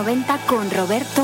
90 0.00 0.38
con 0.46 0.70
Roberto 0.70 1.19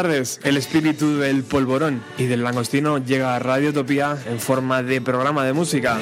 El 0.00 0.56
espíritu 0.56 1.18
del 1.18 1.42
polvorón 1.42 2.02
y 2.16 2.24
del 2.24 2.42
langostino 2.42 2.96
llega 2.96 3.36
a 3.36 3.38
Radio 3.38 3.68
Utopía 3.68 4.16
en 4.26 4.40
forma 4.40 4.82
de 4.82 5.02
programa 5.02 5.44
de 5.44 5.52
música. 5.52 5.98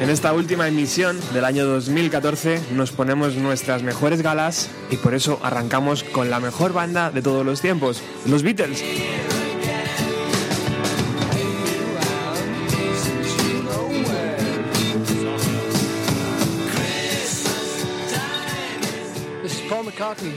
En 0.00 0.08
esta 0.08 0.32
última 0.32 0.68
emisión 0.68 1.18
del 1.34 1.44
año 1.44 1.66
2014 1.66 2.60
nos 2.76 2.92
ponemos 2.92 3.34
nuestras 3.34 3.82
mejores 3.82 4.22
galas 4.22 4.70
y 4.88 4.96
por 4.96 5.14
eso 5.14 5.40
arrancamos 5.42 6.04
con 6.04 6.30
la 6.30 6.38
mejor 6.38 6.72
banda 6.72 7.10
de 7.10 7.20
todos 7.20 7.44
los 7.44 7.60
tiempos, 7.60 8.00
los 8.24 8.44
Beatles. 8.44 8.84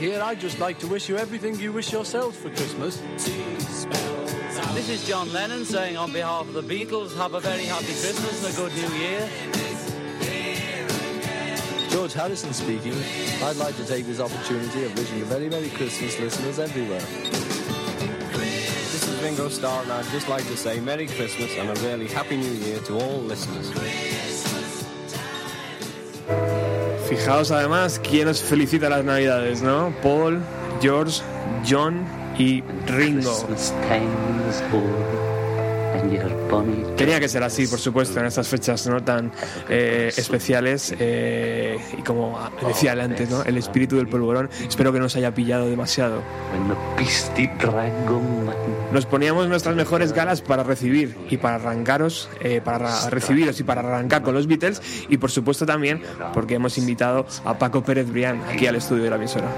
Here. 0.02 0.20
I'd 0.20 0.40
just 0.40 0.58
like 0.58 0.80
to 0.80 0.88
wish 0.88 1.08
you 1.08 1.16
everything 1.16 1.54
you 1.60 1.70
wish 1.70 1.92
yourselves 1.92 2.36
for 2.36 2.50
Christmas. 2.50 2.96
This 4.74 4.88
is 4.88 5.06
John 5.06 5.32
Lennon 5.32 5.64
saying 5.64 5.96
on 5.96 6.12
behalf 6.12 6.48
of 6.48 6.54
the 6.54 6.62
Beatles, 6.62 7.16
have 7.16 7.34
a 7.34 7.40
very 7.40 7.64
happy 7.64 7.84
Christmas 7.86 8.44
and 8.44 8.52
a 8.52 8.56
good 8.56 8.74
New 8.74 8.96
Year. 8.98 9.28
George 11.90 12.14
Harrison 12.14 12.52
speaking. 12.52 12.94
I'd 13.44 13.56
like 13.56 13.76
to 13.76 13.86
take 13.86 14.04
this 14.06 14.18
opportunity 14.18 14.82
of 14.84 14.98
wishing 14.98 15.22
a 15.22 15.24
very 15.24 15.48
Merry 15.48 15.70
Christmas, 15.70 16.18
listeners 16.18 16.58
everywhere. 16.58 17.06
This 18.90 19.08
is 19.08 19.22
Ringo 19.22 19.48
Starr, 19.48 19.84
and 19.84 19.92
I'd 19.92 20.06
just 20.06 20.28
like 20.28 20.44
to 20.46 20.56
say 20.56 20.80
Merry 20.80 21.06
Christmas 21.06 21.54
and 21.56 21.70
a 21.70 21.74
really 21.82 22.08
Happy 22.08 22.36
New 22.36 22.50
Year 22.50 22.80
to 22.80 22.98
all 22.98 23.20
listeners. 23.20 23.70
Fijaos 27.12 27.50
además 27.50 28.00
quién 28.02 28.26
os 28.28 28.40
felicita 28.40 28.88
las 28.88 29.04
navidades, 29.04 29.60
¿no? 29.60 29.92
Paul, 30.02 30.40
George, 30.80 31.20
John 31.68 32.06
y 32.38 32.62
Ringo. 32.86 33.46
Tenía 36.96 37.20
que 37.20 37.28
ser 37.28 37.42
así, 37.42 37.66
por 37.66 37.78
supuesto, 37.78 38.20
en 38.20 38.26
estas 38.26 38.48
fechas 38.48 38.86
no 38.86 39.02
tan 39.02 39.32
eh, 39.68 40.12
especiales 40.16 40.94
eh, 40.98 41.78
y 41.98 42.02
como 42.02 42.38
decía 42.66 42.92
antes, 42.92 43.30
¿no? 43.30 43.42
El 43.42 43.56
espíritu 43.56 43.96
del 43.96 44.08
polvorón. 44.08 44.50
Espero 44.66 44.92
que 44.92 44.98
no 44.98 45.06
os 45.06 45.16
haya 45.16 45.34
pillado 45.34 45.66
demasiado. 45.68 46.22
Nos 48.92 49.06
poníamos 49.06 49.48
nuestras 49.48 49.74
mejores 49.74 50.12
galas 50.12 50.42
para 50.42 50.62
recibir 50.62 51.16
y 51.30 51.36
para 51.36 51.56
arrancaros, 51.56 52.28
eh, 52.40 52.60
para 52.62 53.10
recibiros 53.10 53.58
y 53.60 53.62
para 53.62 53.80
arrancar 53.80 54.22
con 54.22 54.34
los 54.34 54.46
Beatles 54.46 54.82
y 55.08 55.16
por 55.16 55.30
supuesto 55.30 55.66
también 55.66 56.02
porque 56.34 56.54
hemos 56.54 56.78
invitado 56.78 57.26
a 57.44 57.58
Paco 57.58 57.82
Pérez 57.82 58.10
Brián 58.10 58.42
aquí 58.48 58.66
al 58.66 58.76
estudio 58.76 59.04
de 59.04 59.10
la 59.10 59.16
emisora. 59.16 59.48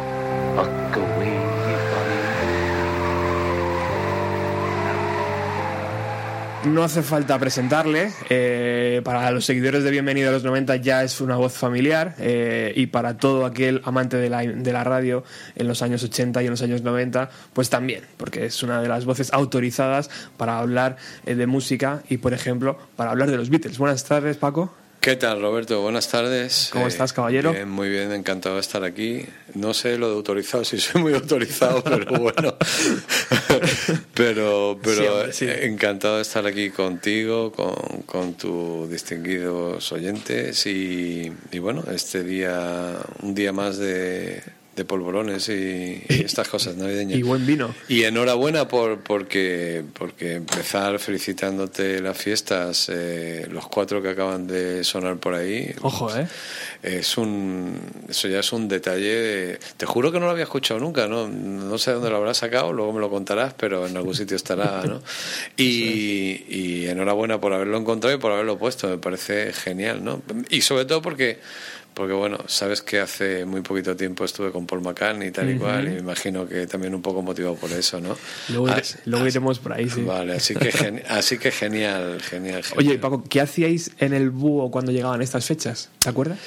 No 6.67 6.83
hace 6.83 7.03
falta 7.03 7.39
presentarle. 7.39 8.11
eh, 8.31 9.01
para 9.05 9.31
los 9.31 9.45
seguidores 9.45 9.85
de 9.85 9.91
Bienvenido 9.91 10.31
a 10.31 10.33
los 10.33 10.45
90 10.45 10.77
ya 10.77 11.05
es 11.05 11.21
una 11.21 11.37
voz 11.37 11.53
familiar 11.53 12.15
eh, 12.19 12.73
y 12.75 12.87
para 12.87 13.17
todo 13.19 13.45
aquel 13.45 13.83
amante 13.85 14.17
de 14.17 14.31
la, 14.31 14.43
de 14.43 14.73
la 14.73 14.83
radio 14.83 15.25
en 15.57 15.69
los 15.69 15.83
años 15.83 16.03
80 16.03 16.43
y 16.43 16.47
en 16.47 16.51
los 16.51 16.63
años 16.63 16.83
90, 16.83 17.29
pues 17.53 17.69
también, 17.71 18.05
porque 18.17 18.47
es 18.47 18.63
una 18.63 18.81
de 18.81 18.89
las 18.89 19.05
voces 19.05 19.33
autorizadas 19.33 20.11
para 20.37 20.59
hablar 20.59 20.97
eh, 21.27 21.35
de 21.35 21.47
música 21.47 22.03
y, 22.09 22.17
por 22.17 22.33
ejemplo, 22.33 22.79
para 22.97 23.11
hablar 23.11 23.31
de 23.31 23.37
los 23.37 23.51
Beatles. 23.51 23.79
Buenas 23.79 24.05
tardes, 24.05 24.37
Paco. 24.37 24.73
¿Qué 25.05 25.17
tal, 25.17 25.43
Roberto? 25.43 25.83
Buenas 25.83 26.09
tardes. 26.09 26.71
¿Cómo 26.73 26.87
Eh, 26.87 26.89
estás, 26.89 27.13
caballero? 27.13 27.53
Bien, 27.53 27.69
muy 27.69 27.91
bien, 27.91 28.11
encantado 28.13 28.55
de 28.55 28.63
estar 28.63 28.85
aquí. 28.85 29.27
No 29.53 29.75
sé 29.75 29.99
lo 29.99 30.09
de 30.09 30.15
autorizado, 30.15 30.65
si 30.65 30.79
soy 30.81 31.03
muy 31.03 31.13
autorizado, 31.13 31.85
pero 31.85 32.07
bueno. 32.19 32.55
pero 34.15 34.79
pero 34.83 35.31
sí. 35.31 35.45
eh, 35.45 35.67
encantado 35.67 36.17
de 36.17 36.23
estar 36.23 36.47
aquí 36.47 36.71
contigo, 36.71 37.53
con, 37.53 37.75
con 38.07 38.33
tus 38.33 38.89
distinguidos 38.89 39.93
oyentes 39.93 40.65
y, 40.65 41.31
y 41.53 41.59
bueno, 41.59 41.85
este 41.93 42.25
día, 42.25 42.97
un 43.21 43.35
día 43.35 43.53
más 43.53 43.77
de, 43.77 44.43
de 44.77 44.85
polvorones 44.85 45.49
y, 45.49 46.03
y 46.09 46.25
estas 46.25 46.49
cosas 46.49 46.77
navideñas. 46.77 47.19
Y 47.19 47.23
buen 47.23 47.47
vino. 47.47 47.75
Y 47.89 48.03
enhorabuena 48.05 48.67
por 48.69 49.01
porque 49.01 49.85
porque 49.95 50.35
empezar 50.35 50.99
felicitándote 50.99 52.01
las 52.01 52.17
fiestas, 52.19 52.89
eh, 52.93 53.47
los 53.51 53.67
cuatro 53.69 54.03
que 54.03 54.11
acaban 54.11 54.47
de 54.47 54.83
sonar 54.85 55.17
por 55.19 55.35
ahí. 55.35 55.73
Ojo, 55.83 56.15
¿eh? 56.17 56.27
Es 56.83 57.17
un 57.17 57.79
eso 58.09 58.29
ya 58.29 58.41
es 58.41 58.53
un 58.53 58.69
detalle. 58.69 59.15
de- 59.15 59.59
te 59.77 59.87
juro 59.87 60.11
que 60.13 60.19
no 60.19 60.27
lo 60.27 60.33
había 60.33 60.45
escuchado 60.45 60.81
nunca, 60.81 61.07
no 61.07 61.29
no 61.29 61.79
sé 61.79 61.93
dónde 61.93 62.11
lo 62.11 62.17
habrás 62.17 62.39
sacado, 62.39 62.73
luego 62.73 62.93
me 62.93 63.01
lo 63.01 63.09
contarás, 63.11 63.55
pero 63.55 63.87
en 63.87 63.97
algún 63.97 64.15
sitio 64.15 64.37
estará, 64.37 64.83
¿no? 64.87 65.01
Y, 65.57 66.45
y 66.49 66.87
enhorabuena 66.89 67.41
por 67.41 67.53
haberlo 67.53 67.79
encontrado 67.79 68.15
y 68.17 68.19
por 68.19 68.33
haberlo 68.33 68.59
puesto, 68.59 68.89
me 68.89 68.99
parece 68.99 69.53
genial, 69.53 70.05
¿no? 70.05 70.23
Y 70.51 70.61
sobre 70.63 70.85
todo 70.85 71.01
porque 71.03 71.39
porque 71.95 72.13
bueno, 72.13 72.39
sabes 72.49 72.83
que 72.83 73.01
hace 73.01 73.45
muy 73.45 73.61
poquito 73.63 73.97
tiempo 73.97 74.25
estuve 74.25 74.51
con 74.51 74.67
Paul 74.67 74.83
McCartney 74.83 75.29
y 75.29 75.31
tal 75.31 75.51
y 75.51 75.57
cual, 75.59 75.87
y 75.87 75.91
me 75.93 75.99
imagino 76.01 76.47
que 76.49 76.67
también 76.67 76.95
un 76.95 77.03
poco 77.03 77.23
motivado 77.23 77.55
por 77.55 77.71
eso, 77.73 78.01
¿no? 78.01 78.17
Luego, 78.51 78.69
Así- 78.69 78.97
luego 79.07 79.27
iremos 79.27 79.59
por 79.61 79.73
ahí, 79.73 79.89
sí. 79.89 80.03
Vale, 80.03 80.35
así 80.35 80.55
que, 80.55 81.03
así 81.09 81.39
que 81.39 81.51
genial, 81.51 82.21
genial, 82.21 82.63
genial. 82.65 82.79
Oye, 82.79 82.99
Paco, 82.99 83.25
¿qué 83.29 83.41
hacíais 83.41 83.93
en 83.99 84.13
el 84.13 84.31
búho 84.31 84.71
cuando 84.71 84.93
llegaban 84.93 85.23
estas 85.23 85.47
fechas? 85.47 85.89
¿Te 86.01 86.11
acuerdas? 86.11 86.39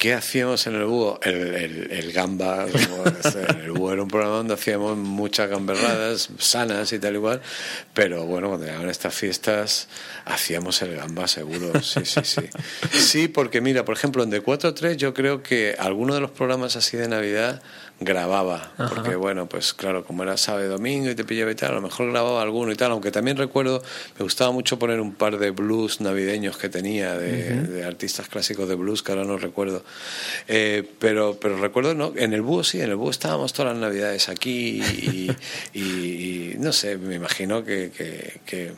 ¿Qué 0.00 0.14
hacíamos 0.14 0.66
en 0.66 0.76
el 0.76 0.86
búho? 0.86 1.20
El, 1.22 1.54
el, 1.54 1.92
el 1.92 2.12
gamba, 2.12 2.64
este, 2.64 3.40
el 3.64 3.72
búho 3.72 3.92
era 3.92 4.02
un 4.02 4.08
programa 4.08 4.36
donde 4.36 4.54
hacíamos 4.54 4.96
muchas 4.96 5.50
gamberradas 5.50 6.30
sanas 6.38 6.90
y 6.94 6.98
tal 6.98 7.16
igual, 7.16 7.42
pero 7.92 8.24
bueno, 8.24 8.48
cuando 8.48 8.64
llegaban 8.64 8.88
estas 8.88 9.14
fiestas 9.14 9.88
hacíamos 10.24 10.80
el 10.80 10.96
gamba 10.96 11.28
seguro, 11.28 11.82
sí, 11.82 12.06
sí, 12.06 12.20
sí. 12.24 12.48
Sí, 12.90 13.28
porque 13.28 13.60
mira, 13.60 13.84
por 13.84 13.94
ejemplo, 13.94 14.22
en 14.22 14.32
D4-3 14.32 14.96
yo 14.96 15.12
creo 15.12 15.42
que 15.42 15.76
alguno 15.78 16.14
de 16.14 16.20
los 16.22 16.30
programas 16.30 16.76
así 16.76 16.96
de 16.96 17.06
Navidad 17.06 17.60
grababa, 18.02 18.72
Ajá. 18.78 18.94
porque 18.94 19.14
bueno, 19.14 19.46
pues 19.46 19.74
claro, 19.74 20.04
como 20.04 20.22
era 20.22 20.36
sábado 20.38 20.64
y 20.64 20.68
domingo 20.68 21.10
y 21.10 21.14
te 21.14 21.22
pillaba 21.24 21.50
y 21.50 21.54
tal, 21.54 21.72
a 21.72 21.74
lo 21.74 21.82
mejor 21.82 22.10
grababa 22.10 22.40
alguno 22.40 22.72
y 22.72 22.76
tal, 22.76 22.92
aunque 22.92 23.10
también 23.10 23.36
recuerdo, 23.36 23.82
me 24.18 24.22
gustaba 24.22 24.52
mucho 24.52 24.78
poner 24.78 25.00
un 25.00 25.12
par 25.12 25.38
de 25.38 25.50
blues 25.50 26.00
navideños 26.00 26.56
que 26.56 26.70
tenía 26.70 27.16
de, 27.18 27.60
de 27.62 27.84
artistas 27.84 28.28
clásicos 28.28 28.68
de 28.70 28.74
blues, 28.74 29.02
que 29.02 29.12
ahora 29.12 29.24
no 29.24 29.36
recuerdo. 29.36 29.84
Eh, 30.48 30.88
pero, 30.98 31.38
pero 31.40 31.58
recuerdo, 31.58 31.94
¿no? 31.94 32.12
En 32.16 32.32
el 32.32 32.40
búho 32.42 32.64
sí, 32.64 32.80
en 32.80 32.88
el 32.88 32.96
búho 32.96 33.10
estábamos 33.10 33.52
todas 33.52 33.72
las 33.74 33.80
navidades 33.82 34.28
aquí 34.30 34.80
y, 34.82 35.30
y- 35.78 36.52
y 36.52 36.54
no 36.58 36.72
sé, 36.72 36.96
me 36.96 37.16
imagino 37.16 37.64
que, 37.64 37.90
que- 37.90 38.40
que 38.46 38.72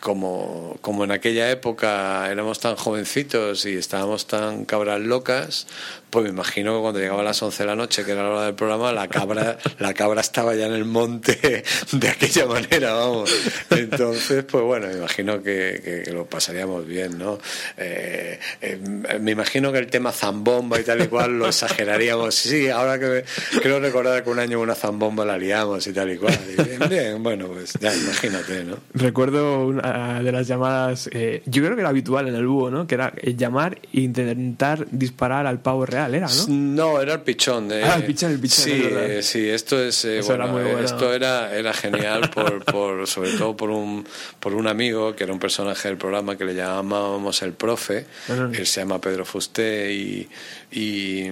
como, 0.00 0.76
como 0.82 1.04
en 1.04 1.10
aquella 1.10 1.50
época 1.50 2.30
éramos 2.30 2.60
tan 2.60 2.76
jovencitos 2.76 3.64
y 3.64 3.76
estábamos 3.76 4.26
tan 4.26 4.64
cabras 4.66 5.00
locas, 5.00 5.66
pues 6.10 6.24
me 6.24 6.30
imagino 6.30 6.74
que 6.76 6.80
cuando 6.82 7.00
llegaba 7.00 7.20
a 7.20 7.24
las 7.24 7.42
11 7.42 7.62
de 7.62 7.66
la 7.66 7.76
noche, 7.76 8.04
que 8.04 8.12
era 8.12 8.22
la 8.24 8.30
hora 8.30 8.44
del 8.46 8.54
programa, 8.54 8.92
la 8.92 9.08
cabra, 9.08 9.58
la 9.78 9.94
cabra 9.94 10.20
estaba 10.20 10.54
ya 10.54 10.66
en 10.66 10.72
el 10.74 10.84
monte 10.84 11.62
de 11.92 12.08
aquella 12.08 12.46
manera, 12.46 12.92
vamos. 12.94 13.30
Entonces, 13.70 14.44
pues 14.44 14.64
bueno, 14.64 14.88
me 14.88 14.94
imagino 14.94 15.42
que, 15.42 15.80
que- 15.84 16.02
que 16.04 16.12
lo 16.12 16.24
pasaríamos 16.26 16.86
bien, 16.86 17.18
¿no? 17.18 17.38
Eh, 17.76 18.38
eh, 18.60 18.78
me 19.20 19.30
imagino 19.32 19.70
que 19.72 19.78
el 19.78 19.86
tema 19.88 20.12
zambomba 20.12 20.80
y 20.80 20.84
tal 20.84 21.02
y 21.02 21.08
cual 21.08 21.38
lo 21.38 21.46
exageraríamos. 21.46 22.34
Sí, 22.34 22.68
ahora 22.68 22.98
que 22.98 23.06
me- 23.06 23.60
creo 23.60 23.78
recordar 23.80 24.22
que 24.24 24.30
un 24.30 24.38
año 24.38 24.60
una 24.60 24.74
zambomba 24.74 25.24
la 25.24 25.36
liamos 25.38 25.86
y 25.86 25.92
tal 25.92 26.10
y 26.12 26.16
cual. 26.16 26.38
Y 26.58 26.62
bien, 26.62 26.80
bien, 26.88 27.22
bueno, 27.22 27.46
pues 27.48 27.74
ya 27.80 27.94
imagínate, 27.94 28.64
¿no? 28.64 28.76
Recuerdo 28.94 29.66
una 29.66 30.22
de 30.22 30.32
las 30.32 30.46
llamadas, 30.48 31.08
eh, 31.12 31.42
yo 31.46 31.62
creo 31.62 31.74
que 31.74 31.80
era 31.82 31.90
habitual 31.90 32.28
en 32.28 32.34
el 32.34 32.46
búho, 32.46 32.70
¿no? 32.70 32.86
Que 32.86 32.94
era 32.96 33.12
llamar 33.36 33.78
e 33.92 34.00
intentar 34.00 34.86
disparar 34.90 35.46
al 35.46 35.60
pavo 35.60 35.86
real, 35.86 35.99
¿era, 36.08 36.28
no? 36.28 36.44
No, 36.48 37.00
era 37.00 37.14
el 37.14 37.20
pichón. 37.22 37.70
eh. 37.72 37.82
Ah, 37.84 37.96
el 37.96 38.04
pichón, 38.04 38.30
el 38.32 38.38
pichón, 38.38 38.64
Sí, 38.64 38.82
eh, 38.84 39.20
sí, 39.22 39.48
esto 39.48 39.82
es. 39.82 40.04
eh, 40.04 40.18
era 40.18 40.24
bueno, 40.26 40.48
muy 40.48 40.62
bueno. 40.62 40.78
Esto 40.80 41.12
era, 41.12 41.54
era 41.56 41.72
genial, 41.72 42.30
por, 42.30 42.64
por, 42.72 43.06
sobre 43.06 43.32
todo 43.32 43.56
por 43.56 43.70
un, 43.70 44.06
por 44.38 44.54
un 44.54 44.66
amigo 44.66 45.14
que 45.16 45.24
era 45.24 45.32
un 45.32 45.38
personaje 45.40 45.88
del 45.88 45.96
programa 45.98 46.36
que 46.36 46.44
le 46.44 46.54
llamábamos 46.54 47.42
el 47.42 47.52
profe. 47.52 48.06
Ajá. 48.28 48.50
Él 48.52 48.66
se 48.66 48.80
llama 48.80 49.00
Pedro 49.00 49.24
Fusté 49.24 49.92
y. 49.92 50.28
y 50.72 51.30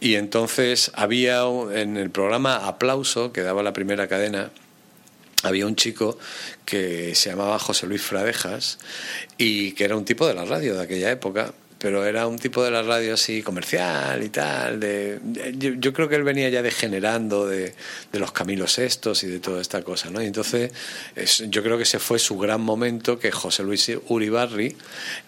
y 0.00 0.14
entonces 0.14 0.92
había 0.94 1.42
en 1.74 1.96
el 1.96 2.10
programa 2.10 2.68
Aplauso, 2.68 3.32
que 3.32 3.40
daba 3.42 3.64
la 3.64 3.72
primera 3.72 4.06
cadena, 4.06 4.50
había 5.42 5.66
un 5.66 5.74
chico 5.74 6.16
que 6.64 7.16
se 7.16 7.30
llamaba 7.30 7.58
José 7.58 7.88
Luis 7.88 8.02
Fradejas 8.02 8.78
y 9.38 9.72
que 9.72 9.84
era 9.84 9.96
un 9.96 10.04
tipo 10.04 10.24
de 10.28 10.34
la 10.34 10.44
radio 10.44 10.76
de 10.76 10.82
aquella 10.84 11.10
época 11.10 11.52
pero 11.78 12.04
era 12.04 12.26
un 12.26 12.38
tipo 12.38 12.64
de 12.64 12.70
la 12.70 12.82
radio 12.82 13.14
así 13.14 13.42
comercial 13.42 14.22
y 14.22 14.28
tal. 14.28 14.80
Yo, 15.56 15.92
creo 15.92 16.08
que 16.08 16.16
él 16.16 16.24
venía 16.24 16.48
ya 16.48 16.62
degenerando 16.62 17.46
de, 17.46 17.74
de, 18.12 18.18
los 18.18 18.32
Camilos 18.32 18.78
estos 18.78 19.22
y 19.22 19.28
de 19.28 19.38
toda 19.38 19.60
esta 19.60 19.82
cosa, 19.82 20.10
¿no? 20.10 20.20
Y 20.20 20.26
entonces 20.26 20.72
yo 21.48 21.62
creo 21.62 21.76
que 21.76 21.84
ese 21.84 21.98
fue 21.98 22.18
su 22.18 22.36
gran 22.36 22.60
momento 22.60 23.18
que 23.18 23.30
José 23.30 23.62
Luis 23.62 23.90
Uribarri 24.08 24.76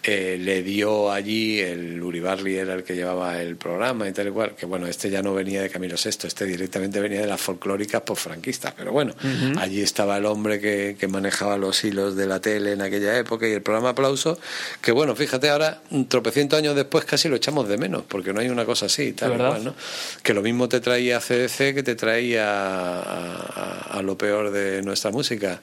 eh, 0.03 0.37
le 0.39 0.61
dio 0.61 1.11
allí, 1.11 1.59
el 1.59 2.01
Uribarri 2.01 2.57
era 2.57 2.73
el 2.73 2.83
que 2.83 2.95
llevaba 2.95 3.41
el 3.41 3.55
programa 3.55 4.07
y 4.07 4.11
tal 4.11 4.27
y 4.27 4.31
que 4.55 4.65
bueno, 4.65 4.87
este 4.87 5.09
ya 5.09 5.21
no 5.21 5.33
venía 5.33 5.61
de 5.61 5.69
Camilos 5.69 6.05
estos, 6.05 6.27
este 6.27 6.45
directamente 6.45 6.99
venía 6.99 7.21
de 7.21 7.27
las 7.27 7.39
folclóricas 7.39 8.01
posfranquistas, 8.01 8.73
pero 8.75 8.91
bueno, 8.91 9.13
allí 9.57 9.81
estaba 9.81 10.17
el 10.17 10.25
hombre 10.25 10.59
que, 10.59 10.97
que 10.99 11.07
manejaba 11.07 11.57
los 11.57 11.83
hilos 11.83 12.15
de 12.15 12.27
la 12.27 12.39
tele 12.41 12.73
en 12.73 12.81
aquella 12.81 13.17
época 13.17 13.47
y 13.47 13.51
el 13.51 13.61
programa 13.61 13.89
Aplauso, 13.89 14.39
que 14.81 14.91
bueno, 14.91 15.15
fíjate 15.15 15.49
ahora, 15.49 15.81
mm, 15.89 16.03
tropecé 16.03 16.40
200 16.41 16.57
años 16.57 16.75
después 16.75 17.05
casi 17.05 17.29
lo 17.29 17.35
echamos 17.35 17.67
de 17.67 17.77
menos, 17.77 18.03
porque 18.07 18.33
no 18.33 18.39
hay 18.39 18.49
una 18.49 18.65
cosa 18.65 18.87
así, 18.87 19.13
tal 19.13 19.37
cual, 19.37 19.63
¿no? 19.63 19.75
Que 20.23 20.33
lo 20.33 20.41
mismo 20.41 20.67
te 20.67 20.79
traía 20.79 21.19
CDC 21.19 21.75
que 21.75 21.83
te 21.83 21.95
traía 21.95 22.99
a, 22.99 24.01
lo 24.03 24.17
peor 24.17 24.51
de 24.51 24.81
nuestra 24.81 25.11
música. 25.11 25.61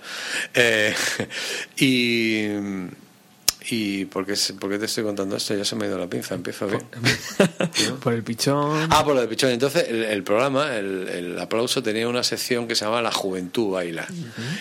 Eh, 0.54 0.94
y 1.76 2.46
y 3.70 4.04
¿por 4.06 4.24
qué, 4.24 4.34
por 4.58 4.70
qué 4.70 4.78
te 4.78 4.86
estoy 4.86 5.04
contando 5.04 5.36
esto? 5.36 5.54
Ya 5.54 5.64
se 5.64 5.76
me 5.76 5.84
ha 5.84 5.88
ido 5.88 5.98
la 5.98 6.08
pinza, 6.08 6.34
empiezo 6.34 6.66
bien. 6.66 6.82
Por 8.02 8.12
el 8.14 8.22
pichón. 8.22 8.88
Ah, 8.90 9.04
por 9.04 9.14
lo 9.14 9.20
de 9.20 9.28
Pichón. 9.28 9.50
Entonces, 9.50 9.86
el, 9.88 10.04
el 10.04 10.22
programa, 10.22 10.76
el, 10.76 11.08
el 11.08 11.38
aplauso, 11.38 11.82
tenía 11.82 12.08
una 12.08 12.22
sección 12.22 12.66
que 12.66 12.74
se 12.74 12.84
llamaba 12.84 13.02
La 13.02 13.12
Juventud 13.12 13.72
Baila. 13.72 14.06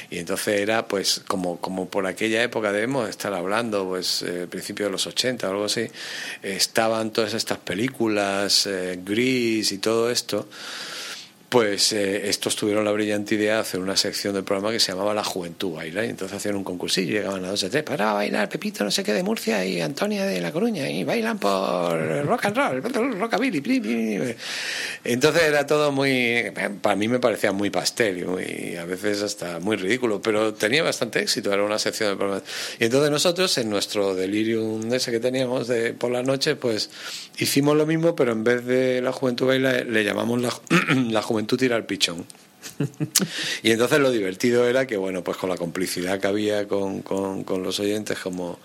Y 0.09 0.17
entonces 0.17 0.59
era, 0.59 0.87
pues, 0.87 1.21
como, 1.27 1.59
como 1.59 1.87
por 1.87 2.05
aquella 2.05 2.43
época 2.43 2.71
debemos 2.71 3.09
estar 3.09 3.33
hablando, 3.33 3.85
pues, 3.85 4.23
eh, 4.23 4.47
principio 4.49 4.85
de 4.85 4.91
los 4.91 5.07
80 5.07 5.47
o 5.47 5.51
algo 5.51 5.65
así, 5.65 5.87
estaban 6.41 7.11
todas 7.11 7.33
estas 7.33 7.59
películas, 7.59 8.67
eh, 8.67 8.99
Gris 9.03 9.71
y 9.71 9.77
todo 9.77 10.09
esto. 10.09 10.47
Pues 11.49 11.93
eh, 11.93 12.27
estos 12.27 12.57
tuvieron 12.57 12.83
la 12.83 12.91
brillante 12.91 13.35
idea 13.35 13.53
de 13.53 13.59
hacer 13.61 13.79
una 13.79 13.95
sección 13.95 14.33
del 14.33 14.43
programa 14.43 14.69
que 14.73 14.81
se 14.81 14.91
llamaba 14.91 15.13
La 15.13 15.23
Juventud 15.23 15.75
Baila. 15.75 16.05
Y 16.05 16.09
entonces 16.09 16.35
hacían 16.35 16.57
un 16.57 16.65
concursillo, 16.65 17.13
llegaban 17.13 17.45
a 17.45 17.51
dos 17.51 17.63
o 17.63 17.69
tres, 17.69 17.83
para 17.83 18.11
bailar 18.11 18.49
Pepito 18.49 18.83
no 18.83 18.91
sé 18.91 19.01
qué 19.01 19.13
de 19.13 19.23
Murcia 19.23 19.63
y 19.63 19.79
Antonia 19.79 20.25
de 20.25 20.41
La 20.41 20.51
Coruña, 20.51 20.89
y 20.89 21.05
bailan 21.05 21.39
por 21.39 22.25
rock 22.25 22.45
and 22.47 22.57
roll, 22.57 23.17
rockabilly. 23.17 23.61
pli, 23.61 23.79
pli. 23.79 24.35
Entonces 25.05 25.43
era 25.43 25.65
todo 25.65 25.93
muy. 25.93 26.51
Para 26.81 26.97
mí 26.97 27.07
me 27.07 27.19
parecía 27.19 27.53
muy 27.53 27.69
pastel 27.69 28.25
y, 28.45 28.75
a 28.75 28.83
veces 28.83 29.21
hasta 29.21 29.61
muy 29.61 29.77
ridículo, 29.77 30.21
pero 30.21 30.53
tenía 30.53 30.83
bastante 30.83 31.21
éxito, 31.21 31.53
era 31.53 31.63
una 31.63 31.79
sección 31.79 32.09
del 32.09 32.17
programa. 32.17 32.43
Y 32.77 32.83
entonces 32.83 33.09
nosotros, 33.09 33.57
en 33.57 33.69
nuestro 33.69 34.15
delirium 34.15 34.93
ese 34.93 35.11
que 35.11 35.21
teníamos 35.21 35.69
de 35.69 35.93
por 35.93 36.11
la 36.11 36.23
noche, 36.23 36.57
pues 36.57 36.89
hicimos 37.37 37.77
lo 37.77 37.85
mismo, 37.85 38.17
pero 38.17 38.33
en 38.33 38.43
vez 38.43 38.65
de 38.65 39.01
La 39.01 39.13
Juventud 39.13 39.47
Baila, 39.47 39.83
le 39.85 40.03
llamamos 40.03 40.41
La, 40.41 40.51
la 41.09 41.21
Juventud 41.21 41.36
Tira 41.45 41.75
al 41.75 41.85
Pichón. 41.85 42.25
Y 43.63 43.71
entonces 43.71 43.99
lo 43.99 44.11
divertido 44.11 44.67
era 44.67 44.85
que, 44.85 44.97
bueno, 44.97 45.23
pues 45.23 45.37
con 45.37 45.49
la 45.49 45.57
complicidad 45.57 46.19
que 46.19 46.27
había 46.27 46.67
con, 46.67 47.01
con, 47.01 47.43
con 47.43 47.63
los 47.63 47.79
oyentes, 47.79 48.19
como, 48.19 48.59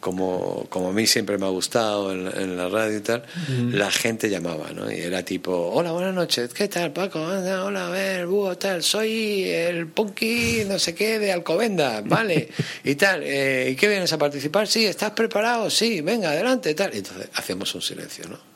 como, 0.00 0.66
como 0.68 0.88
a 0.88 0.92
mí 0.92 1.06
siempre 1.06 1.38
me 1.38 1.46
ha 1.46 1.50
gustado 1.50 2.12
en, 2.12 2.26
en 2.26 2.56
la 2.56 2.68
radio 2.68 2.98
y 2.98 3.00
tal, 3.00 3.22
la 3.70 3.90
gente 3.90 4.28
llamaba, 4.28 4.70
¿no? 4.72 4.90
Y 4.90 4.96
era 4.96 5.24
tipo, 5.24 5.70
hola, 5.72 5.92
buenas 5.92 6.14
noches, 6.14 6.52
¿qué 6.52 6.68
tal, 6.68 6.92
Paco? 6.92 7.20
Hola, 7.20 7.86
a 7.86 7.90
ver, 7.90 8.26
búho, 8.26 8.58
tal, 8.58 8.82
soy 8.82 9.44
el 9.44 9.86
punky, 9.86 10.64
no 10.66 10.78
sé 10.78 10.94
qué, 10.94 11.18
de 11.18 11.32
Alcobenda, 11.32 12.02
¿vale? 12.04 12.48
Y 12.84 12.96
tal, 12.96 13.22
eh, 13.22 13.70
¿y 13.70 13.76
qué 13.76 13.86
vienes 13.86 14.12
a 14.12 14.18
participar? 14.18 14.66
Sí, 14.66 14.86
¿estás 14.86 15.12
preparado? 15.12 15.70
Sí, 15.70 16.00
venga, 16.00 16.30
adelante, 16.30 16.74
tal. 16.74 16.92
Y 16.94 16.98
entonces 16.98 17.28
hacíamos 17.34 17.72
un 17.74 17.82
silencio, 17.82 18.28
¿no? 18.28 18.51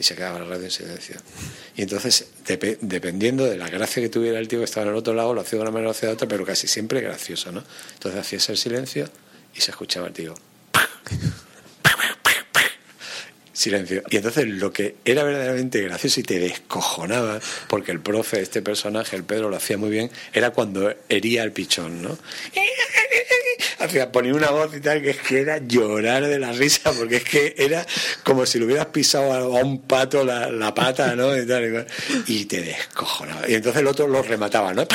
Y 0.00 0.02
se 0.02 0.16
quedaba 0.16 0.38
la 0.38 0.46
radio 0.46 0.64
en 0.64 0.70
silencio. 0.70 1.16
Y 1.76 1.82
entonces, 1.82 2.26
depe- 2.46 2.78
dependiendo 2.80 3.44
de 3.44 3.56
la 3.56 3.68
gracia 3.68 4.02
que 4.02 4.08
tuviera 4.08 4.38
el 4.38 4.48
tío 4.48 4.58
que 4.58 4.64
estaba 4.64 4.84
en 4.86 4.92
el 4.92 4.96
otro 4.98 5.12
lado, 5.14 5.34
lo 5.34 5.42
hacía 5.42 5.58
de 5.58 5.62
una 5.62 5.70
manera 5.70 5.88
o 5.88 5.92
hacía 5.92 6.08
de 6.08 6.14
otra, 6.14 6.26
pero 6.26 6.44
casi 6.46 6.66
siempre 6.66 7.00
gracioso, 7.02 7.52
¿no? 7.52 7.62
Entonces 7.92 8.18
hacías 8.20 8.48
el 8.48 8.56
silencio 8.56 9.08
y 9.54 9.60
se 9.60 9.70
escuchaba 9.70 10.06
el 10.08 10.14
tío. 10.14 10.34
silencio. 13.52 14.02
Y 14.08 14.16
entonces 14.16 14.46
lo 14.46 14.72
que 14.72 14.94
era 15.04 15.22
verdaderamente 15.22 15.82
gracioso 15.82 16.20
y 16.20 16.22
te 16.22 16.38
descojonaba, 16.38 17.40
porque 17.68 17.92
el 17.92 18.00
profe, 18.00 18.40
este 18.40 18.62
personaje, 18.62 19.16
el 19.16 19.24
Pedro, 19.24 19.50
lo 19.50 19.56
hacía 19.56 19.76
muy 19.76 19.90
bien, 19.90 20.10
era 20.32 20.50
cuando 20.50 20.94
hería 21.10 21.42
el 21.42 21.52
pichón, 21.52 22.00
¿no? 22.00 22.16
Hacía, 23.84 24.12
ponía 24.12 24.34
una 24.34 24.50
voz 24.50 24.74
y 24.76 24.80
tal, 24.80 25.00
que 25.00 25.10
es 25.10 25.18
que 25.18 25.40
era 25.40 25.58
llorar 25.58 26.26
de 26.26 26.38
la 26.38 26.52
risa, 26.52 26.92
porque 26.92 27.16
es 27.16 27.24
que 27.24 27.54
era 27.56 27.86
como 28.24 28.44
si 28.44 28.58
le 28.58 28.66
hubieras 28.66 28.86
pisado 28.86 29.32
a 29.32 29.62
un 29.62 29.82
pato 29.82 30.22
la, 30.24 30.50
la 30.50 30.74
pata, 30.74 31.16
¿no? 31.16 31.36
Y, 31.36 32.44
te 32.44 32.62
descojonaba. 32.62 33.48
Y 33.48 33.54
entonces 33.54 33.80
el 33.80 33.86
otro 33.86 34.06
lo 34.06 34.22
remataba, 34.22 34.74
¿no? 34.74 34.86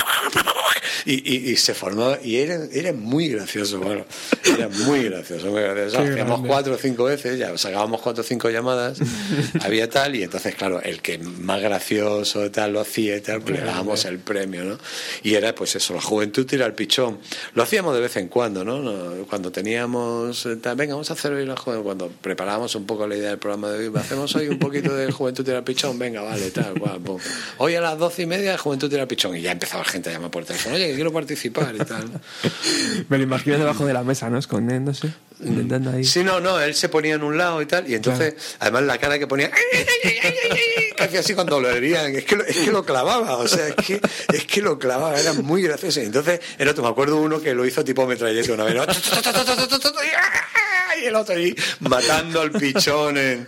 Y, 1.05 1.13
y, 1.13 1.51
y 1.51 1.55
se 1.55 1.73
formaba, 1.73 2.19
y 2.23 2.37
era, 2.37 2.59
era 2.71 2.93
muy 2.93 3.29
gracioso, 3.29 3.79
bueno, 3.79 4.05
era 4.43 4.67
muy 4.69 5.03
gracioso, 5.03 5.47
muy 5.47 5.61
gracioso. 5.61 5.99
Hacíamos 5.99 6.41
cuatro 6.45 6.75
o 6.75 6.77
cinco 6.77 7.05
veces, 7.05 7.37
ya 7.37 7.57
sacábamos 7.57 8.01
cuatro 8.01 8.21
o 8.21 8.25
cinco 8.25 8.49
llamadas, 8.49 8.99
había 9.61 9.89
tal, 9.89 10.15
y 10.15 10.23
entonces, 10.23 10.55
claro, 10.55 10.81
el 10.81 11.01
que 11.01 11.17
más 11.17 11.61
gracioso 11.61 12.49
tal 12.51 12.73
lo 12.73 12.79
hacía 12.79 13.17
y 13.17 13.21
tal, 13.21 13.41
pues 13.41 13.59
le 13.59 13.65
dábamos 13.65 14.05
el 14.05 14.19
premio, 14.19 14.63
¿no? 14.63 14.77
Y 15.23 15.35
era, 15.35 15.53
pues 15.55 15.75
eso, 15.75 15.93
la 15.93 16.01
juventud 16.01 16.45
tira 16.45 16.65
el 16.65 16.73
pichón. 16.73 17.19
Lo 17.53 17.63
hacíamos 17.63 17.95
de 17.95 18.01
vez 18.01 18.15
en 18.17 18.27
cuando, 18.27 18.63
¿no? 18.63 19.25
Cuando 19.27 19.51
teníamos, 19.51 20.45
eh, 20.45 20.55
tal, 20.57 20.75
venga, 20.75 20.93
vamos 20.93 21.09
a 21.09 21.13
hacer 21.13 21.33
hoy 21.33 21.45
la 21.45 21.55
juventud, 21.55 21.83
cuando 21.83 22.09
preparábamos 22.09 22.75
un 22.75 22.85
poco 22.85 23.07
la 23.07 23.15
idea 23.15 23.29
del 23.29 23.39
programa 23.39 23.69
de 23.69 23.87
hoy, 23.87 23.95
hacemos 23.95 24.35
hoy 24.35 24.47
un 24.47 24.59
poquito 24.59 24.95
de 24.95 25.11
juventud 25.11 25.43
tira 25.43 25.57
el 25.57 25.63
pichón, 25.63 25.97
venga, 25.99 26.21
vale, 26.21 26.51
tal, 26.51 26.73
guau. 26.79 27.19
Hoy 27.57 27.75
a 27.75 27.81
las 27.81 27.97
doce 27.97 28.23
y 28.23 28.25
media, 28.25 28.57
juventud 28.57 28.89
tira 28.89 29.03
el 29.03 29.07
pichón, 29.07 29.35
y 29.35 29.41
ya 29.41 29.51
empezaba 29.51 29.83
la 29.83 29.89
gente 29.89 30.09
a 30.09 30.13
llamar 30.13 30.31
por 30.31 30.45
teléfono, 30.45 30.74
oye, 30.75 30.89
que 30.89 30.95
quiero 30.95 31.11
participar 31.11 31.73
y 31.75 31.79
tal. 31.79 32.09
Me 33.09 33.17
lo 33.17 33.23
imagino 33.23 33.57
debajo 33.57 33.85
de 33.85 33.93
la 33.93 34.03
mesa, 34.03 34.29
¿no? 34.29 34.37
Escondiéndose, 34.37 35.11
intentando 35.43 35.91
ahí. 35.91 36.03
Sí, 36.03 36.23
no, 36.23 36.39
no, 36.39 36.59
él 36.59 36.75
se 36.75 36.89
ponía 36.89 37.15
en 37.15 37.23
un 37.23 37.37
lado 37.37 37.61
y 37.61 37.65
tal, 37.65 37.89
y 37.89 37.95
entonces, 37.95 38.35
además 38.59 38.83
la 38.83 38.97
cara 38.97 39.19
que 39.19 39.27
ponía, 39.27 39.51
que 39.51 41.03
hacía 41.03 41.19
así 41.19 41.33
cuando 41.33 41.59
lo 41.59 41.69
herían, 41.69 42.15
es 42.15 42.25
que 42.25 42.35
lo, 42.35 42.45
es 42.45 42.57
que 42.57 42.71
lo 42.71 42.85
clavaba, 42.85 43.37
o 43.37 43.47
sea, 43.47 43.67
es 43.67 43.75
que, 43.75 44.01
es 44.33 44.45
que 44.45 44.61
lo 44.61 44.77
clavaba, 44.79 45.19
era 45.19 45.33
muy 45.33 45.61
gracioso. 45.61 46.01
Y 46.01 46.05
entonces, 46.05 46.39
otro, 46.69 46.83
me 46.83 46.89
acuerdo 46.89 47.17
uno 47.17 47.41
que 47.41 47.53
lo 47.53 47.65
hizo 47.65 47.83
tipo 47.83 48.05
metralleta 48.05 48.53
una 48.53 48.65
vez, 48.65 48.75
¿no? 48.75 48.85
Y 51.01 51.05
el 51.05 51.15
otro 51.15 51.35
ahí 51.35 51.55
matando 51.81 52.41
al 52.41 52.51
pichón. 52.51 53.17
en- 53.17 53.47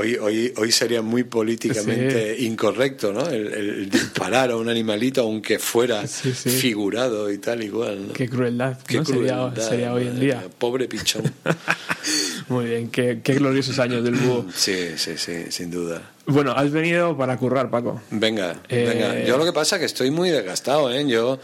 Hoy, 0.00 0.14
hoy, 0.14 0.52
hoy 0.56 0.70
sería 0.70 1.02
muy 1.02 1.24
políticamente 1.24 2.36
incorrecto, 2.38 3.12
¿no? 3.12 3.26
El, 3.28 3.48
el 3.52 3.90
disparar 3.90 4.52
a 4.52 4.56
un 4.56 4.68
animalito, 4.68 5.22
aunque 5.22 5.58
fuera 5.58 6.06
Sí, 6.06 6.32
sí. 6.34 6.50
figurado 6.50 7.32
y 7.32 7.38
tal, 7.38 7.64
igual, 7.64 8.06
¿no? 8.08 8.12
Qué 8.12 8.28
crueldad, 8.28 8.78
Qué 8.86 8.98
¿no? 8.98 9.04
Sería, 9.04 9.32
crueldad, 9.34 9.68
sería 9.68 9.92
hoy 9.92 10.06
en 10.06 10.20
día. 10.20 10.44
Pobre 10.56 10.86
pichón. 10.86 11.24
Muy 12.48 12.66
bien, 12.66 12.90
qué, 12.90 13.20
qué 13.24 13.34
gloriosos 13.34 13.78
años 13.80 14.04
del 14.04 14.14
búho. 14.14 14.46
Sí, 14.54 14.76
sí, 14.96 15.12
sí, 15.16 15.46
sin 15.50 15.70
duda. 15.72 16.00
Bueno, 16.28 16.52
has 16.52 16.70
venido 16.70 17.16
para 17.16 17.36
currar, 17.38 17.70
Paco. 17.70 18.00
Venga, 18.10 18.56
Eh, 18.68 18.84
venga. 18.86 19.24
Yo 19.24 19.38
lo 19.38 19.44
que 19.44 19.52
pasa 19.52 19.76
es 19.76 19.80
que 19.80 19.86
estoy 19.86 20.10
muy 20.10 20.28
desgastado, 20.30 20.92
¿eh? 20.92 21.06
Yo, 21.08 21.38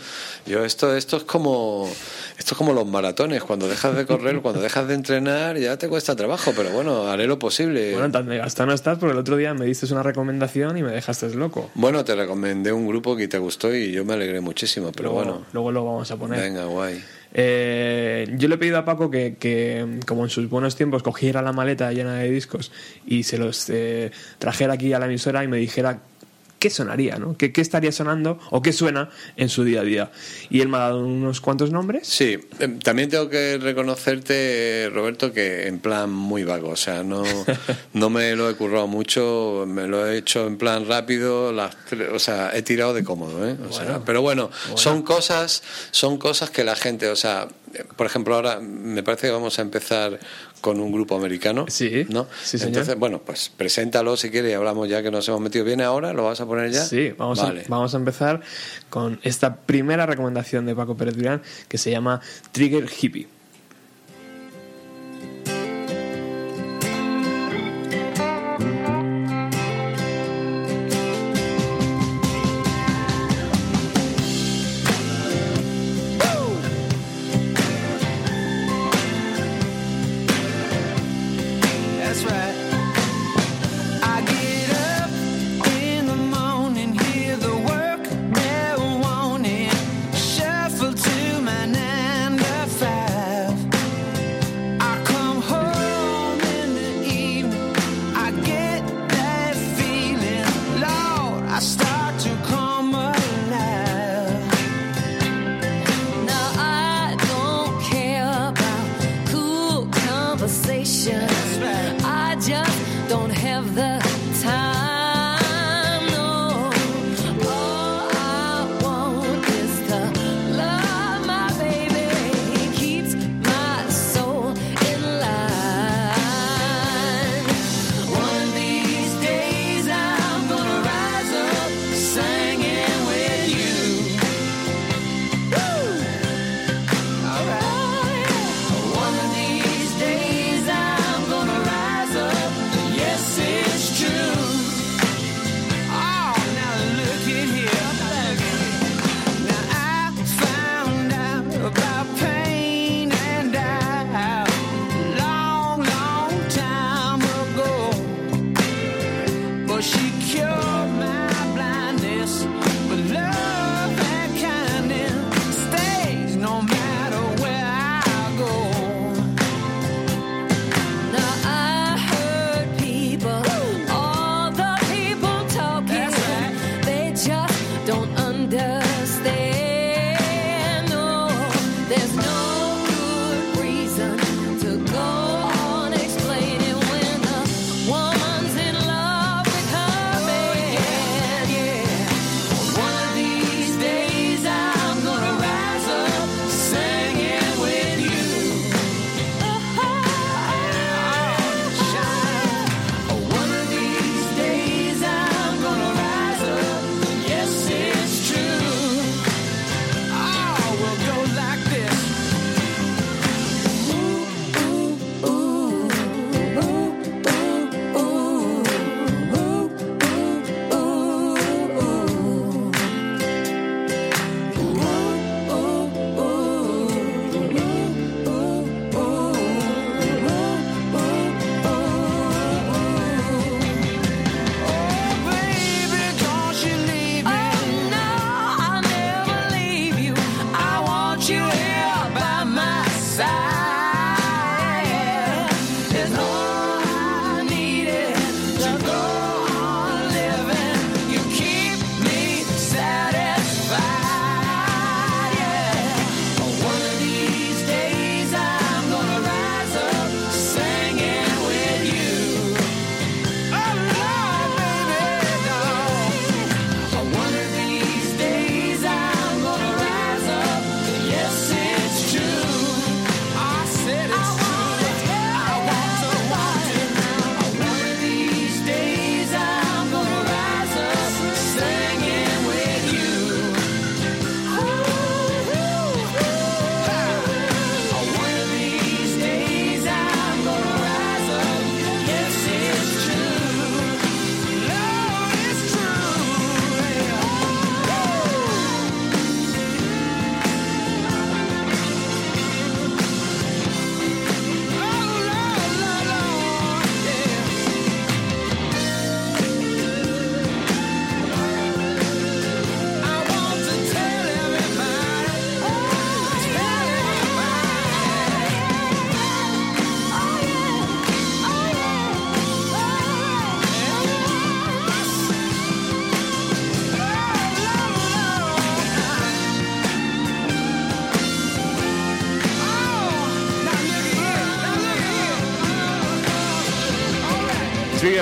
yo 0.46 0.64
esto, 0.64 0.94
esto 0.94 1.16
es 1.16 1.24
como, 1.24 1.88
esto 2.38 2.54
es 2.54 2.58
como 2.58 2.72
los 2.74 2.86
maratones. 2.86 3.42
Cuando 3.42 3.66
dejas 3.66 3.96
de 3.96 4.04
correr, 4.06 4.40
cuando 4.40 4.60
dejas 4.60 4.86
de 4.86 4.94
entrenar, 4.94 5.56
ya 5.58 5.78
te 5.78 5.88
cuesta 5.88 6.14
trabajo. 6.14 6.52
Pero 6.54 6.70
bueno, 6.70 7.08
haré 7.08 7.26
lo 7.26 7.38
posible. 7.38 7.92
Bueno, 7.94 8.10
tan 8.10 8.26
desgastado 8.28 8.66
no 8.68 8.74
estás 8.74 8.98
porque 8.98 9.12
el 9.12 9.18
otro 9.18 9.36
día 9.36 9.54
me 9.54 9.64
diste 9.64 9.86
una 9.92 10.02
recomendación 10.02 10.76
y 10.76 10.82
me 10.82 10.92
dejaste 10.92 11.34
loco. 11.34 11.70
Bueno, 11.74 12.04
te 12.04 12.14
recomendé 12.14 12.72
un 12.72 12.86
grupo 12.86 13.16
que 13.16 13.26
te 13.26 13.38
gustó 13.38 13.74
y 13.74 13.90
yo 13.90 14.04
me 14.04 14.12
alegré 14.14 14.40
muchísimo. 14.40 14.92
Pero 14.92 15.10
luego, 15.12 15.24
bueno, 15.24 15.46
luego 15.52 15.72
lo 15.72 15.84
vamos 15.84 16.10
a 16.10 16.16
poner. 16.16 16.40
venga, 16.40 16.64
guay. 16.66 17.02
Eh, 17.36 18.32
yo 18.38 18.48
le 18.48 18.54
he 18.54 18.58
pedido 18.58 18.78
a 18.78 18.84
Paco 18.84 19.10
que, 19.10 19.34
que, 19.38 19.98
como 20.06 20.22
en 20.22 20.30
sus 20.30 20.48
buenos 20.48 20.76
tiempos, 20.76 21.02
cogiera 21.02 21.42
la 21.42 21.52
maleta 21.52 21.92
llena 21.92 22.14
de 22.14 22.30
discos 22.30 22.70
y 23.06 23.24
se 23.24 23.38
los 23.38 23.68
eh, 23.70 24.12
trajera 24.38 24.74
aquí 24.74 24.92
a 24.92 25.00
la 25.00 25.06
emisora 25.06 25.42
y 25.42 25.48
me 25.48 25.56
dijera 25.56 25.98
qué 26.64 26.70
sonaría, 26.70 27.18
¿no? 27.18 27.36
¿Qué, 27.36 27.52
qué 27.52 27.60
estaría 27.60 27.92
sonando 27.92 28.38
o 28.48 28.62
qué 28.62 28.72
suena 28.72 29.10
en 29.36 29.50
su 29.50 29.64
día 29.64 29.82
a 29.82 29.84
día? 29.84 30.10
Y 30.48 30.62
él 30.62 30.68
me 30.68 30.78
ha 30.78 30.80
dado 30.80 31.04
unos 31.04 31.42
cuantos 31.42 31.70
nombres. 31.70 32.08
Sí, 32.08 32.38
em, 32.58 32.78
también 32.78 33.10
tengo 33.10 33.28
que 33.28 33.58
reconocerte, 33.58 34.88
Roberto, 34.90 35.30
que 35.30 35.66
en 35.66 35.78
plan 35.78 36.08
muy 36.10 36.42
vago, 36.42 36.70
o 36.70 36.76
sea, 36.76 37.02
no, 37.02 37.22
no 37.92 38.08
me 38.08 38.34
lo 38.34 38.48
he 38.48 38.54
currado 38.54 38.86
mucho, 38.86 39.66
me 39.68 39.86
lo 39.86 40.06
he 40.06 40.16
hecho 40.16 40.46
en 40.46 40.56
plan 40.56 40.88
rápido, 40.88 41.52
las 41.52 41.76
o 42.10 42.18
sea, 42.18 42.56
he 42.56 42.62
tirado 42.62 42.94
de 42.94 43.04
cómodo, 43.04 43.46
¿eh? 43.46 43.58
O 43.68 43.70
sea, 43.70 44.00
pero 44.02 44.22
bueno, 44.22 44.50
son 44.74 45.02
cosas, 45.02 45.62
son 45.90 46.16
cosas 46.16 46.48
que 46.48 46.64
la 46.64 46.76
gente, 46.76 47.10
o 47.10 47.16
sea, 47.16 47.46
por 47.96 48.06
ejemplo, 48.06 48.36
ahora 48.36 48.58
me 48.58 49.02
parece 49.02 49.26
que 49.26 49.32
vamos 49.32 49.58
a 49.58 49.62
empezar 49.62 50.18
con 50.64 50.80
un 50.80 50.90
grupo 50.90 51.14
americano, 51.14 51.66
Sí, 51.68 52.06
¿no? 52.08 52.26
sí, 52.42 52.56
señor. 52.56 52.68
Entonces, 52.68 52.98
bueno, 52.98 53.20
pues 53.22 53.52
preséntalo 53.54 54.16
si 54.16 54.30
quieres 54.30 54.52
y 54.52 54.54
hablamos 54.54 54.88
ya 54.88 55.02
que 55.02 55.10
nos 55.10 55.28
hemos 55.28 55.42
metido. 55.42 55.62
¿Viene 55.62 55.82
ahora? 55.84 56.14
¿Lo 56.14 56.24
vas 56.24 56.40
a 56.40 56.46
poner 56.46 56.70
ya? 56.70 56.82
Sí, 56.82 57.12
vamos, 57.18 57.42
vale. 57.42 57.60
a, 57.60 57.64
vamos 57.68 57.92
a 57.92 57.98
empezar 57.98 58.40
con 58.88 59.20
esta 59.24 59.56
primera 59.56 60.06
recomendación 60.06 60.64
de 60.64 60.74
Paco 60.74 60.96
Pérez 60.96 61.16
Durán 61.18 61.42
que 61.68 61.76
se 61.76 61.90
llama 61.90 62.22
Trigger 62.52 62.88
Hippie. 62.98 63.28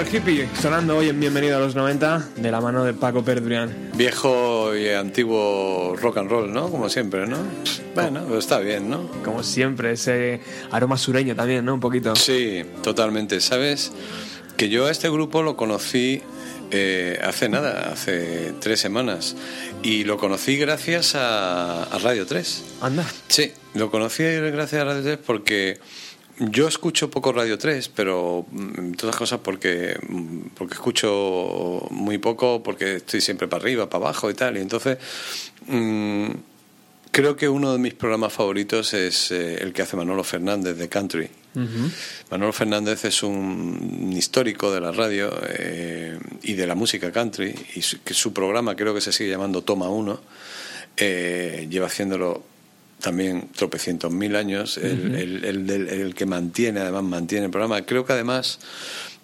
Trigger 0.03 0.21
Hippie 0.21 0.49
sonando 0.61 0.97
hoy 0.97 1.09
en 1.11 1.21
Bienvenido 1.21 1.57
a 1.57 1.61
los 1.61 1.77
90 1.77 2.31
de 2.37 2.51
la 2.51 2.61
mano 2.61 2.85
de 2.85 2.93
Paco 2.93 3.23
Perdurian. 3.23 3.91
Viejo 3.95 4.75
y 4.75 4.89
antiguo 4.89 5.95
rock 5.97 6.17
and 6.19 6.31
roll, 6.31 6.53
¿no? 6.53 6.71
Como 6.71 6.89
siempre, 6.89 7.27
¿no? 7.27 7.37
Bueno, 7.95 8.23
pero 8.27 8.39
está 8.39 8.59
bien, 8.59 8.91
¿no? 8.91 9.09
Como 9.25 9.43
siempre, 9.45 9.93
ese 9.93 10.41
aroma 10.73 10.99
sureño 10.99 11.37
también, 11.37 11.65
¿no? 11.65 11.75
Un 11.75 11.81
poquito. 11.81 12.17
Sí, 12.17 12.65
totalmente. 12.83 13.41
¿Sabes? 13.41 13.93
Que 14.57 14.69
yo 14.69 14.87
a 14.87 14.91
este 14.91 15.09
grupo 15.09 15.43
lo 15.43 15.57
conocí 15.57 16.21
eh, 16.73 17.21
hace 17.23 17.49
nada, 17.49 17.93
hace 17.93 18.55
tres 18.61 18.81
semanas. 18.81 19.37
Y 19.83 20.05
lo 20.05 20.17
conocí 20.17 20.57
gracias 20.57 21.15
a, 21.15 21.85
a 21.85 21.99
Radio 21.99 22.27
3. 22.27 22.65
Anda. 22.81 23.07
Sí, 23.29 23.53
lo 23.75 23.91
conocí 23.91 24.25
gracias 24.25 24.83
a 24.83 24.85
Radio 24.85 25.03
3 25.03 25.19
porque 25.25 25.79
yo 26.39 26.69
escucho 26.69 27.11
poco 27.11 27.33
Radio 27.33 27.59
3, 27.59 27.89
pero 27.89 28.47
mm, 28.51 28.93
todas 28.93 29.17
cosas 29.17 29.41
porque, 29.41 29.97
mm, 30.09 30.49
porque 30.55 30.75
escucho 30.75 31.87
muy 31.91 32.19
poco, 32.19 32.63
porque 32.63 32.97
estoy 32.97 33.21
siempre 33.21 33.49
para 33.49 33.63
arriba, 33.63 33.89
para 33.89 34.07
abajo 34.07 34.31
y 34.31 34.35
tal. 34.35 34.57
Y 34.57 34.61
entonces 34.61 34.99
mm, 35.67 36.31
creo 37.11 37.37
que 37.37 37.49
uno 37.49 37.73
de 37.73 37.79
mis 37.79 37.95
programas 37.95 38.33
favoritos 38.33 38.95
es 38.95 39.31
eh, 39.31 39.59
el 39.63 39.73
que 39.73 39.83
hace 39.83 39.97
Manolo 39.97 40.25
Fernández 40.25 40.77
de 40.77 40.89
Country. 40.89 41.29
Manolo 42.31 42.53
Fernández 42.55 43.05
es 43.05 43.23
un 43.23 44.11
histórico 44.17 44.73
de 44.73 44.81
la 44.81 44.91
radio 44.91 45.31
eh, 45.51 46.19
y 46.43 46.55
de 46.55 46.67
la 46.67 46.75
música 46.75 47.13
country, 47.13 47.55
y 47.75 47.83
su, 47.83 48.03
que 48.03 48.15
su 48.15 48.33
programa 48.33 48.75
creo 48.75 48.95
que 48.95 49.03
se 49.03 49.13
sigue 49.13 49.29
llamando 49.31 49.63
Toma 49.63 49.91
1. 49.91 50.21
eh, 50.97 51.67
lleva 51.71 51.87
haciéndolo 51.89 52.43
también 53.03 53.49
tropecientos 53.55 54.11
mil 54.13 54.37
años, 54.37 54.79
el, 54.79 55.15
el- 55.45 55.71
el 55.89 56.15
que 56.15 56.25
mantiene, 56.27 56.81
además 56.81 57.03
mantiene 57.03 57.47
el 57.47 57.51
programa. 57.51 57.83
Creo 57.83 58.07
que 58.07 58.13
además, 58.15 58.59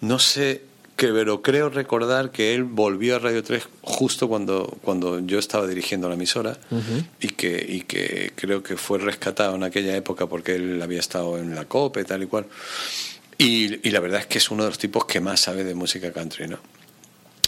no 0.01 0.19
sé, 0.19 0.61
que, 0.95 1.07
pero 1.07 1.41
creo 1.41 1.69
recordar 1.69 2.31
que 2.31 2.53
él 2.53 2.65
volvió 2.65 3.15
a 3.15 3.19
Radio 3.19 3.41
3 3.41 3.63
justo 3.81 4.27
cuando, 4.27 4.77
cuando 4.83 5.19
yo 5.25 5.39
estaba 5.39 5.65
dirigiendo 5.65 6.09
la 6.09 6.15
emisora 6.15 6.57
y, 7.21 7.27
que, 7.29 7.65
y 7.69 7.81
que 7.81 8.33
creo 8.35 8.61
que 8.63 8.75
fue 8.75 8.99
rescatado 8.99 9.55
en 9.55 9.63
aquella 9.63 9.95
época 9.95 10.27
porque 10.27 10.55
él 10.55 10.81
había 10.81 10.99
estado 10.99 11.37
en 11.37 11.55
la 11.55 11.63
COPE, 11.65 12.03
tal 12.03 12.23
y 12.23 12.25
cual. 12.27 12.47
Y, 13.37 13.87
y 13.87 13.91
la 13.91 14.01
verdad 14.01 14.19
es 14.19 14.25
que 14.27 14.39
es 14.39 14.51
uno 14.51 14.63
de 14.63 14.69
los 14.71 14.77
tipos 14.77 15.05
que 15.05 15.21
más 15.21 15.39
sabe 15.39 15.63
de 15.63 15.73
música 15.73 16.11
country, 16.11 16.49
¿no? 16.49 16.59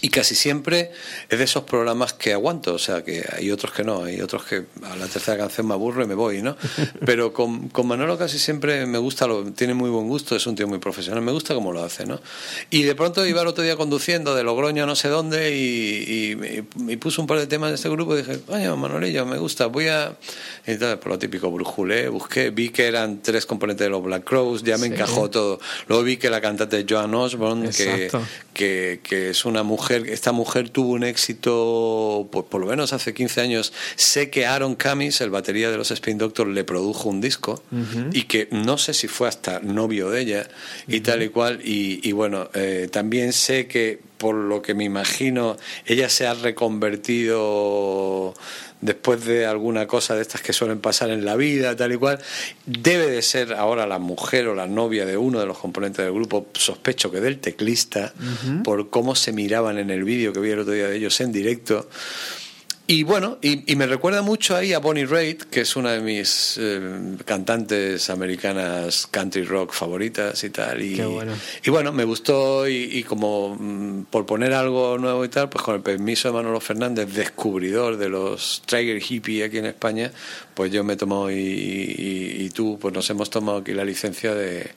Y 0.04 0.10
casi 0.10 0.34
siempre 0.34 0.92
es 1.30 1.38
de 1.38 1.44
esos 1.44 1.64
programas 1.64 2.14
que 2.14 2.34
aguanto, 2.34 2.74
o 2.74 2.80
sea, 2.80 3.04
que 3.04 3.24
hay 3.34 3.52
otros 3.52 3.72
que 3.72 3.84
no, 3.84 4.04
hay 4.04 4.20
otros 4.20 4.44
que 4.46 4.66
a 4.84 4.96
la 4.96 5.08
tercera 5.08 5.38
canción 5.38 5.68
me 5.68 5.76
aburro 5.76 6.04
y 6.04 6.08
me 6.08 6.16
voy, 6.16 6.42
¿no? 6.42 6.58
Pero 7.06 7.32
con, 7.34 7.70
con 7.70 7.86
Manolo 7.88 8.18
casi 8.18 8.40
siempre 8.40 8.86
me 8.88 8.98
gusta, 8.98 9.28
lo, 9.28 9.44
tiene 9.54 9.76
muy 9.76 9.92
buen 9.92 10.08
gusto, 10.08 10.36
es 10.36 10.48
un 10.48 10.56
tío 10.56 10.68
muy 10.68 10.80
profesional, 10.80 11.22
me 11.22 11.32
gusta 11.32 11.54
cómo 11.54 11.72
lo 11.72 11.84
hace, 11.84 12.08
¿no? 12.08 12.20
Y 12.72 12.82
de 12.82 12.96
pronto 12.96 13.26
iba 13.28 13.42
el 13.42 13.48
otro 13.48 13.64
día 13.64 13.76
conduciendo 13.76 14.34
de 14.34 14.44
Logroño 14.44 14.84
a 14.84 14.88
no 14.88 14.96
sé 14.96 15.08
dónde 15.10 15.56
y, 15.56 16.34
y, 16.34 16.92
y 16.92 16.98
puso 16.98 17.22
un 17.22 17.28
par 17.28 17.38
de 17.38 17.46
temas 17.46 17.70
de 17.70 17.76
este 17.76 17.90
grupo 17.90 18.16
y 18.16 18.24
dije, 18.24 18.40
coño, 18.48 18.76
Manolillo, 18.78 19.26
me 19.28 19.38
gusta, 19.38 19.68
voy 19.68 19.88
a... 19.90 20.16
Y 20.66 20.72
entonces, 20.72 20.98
por 20.98 21.12
lo 21.12 21.20
típico, 21.20 21.52
brujulé, 21.52 22.10
busqué, 22.10 22.50
vi 22.50 22.70
que 22.70 22.88
eran 22.88 23.22
tres 23.22 23.46
componentes 23.46 23.86
de 23.86 23.90
los 23.92 24.02
Black 24.02 24.24
Crows, 24.24 24.64
ya 24.64 24.78
me 24.80 24.88
Sí. 24.88 24.94
encajó 24.94 25.30
todo. 25.30 25.60
Luego 25.88 26.04
vi 26.04 26.18
que 26.18 26.30
la 26.32 26.42
cantante 26.42 26.86
Joan 26.90 27.14
Osborne, 27.14 27.70
que, 27.70 28.10
que, 28.54 29.00
que 29.04 29.30
es 29.30 29.46
una 29.46 29.62
mujer, 29.64 29.91
esta 29.96 30.32
mujer 30.32 30.70
tuvo 30.70 30.94
un 30.94 31.04
éxito, 31.04 32.28
pues, 32.32 32.46
por 32.50 32.62
lo 32.62 32.68
menos 32.68 32.94
hace 32.94 33.14
15 33.14 33.42
años. 33.42 33.74
Sé 33.96 34.30
que 34.30 34.46
Aaron 34.46 34.76
Camis, 34.76 35.22
el 35.22 35.30
batería 35.30 35.72
de 35.72 35.78
los 35.78 35.92
Spin 35.92 36.18
Doctors, 36.18 36.52
le 36.52 36.64
produjo 36.64 37.10
un 37.10 37.22
disco 37.22 37.62
y 38.12 38.24
que 38.24 38.48
no 38.52 38.78
sé 38.78 38.94
si 38.94 39.08
fue 39.08 39.28
hasta 39.28 39.60
novio 39.60 40.10
de 40.10 40.22
ella 40.22 40.50
y 40.88 41.02
tal 41.02 41.24
y 41.24 41.30
cual. 41.30 41.62
Y, 41.64 42.08
y 42.08 42.12
bueno, 42.12 42.50
eh, 42.54 42.90
también 42.92 43.34
sé 43.34 43.68
que 43.68 44.00
por 44.22 44.36
lo 44.36 44.62
que 44.62 44.76
me 44.76 44.84
imagino, 44.84 45.58
ella 45.88 46.08
se 46.08 46.28
ha 46.28 46.36
reconvertido 46.36 48.36
después 48.80 49.26
de 49.26 49.48
alguna 49.48 49.88
cosa 49.88 50.14
de 50.14 50.22
estas 50.22 50.42
que 50.42 50.54
suelen 50.54 50.80
pasar 50.80 51.10
en 51.10 51.26
la 51.26 51.36
vida, 51.36 51.76
tal 51.76 51.94
y 51.94 51.98
cual, 51.98 52.20
debe 52.68 53.08
de 53.08 53.24
ser 53.24 53.56
ahora 53.56 53.88
la 53.88 53.98
mujer 53.98 54.48
o 54.48 54.54
la 54.54 54.68
novia 54.68 55.08
de 55.08 55.18
uno 55.18 55.40
de 55.40 55.48
los 55.48 55.58
componentes 55.58 56.06
del 56.06 56.14
grupo, 56.14 56.46
sospecho 56.54 57.10
que 57.10 57.20
del 57.20 57.40
teclista, 57.40 58.14
por 58.64 58.92
cómo 58.92 59.16
se 59.16 59.34
miraban 59.34 59.80
en 59.80 59.90
el 59.90 60.04
vídeo 60.04 60.34
que 60.34 60.40
vi 60.40 60.52
el 60.52 60.60
otro 60.60 60.74
día 60.74 60.88
de 60.88 60.98
ellos 60.98 61.20
en 61.20 61.32
directo. 61.32 61.90
Y 62.94 63.04
bueno, 63.04 63.38
y, 63.42 63.72
y 63.72 63.78
me 63.78 63.88
recuerda 63.88 64.22
mucho 64.22 64.54
ahí 64.54 64.74
a 64.74 64.80
Bonnie 64.80 65.06
Raitt, 65.06 65.44
que 65.44 65.62
es 65.62 65.78
una 65.78 65.94
de 65.94 66.02
mis 66.02 66.58
eh, 66.60 67.16
cantantes 67.24 68.10
americanas 68.10 69.08
country 69.10 69.44
rock 69.46 69.72
favoritas 69.72 70.44
y 70.44 70.50
tal. 70.50 70.82
Y, 70.82 70.96
Qué 70.96 71.06
bueno. 71.06 71.32
y 71.64 71.70
bueno, 71.70 71.94
me 71.94 72.04
gustó 72.04 72.68
y, 72.68 72.90
y 72.92 73.04
como 73.04 73.56
mm, 73.58 74.08
por 74.10 74.26
poner 74.26 74.52
algo 74.52 74.98
nuevo 74.98 75.24
y 75.24 75.30
tal, 75.30 75.48
pues 75.48 75.64
con 75.64 75.76
el 75.76 75.82
permiso 75.82 76.28
de 76.28 76.34
Manolo 76.34 76.60
Fernández, 76.60 77.14
descubridor 77.14 77.96
de 77.96 78.10
los 78.10 78.62
Trigger 78.66 79.02
Hippie 79.02 79.46
aquí 79.46 79.60
en 79.60 79.68
España, 79.68 80.12
pues 80.54 80.70
yo 80.74 80.84
me 80.84 80.98
tomo 80.98 81.32
y, 81.32 81.36
y- 81.36 82.36
y 82.44 82.50
tú, 82.50 82.78
pues 82.82 82.94
nos 82.94 83.10
hemos 83.10 83.30
tomado 83.30 83.60
aquí 83.60 83.72
la 83.74 83.86
licencia 83.86 84.36
de, 84.36 84.68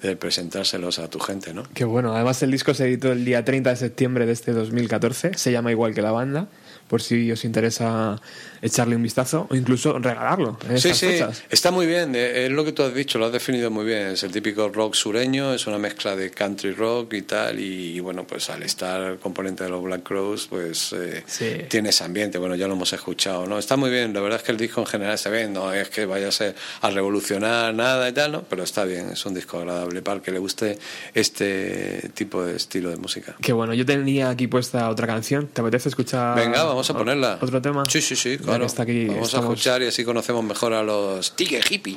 de 0.00 0.16
presentárselos 0.16 0.98
a 1.00 1.08
tu 1.10 1.18
gente, 1.20 1.52
¿no? 1.52 1.64
Qué 1.74 1.84
bueno. 1.84 2.14
Además, 2.14 2.42
el 2.42 2.50
disco 2.50 2.72
se 2.72 2.84
editó 2.86 3.12
el 3.12 3.26
día 3.26 3.44
30 3.44 3.68
de 3.68 3.76
septiembre 3.76 4.24
de 4.24 4.32
este 4.32 4.52
2014. 4.52 5.36
Se 5.36 5.52
llama 5.52 5.70
igual 5.70 5.92
que 5.92 6.00
la 6.00 6.12
banda, 6.12 6.48
por 6.88 7.02
si 7.02 7.30
os 7.30 7.44
interesa 7.44 8.20
echarle 8.62 8.96
un 8.96 9.02
vistazo 9.02 9.46
o 9.50 9.54
incluso 9.56 9.98
regalarlo 9.98 10.58
en 10.68 10.78
Sí, 10.80 10.94
sí, 10.94 11.06
fechas. 11.06 11.42
está 11.50 11.70
muy 11.70 11.86
bien, 11.86 12.14
eh, 12.14 12.46
es 12.46 12.50
lo 12.52 12.64
que 12.64 12.72
tú 12.72 12.82
has 12.82 12.94
dicho, 12.94 13.18
lo 13.18 13.26
has 13.26 13.32
definido 13.32 13.70
muy 13.70 13.84
bien, 13.84 14.08
es 14.08 14.22
el 14.22 14.30
típico 14.32 14.68
rock 14.68 14.94
sureño, 14.94 15.52
es 15.54 15.66
una 15.66 15.78
mezcla 15.78 16.16
de 16.16 16.30
country 16.30 16.72
rock 16.72 17.14
y 17.14 17.22
tal, 17.22 17.58
y, 17.60 17.96
y 17.96 18.00
bueno, 18.00 18.24
pues 18.26 18.50
al 18.50 18.62
estar 18.62 19.18
componente 19.18 19.64
de 19.64 19.70
los 19.70 19.82
Black 19.82 20.02
Crows, 20.02 20.46
pues 20.48 20.92
eh, 20.92 21.22
Sí. 21.26 21.56
tiene 21.68 21.90
ese 21.90 22.04
ambiente, 22.04 22.38
bueno, 22.38 22.54
ya 22.54 22.66
lo 22.68 22.74
hemos 22.74 22.92
escuchado, 22.92 23.46
¿no? 23.46 23.58
Está 23.58 23.76
muy 23.76 23.90
bien, 23.90 24.12
la 24.14 24.20
verdad 24.20 24.38
es 24.38 24.44
que 24.44 24.52
el 24.52 24.58
disco 24.58 24.80
en 24.80 24.86
general 24.86 25.14
está 25.14 25.30
bien, 25.30 25.52
no 25.52 25.72
es 25.72 25.88
que 25.90 26.06
vaya 26.06 26.28
a, 26.28 26.32
ser 26.32 26.54
a 26.80 26.90
revolucionar 26.90 27.74
nada 27.74 28.08
y 28.08 28.12
tal, 28.12 28.32
¿no? 28.32 28.42
Pero 28.48 28.62
está 28.62 28.84
bien, 28.84 29.10
es 29.10 29.24
un 29.26 29.34
disco 29.34 29.58
agradable 29.58 30.02
para 30.02 30.16
el 30.16 30.22
que 30.22 30.30
le 30.30 30.38
guste 30.38 30.78
este 31.32 32.10
tipo 32.14 32.44
de 32.44 32.56
estilo 32.56 32.90
de 32.90 32.96
música. 32.96 33.36
Qué 33.40 33.52
bueno. 33.52 33.74
Yo 33.74 33.84
tenía 33.84 34.30
aquí 34.30 34.46
puesta 34.46 34.88
otra 34.88 35.06
canción. 35.06 35.46
¿Te 35.48 35.60
apetece 35.60 35.88
escuchar? 35.88 36.36
Venga, 36.36 36.64
vamos 36.64 36.88
a 36.90 36.94
ponerla. 36.96 37.38
¿Otro 37.40 37.60
tema? 37.60 37.84
Sí, 37.88 38.00
sí, 38.00 38.16
sí, 38.16 38.38
claro. 38.48 38.60
que 38.64 38.66
está 38.66 38.82
aquí, 38.82 39.06
vamos 39.06 39.26
estamos- 39.28 39.50
a 39.50 39.52
escuchar 39.52 39.82
y 39.82 39.86
así 39.86 40.04
conocemos 40.04 40.44
mejor 40.44 40.72
a 40.74 40.82
los 40.82 41.32
Tigre 41.36 41.60
Hippie. 41.68 41.96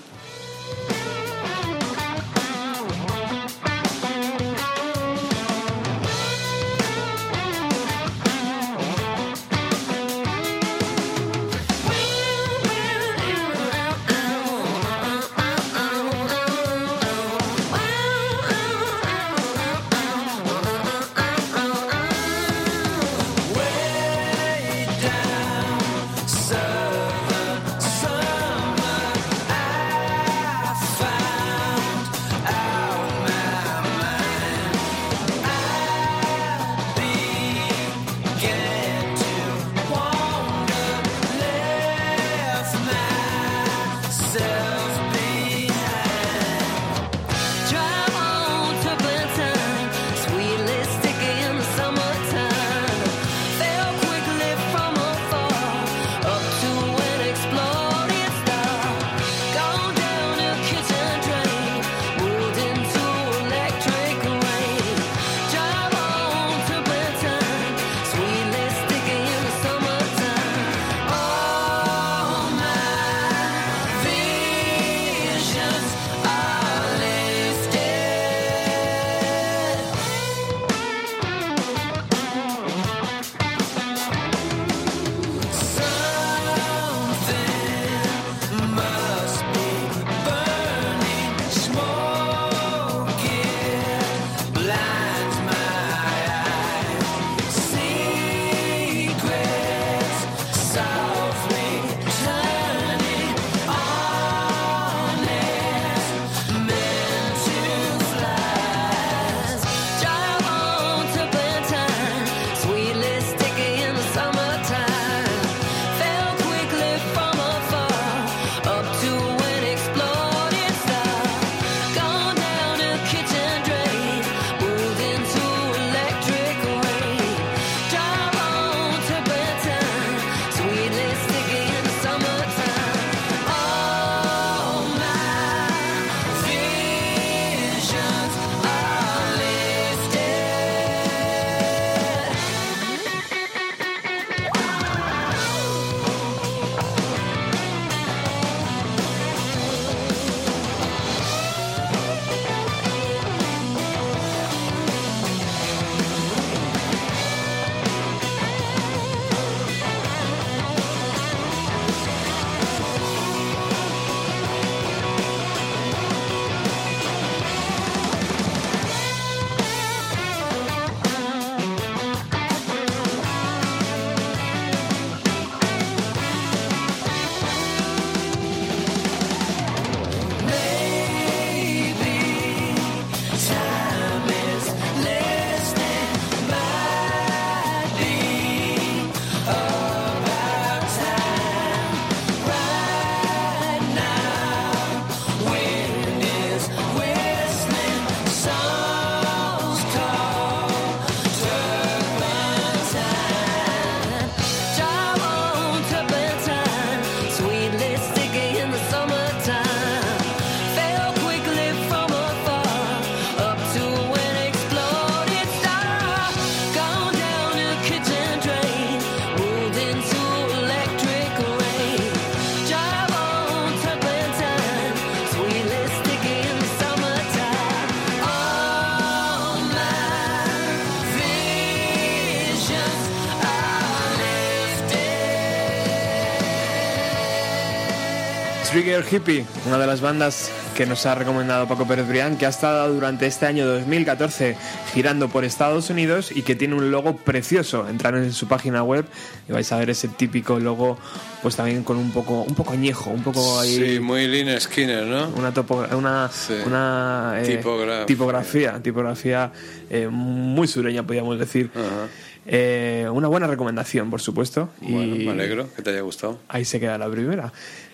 Trigger 238.82 239.06
Hippie, 239.12 239.46
una 239.68 239.78
de 239.78 239.86
las 239.86 240.02
bandas 240.02 240.50
que 240.76 240.88
nos 240.88 241.06
ha 241.06 241.14
recomendado 241.14 241.68
Paco 241.68 241.86
Pérez 241.88 242.08
Brián, 242.08 242.36
que 242.36 242.48
ha 242.48 242.50
estado 242.50 242.92
durante 242.92 243.28
este 243.28 243.46
año 243.46 243.68
2014 243.68 244.58
girando 244.92 245.30
por 245.30 245.46
Estados 245.46 245.92
Unidos 245.92 246.32
y 246.36 246.42
que 246.42 246.56
tiene 246.56 246.74
un 246.74 246.90
logo 246.90 247.16
precioso. 247.16 247.88
Entrar 247.88 248.16
en 248.16 248.34
su 248.34 248.48
página 248.48 248.82
web 248.82 249.06
y 249.48 249.52
vais 249.52 249.72
a 249.72 249.78
ver 249.78 249.92
ese 249.92 250.08
típico 250.08 250.60
logo, 250.60 250.98
pues 251.44 251.56
también 251.58 251.84
con 251.84 251.98
un 251.98 252.10
poco, 252.12 252.42
un 252.42 252.56
poco 252.56 252.74
añejo, 252.74 253.12
un 253.12 253.22
poco 253.22 253.60
ahí. 253.60 253.76
Sí, 253.76 254.00
muy 254.00 254.26
Lynn 254.28 254.60
Skinner, 254.60 255.06
¿no? 255.06 255.28
Una, 255.38 255.54
topo- 255.54 255.86
una, 255.96 256.32
Sí. 256.34 256.56
una 256.66 257.36
eh, 257.38 257.58
Tipografía. 257.58 258.06
tipografía, 258.08 258.80
tipografía 258.82 259.52
eh, 259.92 260.08
muy 260.10 260.68
sureña, 260.68 261.04
podríamos 261.04 261.38
decir. 261.38 261.70
Ajá. 261.76 262.08
Eh, 262.48 262.91
una 263.12 263.28
buena 263.28 263.48
recomendación, 263.48 264.10
por 264.10 264.22
supuesto. 264.22 264.70
Bueno, 264.82 265.16
y 265.16 265.26
me 265.26 265.32
alegro 265.32 265.68
que 265.76 265.82
te 265.82 265.92
haya 265.92 266.02
gustado. 266.02 266.40
ahí 266.48 266.66
se 266.66 266.80
queda 266.80 266.98
la 266.98 267.10
primera. 267.10 267.52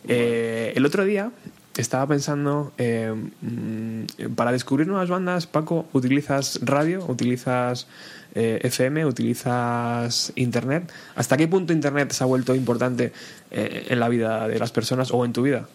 Eh, 0.08 0.73
el 0.75 0.86
otro 0.86 1.06
día 1.06 1.32
estaba 1.82 2.08
pensando, 2.08 2.73
eh, 2.77 3.13
mm, 3.13 4.34
para 4.36 4.51
descubrir 4.51 4.88
nuevas 4.88 5.10
bandas, 5.10 5.47
Paco, 5.47 5.88
¿utilizas 5.93 6.60
radio? 6.63 7.06
¿Utilizas 7.08 7.88
eh, 8.36 8.60
FM? 8.63 9.06
¿Utilizas 9.06 10.32
Internet? 10.36 10.91
¿Hasta 11.15 11.38
qué 11.38 11.47
punto 11.47 11.73
Internet 11.73 12.12
se 12.12 12.23
ha 12.23 12.27
vuelto 12.27 12.53
importante 12.56 13.12
eh, 13.51 13.88
en 13.89 13.99
la 13.99 14.10
vida 14.10 14.47
de 14.47 14.60
las 14.60 14.71
personas 14.71 15.12
o 15.12 15.23
en 15.25 15.34
tu 15.34 15.43
vida? 15.43 15.67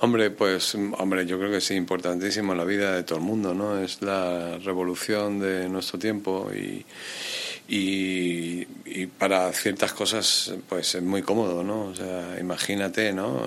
Hombre, 0.00 0.30
pues, 0.30 0.76
hombre, 0.98 1.26
yo 1.26 1.38
creo 1.38 1.50
que 1.50 1.60
sí, 1.60 1.74
importantísimo 1.74 2.52
en 2.52 2.58
la 2.58 2.64
vida 2.64 2.94
de 2.94 3.04
todo 3.04 3.18
el 3.18 3.24
mundo, 3.24 3.54
¿no? 3.54 3.78
Es 3.78 4.02
la 4.02 4.58
revolución 4.58 5.40
de 5.40 5.68
nuestro 5.68 5.98
tiempo 5.98 6.50
y, 6.54 6.84
y, 7.66 8.66
y 8.84 9.06
para 9.06 9.52
ciertas 9.52 9.92
cosas, 9.92 10.54
pues 10.68 10.94
es 10.94 11.02
muy 11.02 11.22
cómodo, 11.22 11.64
¿no? 11.64 11.86
O 11.86 11.94
sea, 11.94 12.36
imagínate, 12.38 13.12
¿no? 13.12 13.46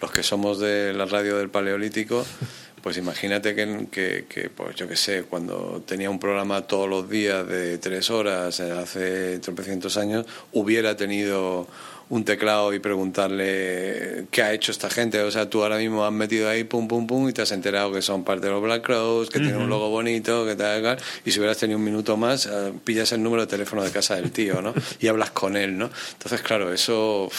Los 0.00 0.10
que 0.12 0.22
somos 0.22 0.60
de 0.60 0.92
la 0.94 1.06
radio 1.06 1.38
del 1.38 1.50
Paleolítico, 1.50 2.24
pues 2.82 2.96
imagínate 2.96 3.54
que, 3.54 3.86
que, 3.90 4.26
que, 4.28 4.48
pues 4.48 4.76
yo 4.76 4.86
qué 4.86 4.96
sé, 4.96 5.24
cuando 5.24 5.82
tenía 5.84 6.08
un 6.08 6.20
programa 6.20 6.62
todos 6.62 6.88
los 6.88 7.10
días 7.10 7.46
de 7.48 7.78
tres 7.78 8.10
horas, 8.10 8.60
eh, 8.60 8.70
hace 8.70 9.40
tropecientos 9.40 9.96
años, 9.96 10.26
hubiera 10.52 10.96
tenido 10.96 11.66
un 12.10 12.24
teclado 12.24 12.72
y 12.72 12.78
preguntarle 12.78 14.26
qué 14.30 14.42
ha 14.42 14.52
hecho 14.52 14.72
esta 14.72 14.88
gente. 14.88 15.20
O 15.22 15.30
sea, 15.30 15.50
tú 15.50 15.62
ahora 15.62 15.76
mismo 15.76 16.04
has 16.04 16.12
metido 16.12 16.48
ahí 16.48 16.64
pum, 16.64 16.88
pum, 16.88 17.06
pum 17.06 17.28
y 17.28 17.32
te 17.32 17.42
has 17.42 17.52
enterado 17.52 17.92
que 17.92 18.02
son 18.02 18.24
parte 18.24 18.46
de 18.46 18.52
los 18.52 18.62
Black 18.62 18.82
Crows, 18.82 19.28
que 19.28 19.40
tienen 19.40 19.58
un 19.58 19.68
logo 19.68 19.90
bonito, 19.90 20.46
que 20.46 20.56
tal. 20.56 20.98
Y 21.24 21.30
si 21.30 21.38
hubieras 21.38 21.58
tenido 21.58 21.78
un 21.78 21.84
minuto 21.84 22.16
más, 22.16 22.46
eh, 22.46 22.72
pillas 22.84 23.12
el 23.12 23.22
número 23.22 23.42
de 23.42 23.48
teléfono 23.48 23.82
de 23.82 23.90
casa 23.90 24.16
del 24.16 24.30
tío, 24.30 24.62
¿no? 24.62 24.74
Y 25.00 25.08
hablas 25.08 25.30
con 25.30 25.56
él, 25.56 25.76
¿no? 25.76 25.90
Entonces, 26.12 26.40
claro, 26.42 26.72
eso, 26.72 27.30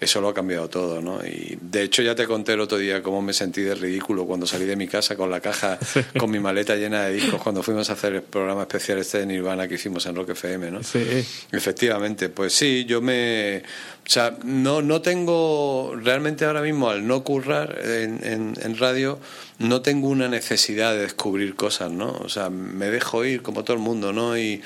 eso 0.00 0.20
lo 0.20 0.28
ha 0.28 0.34
cambiado 0.34 0.68
todo, 0.68 1.02
¿no? 1.02 1.24
Y 1.24 1.58
de 1.60 1.82
hecho, 1.82 2.02
ya 2.02 2.14
te 2.14 2.26
conté 2.26 2.54
el 2.54 2.60
otro 2.60 2.78
día 2.78 3.02
cómo 3.02 3.20
me 3.20 3.32
sentí 3.32 3.60
de 3.62 3.74
ridículo 3.74 4.24
cuando 4.26 4.46
salí 4.46 4.64
de 4.64 4.76
mi 4.76 4.88
casa 4.88 5.16
con 5.16 5.30
la 5.30 5.40
caja, 5.40 5.78
con 6.18 6.30
mi 6.30 6.38
maleta 6.38 6.74
llena 6.74 7.04
de 7.04 7.14
discos, 7.14 7.42
cuando 7.42 7.62
fuimos 7.62 7.90
a 7.90 7.92
hacer 7.92 8.14
el 8.14 8.22
programa 8.22 8.62
especial 8.62 8.98
este 8.98 9.18
de 9.18 9.26
Nirvana 9.26 9.68
que 9.68 9.74
hicimos 9.74 10.06
en 10.06 10.16
Rock 10.16 10.30
FM, 10.30 10.70
¿no? 10.70 10.82
Sí. 10.82 11.24
Efectivamente, 11.52 12.28
pues 12.30 12.54
sí, 12.54 12.84
yo 12.86 13.00
me... 13.00 13.62
O 14.10 14.12
sea, 14.12 14.36
no, 14.42 14.82
no 14.82 15.02
tengo, 15.02 15.94
realmente 15.94 16.44
ahora 16.44 16.62
mismo 16.62 16.90
al 16.90 17.06
no 17.06 17.22
currar 17.22 17.78
en, 17.80 18.56
en, 18.60 18.76
radio, 18.76 19.20
no 19.60 19.82
tengo 19.82 20.08
una 20.08 20.26
necesidad 20.26 20.94
de 20.94 21.02
descubrir 21.02 21.54
cosas, 21.54 21.92
¿no? 21.92 22.10
O 22.14 22.28
sea, 22.28 22.50
me 22.50 22.90
dejo 22.90 23.24
ir 23.24 23.40
como 23.40 23.62
todo 23.62 23.76
el 23.76 23.82
mundo, 23.84 24.12
¿no? 24.12 24.36
Y, 24.36 24.62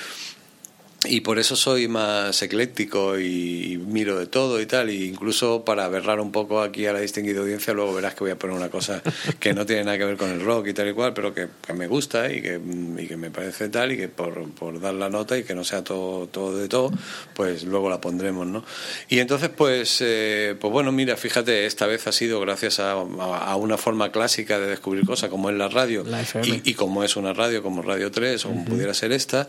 y 1.05 1.21
por 1.21 1.39
eso 1.39 1.57
soy 1.57 1.89
más 1.89 2.43
ecléctico 2.43 3.19
y, 3.19 3.81
miro 3.87 4.19
de 4.19 4.27
todo 4.27 4.61
y 4.61 4.67
tal. 4.67 4.91
Y 4.91 5.05
incluso 5.05 5.65
para 5.65 5.89
berrar 5.89 6.21
un 6.21 6.33
poco 6.33 6.61
aquí 6.61 6.87
a 6.87 6.93
la 6.93 7.01
distinguida 7.01 7.41
audiencia, 7.41 7.75
luego 7.75 7.95
verás 7.95 8.15
que 8.15 8.21
voy 8.21 8.31
a 8.31 8.39
poner 8.39 8.57
una 8.57 8.71
cosa 8.71 9.03
que 9.41 9.53
no 9.53 9.67
tiene 9.67 9.85
nada 9.85 9.99
que 9.99 10.05
ver 10.05 10.17
con 10.17 10.31
el 10.31 10.41
rock 10.41 10.69
y 10.69 10.75
tal 10.75 10.89
y 10.89 10.93
cual, 10.93 11.13
pero 11.15 11.35
que, 11.35 11.49
que 11.65 11.73
me 11.73 11.87
gusta 11.87 12.33
y 12.33 12.41
que, 12.41 12.61
y 12.99 13.07
que 13.07 13.17
me 13.17 13.31
parece 13.31 13.69
tal 13.69 13.93
y 13.93 13.97
que 13.97 14.09
por, 14.09 14.51
por 14.51 14.81
dar 14.81 14.95
la 14.95 15.09
nota 15.09 15.37
y 15.37 15.45
que 15.45 15.55
no 15.55 15.65
sea 15.65 15.85
todo, 15.85 16.27
todo 16.27 16.57
de 16.57 16.69
todo, 16.69 16.93
pues 17.35 17.65
luego 17.65 17.91
la 17.91 18.01
pondremos, 18.01 18.47
¿no? 18.47 18.65
Y 19.09 19.19
entonces, 19.19 19.51
pues, 19.51 19.99
eh, 20.01 20.57
pues 20.61 20.73
bueno, 20.73 20.93
mira, 20.93 21.17
fíjate, 21.17 21.67
esta 21.67 21.87
vez 21.87 22.07
ha 22.07 22.13
sido 22.13 22.41
gracias 22.41 22.81
a, 22.81 22.93
a, 22.93 23.57
una 23.57 23.77
forma 23.77 24.11
clásica 24.11 24.59
de 24.59 24.67
descubrir 24.67 25.05
cosas, 25.05 25.31
como 25.31 25.51
es 25.51 25.57
la 25.57 25.69
radio 25.69 26.05
La 26.05 26.23
y, 26.23 26.63
y 26.65 26.75
como 26.75 27.05
es 27.05 27.17
una 27.17 27.33
radio, 27.33 27.63
como 27.63 27.83
Radio 27.83 28.11
3 28.11 28.45
o 28.45 28.49
como 28.49 28.65
pudiera 28.65 28.95
ser 28.95 29.13
esta. 29.13 29.49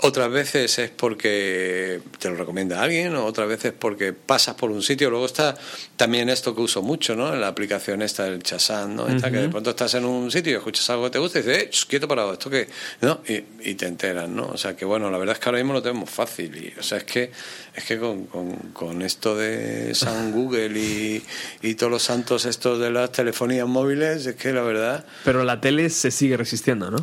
Otras 0.00 0.30
veces 0.30 0.78
es 0.84 0.90
porque 0.90 2.00
te 2.18 2.30
lo 2.30 2.36
recomienda 2.36 2.82
alguien, 2.82 3.14
o 3.16 3.24
otras 3.24 3.48
veces 3.48 3.72
porque 3.78 4.12
pasas 4.12 4.54
por 4.54 4.70
un 4.70 4.82
sitio. 4.82 5.10
Luego 5.10 5.26
está 5.26 5.56
también 5.96 6.28
esto 6.28 6.54
que 6.54 6.60
uso 6.60 6.82
mucho, 6.82 7.14
¿no? 7.16 7.32
En 7.32 7.40
la 7.40 7.48
aplicación 7.48 8.02
esta 8.02 8.24
del 8.24 8.42
Chazán, 8.42 8.96
¿no? 8.96 9.08
Esta 9.08 9.30
que 9.30 9.38
de 9.38 9.48
pronto 9.48 9.70
estás 9.70 9.94
en 9.94 10.04
un 10.04 10.30
sitio 10.30 10.52
y 10.52 10.56
escuchas 10.56 10.88
algo 10.90 11.04
que 11.04 11.10
te 11.10 11.18
gusta 11.18 11.38
y 11.38 11.42
dices, 11.42 11.62
eh, 11.62 11.86
quieto 11.88 12.08
parado, 12.08 12.32
¿esto 12.32 12.50
qué? 12.50 12.68
¿No? 13.00 13.20
Y, 13.28 13.44
y 13.70 13.74
te 13.74 13.86
enteras, 13.86 14.28
¿no? 14.28 14.46
O 14.48 14.56
sea 14.56 14.76
que 14.76 14.84
bueno, 14.84 15.10
la 15.10 15.18
verdad 15.18 15.34
es 15.34 15.40
que 15.40 15.48
ahora 15.48 15.58
mismo 15.58 15.72
lo 15.72 15.82
tenemos 15.82 16.10
fácil. 16.10 16.56
Y, 16.56 16.78
o 16.78 16.82
sea, 16.82 16.98
es 16.98 17.04
que, 17.04 17.30
es 17.74 17.84
que 17.84 17.98
con, 17.98 18.26
con, 18.26 18.52
con 18.72 19.02
esto 19.02 19.36
de 19.36 19.94
San 19.94 20.32
Google 20.32 20.78
y, 20.78 21.22
y 21.62 21.74
todos 21.74 21.90
los 21.90 22.02
santos 22.02 22.44
estos 22.44 22.78
de 22.78 22.90
las 22.90 23.12
telefonías 23.12 23.66
móviles, 23.66 24.26
es 24.26 24.36
que 24.36 24.52
la 24.52 24.62
verdad. 24.62 25.04
Pero 25.24 25.44
la 25.44 25.60
tele 25.60 25.90
se 25.90 26.10
sigue 26.10 26.36
resistiendo, 26.36 26.90
¿no? 26.90 26.98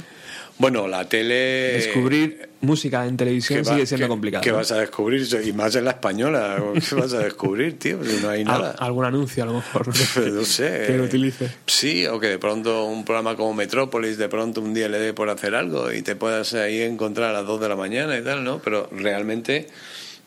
Bueno, 0.58 0.88
la 0.88 1.10
tele. 1.10 1.74
Descubrir 1.74 2.50
música 2.62 3.08
en 3.08 3.18
televisión 3.18 3.64
¿Qué 3.64 3.68
va- 3.68 3.74
sigue 3.74 3.86
siendo 3.88 4.06
qué- 4.06 4.10
complicado. 4.10 4.44
¿Qué 4.44 4.52
¿no? 4.52 4.58
vas 4.58 4.72
a 4.72 4.78
descubrir? 4.78 5.28
Y 5.44 5.54
más 5.54 5.76
en 5.76 5.86
la 5.86 5.92
española. 5.92 6.58
¿Qué 6.88 6.94
vas 6.96 7.14
a 7.14 7.20
descubrir, 7.20 7.80
tío? 7.80 8.04
Si 8.04 8.22
no 8.22 8.30
hay 8.30 8.42
Al- 8.42 8.46
nada. 8.46 8.76
algún 8.78 9.06
anuncio 9.06 9.42
a 9.44 9.48
lo 9.48 9.54
mejor. 9.54 9.88
No 10.32 10.46
sé. 10.46 10.84
que 10.86 10.98
lo 10.98 11.06
utilice. 11.06 11.50
Sí, 11.66 12.06
o 12.06 12.20
que 12.20 12.28
de 12.28 12.38
pronto 12.38 12.86
un 12.86 13.04
programa 13.06 13.36
como 13.36 13.54
Metrópolis, 13.56 14.18
de 14.18 14.30
pronto 14.30 14.62
un 14.62 14.74
día 14.76 14.88
le 14.88 15.00
dé 15.00 15.14
por 15.14 15.30
hacer 15.30 15.56
algo 15.56 15.92
y 15.92 16.04
te 16.04 16.16
puedas 16.16 16.54
ahí 16.54 16.82
encontrar 16.82 17.32
a 17.32 17.34
las 17.34 17.48
2 17.48 17.60
de 17.60 17.68
la 17.70 17.76
mañana 17.76 18.16
y 18.18 18.24
tal, 18.24 18.44
¿no? 18.44 18.60
Pero 18.60 18.88
realmente. 18.92 19.68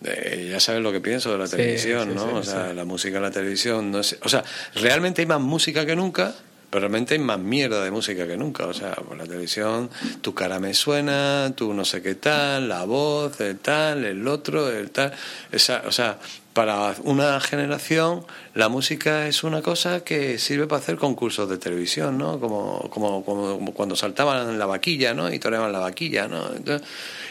eh, 0.05 0.49
ya 0.51 0.59
sabes 0.61 0.83
lo 0.83 0.91
que 0.93 1.01
pienso 1.01 1.31
de 1.33 1.39
la 1.39 1.47
Sí, 1.47 1.57
televisión, 1.57 2.09
sí, 2.11 2.15
¿no? 2.17 2.23
sí, 2.29 2.35
o 2.35 2.43
sea, 2.43 2.75
la 2.75 2.85
música 2.85 3.17
en 3.19 3.23
la 3.23 3.31
televisión, 3.31 3.91
no 3.91 4.03
sé. 4.03 4.19
O 4.23 4.29
sea, 4.29 4.43
realmente 4.75 5.23
hay 5.23 5.27
más 5.27 5.41
música 5.41 5.87
que 5.87 5.97
nunca, 5.97 6.35
pero 6.75 6.89
realmente 6.89 7.15
hay 7.15 7.21
más 7.21 7.39
mierda 7.39 7.85
de 7.85 7.93
música 7.93 8.27
que 8.27 8.37
nunca. 8.37 8.67
O 8.67 8.75
sea, 8.75 8.97
por 8.97 9.17
la 9.17 9.23
televisión, 9.23 9.91
tu 10.23 10.35
cara 10.35 10.59
me 10.59 10.75
suena, 10.75 11.53
tú 11.55 11.73
no 11.73 11.85
sé 11.85 12.03
qué 12.03 12.17
tal, 12.17 12.69
la 12.69 12.85
voz, 12.85 13.41
el 13.41 13.61
tal, 13.61 14.05
el 14.05 14.27
otro, 14.27 14.69
el 14.69 14.91
tal. 14.91 15.13
Esa, 15.53 15.85
o 15.87 15.93
sea, 15.93 16.19
para 16.55 16.95
una 17.03 17.41
generación, 17.41 18.25
la 18.55 18.69
música 18.69 19.27
es 19.27 19.43
una 19.43 19.61
cosa 19.61 20.05
que 20.05 20.39
sirve 20.39 20.69
para 20.69 20.81
hacer 20.81 20.97
concursos 20.97 21.51
de 21.51 21.59
televisión, 21.59 22.17
¿no? 22.17 22.39
Como, 22.39 22.89
como, 22.91 23.25
como, 23.25 23.75
cuando 23.75 23.97
saltaban 23.97 24.57
la 24.57 24.67
vaquilla, 24.67 25.15
¿no? 25.15 25.33
Y 25.33 25.41
toreaban 25.41 25.73
la 25.73 25.81
vaquilla, 25.81 26.29
¿no? 26.29 26.45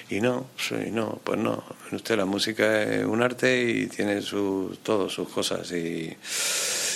Y 0.09 0.19
no, 0.19 0.47
sí, 0.57 0.75
no, 0.91 1.19
pues 1.23 1.39
no. 1.39 1.63
Usted 1.93 2.17
la 2.17 2.25
música 2.25 2.83
es 2.83 3.05
un 3.05 3.23
arte 3.23 3.61
y 3.61 3.87
tiene 3.87 4.21
sus, 4.21 4.79
todas 4.79 5.13
sus 5.13 5.29
cosas 5.29 5.71
y, 5.71 6.15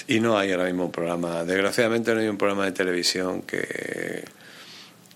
y 0.08 0.20
no 0.20 0.38
hay 0.38 0.52
ahora 0.52 0.66
mismo 0.66 0.86
un 0.86 0.92
programa, 0.92 1.46
desgraciadamente 1.46 2.14
no 2.14 2.20
hay 2.20 2.28
un 2.28 2.38
programa 2.38 2.66
de 2.66 2.74
televisión 2.74 3.42
que 3.44 4.26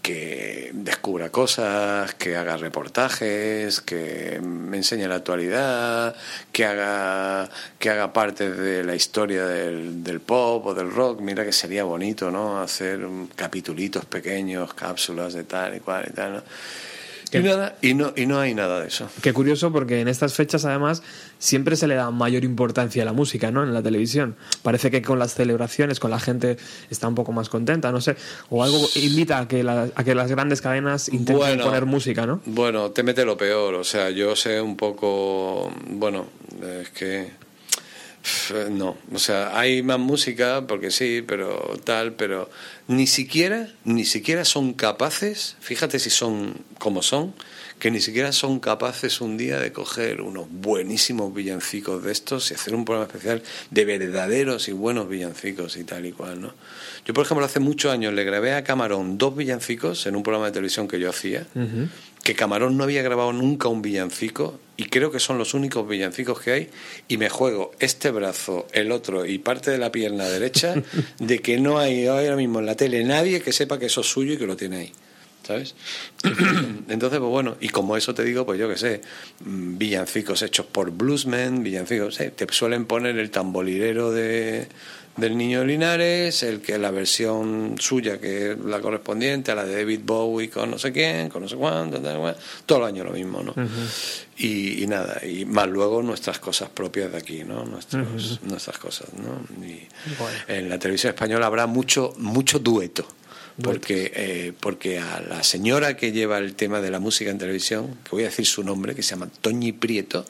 que 0.02 0.72
descubra 0.74 1.30
cosas, 1.30 2.14
que 2.16 2.36
haga 2.36 2.58
reportajes, 2.58 3.82
que 3.82 4.40
me 4.42 4.78
enseñe 4.78 5.08
la 5.08 5.16
actualidad, 5.16 6.16
que 6.52 6.66
haga 6.66 7.50
que 7.80 7.90
haga 7.90 8.14
parte 8.14 8.52
de 8.52 8.84
la 8.84 8.96
historia 8.96 9.46
del, 9.46 10.04
del 10.04 10.20
pop 10.20 10.66
o 10.66 10.74
del 10.74 10.92
rock. 10.92 11.22
Mira 11.22 11.46
que 11.46 11.52
sería 11.52 11.84
bonito, 11.84 12.32
¿no? 12.32 12.62
Hacer 12.62 13.08
capitulitos 13.36 14.06
pequeños, 14.06 14.74
cápsulas 14.74 15.34
de 15.34 15.44
tal 15.44 15.76
y 15.76 15.80
cual 15.80 16.06
y 16.10 16.14
tal, 16.14 16.34
¿no? 16.34 16.44
Y 17.40 17.44
nada, 17.44 17.76
y 17.82 17.94
no, 17.94 18.14
y 18.16 18.26
no 18.26 18.40
hay 18.40 18.54
nada 18.54 18.82
de 18.82 18.88
eso. 18.88 19.08
Qué 19.22 19.32
curioso 19.34 19.72
porque 19.72 20.02
en 20.02 20.08
estas 20.08 20.34
fechas 20.34 20.66
además 20.66 21.02
siempre 21.40 21.76
se 21.76 21.88
le 21.88 21.96
da 21.96 22.12
mayor 22.12 22.44
importancia 22.44 23.04
a 23.04 23.06
la 23.06 23.14
música, 23.14 23.52
¿no? 23.52 23.64
En 23.64 23.74
la 23.74 23.82
televisión. 23.82 24.36
Parece 24.64 24.92
que 24.92 25.02
con 25.02 25.18
las 25.20 25.34
celebraciones, 25.34 26.00
con 26.00 26.12
la 26.12 26.20
gente 26.20 26.58
está 26.90 27.08
un 27.08 27.16
poco 27.16 27.32
más 27.32 27.50
contenta, 27.50 27.92
no 27.92 28.02
sé. 28.02 28.16
O 28.50 28.64
algo 28.64 28.80
invita 28.96 29.40
a 29.40 29.48
que, 29.48 29.64
la- 29.64 29.90
a 29.96 30.04
que 30.04 30.14
las 30.16 30.30
grandes 30.30 30.62
cadenas 30.62 31.08
intenten 31.10 31.38
Bueno. 31.38 31.64
poner 31.64 31.86
música, 31.86 32.26
¿no? 32.26 32.42
Bueno, 32.46 32.92
te 32.92 33.04
mete 33.04 33.24
lo 33.26 33.38
peor. 33.38 33.76
O 33.76 33.84
sea, 33.84 34.10
yo 34.10 34.36
sé 34.36 34.60
un 34.60 34.76
poco. 34.76 35.72
Bueno, 35.88 36.28
es 36.82 36.90
que. 36.90 37.32
Pf, 38.22 38.70
No, 38.70 38.98
o 39.14 39.20
sea, 39.20 39.58
hay 39.58 39.82
más 39.84 40.00
música 40.00 40.66
porque 40.68 40.92
sí, 40.92 41.24
pero 41.26 41.80
tal, 41.84 42.14
pero 42.14 42.50
ni 42.88 43.08
siquiera, 43.08 43.70
ni 43.84 44.06
siquiera 44.06 44.46
son 44.46 44.74
capaces, 44.74 45.56
fíjate 45.60 46.00
si 46.00 46.10
son 46.10 46.56
como 46.78 47.02
son, 47.02 47.34
que 47.82 47.90
ni 47.90 48.00
siquiera 48.00 48.32
son 48.32 48.60
capaces 48.60 49.22
un 49.22 49.38
día 49.38 49.60
de 49.60 49.72
coger 49.72 50.22
unos 50.22 50.46
buenísimos 50.52 51.34
villancicos 51.34 52.04
de 52.04 52.12
estos 52.12 52.52
y 52.52 52.54
hacer 52.54 52.76
un 52.76 52.86
programa 52.86 53.08
especial 53.08 53.42
de 53.72 53.86
verdaderos 53.86 54.68
y 54.68 54.72
buenos 54.72 55.10
villancicos 55.10 55.78
y 55.78 55.84
tal 55.84 56.06
y 56.06 56.12
cual, 56.12 56.42
¿no? 56.42 56.54
Yo, 57.06 57.16
por 57.16 57.26
ejemplo, 57.26 57.44
hace 57.44 57.60
muchos 57.60 57.92
años 57.92 58.14
le 58.14 58.24
grabé 58.24 58.54
a 58.54 58.64
Camarón 58.64 59.18
dos 59.18 59.36
villancicos 59.36 60.06
en 60.06 60.16
un 60.16 60.22
programa 60.22 60.46
de 60.46 60.52
televisión 60.52 60.88
que 60.88 61.00
yo 61.00 61.10
hacía 61.10 61.48
que 62.24 62.36
Camarón 62.36 62.78
no 62.78 62.84
había 62.84 63.02
grabado 63.02 63.34
nunca 63.34 63.68
un 63.68 63.82
villancico 63.82 64.60
y 64.78 64.86
creo 64.86 65.12
que 65.12 65.20
son 65.20 65.38
los 65.38 65.54
únicos 65.54 65.88
villancicos 65.88 66.40
que 66.40 66.52
hay 66.52 66.70
y 67.08 67.18
me 67.18 67.30
juego 67.30 67.72
este 67.80 68.12
brazo, 68.12 68.68
el 68.74 68.92
otro 68.92 69.26
y 69.26 69.40
parte 69.40 69.72
de 69.72 69.78
la 69.78 69.92
pierna 69.92 70.26
derecha 70.26 70.76
de 71.20 71.40
que 71.40 71.60
no 71.60 71.80
hay 71.80 72.08
ahora 72.08 72.36
mismo 72.36 72.60
en 72.60 72.66
la 72.66 72.76
tele 72.76 73.04
nadie 73.04 73.42
que 73.42 73.52
sepa 73.52 73.80
que 73.80 73.88
eso 73.88 74.02
es 74.02 74.08
suyo 74.08 74.34
y 74.34 74.38
que 74.38 74.48
lo 74.48 74.56
tiene 74.56 74.78
ahí. 74.78 74.94
¿Sabes? 75.44 75.74
Entonces, 76.88 77.18
pues 77.18 77.32
bueno, 77.32 77.58
y 77.60 77.70
como 77.70 77.98
eso 77.98 78.14
te 78.14 78.24
digo, 78.24 78.46
pues 78.46 78.60
yo 78.60 78.70
que 78.70 78.78
sé, 78.78 79.02
mm, 79.44 79.80
villancicos 79.80 80.44
hechos 80.44 80.68
por 80.68 80.92
bluesmen, 80.92 81.64
villancicos, 81.64 82.20
eh, 82.20 82.30
te 82.30 82.46
suelen 82.52 82.86
poner 82.86 83.18
el 83.18 83.32
tambolirero 83.32 84.12
de, 84.12 84.68
del 85.18 85.38
Niño 85.38 85.64
Linares, 85.64 86.44
el 86.44 86.62
que 86.62 86.78
la 86.78 86.92
versión 86.92 87.76
suya, 87.80 88.20
que 88.20 88.52
es 88.52 88.60
la 88.60 88.80
correspondiente 88.80 89.52
a 89.52 89.56
la 89.56 89.66
de 89.66 89.76
David 89.76 90.02
Bowie 90.04 90.50
con 90.50 90.72
no 90.72 90.80
sé 90.80 90.92
quién, 90.92 91.30
con 91.30 91.44
no 91.44 91.50
sé 91.50 91.56
cuánto, 91.56 92.02
todo 92.66 92.80
el 92.80 92.86
año 92.86 93.04
lo 93.04 93.12
mismo, 93.12 93.44
¿no? 93.44 93.54
y, 94.38 94.84
y 94.84 94.88
nada, 94.88 95.26
y 95.26 95.46
más 95.46 95.68
luego 95.68 96.02
nuestras 96.02 96.40
cosas 96.40 96.70
propias 96.70 97.12
de 97.12 97.18
aquí, 97.18 97.44
¿no? 97.44 97.66
Nuestros, 97.66 98.42
Nuestras 98.44 98.78
cosas, 98.78 99.10
¿no? 99.14 99.66
Y 99.66 99.88
en 100.48 100.70
la 100.70 100.80
televisión 100.80 101.14
española 101.14 101.46
habrá 101.46 101.68
mucho, 101.68 102.14
mucho 102.18 102.60
dueto. 102.60 103.06
Porque, 103.62 104.12
eh, 104.16 104.54
porque 104.60 105.00
a 105.00 105.22
la 105.22 105.44
señora 105.44 105.98
que 105.98 106.12
lleva 106.12 106.38
el 106.38 106.56
tema 106.56 106.82
de 106.82 106.90
la 106.90 107.00
música 107.00 107.32
en 107.32 107.38
televisión, 107.38 107.98
que 108.04 108.12
voy 108.12 108.24
a 108.24 108.28
decir 108.28 108.46
su 108.46 108.64
nombre, 108.64 108.96
que 108.96 109.04
se 109.04 109.12
llama 109.12 109.30
Toñi 109.42 109.72
Prieto, 109.72 110.26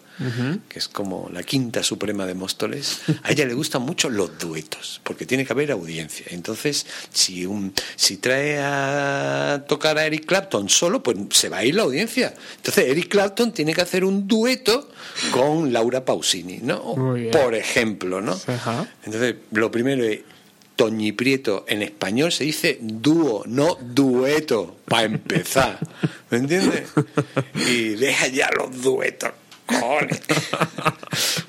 que 0.70 0.78
es 0.78 0.88
como 0.88 1.30
la 1.34 1.42
quinta 1.42 1.82
suprema 1.82 2.28
de 2.28 2.36
Móstoles, 2.36 3.02
a 3.24 3.32
ella 3.32 3.46
le 3.46 3.56
gustan 3.56 3.82
mucho 3.82 4.08
los 4.10 4.38
duetos, 4.38 5.02
porque 5.04 5.26
tiene 5.26 5.46
que 5.46 5.54
haber 5.54 5.72
audiencia. 5.72 6.28
Entonces, 6.30 6.86
si, 7.12 7.46
un, 7.46 7.74
si 7.96 8.18
trae 8.18 8.60
a 8.60 9.64
tocar 9.68 9.98
a 9.98 10.06
Eric 10.06 10.26
Clapton 10.26 10.70
solo, 10.70 11.02
pues 11.02 11.18
se 11.32 11.50
va 11.50 11.58
a 11.58 11.66
ir 11.66 11.76
la 11.76 11.84
audiencia. 11.84 12.36
Entonces, 12.58 12.86
Eric 12.90 13.08
Clapton 13.08 13.52
tiene 13.52 13.74
que 13.74 13.82
hacer 13.82 14.06
un 14.06 14.28
dueto 14.28 14.92
con 15.32 15.74
Laura 15.74 16.06
Pausini, 16.06 16.60
¿no? 16.62 16.94
Por 17.32 17.56
ejemplo, 17.56 18.22
¿no? 18.22 18.40
Entonces, 19.04 19.36
lo 19.52 19.72
primero 19.72 20.04
es, 20.04 20.20
Toñi 20.82 21.12
Prieto 21.12 21.64
en 21.68 21.84
español 21.84 22.32
se 22.32 22.44
dice 22.44 22.80
dúo, 22.82 23.44
no 23.46 23.78
dueto, 23.80 24.78
para 24.86 25.04
empezar. 25.04 25.78
¿Me 26.32 26.40
entiendes? 26.40 26.90
Y 27.70 27.90
deja 27.90 28.26
ya 28.30 28.50
los 28.58 28.82
duetos. 28.82 29.30
cojones. 29.68 30.20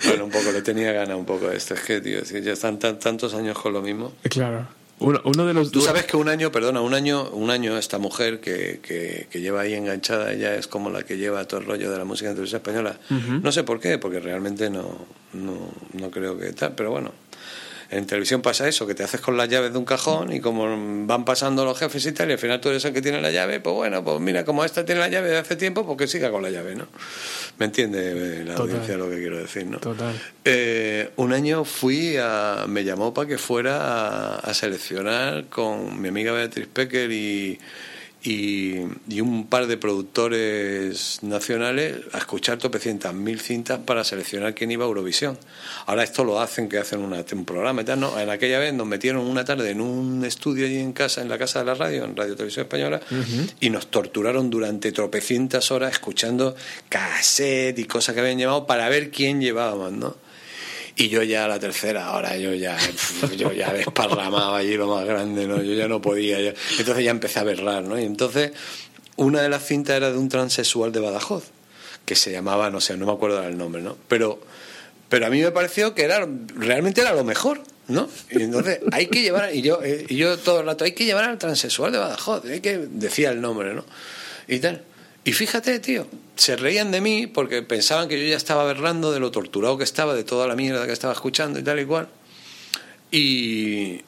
bueno, 0.04 0.26
un 0.26 0.30
poco, 0.30 0.52
le 0.52 0.60
tenía 0.60 0.92
ganas 0.92 1.16
un 1.16 1.24
poco 1.24 1.48
de 1.48 1.56
esto. 1.56 1.72
Es 1.72 1.80
que, 1.80 2.02
tío, 2.02 2.20
ya 2.22 2.52
están 2.52 2.78
tan- 2.78 2.98
tantos 2.98 3.32
años 3.32 3.58
con 3.58 3.72
lo 3.72 3.80
mismo. 3.80 4.12
Claro. 4.28 4.66
Uno, 4.98 5.20
uno 5.24 5.46
de 5.46 5.54
los 5.54 5.72
Tú 5.72 5.80
sabes 5.80 6.04
que 6.04 6.18
un 6.18 6.28
año, 6.28 6.52
perdona, 6.52 6.82
un 6.82 6.92
año, 6.92 7.30
un 7.30 7.48
año 7.50 7.78
esta 7.78 7.96
mujer 7.98 8.38
que, 8.40 8.80
que, 8.82 9.28
que 9.30 9.40
lleva 9.40 9.62
ahí 9.62 9.72
enganchada, 9.72 10.30
ella 10.32 10.54
es 10.56 10.66
como 10.68 10.90
la 10.90 11.04
que 11.04 11.16
lleva 11.16 11.48
todo 11.48 11.60
el 11.60 11.66
rollo 11.66 11.90
de 11.90 11.96
la 11.96 12.04
música 12.04 12.28
en 12.28 12.34
televisión 12.36 12.58
española. 12.60 12.98
No 13.42 13.50
sé 13.50 13.64
por 13.64 13.80
qué, 13.80 13.96
porque 13.96 14.20
realmente 14.20 14.68
no, 14.68 15.06
no, 15.32 15.70
no 15.94 16.10
creo 16.10 16.38
que 16.38 16.52
tal, 16.52 16.74
pero 16.74 16.90
bueno. 16.90 17.12
En 17.92 18.06
televisión 18.06 18.40
pasa 18.40 18.66
eso, 18.66 18.86
que 18.86 18.94
te 18.94 19.04
haces 19.04 19.20
con 19.20 19.36
las 19.36 19.48
llaves 19.50 19.70
de 19.72 19.78
un 19.78 19.84
cajón 19.84 20.32
y 20.32 20.40
como 20.40 20.64
van 21.06 21.26
pasando 21.26 21.64
los 21.64 21.78
jefes 21.78 22.06
y 22.06 22.12
tal, 22.12 22.30
y 22.30 22.32
al 22.32 22.38
final 22.38 22.58
tú 22.58 22.70
eres 22.70 22.82
el 22.86 22.94
que 22.94 23.02
tiene 23.02 23.20
la 23.20 23.30
llave, 23.30 23.60
pues 23.60 23.74
bueno, 23.76 24.02
pues 24.02 24.18
mira, 24.18 24.46
como 24.46 24.64
esta 24.64 24.84
tiene 24.84 25.00
la 25.02 25.08
llave 25.08 25.28
de 25.28 25.36
hace 25.36 25.56
tiempo, 25.56 25.84
pues 25.84 25.98
que 25.98 26.06
siga 26.06 26.30
con 26.30 26.42
la 26.42 26.48
llave, 26.50 26.74
¿no? 26.74 26.86
¿Me 27.58 27.66
entiende 27.66 28.12
eh, 28.12 28.44
la 28.46 28.54
Total. 28.54 28.70
audiencia 28.70 28.96
lo 28.96 29.10
que 29.10 29.16
quiero 29.18 29.38
decir, 29.38 29.66
no? 29.66 29.78
Total. 29.78 30.18
Eh, 30.44 31.10
un 31.16 31.34
año 31.34 31.64
fui 31.64 32.16
a. 32.16 32.64
Me 32.66 32.82
llamó 32.82 33.12
para 33.12 33.28
que 33.28 33.36
fuera 33.36 33.76
a, 33.76 34.36
a 34.38 34.54
seleccionar 34.54 35.44
con 35.50 36.00
mi 36.00 36.08
amiga 36.08 36.32
Beatriz 36.32 36.68
Pecker 36.72 37.12
y, 37.12 37.58
y, 38.24 38.76
y 39.08 39.20
un 39.20 39.46
par 39.48 39.66
de 39.66 39.76
productores 39.76 41.18
nacionales 41.22 41.96
a 42.12 42.18
escuchar 42.18 42.58
tropecientas 42.58 43.12
mil 43.14 43.40
cintas 43.40 43.80
para 43.80 44.04
seleccionar 44.04 44.54
quién 44.54 44.70
iba 44.70 44.84
a 44.84 44.88
Eurovisión. 44.88 45.38
Ahora 45.86 46.04
esto 46.04 46.24
lo 46.24 46.40
hacen, 46.40 46.68
que 46.68 46.78
hacen 46.78 47.00
una- 47.00 47.24
un 47.32 47.44
programa 47.44 47.82
y 47.82 47.84
tal. 47.84 48.00
No, 48.00 48.18
en 48.18 48.30
aquella 48.30 48.58
vez 48.58 48.72
nos 48.74 48.86
metieron 48.86 49.26
una 49.26 49.44
tarde 49.44 49.70
en 49.70 49.80
un 49.80 50.24
estudio 50.24 50.66
allí 50.66 50.78
en 50.78 50.92
casa, 50.92 51.20
en 51.22 51.28
la 51.28 51.38
casa 51.38 51.60
de 51.60 51.64
la 51.66 51.74
radio, 51.74 52.04
en 52.04 52.16
Radio 52.16 52.34
Televisión 52.36 52.64
Española, 52.64 53.00
y 53.60 53.70
nos 53.70 53.88
torturaron 53.88 54.50
durante 54.50 54.92
tropecientas 54.92 55.70
horas 55.70 55.92
escuchando 55.92 56.54
cassette 56.88 57.78
y 57.78 57.84
cosas 57.84 58.14
que 58.14 58.20
habían 58.20 58.38
llevado 58.38 58.66
para 58.66 58.88
ver 58.88 59.10
quién 59.10 59.40
llevábamos, 59.40 59.92
¿no? 59.92 60.16
Y 60.96 61.08
yo 61.08 61.22
ya 61.22 61.48
la 61.48 61.58
tercera 61.58 62.12
hora, 62.12 62.36
yo 62.36 62.52
ya, 62.54 62.76
yo 63.36 63.52
ya 63.52 63.72
desparramaba 63.72 64.58
allí 64.58 64.76
lo 64.76 64.86
más 64.88 65.04
grande, 65.06 65.46
¿no? 65.46 65.62
Yo 65.62 65.72
ya 65.74 65.88
no 65.88 66.00
podía. 66.02 66.40
ya- 66.40 66.54
Entonces 66.78 67.04
ya 67.04 67.10
empecé 67.10 67.38
a 67.40 67.44
berrar, 67.44 67.82
¿no? 67.82 67.98
Y 67.98 68.04
entonces 68.04 68.52
una 69.16 69.40
de 69.42 69.48
las 69.48 69.64
cintas 69.64 69.96
era 69.96 70.10
de 70.10 70.18
un 70.18 70.28
transexual 70.28 70.92
de 70.92 71.00
Badajoz, 71.00 71.44
que 72.04 72.14
se 72.16 72.30
llamaba, 72.32 72.70
no 72.70 72.80
sé, 72.80 72.96
no 72.96 73.06
me 73.06 73.12
acuerdo 73.12 73.40
del 73.40 73.56
nombre, 73.56 73.80
¿no? 73.82 73.96
Pero, 74.08 74.40
pero 75.08 75.26
a 75.26 75.30
mí 75.30 75.40
me 75.40 75.50
pareció 75.50 75.94
que 75.94 76.02
era 76.02 76.26
realmente 76.56 77.00
era 77.00 77.12
lo 77.14 77.22
mejor, 77.24 77.62
¿no? 77.88 78.08
Y 78.30 78.42
entonces 78.42 78.80
hay 78.92 79.06
que 79.06 79.22
llevar, 79.22 79.54
y 79.54 79.62
yo, 79.62 79.80
eh, 79.82 80.04
y 80.08 80.16
yo 80.16 80.36
todo 80.38 80.60
el 80.60 80.66
rato, 80.66 80.84
hay 80.84 80.92
que 80.92 81.04
llevar 81.04 81.24
al 81.24 81.38
transexual 81.38 81.92
de 81.92 81.98
Badajoz, 81.98 82.44
hay 82.44 82.60
que, 82.60 82.78
decía 82.90 83.30
el 83.30 83.40
nombre, 83.40 83.74
¿no? 83.74 83.84
Y 84.48 84.58
tal. 84.58 84.82
Y 85.24 85.32
fíjate, 85.32 85.78
tío, 85.78 86.06
se 86.36 86.56
reían 86.56 86.90
de 86.90 87.00
mí 87.00 87.26
porque 87.28 87.62
pensaban 87.62 88.08
que 88.08 88.20
yo 88.20 88.28
ya 88.28 88.36
estaba 88.36 88.64
berrando 88.64 89.12
de 89.12 89.20
lo 89.20 89.30
torturado 89.30 89.78
que 89.78 89.84
estaba, 89.84 90.14
de 90.14 90.24
toda 90.24 90.46
la 90.48 90.56
mierda 90.56 90.86
que 90.86 90.92
estaba 90.92 91.12
escuchando 91.12 91.58
y 91.58 91.62
tal 91.62 91.78
y 91.80 91.84
cual. 91.84 92.08
Y, 93.10 94.00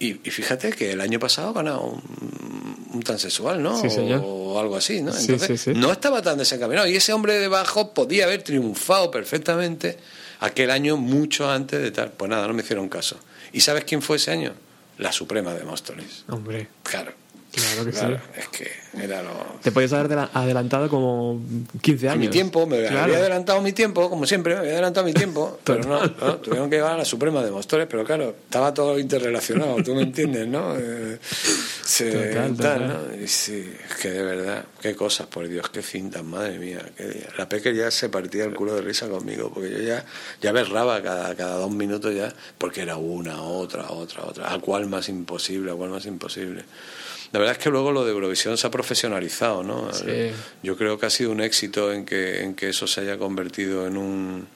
y, 0.00 0.08
y 0.24 0.30
fíjate 0.30 0.72
que 0.72 0.92
el 0.92 1.00
año 1.00 1.18
pasado 1.20 1.52
ganó 1.52 1.82
un, 1.82 2.90
un 2.94 3.02
transexual, 3.02 3.62
¿no? 3.62 3.80
Sí, 3.80 3.90
señor. 3.90 4.22
O 4.24 4.58
algo 4.58 4.76
así, 4.76 5.02
¿no? 5.02 5.12
Sí, 5.12 5.32
Entonces, 5.32 5.60
sí, 5.60 5.74
sí. 5.74 5.78
no 5.78 5.92
estaba 5.92 6.22
tan 6.22 6.38
desencaminado. 6.38 6.86
Y 6.88 6.96
ese 6.96 7.12
hombre 7.12 7.38
debajo 7.38 7.92
podía 7.94 8.24
haber 8.24 8.42
triunfado 8.42 9.10
perfectamente 9.10 9.98
aquel 10.40 10.70
año 10.70 10.96
mucho 10.96 11.50
antes 11.50 11.80
de 11.80 11.90
tal. 11.90 12.10
Pues 12.12 12.30
nada, 12.30 12.48
no 12.48 12.54
me 12.54 12.62
hicieron 12.62 12.88
caso. 12.88 13.18
¿Y 13.52 13.60
sabes 13.60 13.84
quién 13.84 14.02
fue 14.02 14.16
ese 14.16 14.30
año? 14.30 14.54
La 14.98 15.12
Suprema 15.12 15.54
de 15.54 15.64
Móstoles. 15.64 16.24
Hombre, 16.28 16.68
Claro. 16.82 17.12
Claro 17.52 17.84
que 17.84 17.90
Claro, 17.92 18.16
sí. 18.16 18.40
es 18.40 18.48
que 18.48 18.70
era 19.04 19.22
lo, 19.22 19.30
Te 19.62 19.70
podías 19.72 19.92
haber 19.92 20.06
adela- 20.12 20.30
adelantado 20.34 20.88
como 20.88 21.40
15 21.82 22.08
a 22.08 22.12
años. 22.12 22.24
mi 22.26 22.30
tiempo, 22.30 22.66
me 22.66 22.80
Claro. 22.82 23.00
había 23.04 23.16
adelantado 23.18 23.60
mi 23.62 23.72
tiempo, 23.72 24.08
como 24.10 24.26
siempre, 24.26 24.54
me 24.54 24.60
había 24.60 24.72
adelantado 24.72 25.06
mi 25.06 25.12
tiempo, 25.14 25.58
pero 25.64 25.84
no, 25.84 26.00
no, 26.06 26.36
tuvieron 26.38 26.68
que 26.70 26.76
llevar 26.76 26.92
a 26.94 26.98
la 26.98 27.04
Suprema 27.04 27.42
de 27.42 27.50
Móstoles, 27.50 27.86
pero 27.88 28.04
claro, 28.04 28.34
estaba 28.44 28.72
todo 28.74 28.98
interrelacionado, 28.98 29.82
tú 29.82 29.94
me 29.94 30.02
entiendes, 30.02 30.46
¿no? 30.48 30.76
Eh, 30.76 31.18
se- 31.84 32.10
Total, 32.10 32.32
tal, 32.32 32.56
total. 32.56 32.88
¿no? 33.16 33.22
Y 33.24 33.28
sí, 33.28 33.72
es 33.88 33.94
que 33.96 34.10
de 34.10 34.22
verdad, 34.22 34.64
qué 34.80 34.94
cosas, 34.94 35.26
por 35.26 35.48
Dios, 35.48 35.68
qué 35.70 35.82
cintas, 35.82 36.22
madre 36.24 36.58
mía, 36.58 36.84
qué 36.96 37.04
día. 37.06 37.26
La 37.38 37.48
Peque 37.48 37.74
ya 37.74 37.90
se 37.90 38.08
partía 38.08 38.44
el 38.44 38.54
culo 38.54 38.74
de 38.74 38.82
risa 38.82 39.08
conmigo, 39.08 39.50
porque 39.54 39.70
yo 39.70 39.78
ya, 39.80 40.04
ya 40.42 40.52
berraba 40.52 41.02
cada, 41.02 41.34
cada 41.34 41.56
dos 41.56 41.70
minutos 41.70 42.14
ya, 42.14 42.32
porque 42.58 42.82
era 42.82 42.96
una, 42.96 43.42
otra, 43.42 43.90
otra, 43.90 44.24
otra, 44.24 44.52
a 44.52 44.58
cuál 44.60 44.86
más 44.86 45.08
imposible, 45.08 45.70
a 45.70 45.74
cuál 45.74 45.90
más 45.90 46.04
imposible. 46.06 46.64
La 47.32 47.38
verdad 47.38 47.56
es 47.56 47.62
que 47.62 47.70
luego 47.70 47.92
lo 47.92 48.04
de 48.04 48.12
Eurovisión 48.12 48.56
se 48.56 48.66
ha 48.66 48.70
profesionalizado, 48.70 49.62
¿no? 49.62 49.92
Sí. 49.92 50.30
Yo 50.62 50.76
creo 50.76 50.98
que 50.98 51.06
ha 51.06 51.10
sido 51.10 51.30
un 51.30 51.40
éxito 51.40 51.92
en 51.92 52.04
que, 52.04 52.42
en 52.42 52.54
que 52.54 52.70
eso 52.70 52.86
se 52.86 53.02
haya 53.02 53.18
convertido 53.18 53.86
en 53.86 53.96
un 53.96 54.46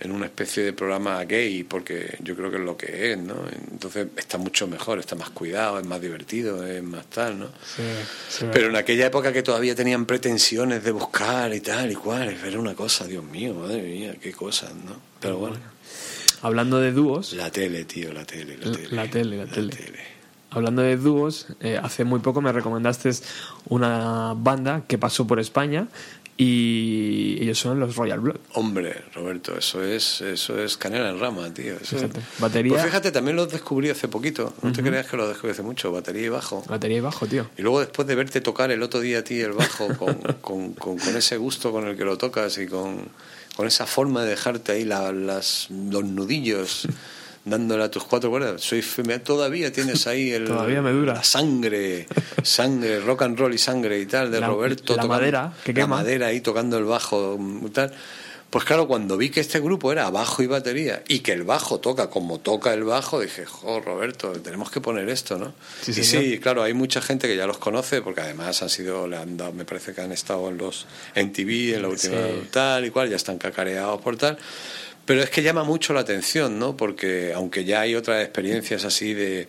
en 0.00 0.12
una 0.12 0.26
especie 0.26 0.62
de 0.62 0.72
programa 0.72 1.22
gay, 1.24 1.62
porque 1.62 2.16
yo 2.20 2.34
creo 2.34 2.50
que 2.50 2.56
es 2.56 2.62
lo 2.62 2.76
que 2.76 3.12
es, 3.12 3.18
¿no? 3.18 3.34
Entonces 3.70 4.08
está 4.16 4.38
mucho 4.38 4.66
mejor, 4.66 4.98
está 4.98 5.14
más 5.14 5.28
cuidado, 5.28 5.78
es 5.78 5.86
más 5.86 6.00
divertido, 6.00 6.66
es 6.66 6.82
más 6.82 7.04
tal, 7.06 7.38
¿no? 7.38 7.46
Sí, 7.46 7.82
sí, 8.30 8.46
Pero 8.50 8.68
en 8.68 8.76
aquella 8.76 9.06
época 9.06 9.30
que 9.30 9.42
todavía 9.42 9.74
tenían 9.74 10.06
pretensiones 10.06 10.82
de 10.82 10.90
buscar 10.90 11.54
y 11.54 11.60
tal 11.60 11.92
y 11.92 11.94
cual, 11.94 12.30
era 12.30 12.58
una 12.58 12.74
cosa, 12.74 13.06
Dios 13.06 13.22
mío, 13.24 13.52
madre 13.52 13.82
mía, 13.82 14.16
qué 14.20 14.32
cosas, 14.32 14.74
¿no? 14.74 14.98
Pero 15.20 15.36
bueno, 15.36 15.58
Hablando 16.42 16.80
de 16.80 16.92
dúos, 16.92 17.34
la 17.34 17.50
tele, 17.50 17.84
tío, 17.84 18.14
la 18.14 18.24
tele, 18.24 18.56
la 18.56 18.72
tele. 18.72 18.88
La 18.90 19.10
tele, 19.10 19.36
la 19.36 19.46
tele. 19.46 20.09
Hablando 20.50 20.82
de 20.82 20.96
dúos, 20.96 21.46
eh, 21.60 21.78
hace 21.82 22.04
muy 22.04 22.20
poco 22.20 22.40
me 22.40 22.52
recomendaste 22.52 23.10
una 23.68 24.34
banda 24.36 24.82
que 24.86 24.98
pasó 24.98 25.26
por 25.26 25.38
España 25.40 25.88
y 26.36 27.36
ellos 27.42 27.58
son 27.58 27.78
los 27.78 27.96
Royal 27.96 28.18
Blood. 28.20 28.36
Hombre, 28.54 29.04
Roberto, 29.14 29.56
eso 29.58 29.82
es, 29.84 30.22
eso 30.22 30.58
es 30.58 30.78
canela 30.78 31.10
en 31.10 31.20
rama, 31.20 31.52
tío. 31.52 31.74
Eso 31.80 31.98
es- 31.98 32.06
batería- 32.38 32.72
Pues 32.72 32.84
fíjate, 32.86 33.12
también 33.12 33.36
los 33.36 33.50
descubrí 33.52 33.90
hace 33.90 34.08
poquito. 34.08 34.54
No 34.62 34.72
te 34.72 34.82
creas 34.82 35.06
que 35.06 35.18
lo 35.18 35.28
descubrí 35.28 35.52
hace 35.52 35.62
mucho, 35.62 35.92
batería 35.92 36.22
y 36.26 36.28
bajo. 36.30 36.64
Batería 36.66 36.96
y 36.96 37.00
bajo, 37.00 37.26
tío. 37.26 37.46
Y 37.58 37.62
luego 37.62 37.80
después 37.80 38.08
de 38.08 38.14
verte 38.14 38.40
tocar 38.40 38.70
el 38.70 38.82
otro 38.82 39.00
día 39.00 39.18
a 39.18 39.22
ti 39.22 39.38
el 39.40 39.52
bajo 39.52 39.88
con, 39.98 40.14
con, 40.40 40.72
con- 40.72 40.98
con 40.98 41.16
ese 41.16 41.36
gusto 41.36 41.72
con 41.72 41.86
el 41.86 41.94
que 41.96 42.04
lo 42.06 42.16
tocas 42.16 42.56
y 42.56 42.66
con, 42.66 43.08
con 43.54 43.66
esa 43.66 43.86
forma 43.86 44.22
de 44.24 44.30
dejarte 44.30 44.72
ahí 44.72 44.84
la- 44.86 45.12
las, 45.12 45.68
los 45.70 46.04
nudillos 46.04 46.88
dándole 47.44 47.84
a 47.84 47.90
tus 47.90 48.04
cuatro 48.04 48.30
cuerdas. 48.30 48.60
Soy, 48.62 48.82
todavía 49.24 49.72
tienes 49.72 50.06
ahí 50.06 50.30
el, 50.30 50.44
Todavía 50.46 50.82
me 50.82 50.92
dura. 50.92 51.14
la 51.14 51.22
sangre, 51.24 52.06
sangre, 52.42 53.00
rock 53.00 53.22
and 53.22 53.38
roll 53.38 53.54
y 53.54 53.58
sangre 53.58 53.98
y 54.00 54.06
tal 54.06 54.30
de 54.30 54.40
La- 54.40 54.48
Roberto. 54.48 54.94
la 54.94 55.02
tocando- 55.02 55.08
madera 55.08 55.52
que 55.64 55.74
quema. 55.74 55.96
La 55.96 56.02
madera 56.02 56.26
ahí 56.28 56.40
tocando 56.40 56.78
el 56.78 56.84
bajo 56.84 57.38
y 57.64 57.70
tal. 57.70 57.92
Pues 58.50 58.64
claro, 58.64 58.88
cuando 58.88 59.16
vi 59.16 59.30
que 59.30 59.38
este 59.38 59.60
grupo 59.60 59.92
era 59.92 60.10
bajo 60.10 60.42
y 60.42 60.48
batería 60.48 61.04
y 61.06 61.20
que 61.20 61.30
el 61.30 61.44
bajo 61.44 61.78
toca 61.78 62.10
como 62.10 62.40
toca 62.40 62.74
el 62.74 62.82
bajo, 62.82 63.20
dije, 63.20 63.46
jo, 63.46 63.80
Roberto, 63.80 64.32
tenemos 64.32 64.72
que 64.72 64.80
poner 64.80 65.08
esto, 65.08 65.38
¿no? 65.38 65.52
Sí, 65.82 65.92
y 65.92 65.94
señor. 66.02 66.24
sí, 66.24 66.38
claro, 66.40 66.64
hay 66.64 66.74
mucha 66.74 67.00
gente 67.00 67.28
que 67.28 67.36
ya 67.36 67.46
los 67.46 67.58
conoce 67.58 68.02
porque 68.02 68.22
además 68.22 68.60
han 68.62 68.68
sido, 68.68 69.06
le 69.06 69.18
han 69.18 69.36
dado, 69.36 69.52
me 69.52 69.64
parece 69.64 69.94
que 69.94 70.00
han 70.00 70.10
estado 70.10 70.48
en 70.48 70.58
los 70.58 70.86
en 71.14 71.32
TV, 71.32 71.76
en 71.76 71.82
la 71.82 71.88
última 71.90 72.16
Sí. 72.16 72.48
tal 72.50 72.84
y 72.86 72.90
cual, 72.90 73.08
ya 73.08 73.14
están 73.14 73.38
cacareados 73.38 74.00
por 74.02 74.16
tal. 74.16 74.36
Pero 75.04 75.22
es 75.22 75.30
que 75.30 75.42
llama 75.42 75.64
mucho 75.64 75.92
la 75.92 76.00
atención, 76.00 76.58
¿no? 76.58 76.76
Porque 76.76 77.32
aunque 77.34 77.64
ya 77.64 77.80
hay 77.80 77.94
otras 77.94 78.22
experiencias 78.22 78.84
así 78.84 79.14
de 79.14 79.48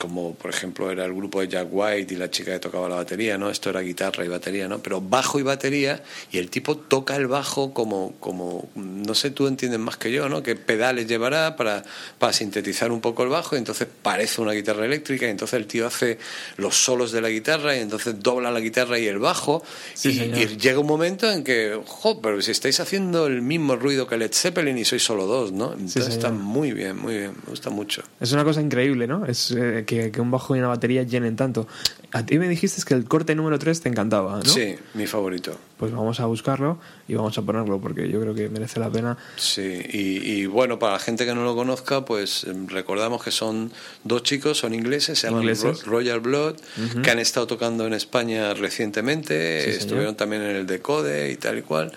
como 0.00 0.34
por 0.34 0.50
ejemplo 0.50 0.90
era 0.90 1.04
el 1.04 1.12
grupo 1.12 1.42
de 1.42 1.48
Jack 1.48 1.68
White 1.70 2.14
y 2.14 2.16
la 2.16 2.30
chica 2.30 2.52
que 2.52 2.58
tocaba 2.58 2.88
la 2.88 2.96
batería, 2.96 3.36
¿no? 3.36 3.50
Esto 3.50 3.68
era 3.68 3.80
guitarra 3.80 4.24
y 4.24 4.28
batería, 4.28 4.66
¿no? 4.66 4.78
Pero 4.78 5.02
bajo 5.02 5.38
y 5.38 5.42
batería 5.42 6.02
y 6.32 6.38
el 6.38 6.48
tipo 6.48 6.78
toca 6.78 7.16
el 7.16 7.26
bajo 7.26 7.74
como 7.74 8.14
como 8.18 8.70
no 8.74 9.14
sé, 9.14 9.30
tú 9.30 9.46
entiendes 9.46 9.78
más 9.78 9.98
que 9.98 10.10
yo, 10.10 10.30
¿no? 10.30 10.42
Qué 10.42 10.56
pedales 10.56 11.06
llevará 11.06 11.54
para 11.56 11.84
para 12.18 12.32
sintetizar 12.32 12.90
un 12.90 13.02
poco 13.02 13.24
el 13.24 13.28
bajo 13.28 13.56
y 13.56 13.58
entonces 13.58 13.86
parece 14.02 14.40
una 14.40 14.52
guitarra 14.52 14.86
eléctrica 14.86 15.26
y 15.26 15.30
entonces 15.30 15.60
el 15.60 15.66
tío 15.66 15.86
hace 15.86 16.18
los 16.56 16.82
solos 16.82 17.12
de 17.12 17.20
la 17.20 17.28
guitarra 17.28 17.76
y 17.76 17.80
entonces 17.80 18.22
dobla 18.22 18.50
la 18.50 18.60
guitarra 18.60 18.98
y 18.98 19.06
el 19.06 19.18
bajo 19.18 19.62
Sí, 19.94 20.32
y, 20.34 20.40
y 20.40 20.56
llega 20.56 20.78
un 20.78 20.86
momento 20.86 21.30
en 21.30 21.44
que, 21.44 21.78
jo, 21.84 22.20
pero 22.22 22.40
si 22.40 22.52
estáis 22.52 22.80
haciendo 22.80 23.26
el 23.26 23.42
mismo 23.42 23.76
ruido 23.76 24.06
que 24.06 24.16
Led 24.16 24.32
Zeppelin 24.32 24.78
y 24.78 24.84
sois 24.84 25.02
solo 25.02 25.26
dos, 25.26 25.52
¿no? 25.52 25.72
Entonces 25.72 26.04
señor. 26.04 26.18
está 26.18 26.30
muy 26.30 26.72
bien, 26.72 26.96
muy 26.96 27.18
bien, 27.18 27.32
me 27.44 27.50
gusta 27.50 27.70
mucho. 27.70 28.02
Es 28.20 28.32
una 28.32 28.44
cosa 28.44 28.60
increíble, 28.60 29.06
¿no? 29.06 29.26
Es 29.26 29.50
eh, 29.50 29.84
que, 29.90 30.12
que 30.12 30.20
un 30.20 30.30
bajo 30.30 30.54
y 30.54 30.60
una 30.60 30.68
batería 30.68 31.02
llenen 31.02 31.34
tanto. 31.34 31.66
A 32.12 32.24
ti 32.24 32.38
me 32.38 32.48
dijiste 32.48 32.80
que 32.86 32.94
el 32.94 33.04
corte 33.06 33.34
número 33.34 33.58
3 33.58 33.80
te 33.80 33.88
encantaba, 33.88 34.36
¿no? 34.36 34.44
Sí, 34.44 34.76
mi 34.94 35.06
favorito. 35.06 35.56
Pues 35.78 35.92
vamos 35.92 36.20
a 36.20 36.26
buscarlo 36.26 36.78
y 37.08 37.14
vamos 37.14 37.36
a 37.38 37.42
ponerlo 37.42 37.80
porque 37.80 38.08
yo 38.08 38.20
creo 38.20 38.34
que 38.34 38.48
merece 38.48 38.78
la 38.80 38.90
pena. 38.90 39.16
Sí, 39.36 39.62
y, 39.92 39.98
y 40.32 40.46
bueno, 40.46 40.78
para 40.78 40.92
la 40.94 40.98
gente 40.98 41.24
que 41.26 41.34
no 41.34 41.42
lo 41.44 41.54
conozca, 41.56 42.04
pues 42.04 42.44
em, 42.44 42.66
recordamos 42.68 43.22
que 43.24 43.30
son 43.30 43.72
dos 44.04 44.22
chicos, 44.22 44.58
son 44.58 44.74
ingleses, 44.74 45.18
se 45.18 45.26
llaman 45.28 45.42
Ingleses. 45.42 45.84
Ro- 45.84 45.90
Royal 45.92 46.20
Blood, 46.20 46.56
que 47.02 47.10
han 47.10 47.18
estado 47.18 47.46
tocando 47.46 47.86
en 47.86 47.94
España 47.94 48.54
recientemente, 48.54 49.58
Sí, 49.60 49.64
señor. 49.66 49.80
estuvieron 49.80 50.16
también 50.16 50.42
en 50.42 50.56
el 50.56 50.66
Decode 50.66 51.30
y 51.32 51.36
tal 51.36 51.58
y 51.58 51.62
cual, 51.62 51.92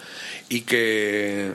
y 0.50 0.62
que... 0.62 1.52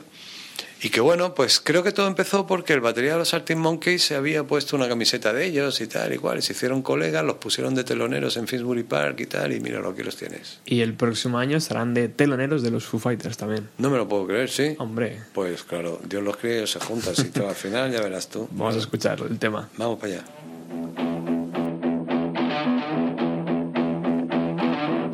Y 0.81 0.91
que 0.91 1.01
bueno, 1.01 1.35
pues 1.35 1.61
creo 1.61 1.83
que 1.83 1.91
todo 1.91 2.07
empezó 2.07 2.47
porque 2.47 2.73
el 2.73 2.81
batería 2.81 3.13
de 3.15 3.19
los 3.19 3.35
Arctic 3.35 3.57
Monkeys 3.57 4.03
se 4.05 4.15
había 4.15 4.45
puesto 4.45 4.77
una 4.77 4.89
camiseta 4.89 5.33
de 5.33 5.47
ellos 5.47 5.81
y 5.81 5.89
tal 5.89 6.15
y 6.15 6.19
cual, 6.19 6.39
y 6.39 6.43
se 6.43 6.53
hicieron 6.53 6.83
colegas, 6.83 7.25
los 7.25 7.37
pusieron 7.39 7.75
de 7.75 7.83
teloneros 7.83 8.37
en 8.37 8.47
Finsbury 8.47 8.85
Park 8.85 9.19
y 9.21 9.27
tal, 9.27 9.53
y 9.53 9.59
mira, 9.61 9.81
aquí 9.81 10.03
los 10.05 10.17
tienes. 10.17 10.61
Y 10.67 10.81
el 10.83 10.95
próximo 10.95 11.39
año 11.39 11.57
estarán 11.57 11.95
de 11.95 12.09
teloneros 12.09 12.63
de 12.63 12.71
los 12.71 12.85
Foo 12.85 13.01
Fighters 13.01 13.37
también. 13.37 13.69
No 13.79 13.91
me 13.91 13.97
lo 13.97 14.07
puedo 14.09 14.27
creer, 14.29 14.51
¿sí? 14.51 14.77
Hombre, 14.79 15.19
Pues 15.35 15.65
claro, 15.65 16.01
Dios 16.09 16.23
los 16.23 16.37
cría 16.37 16.53
y 16.55 16.57
ellos 16.59 16.71
se 16.71 16.81
juntan, 16.81 17.17
si 17.17 17.25
tú 17.31 17.47
al 17.49 17.57
final 17.57 17.91
ya 17.91 18.01
verás 18.01 18.29
tú. 18.29 18.47
vamos 18.53 18.77
a 18.77 18.79
escuchar 18.79 19.19
el 19.29 19.39
tema. 19.39 19.69
Vamos 19.79 19.99
para 19.99 20.13
allá. 20.15 20.25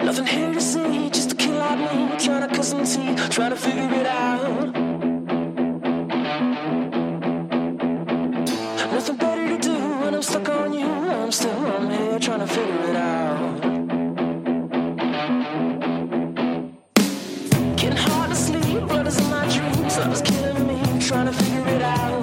Nothing 0.04 0.26
here 0.26 0.52
to 0.52 0.60
see, 0.60 1.08
just 1.10 1.32
a 1.32 1.36
kid 1.36 1.54
like 1.54 1.78
me 1.78 2.16
trying 2.18 2.46
to 2.46 2.54
cut 2.54 2.64
some 2.64 2.84
teeth, 2.84 3.30
trying 3.30 3.50
to 3.50 3.56
figure 3.56 3.88
it 4.00 4.06
out. 4.06 4.93
Still 11.44 11.66
on 11.66 11.90
here 11.90 12.18
trying 12.18 12.40
to 12.40 12.46
figure 12.46 12.88
it 12.88 12.96
out. 12.96 13.60
Getting 17.76 17.98
hard 17.98 18.30
to 18.30 18.36
sleep, 18.36 18.86
blood 18.88 19.06
is 19.06 19.18
in 19.18 19.28
my 19.28 19.46
dreams. 19.54 19.98
Love 19.98 20.12
is 20.14 20.22
killing 20.22 20.66
me, 20.66 21.06
trying 21.06 21.26
to 21.26 21.32
figure 21.34 21.68
it 21.68 21.82
out. 21.82 22.13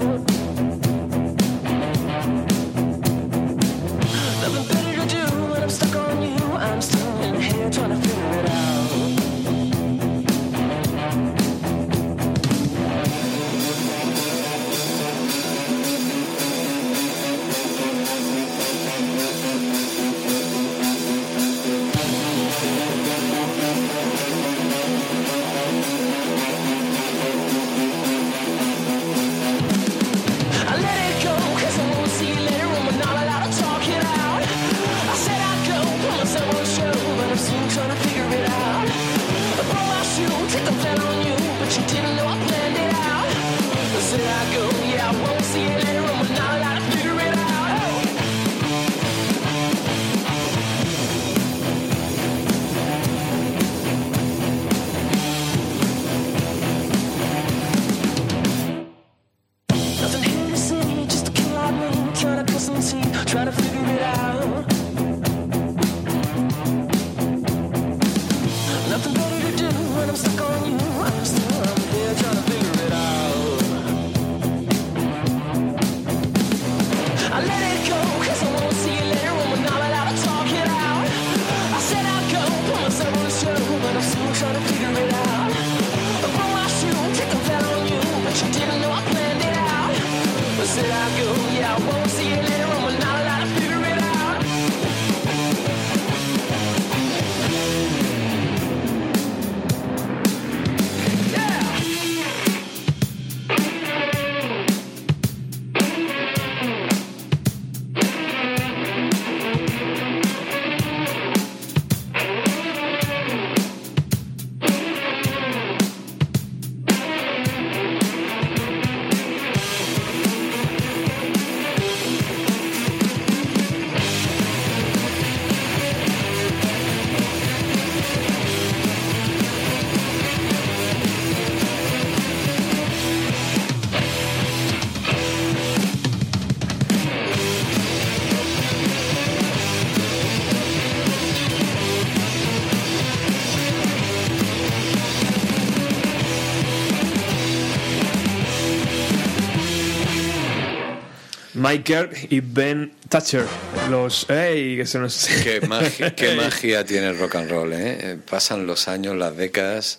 Mike 151.72 151.84
Kirk 151.84 152.28
y 152.30 152.41
Ben 152.41 152.91
Thatcher, 153.07 153.45
los... 153.89 154.30
¡Ey! 154.30 154.76
Que 154.76 154.86
se 154.86 154.99
nos... 154.99 155.30
Qué 155.41 155.61
magia, 155.69 156.13
qué 156.13 156.36
magia 156.36 156.84
tiene 156.84 157.07
el 157.07 157.17
rock 157.17 157.36
and 157.36 157.49
roll, 157.49 157.72
¿eh? 157.72 158.17
Pasan 158.30 158.67
los 158.67 158.89
años, 158.89 159.15
las 159.15 159.38
décadas, 159.38 159.97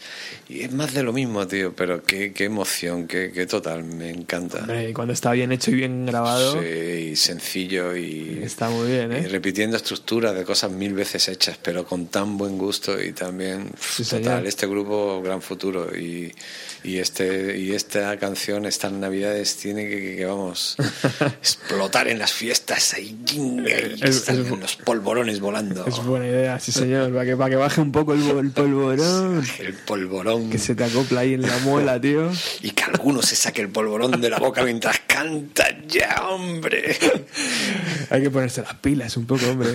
y 0.50 0.64
es 0.64 0.72
más 0.72 0.92
de 0.92 1.02
lo 1.02 1.14
mismo, 1.14 1.46
tío, 1.46 1.74
pero 1.74 2.02
qué, 2.02 2.34
qué 2.34 2.44
emoción, 2.44 3.06
qué, 3.06 3.32
qué 3.32 3.46
total, 3.46 3.84
me 3.84 4.10
encanta. 4.10 4.58
Hombre, 4.58 4.90
y 4.90 4.92
cuando 4.92 5.14
está 5.14 5.32
bien 5.32 5.50
hecho 5.50 5.70
y 5.70 5.74
bien 5.76 6.04
grabado, 6.04 6.60
Sí, 6.60 6.68
y 7.12 7.16
sencillo 7.16 7.96
y, 7.96 8.40
está 8.42 8.68
muy 8.68 8.88
bien, 8.88 9.10
y 9.10 9.16
¿eh? 9.16 9.28
repitiendo 9.28 9.78
estructuras 9.78 10.34
de 10.34 10.44
cosas 10.44 10.70
mil 10.72 10.92
veces 10.92 11.26
hechas, 11.28 11.58
pero 11.62 11.86
con 11.86 12.08
tan 12.08 12.36
buen 12.36 12.58
gusto 12.58 13.02
y 13.02 13.12
también 13.12 13.70
Sí, 13.80 14.04
total, 14.04 14.24
señor. 14.24 14.46
este 14.46 14.66
grupo 14.66 15.22
gran 15.22 15.40
futuro 15.40 15.88
y, 15.96 16.34
y 16.84 16.98
este 16.98 17.58
y 17.58 17.72
esta 17.72 18.16
canción 18.18 18.66
estas 18.66 18.92
navidades 18.92 19.56
tiene 19.56 19.88
que, 19.88 20.00
que- 20.00 20.16
que, 20.16 20.24
vamos 20.26 20.76
explotar 21.40 22.08
en 22.08 22.18
las 22.18 22.32
fiestas 22.32 22.94
ahí, 22.94 23.16
los 24.02 24.76
polvorones 24.76 25.40
volando. 25.40 25.86
Es 25.86 25.98
buena 26.04 26.26
idea, 26.26 26.58
sí 26.60 26.72
señor, 26.72 27.12
para 27.12 27.24
que, 27.24 27.36
para 27.36 27.50
que 27.50 27.56
baje 27.56 27.80
un 27.80 27.92
poco 27.92 28.12
el, 28.14 28.22
el 28.38 28.50
polvorón, 28.50 29.42
El 29.58 29.74
polvorón. 29.74 30.50
que 30.50 30.58
se 30.58 30.74
te 30.74 30.84
acopla 30.84 31.20
ahí 31.20 31.34
en 31.34 31.42
la 31.42 31.56
muela, 31.58 32.00
tío. 32.00 32.30
Y 32.62 32.70
que 32.70 32.84
alguno 32.84 33.22
se 33.22 33.36
saque 33.36 33.62
el 33.62 33.68
polvorón 33.70 34.20
de 34.20 34.30
la 34.30 34.38
boca 34.38 34.62
mientras 34.64 35.00
canta 35.06 35.66
ya, 35.88 36.26
hombre. 36.28 36.96
Hay 38.10 38.22
que 38.22 38.30
ponerse 38.30 38.62
las 38.62 38.74
pilas 38.74 39.16
un 39.16 39.26
poco, 39.26 39.46
hombre. 39.50 39.70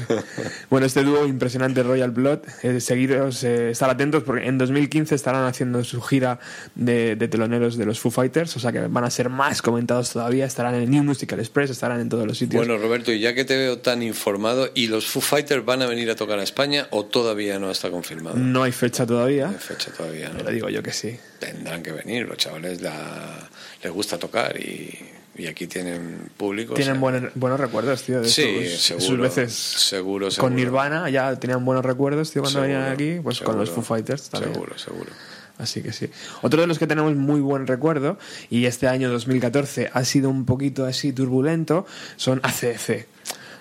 Bueno, 0.70 0.86
este 0.86 1.04
dúo 1.04 1.26
impresionante 1.28 1.84
Royal 1.84 2.12
Blood, 2.12 2.40
eh, 2.64 2.80
seguiros, 2.80 3.44
eh, 3.44 3.72
estar 3.72 3.90
atentos 3.90 4.24
porque 4.24 4.46
en 4.48 4.58
2015 4.58 5.16
estarán 5.16 5.46
haciendo 5.46 5.84
su 5.84 6.02
gira 6.02 6.40
de, 6.76 6.97
de 7.16 7.28
teloneros 7.28 7.78
de 7.78 7.86
los 7.86 8.00
Foo 8.00 8.12
Fighters, 8.12 8.56
o 8.56 8.60
sea 8.60 8.72
que 8.72 8.80
van 8.88 9.04
a 9.04 9.10
ser 9.10 9.30
más 9.30 9.62
comentados 9.62 10.12
todavía, 10.12 10.46
estarán 10.46 10.76
en 10.76 10.82
el 10.84 10.90
New 10.90 11.04
Musical 11.04 11.40
Express, 11.40 11.70
estarán 11.70 12.00
en 12.02 12.10
todos 12.10 12.26
los 12.28 12.38
sitios. 12.38 12.66
Bueno, 12.66 12.82
Roberto, 12.82 13.12
y 13.12 13.20
ya 13.20 13.34
que 13.34 13.46
te 13.46 13.56
veo 13.58 13.80
tan 13.80 14.02
informado, 14.04 14.70
¿y 14.74 14.88
los 14.88 15.06
Foo 15.08 15.22
Fighters 15.22 15.64
van 15.66 15.82
a 15.82 15.86
venir 15.86 16.10
a 16.10 16.16
tocar 16.16 16.40
a 16.40 16.44
España 16.44 16.88
o 16.92 17.06
todavía 17.06 17.60
no 17.60 17.70
está 17.72 17.90
confirmado? 17.92 18.36
no 18.38 18.64
hay 18.64 18.72
fecha 18.72 19.06
todavía, 19.06 19.46
No 19.48 19.54
hay 19.54 19.60
fecha 19.60 19.92
todavía, 19.92 20.30
¿no? 20.30 20.38
pero 20.40 20.52
digo 20.52 20.70
yo 20.70 20.82
que 20.84 20.92
sí. 20.94 21.18
Tendrán 21.40 21.84
que 21.84 21.92
venir, 21.92 22.28
los 22.28 22.38
chavales 22.38 22.82
la- 22.82 23.50
les 23.84 23.92
gusta 23.92 24.18
tocar 24.18 24.60
y, 24.60 24.98
y 25.38 25.46
aquí 25.46 25.68
tienen 25.68 26.30
público. 26.36 26.74
Tienen 26.74 26.94
o 26.94 26.96
sea, 26.96 27.02
buenos, 27.02 27.32
buenos 27.36 27.60
recuerdos, 27.60 28.02
tío, 28.02 28.22
de 28.22 28.28
Sí, 28.28 28.66
seguro, 28.78 29.06
sus 29.06 29.20
veces 29.20 29.54
seguro, 29.54 30.30
con. 30.40 30.56
Nirvana, 30.56 31.10
ya 31.12 31.36
tenían 31.36 31.64
buenos 31.64 31.86
recuerdos, 31.86 32.32
tío, 32.32 32.42
cuando 32.42 32.62
Seguro, 32.62 32.80
venían 32.80 32.92
aquí, 32.94 33.20
pues 33.22 33.40
con 33.42 33.56
los 33.58 33.70
Foo 33.70 33.84
Fighters 33.84 34.30
también. 34.30 34.54
Seguro, 34.54 34.78
seguro. 34.80 35.12
Así 35.58 35.82
que 35.82 35.92
sí. 35.92 36.10
Otro 36.42 36.62
de 36.62 36.68
los 36.68 36.80
que 36.80 36.88
tenemos 36.88 37.16
muy 37.16 37.42
buen 37.42 37.68
recuerdo, 37.68 38.18
y 38.50 38.66
este 38.66 38.88
año 38.88 39.10
2014 39.10 39.90
ha 39.94 40.06
sido 40.06 40.30
un 40.30 40.46
poquito 40.46 40.86
así 40.86 41.14
turbulento, 41.14 41.86
son 42.16 42.40
ACDC. 42.44 43.17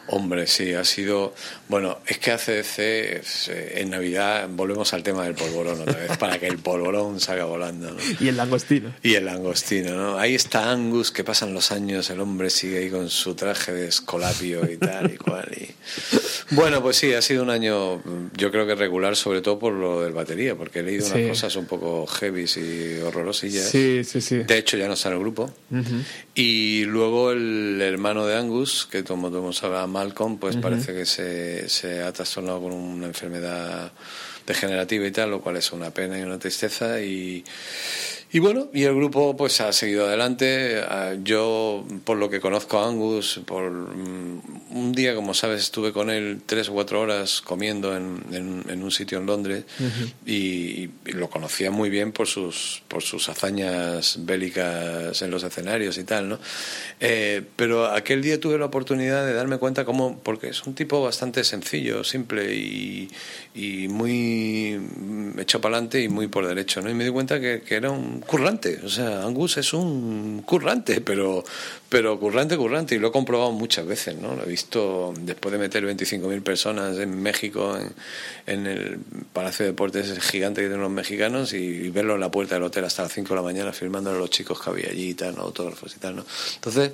Hombre, 0.09 0.46
sí, 0.46 0.72
ha 0.72 0.84
sido. 0.84 1.34
Bueno, 1.68 1.98
es 2.07 2.18
que 2.18 2.30
ACDC 2.30 3.78
en 3.78 3.90
Navidad 3.90 4.48
volvemos 4.48 4.92
al 4.92 5.02
tema 5.02 5.24
del 5.24 5.34
polvorón 5.34 5.80
otra 5.80 5.94
vez, 5.98 6.16
para 6.16 6.38
que 6.38 6.46
el 6.46 6.59
polvorón 6.59 7.18
salga 7.20 7.44
volando. 7.44 7.90
¿no? 7.90 7.96
Y 8.20 8.28
el 8.28 8.36
langostino. 8.36 8.92
Y 9.02 9.14
el 9.14 9.24
langostino, 9.24 9.94
¿no? 9.96 10.18
Ahí 10.18 10.34
está 10.34 10.70
Angus, 10.70 11.11
que 11.11 11.24
pasan 11.24 11.52
los 11.54 11.72
años, 11.72 12.09
el 12.11 12.20
hombre 12.20 12.50
sigue 12.50 12.78
ahí 12.78 12.90
con 12.90 13.11
su 13.11 13.34
traje 13.34 13.72
de 13.72 13.88
escolapio 13.88 14.70
y 14.70 14.76
tal 14.76 15.12
y 15.12 15.16
cual. 15.16 15.48
Y... 15.57 15.74
Bueno, 16.54 16.80
pues 16.82 16.96
sí, 16.98 17.12
ha 17.12 17.20
sido 17.22 17.42
un 17.42 17.50
año, 17.50 18.00
yo 18.36 18.50
creo 18.52 18.66
que 18.66 18.74
regular, 18.76 19.16
sobre 19.16 19.40
todo 19.40 19.59
por 19.59 19.72
lo 19.72 20.02
del 20.02 20.12
batería, 20.12 20.54
porque 20.54 20.80
he 20.80 20.82
leído 20.82 21.04
Sí. 21.07 21.12
unas 21.14 21.28
cosas 21.30 21.57
un 21.57 21.66
poco 21.66 22.07
heavy 22.07 22.44
y 22.57 23.00
horrorosillas. 23.00 23.68
Sí, 23.68 24.02
sí, 24.04 24.20
sí. 24.20 24.36
De 24.38 24.59
hecho, 24.59 24.76
ya 24.76 24.86
no 24.86 24.94
está 24.94 25.09
en 25.09 25.14
el 25.14 25.20
grupo. 25.20 25.52
Y 26.34 26.84
luego 26.84 27.32
el 27.32 27.80
hermano 27.82 28.26
de 28.26 28.36
Angus, 28.36 28.86
que 28.90 29.02
como 29.04 29.30
todos 29.30 29.62
hablado 29.64 29.88
Malcolm, 29.97 30.36
pues 30.36 30.57
parece 30.57 30.92
que 30.92 31.07
se, 31.07 31.68
se 31.70 32.03
ha 32.03 32.12
trastornado 32.12 32.61
con 32.61 32.72
una 32.72 33.07
enfermedad 33.07 33.90
degenerativa 34.47 35.07
y 35.07 35.11
tal, 35.11 35.30
lo 35.30 35.40
cual 35.40 35.57
es 35.57 35.72
una 35.72 35.90
pena 35.90 36.18
y 36.18 36.22
una 36.22 36.38
tristeza. 36.38 37.01
Y, 37.01 37.44
y 38.33 38.39
bueno, 38.41 38.68
y 38.74 38.83
el 38.83 38.95
grupo 38.95 39.37
pues 39.37 39.61
ha 39.61 39.72
seguido 39.72 40.07
adelante. 40.07 40.81
Ah, 40.89 41.14
Yo, 41.22 41.85
por 42.05 42.16
lo 42.18 42.29
que 42.29 42.41
conozco 42.41 42.79
a 42.79 42.89
Angus, 42.89 43.41
por 43.47 43.70
mm, 43.70 44.41
un 44.77 44.93
día, 44.93 45.14
como 45.14 45.33
sabes, 45.33 45.62
estuve 45.62 45.93
con 45.93 46.11
él 46.11 46.41
tres 46.45 46.68
o 46.68 46.72
cuatro 46.72 47.01
horas 47.01 47.41
comiendo 47.41 47.97
en, 47.97 48.20
en- 48.33 48.64
en 48.68 48.83
un 48.83 48.91
sitio 48.91 49.18
en 49.18 49.27
Londres 49.27 49.64
y, 50.27 50.35
y 51.07 51.12
lo 51.12 51.31
conocía 51.31 51.70
muy 51.70 51.89
bien 51.89 52.12
por 52.12 52.27
sus, 52.27 52.83
por 52.89 53.03
sus 53.03 53.29
hazañas 53.29 54.18
bélicas 54.20 55.22
en 55.22 55.31
los 55.31 55.43
escenarios 55.45 55.97
y 55.97 56.05
tal, 56.05 56.29
¿no? 56.29 56.39
Eh, 57.01 57.43
pero 57.57 57.87
aquel 57.87 58.22
día 58.22 58.41
tuve 58.41 58.59
la 58.59 58.66
oportunidad 58.66 59.24
de 59.24 59.33
darme 59.35 59.59
cuenta 59.59 59.85
cómo, 59.85 60.18
porque 60.22 60.49
es 60.49 60.62
un 60.66 60.74
tipo 60.74 61.03
bastante 61.03 61.45
sencillo, 61.45 62.05
simple 62.05 62.55
y, 62.55 63.09
y 63.55 63.89
muy 63.89 64.79
mm, 64.79 65.39
hecho 65.41 65.61
para 65.61 65.77
adelante 65.77 66.03
y 66.03 66.09
muy 66.09 66.27
por 66.29 66.47
derecho, 66.47 66.83
¿no? 66.83 66.91
Y 66.91 66.95
me 66.95 67.05
di 67.05 67.11
cuenta 67.11 67.41
que, 67.41 67.62
que 67.62 67.74
era 67.77 67.91
un 67.91 68.16
currante, 68.21 68.81
o 68.85 68.89
sea, 68.89 69.25
Angus 69.25 69.57
es 69.57 69.73
un 69.73 70.43
currante, 70.45 71.01
pero, 71.01 71.45
pero 71.89 72.19
currante, 72.19 72.57
currante, 72.57 72.95
y 72.95 72.99
lo 72.99 73.09
he 73.09 73.12
comprobado 73.12 73.53
muchas 73.53 73.87
veces, 73.87 74.17
¿no? 74.17 74.35
Lo 74.35 74.45
he 74.45 74.49
visto 74.49 75.12
después 75.21 75.53
de 75.53 75.59
meter 75.59 75.85
25.000 75.85 76.43
personas 76.43 76.99
en 76.99 77.21
México, 77.21 77.77
en, 77.77 77.93
en 78.47 78.67
el 78.67 78.99
Palacio 79.33 79.64
de 79.64 79.73
Deportes 79.73 80.19
gigante 80.21 80.61
que 80.61 80.69
tienen 80.69 80.83
los 80.83 80.91
mexicanos, 80.91 81.53
y, 81.53 81.57
y 81.57 81.89
verlo 81.91 82.14
en 82.14 82.21
la 82.21 82.31
puerta 82.31 82.55
del 82.57 82.64
hotel 82.64 82.85
hasta 82.85 83.03
las 83.03 83.12
5 83.12 83.29
de 83.29 83.35
la 83.35 83.43
mañana 83.43 83.73
firmando 83.73 84.11
a 84.11 84.14
los 84.14 84.31
chicos 84.31 84.61
que 84.61 84.71
había 84.71 84.89
allí 84.91 85.11
y 85.11 85.14
tal, 85.14 85.37
¿no? 85.37 85.43
autógrafos 85.43 85.95
y 85.97 85.99
tal, 85.99 86.17
¿no? 86.17 86.25
Entonces, 86.55 86.93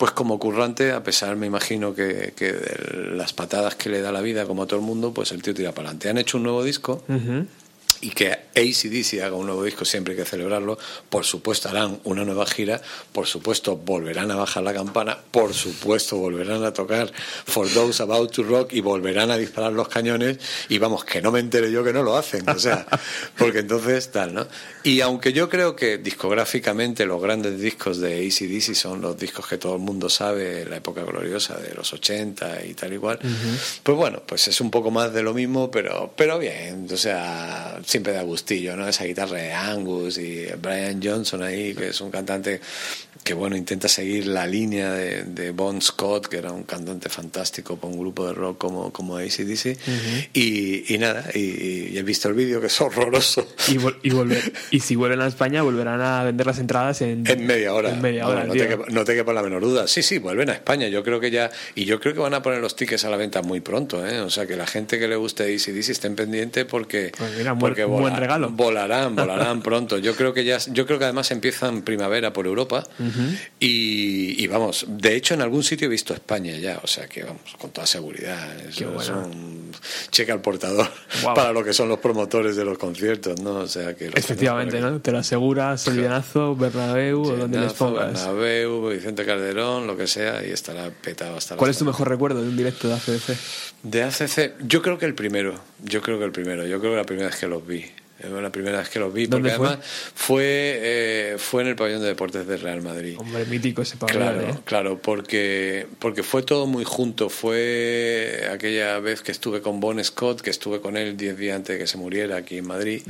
pues 0.00 0.12
como 0.12 0.38
currante, 0.38 0.92
a 0.92 1.02
pesar, 1.02 1.36
me 1.36 1.46
imagino 1.46 1.94
que, 1.94 2.32
que 2.34 2.54
de 2.54 3.10
las 3.14 3.34
patadas 3.34 3.74
que 3.74 3.90
le 3.90 4.00
da 4.00 4.10
la 4.10 4.22
vida, 4.22 4.46
como 4.46 4.62
a 4.62 4.66
todo 4.66 4.80
el 4.80 4.86
mundo, 4.86 5.12
pues 5.12 5.30
el 5.30 5.42
tío 5.42 5.52
tira 5.52 5.72
para 5.72 5.88
adelante. 5.88 6.08
Han 6.08 6.16
hecho 6.16 6.38
un 6.38 6.44
nuevo 6.44 6.64
disco 6.64 7.04
y 8.00 8.10
que 8.10 8.30
ACDC 8.30 9.22
haga 9.22 9.36
un 9.36 9.46
nuevo 9.46 9.64
disco 9.64 9.84
siempre 9.84 10.14
hay 10.14 10.20
que 10.20 10.24
celebrarlo. 10.24 10.78
Por 11.08 11.24
supuesto 11.24 11.68
harán 11.68 12.00
una 12.04 12.24
nueva 12.24 12.46
gira, 12.46 12.80
por 13.12 13.26
supuesto 13.26 13.76
volverán 13.76 14.30
a 14.30 14.36
bajar 14.36 14.62
la 14.62 14.72
campana, 14.72 15.18
por 15.30 15.54
supuesto 15.54 16.16
volverán 16.16 16.64
a 16.64 16.72
tocar 16.72 17.12
For 17.44 17.68
Those 17.68 18.02
About 18.02 18.32
to 18.32 18.42
Rock 18.42 18.72
y 18.72 18.80
volverán 18.80 19.30
a 19.30 19.36
disparar 19.36 19.72
los 19.72 19.88
cañones. 19.88 20.38
Y 20.68 20.78
vamos, 20.78 21.04
que 21.04 21.20
no 21.20 21.30
me 21.30 21.40
entere 21.40 21.70
yo 21.70 21.84
que 21.84 21.92
no 21.92 22.02
lo 22.02 22.16
hacen, 22.16 22.48
o 22.48 22.58
sea, 22.58 22.86
porque 23.38 23.60
entonces 23.60 24.10
tal, 24.10 24.34
¿no? 24.34 24.46
Y 24.82 25.00
aunque 25.02 25.32
yo 25.32 25.48
creo 25.48 25.76
que 25.76 25.98
discográficamente 25.98 27.04
los 27.04 27.20
grandes 27.20 27.60
discos 27.60 27.98
de 27.98 28.26
ACDC 28.26 28.74
son 28.74 29.00
los 29.02 29.18
discos 29.18 29.46
que 29.46 29.58
todo 29.58 29.74
el 29.74 29.80
mundo 29.80 30.08
sabe, 30.08 30.64
la 30.64 30.76
época 30.76 31.02
gloriosa 31.02 31.58
de 31.58 31.74
los 31.74 31.92
80 31.92 32.64
y 32.64 32.74
tal 32.74 32.94
y 32.94 32.98
cual, 32.98 33.18
pues 33.82 33.96
bueno, 33.96 34.22
pues 34.24 34.48
es 34.48 34.60
un 34.60 34.70
poco 34.70 34.90
más 34.90 35.12
de 35.12 35.22
lo 35.22 35.34
mismo, 35.34 35.70
pero, 35.70 36.12
pero 36.16 36.38
bien, 36.38 36.86
o 36.90 36.96
sea, 36.96 37.78
siempre 37.90 38.12
da 38.12 38.22
gustillo, 38.22 38.76
¿no? 38.76 38.88
Esa 38.88 39.04
guitarra 39.04 39.38
de 39.38 39.52
Angus 39.52 40.16
y 40.18 40.46
Brian 40.62 41.00
Johnson 41.02 41.42
ahí, 41.42 41.74
que 41.74 41.88
es 41.88 42.00
un 42.00 42.10
cantante 42.10 42.60
que 43.22 43.34
bueno, 43.34 43.56
intenta 43.56 43.86
seguir 43.88 44.26
la 44.26 44.46
línea 44.46 44.92
de, 44.92 45.24
de 45.24 45.50
Bon 45.52 45.80
Scott, 45.82 46.26
que 46.26 46.38
era 46.38 46.52
un 46.52 46.62
cantante 46.64 47.08
fantástico 47.08 47.76
para 47.76 47.92
un 47.92 48.00
grupo 48.00 48.26
de 48.26 48.32
rock 48.32 48.58
como, 48.58 48.92
como 48.92 49.16
ACDC, 49.18 49.76
y, 50.32 50.94
y 50.94 50.98
nada, 50.98 51.26
y, 51.34 51.88
y 51.90 51.98
he 51.98 52.02
visto 52.02 52.28
el 52.28 52.34
vídeo 52.34 52.60
que 52.60 52.68
es 52.68 52.80
horroroso. 52.80 53.46
Y, 53.68 53.74
vol- 53.76 53.96
y 54.02 54.10
volver. 54.10 54.52
Y 54.70 54.80
si 54.80 54.96
vuelven 54.96 55.20
a 55.20 55.26
España, 55.26 55.62
volverán 55.62 56.00
a 56.00 56.24
vender 56.24 56.46
las 56.46 56.58
entradas 56.58 57.02
en, 57.02 57.24
En 57.26 57.46
media 57.46 57.74
hora. 57.74 57.90
En 57.90 58.00
media 58.00 58.26
hora, 58.26 58.44
no, 58.44 58.52
te 58.52 58.66
quepa, 58.68 58.84
no 58.88 59.04
te 59.04 59.14
quepa 59.14 59.32
la 59.32 59.42
menor 59.42 59.62
duda. 59.62 59.86
Sí, 59.86 60.02
sí, 60.02 60.18
vuelven 60.18 60.50
a 60.50 60.54
España. 60.54 60.88
Yo 60.88 61.02
creo 61.02 61.20
que 61.20 61.30
ya. 61.30 61.50
Y 61.74 61.84
yo 61.84 62.00
creo 62.00 62.14
que 62.14 62.20
van 62.20 62.34
a 62.34 62.42
poner 62.42 62.60
los 62.60 62.74
tickets 62.76 63.04
a 63.04 63.10
la 63.10 63.16
venta 63.16 63.42
muy 63.42 63.60
pronto. 63.60 64.06
¿eh? 64.06 64.20
O 64.20 64.30
sea, 64.30 64.46
que 64.46 64.56
la 64.56 64.66
gente 64.66 64.98
que 64.98 65.08
le 65.08 65.16
guste 65.16 65.42
ACDC 65.44 65.90
estén 65.90 66.16
pendiente 66.16 66.64
porque. 66.64 67.12
Pues 67.16 67.30
mira, 67.36 67.52
buen- 67.52 67.60
porque 67.60 67.84
buen 67.84 68.16
regalo. 68.16 68.50
Volarán, 68.50 69.14
volarán 69.14 69.62
pronto. 69.62 69.98
Yo 69.98 70.14
creo 70.16 70.32
que 70.34 70.44
ya. 70.44 70.58
Yo 70.72 70.86
creo 70.86 70.98
que 70.98 71.04
además 71.04 71.30
empiezan 71.30 71.82
primavera 71.82 72.32
por 72.32 72.46
Europa. 72.46 72.84
Y, 73.58 74.42
y 74.42 74.46
vamos, 74.46 74.86
de 74.88 75.16
hecho, 75.16 75.34
en 75.34 75.42
algún 75.42 75.62
sitio 75.62 75.86
he 75.86 75.90
visto 75.90 76.14
España 76.14 76.56
ya. 76.56 76.80
O 76.82 76.86
sea, 76.86 77.06
que 77.08 77.22
vamos, 77.22 77.56
con 77.58 77.70
toda 77.70 77.86
seguridad. 77.86 78.56
Bueno. 78.78 79.00
es 79.00 79.08
un 79.08 79.72
cheque 80.10 80.32
al 80.32 80.40
portador 80.40 80.88
para 81.34 81.52
lo 81.52 81.64
que 81.64 81.72
son 81.72 81.88
los 81.88 81.98
promotores 81.98 82.56
de 82.56 82.64
los 82.64 82.78
conciertos, 82.78 83.40
¿no? 83.40 83.56
O 83.56 83.66
sea, 83.66 83.94
que. 83.94 84.06
Efectivamente. 84.08 84.80
¿no? 84.80 85.00
Te 85.00 85.12
lo 85.12 85.18
aseguras, 85.18 85.86
el 85.86 85.96
llenazo, 85.96 86.56
Bernabéu 86.56 87.22
o 87.22 87.36
donde 87.36 87.60
les 87.60 87.72
pongas. 87.72 88.12
Bernabéu, 88.12 88.88
Vicente 88.88 89.24
Calderón, 89.24 89.86
lo 89.86 89.96
que 89.96 90.06
sea, 90.06 90.44
y 90.46 90.50
estará 90.50 90.90
petado 90.90 91.36
hasta 91.36 91.56
¿Cuál 91.56 91.70
es 91.70 91.78
tu 91.78 91.84
mejor 91.84 92.08
recuerdo 92.08 92.42
de 92.42 92.48
un 92.48 92.56
directo 92.56 92.88
de 92.88 92.94
ACDC? 92.94 93.36
De 93.82 94.02
ACC, 94.02 94.54
yo 94.66 94.82
creo 94.82 94.98
que 94.98 95.06
el 95.06 95.14
primero, 95.14 95.54
yo 95.82 96.02
creo 96.02 96.18
que 96.18 96.24
el 96.24 96.32
primero, 96.32 96.66
yo 96.66 96.80
creo 96.80 96.92
que 96.92 96.98
la 96.98 97.04
primera 97.04 97.28
vez 97.28 97.38
que 97.38 97.46
los 97.46 97.66
vi. 97.66 97.86
La 98.22 98.50
primera 98.50 98.78
vez 98.78 98.88
que 98.88 98.98
los 98.98 99.12
vi, 99.12 99.26
porque 99.26 99.50
además 99.50 99.78
fue, 100.14 100.44
eh, 100.44 101.36
fue 101.38 101.62
en 101.62 101.68
el 101.68 101.76
pabellón 101.76 102.02
de 102.02 102.08
deportes 102.08 102.46
de 102.46 102.56
Real 102.56 102.82
Madrid. 102.82 103.16
Hombre, 103.18 103.44
mítico 103.46 103.82
ese 103.82 103.96
pabellón, 103.96 104.22
Claro, 104.22 104.40
¿eh? 104.48 104.54
claro, 104.64 104.98
porque, 105.00 105.86
porque 105.98 106.22
fue 106.22 106.42
todo 106.42 106.66
muy 106.66 106.84
junto. 106.84 107.28
Fue 107.30 108.48
aquella 108.52 108.98
vez 109.00 109.22
que 109.22 109.32
estuve 109.32 109.60
con 109.62 109.80
Bon 109.80 110.02
Scott, 110.04 110.40
que 110.40 110.50
estuve 110.50 110.80
con 110.80 110.96
él 110.96 111.16
10 111.16 111.36
días 111.38 111.56
antes 111.56 111.74
de 111.76 111.78
que 111.80 111.86
se 111.86 111.96
muriera 111.98 112.36
aquí 112.36 112.58
en 112.58 112.66
Madrid. 112.66 113.02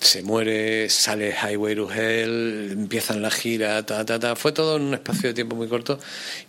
Se 0.00 0.22
muere, 0.22 0.88
sale 0.88 1.32
Highway 1.32 1.74
to 1.74 1.90
Hell, 1.90 2.70
empiezan 2.72 3.20
la 3.22 3.30
gira, 3.30 3.84
ta, 3.84 4.04
ta, 4.04 4.18
ta. 4.18 4.36
Fue 4.36 4.52
todo 4.52 4.76
en 4.76 4.82
un 4.82 4.94
espacio 4.94 5.28
de 5.28 5.34
tiempo 5.34 5.56
muy 5.56 5.68
corto. 5.68 5.98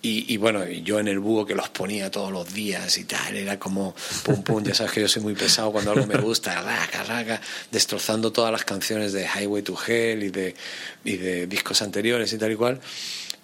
Y, 0.01 0.31
y 0.33 0.37
bueno, 0.37 0.65
yo 0.65 0.99
en 0.99 1.07
el 1.07 1.19
búho 1.19 1.45
que 1.45 1.55
los 1.55 1.69
ponía 1.69 2.11
todos 2.11 2.31
los 2.31 2.53
días 2.53 2.97
y 2.97 3.05
tal, 3.05 3.35
era 3.35 3.57
como 3.59 3.95
pum 4.23 4.43
pum. 4.43 4.63
Ya 4.63 4.73
sabes 4.73 4.91
que 4.91 5.01
yo 5.01 5.07
soy 5.07 5.23
muy 5.23 5.33
pesado 5.33 5.71
cuando 5.71 5.91
algo 5.91 6.05
me 6.05 6.17
gusta, 6.17 6.61
raca, 6.61 7.03
raca, 7.03 7.41
destrozando 7.71 8.31
todas 8.31 8.51
las 8.51 8.63
canciones 8.63 9.13
de 9.13 9.25
Highway 9.25 9.63
to 9.63 9.77
Hell 9.87 10.23
y 10.23 10.29
de, 10.29 10.55
y 11.03 11.17
de 11.17 11.47
discos 11.47 11.81
anteriores 11.81 12.31
y 12.33 12.37
tal 12.37 12.51
y 12.51 12.55
cual. 12.55 12.79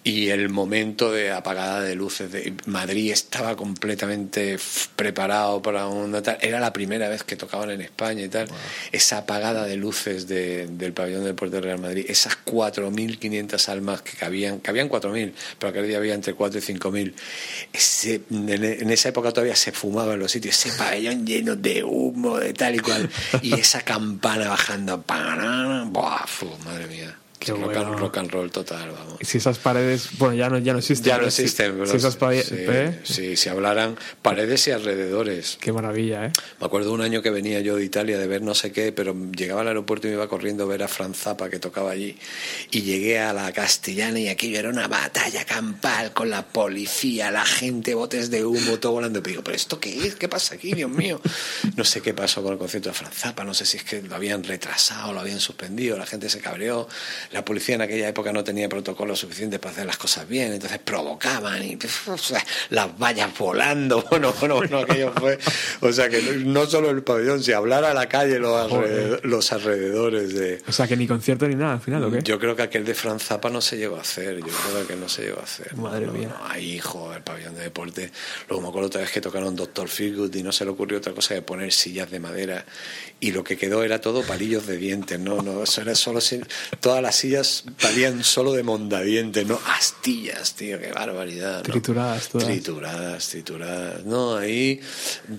Y 0.06 0.28
el 0.30 0.48
momento 0.50 1.10
de 1.10 1.32
apagada 1.32 1.80
de 1.82 1.96
luces 1.96 2.30
de 2.30 2.54
Madrid 2.66 3.10
estaba 3.10 3.56
completamente 3.56 4.56
preparado 4.94 5.60
para 5.60 5.88
un 5.88 6.12
tal. 6.22 6.38
Era 6.40 6.60
la 6.60 6.72
primera 6.72 7.08
vez 7.08 7.24
que 7.24 7.34
tocaban 7.34 7.70
en 7.72 7.80
España 7.80 8.22
y 8.22 8.28
tal. 8.28 8.46
Esa 8.92 9.18
apagada 9.18 9.64
de 9.66 9.74
luces 9.74 10.28
de- 10.28 10.68
del 10.68 10.92
pabellón 10.92 11.24
del 11.24 11.34
Puerto 11.34 11.56
de 11.56 11.62
Real 11.62 11.80
Madrid, 11.80 12.04
esas 12.08 12.36
4.500 12.44 13.68
almas 13.68 14.02
que 14.02 14.16
cabían, 14.16 14.60
cabían 14.60 14.88
4.000, 14.88 15.32
pero 15.58 15.70
aquel 15.70 15.88
día 15.88 15.96
había 15.98 16.14
entre 16.14 16.34
4 16.34 16.60
y 16.60 16.62
5.000. 16.62 17.12
Ese, 17.72 18.20
en, 18.30 18.48
en 18.64 18.90
esa 18.90 19.08
época 19.08 19.32
todavía 19.32 19.56
se 19.56 19.72
fumaba 19.72 20.14
en 20.14 20.20
los 20.20 20.30
sitios, 20.30 20.54
ese 20.64 20.78
pabellón 20.78 21.26
lleno 21.26 21.56
de 21.56 21.82
humo, 21.82 22.38
de 22.38 22.52
tal 22.52 22.76
y 22.76 22.78
cual. 22.78 23.10
Y 23.42 23.54
esa 23.54 23.80
campana 23.82 24.48
bajando. 24.50 24.98
¡Buah! 24.98 26.26
madre 26.64 26.86
mía. 26.86 27.18
Qué 27.38 27.52
rock, 27.52 27.64
bueno. 27.64 27.80
and, 27.92 27.98
rock 28.00 28.16
and 28.18 28.30
roll 28.30 28.50
total, 28.50 28.90
vamos. 28.90 29.18
Si 29.20 29.38
esas 29.38 29.58
paredes, 29.58 30.08
bueno, 30.18 30.34
ya 30.34 30.48
no, 30.48 30.58
ya 30.58 30.72
no 30.72 30.78
existen. 30.78 31.04
Ya 31.06 31.14
no 31.14 31.18
pero 31.20 31.30
si- 31.30 31.42
existen, 31.42 31.72
Si, 31.72 31.78
pero 31.78 31.92
esas 31.94 32.16
paredes, 32.16 32.46
sí, 32.46 32.54
¿eh? 32.58 33.00
sí, 33.04 33.36
si 33.36 33.48
hablaran 33.48 33.96
paredes 34.22 34.66
y 34.68 34.70
alrededores. 34.70 35.58
Qué 35.60 35.72
maravilla, 35.72 36.26
¿eh? 36.26 36.32
Me 36.60 36.66
acuerdo 36.66 36.92
un 36.92 37.00
año 37.02 37.22
que 37.22 37.30
venía 37.30 37.60
yo 37.60 37.76
de 37.76 37.84
Italia 37.84 38.18
de 38.18 38.26
ver 38.26 38.42
no 38.42 38.54
sé 38.54 38.72
qué, 38.72 38.92
pero 38.92 39.14
llegaba 39.36 39.60
al 39.60 39.68
aeropuerto 39.68 40.06
y 40.06 40.10
me 40.10 40.16
iba 40.16 40.28
corriendo 40.28 40.64
a 40.64 40.66
ver 40.66 40.82
a 40.82 40.88
Franz 40.88 41.18
Zappa 41.18 41.50
que 41.50 41.58
tocaba 41.58 41.90
allí. 41.90 42.16
Y 42.70 42.82
llegué 42.82 43.18
a 43.20 43.32
la 43.32 43.52
castellana 43.52 44.18
y 44.18 44.28
aquello 44.28 44.58
era 44.58 44.68
una 44.70 44.88
batalla 44.88 45.44
campal 45.44 46.12
con 46.12 46.30
la 46.30 46.46
policía, 46.46 47.30
la 47.30 47.44
gente, 47.44 47.94
botes 47.94 48.30
de 48.30 48.44
humo, 48.44 48.78
todo 48.78 48.92
volando. 48.92 49.18
Y 49.18 49.22
digo, 49.22 49.42
¿pero 49.44 49.56
esto 49.56 49.78
qué 49.78 50.06
es? 50.06 50.14
¿Qué 50.16 50.28
pasa 50.28 50.54
aquí, 50.54 50.72
Dios 50.72 50.90
mío? 50.90 51.20
No 51.76 51.84
sé 51.84 52.00
qué 52.00 52.14
pasó 52.14 52.42
con 52.42 52.52
el 52.52 52.58
concierto 52.58 52.88
de 52.88 52.94
Franz 52.94 53.14
Zappa, 53.14 53.44
no 53.44 53.54
sé 53.54 53.66
si 53.66 53.76
es 53.76 53.84
que 53.84 54.02
lo 54.02 54.14
habían 54.14 54.42
retrasado, 54.44 55.12
lo 55.12 55.20
habían 55.20 55.40
suspendido, 55.40 55.96
la 55.98 56.06
gente 56.06 56.28
se 56.28 56.40
cabreó. 56.40 56.88
La 57.32 57.44
policía 57.44 57.74
en 57.74 57.82
aquella 57.82 58.08
época 58.08 58.32
no 58.32 58.42
tenía 58.44 58.68
protocolo 58.68 59.14
suficiente 59.16 59.58
para 59.58 59.72
hacer 59.72 59.86
las 59.86 59.96
cosas 59.98 60.28
bien, 60.28 60.52
entonces 60.52 60.78
provocaban 60.78 61.62
y 61.62 61.78
o 62.06 62.18
sea, 62.18 62.44
las 62.70 62.96
vallas 62.98 63.30
volando. 63.38 64.04
Bueno, 64.16 64.32
bueno, 64.40 64.56
bueno, 64.56 64.78
aquello 64.78 65.12
fue. 65.12 65.38
O 65.80 65.92
sea 65.92 66.08
que 66.08 66.22
no, 66.44 66.64
solo 66.66 66.90
el 66.90 67.02
pabellón, 67.02 67.42
si 67.42 67.52
hablara 67.52 67.90
a 67.90 67.94
la 67.94 68.08
calle 68.08 68.38
los, 68.38 68.54
alrededor- 68.70 69.20
los 69.24 69.52
alrededores 69.52 70.32
de. 70.34 70.62
O 70.66 70.72
sea, 70.72 70.86
que 70.86 70.96
ni 70.96 71.06
concierto 71.06 71.46
ni 71.46 71.54
nada 71.54 71.74
al 71.74 71.80
final, 71.80 72.04
¿o 72.04 72.10
qué? 72.10 72.20
Yo 72.22 72.38
creo 72.38 72.56
que 72.56 72.62
aquel 72.62 72.84
de 72.84 72.94
Franz 72.94 73.24
Zappa 73.24 73.50
no 73.50 73.60
se 73.60 73.76
llegó 73.76 73.96
a 73.96 74.00
hacer. 74.00 74.38
Yo 74.38 74.46
creo 74.46 74.86
que 74.86 74.96
no 74.96 75.08
se 75.08 75.22
llegó 75.24 75.40
a 75.40 75.42
hacer. 75.44 75.74
Madre 75.76 76.06
No, 76.06 76.12
mía. 76.12 76.28
no, 76.28 76.46
ahí, 76.48 76.74
hijo, 76.76 77.12
el 77.14 77.22
pabellón 77.22 77.54
de 77.56 77.62
deporte. 77.64 78.10
Luego 78.48 78.62
me 78.62 78.68
acuerdo 78.68 78.86
otra 78.88 79.00
vez 79.02 79.10
que 79.10 79.20
tocaron 79.20 79.54
Doctor 79.54 79.88
Feelgood 79.88 80.34
y 80.34 80.42
no 80.42 80.52
se 80.52 80.64
le 80.64 80.70
ocurrió 80.70 80.98
otra 80.98 81.12
cosa 81.12 81.34
que 81.34 81.42
poner 81.42 81.72
sillas 81.72 82.10
de 82.10 82.20
madera. 82.20 82.64
Y 83.20 83.32
lo 83.32 83.44
que 83.44 83.56
quedó 83.58 83.82
era 83.82 84.00
todo 84.00 84.22
palillos 84.22 84.66
de 84.66 84.76
dientes. 84.78 85.18
No, 85.18 85.42
no, 85.42 85.62
eso 85.62 85.80
era 85.82 85.94
solo. 85.94 86.20
Todas 86.80 87.02
las 87.02 87.16
sillas 87.16 87.25
valían 87.82 88.22
solo 88.24 88.52
de 88.52 88.62
mondadientes, 88.62 89.46
no 89.46 89.60
astillas, 89.66 90.54
tío, 90.54 90.78
qué 90.78 90.92
barbaridad. 90.92 91.58
¿no? 91.58 91.62
Trituradas 91.62 92.28
todas. 92.28 92.46
Trituradas, 92.46 93.28
trituradas. 93.28 94.04
No, 94.04 94.36
ahí 94.36 94.80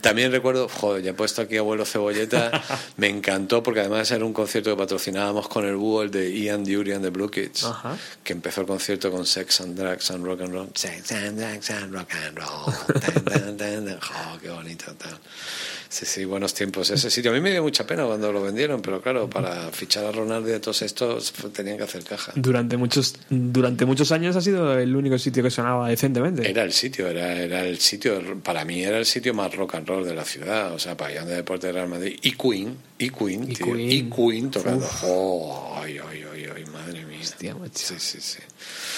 también 0.01 0.31
recuerdo, 0.31 0.67
joder, 0.69 1.03
ya 1.03 1.11
he 1.11 1.13
puesto 1.13 1.41
aquí 1.41 1.57
abuelo 1.57 1.85
cebolleta, 1.85 2.63
me 2.97 3.07
encantó 3.07 3.63
porque 3.63 3.81
además 3.81 4.09
era 4.11 4.25
un 4.25 4.33
concierto 4.33 4.69
que 4.71 4.77
patrocinábamos 4.77 5.47
con 5.47 5.65
el 5.65 5.75
búho, 5.75 6.03
el 6.03 6.11
de 6.11 6.31
Ian 6.31 6.63
Dury 6.63 6.93
and 6.93 7.03
the 7.03 7.09
Blue 7.09 7.29
Kids, 7.29 7.63
Ajá. 7.63 7.97
que 8.23 8.33
empezó 8.33 8.61
el 8.61 8.67
concierto 8.67 9.11
con 9.11 9.25
Sex 9.25 9.61
and 9.61 9.77
Drugs 9.79 10.11
and 10.11 10.25
Rock 10.25 10.41
and 10.41 10.53
Roll. 10.53 10.69
Sex 10.73 11.11
and 11.11 11.39
Drugs 11.39 11.69
and 11.71 11.93
Rock 11.93 12.13
and 12.15 12.37
Roll. 12.37 12.73
Tan, 13.01 13.25
tan, 13.25 13.57
tan, 13.57 13.85
tan. 13.85 13.99
Oh, 14.33 14.37
qué 14.41 14.49
bonito, 14.49 14.93
tal. 14.95 15.17
Sí, 15.89 16.05
sí, 16.05 16.25
buenos 16.25 16.53
tiempos. 16.53 16.89
Ese 16.89 17.09
sitio 17.09 17.31
a 17.31 17.33
mí 17.33 17.39
me 17.39 17.49
dio 17.51 17.63
mucha 17.63 17.87
pena 17.87 18.05
cuando 18.05 18.31
lo 18.33 18.41
vendieron, 18.41 18.81
pero 18.81 19.01
claro, 19.01 19.29
para 19.29 19.71
fichar 19.71 20.03
a 20.05 20.11
Ronaldo 20.11 20.49
y 20.49 20.53
a 20.53 20.59
todos 20.61 20.81
estos 20.81 21.29
f- 21.31 21.49
tenían 21.49 21.77
que 21.77 21.83
hacer 21.83 22.03
caja. 22.03 22.33
Durante 22.35 22.75
muchos, 22.75 23.15
durante 23.29 23.85
muchos 23.85 24.11
años 24.11 24.35
ha 24.35 24.41
sido 24.41 24.77
el 24.77 24.95
único 24.95 25.17
sitio 25.17 25.41
que 25.43 25.49
sonaba 25.49 25.87
decentemente. 25.89 26.49
Era 26.49 26.63
el 26.63 26.73
sitio, 26.73 27.07
era, 27.07 27.33
era 27.41 27.61
el 27.65 27.79
sitio, 27.79 28.21
para 28.43 28.65
mí 28.65 28.83
era 28.83 28.97
el 28.97 29.05
sitio 29.05 29.33
más 29.33 29.55
rock 29.55 29.75
and 29.75 29.87
roll 29.87 30.05
de 30.05 30.13
la 30.13 30.25
ciudad, 30.25 30.73
o 30.73 30.79
sea, 30.79 30.97
pabellón 30.97 31.27
de 31.27 31.35
deporte 31.35 31.67
de 31.67 31.73
Real 31.73 31.87
Madrid. 31.87 32.19
Y 32.21 32.31
Queen, 32.33 32.77
y 32.99 33.09
Queen, 33.09 33.43
Y 33.49 33.53
tío, 33.53 33.65
Queen. 33.73 33.91
y 33.91 34.09
Queen 34.09 34.51
tocando. 34.51 34.85
Oh, 35.03 35.79
ay, 35.81 35.99
ay, 36.09 36.23
ay, 36.33 36.45
ay, 36.55 36.65
madre 36.65 37.05
mía. 37.05 37.19
Hostia, 37.21 37.55
macho. 37.55 37.71
Sí, 37.75 37.95
sí, 37.97 38.17
sí. 38.19 38.39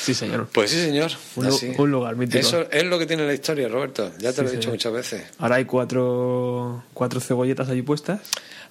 Sí, 0.02 0.14
señor. 0.14 0.48
Pues 0.54 0.72
sí, 0.72 0.82
señor. 0.82 1.12
Un 1.36 1.48
lu- 1.48 1.56
así. 1.56 1.72
un 1.78 1.92
lugar 1.92 2.16
mítico. 2.16 2.40
Eso 2.40 2.70
es 2.72 2.84
lo 2.86 2.98
que 2.98 3.06
tiene 3.06 3.26
la 3.28 3.34
historia, 3.34 3.68
Roberto. 3.68 4.12
Ya 4.20 4.30
te 4.32 4.36
Sí, 4.38 4.42
lo 4.44 4.48
he 4.48 4.52
dicho 4.52 4.62
señor. 4.64 4.74
muchas 4.76 4.94
veces. 4.94 5.24
Ahora 5.38 5.56
hay 5.56 5.66
cuatro, 5.66 6.84
cuatro 6.94 7.20
cebolletas 7.20 7.70
allí 7.70 7.82
puestas 7.82 8.22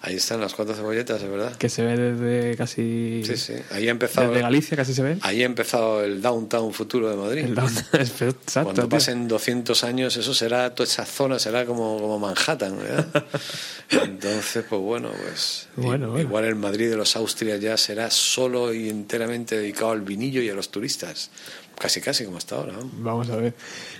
Ahí 0.00 0.14
están 0.14 0.40
las 0.40 0.54
cuatro 0.54 0.76
cebolletas, 0.76 1.20
es 1.20 1.28
verdad. 1.28 1.56
que 1.56 1.68
se 1.68 1.82
ve 1.82 1.96
desde 1.96 2.56
casi. 2.56 3.22
Sí, 3.26 3.36
sí. 3.36 3.54
Ahí 3.72 3.88
ha 3.88 3.90
empezado, 3.90 4.28
Desde 4.28 4.42
Galicia 4.42 4.76
casi 4.76 4.94
se 4.94 5.02
ven. 5.02 5.18
ahí 5.22 5.42
ha 5.42 5.46
empezado 5.46 6.04
el 6.04 6.22
downtown 6.22 6.72
futuro 6.72 7.10
de 7.10 7.16
Madrid. 7.16 7.44
El 7.46 7.58
Exacto. 8.00 8.62
Cuando 8.62 8.82
tío. 8.82 8.88
pasen 8.88 9.26
200 9.26 9.82
años, 9.82 10.16
eso 10.16 10.32
será, 10.34 10.72
toda 10.72 10.86
esa 10.88 11.04
zona 11.04 11.40
será 11.40 11.66
como, 11.66 11.98
como 11.98 12.18
Manhattan, 12.20 12.78
¿verdad? 12.78 13.24
Entonces, 13.90 14.64
pues 14.68 14.80
bueno, 14.80 15.10
pues 15.20 15.66
Bueno, 15.76 16.18
igual 16.20 16.44
el 16.44 16.54
Madrid 16.54 16.90
de 16.90 16.96
los 16.96 17.16
Austrias 17.16 17.60
ya 17.60 17.76
será 17.76 18.08
solo 18.10 18.72
y 18.72 18.88
enteramente 18.88 19.56
dedicado 19.56 19.90
al 19.90 20.02
vinillo 20.02 20.40
y 20.42 20.48
a 20.48 20.54
los 20.54 20.70
turistas. 20.70 21.30
Casi, 21.76 22.00
casi 22.00 22.24
como 22.24 22.38
hasta 22.38 22.56
ahora. 22.56 22.72
¿no? 22.72 22.88
Vamos 22.98 23.30
a 23.30 23.36
ver. 23.36 23.54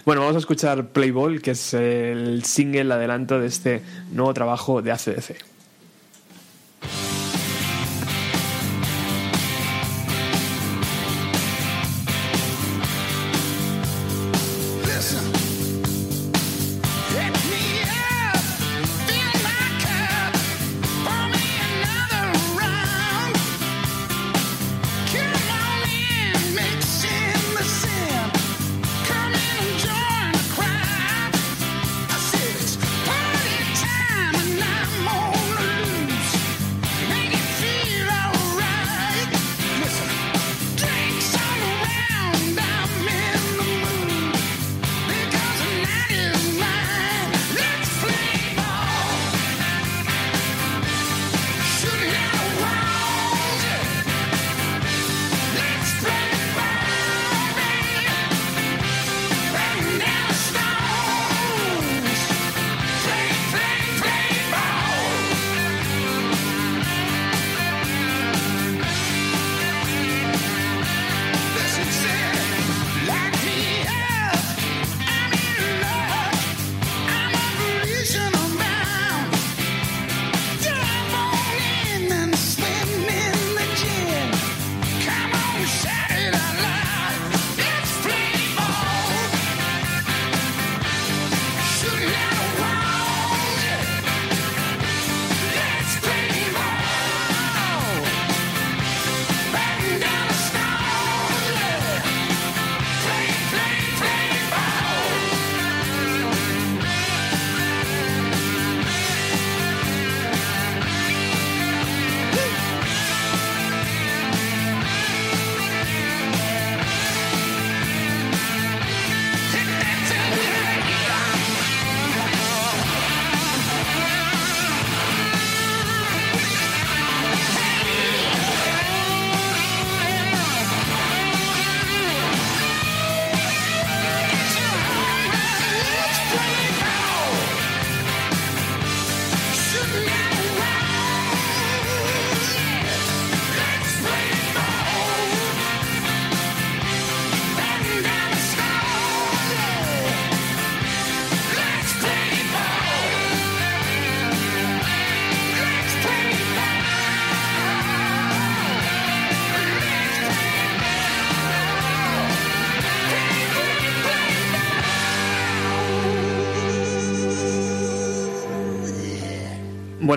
Bueno, 0.04 0.20
vamos 0.22 0.36
a 0.36 0.38
escuchar 0.40 0.88
Playball, 0.88 1.40
que 1.42 1.52
es 1.52 1.74
el 1.74 2.44
single 2.44 2.92
adelanto 2.92 3.38
de 3.40 3.46
este 3.48 3.82
nuevo 4.12 4.32
trabajo 4.34 4.80
de 4.82 4.92
ACDC. 4.92 5.36
Thank 6.80 7.12
you. 7.12 7.17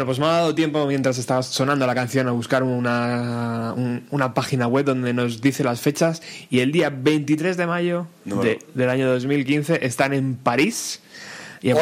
Bueno, 0.01 0.07
pues 0.07 0.17
me 0.19 0.25
ha 0.25 0.29
dado 0.29 0.55
tiempo 0.55 0.83
mientras 0.87 1.19
estaba 1.19 1.43
sonando 1.43 1.85
la 1.85 1.93
canción 1.93 2.27
a 2.27 2.31
buscar 2.31 2.63
una, 2.63 3.71
un- 3.77 4.03
una 4.09 4.33
página 4.33 4.65
web 4.65 4.83
donde 4.83 5.13
nos 5.13 5.41
dice 5.41 5.63
las 5.63 5.79
fechas 5.79 6.23
y 6.49 6.61
el 6.61 6.71
día 6.71 6.89
23 6.89 7.55
de 7.55 7.67
mayo 7.67 8.07
No. 8.25 8.41
de- 8.41 8.57
del 8.73 8.89
año 8.89 9.07
2015 9.11 9.85
están 9.85 10.15
en 10.15 10.37
París 10.37 11.01
y 11.61 11.69
a, 11.69 11.75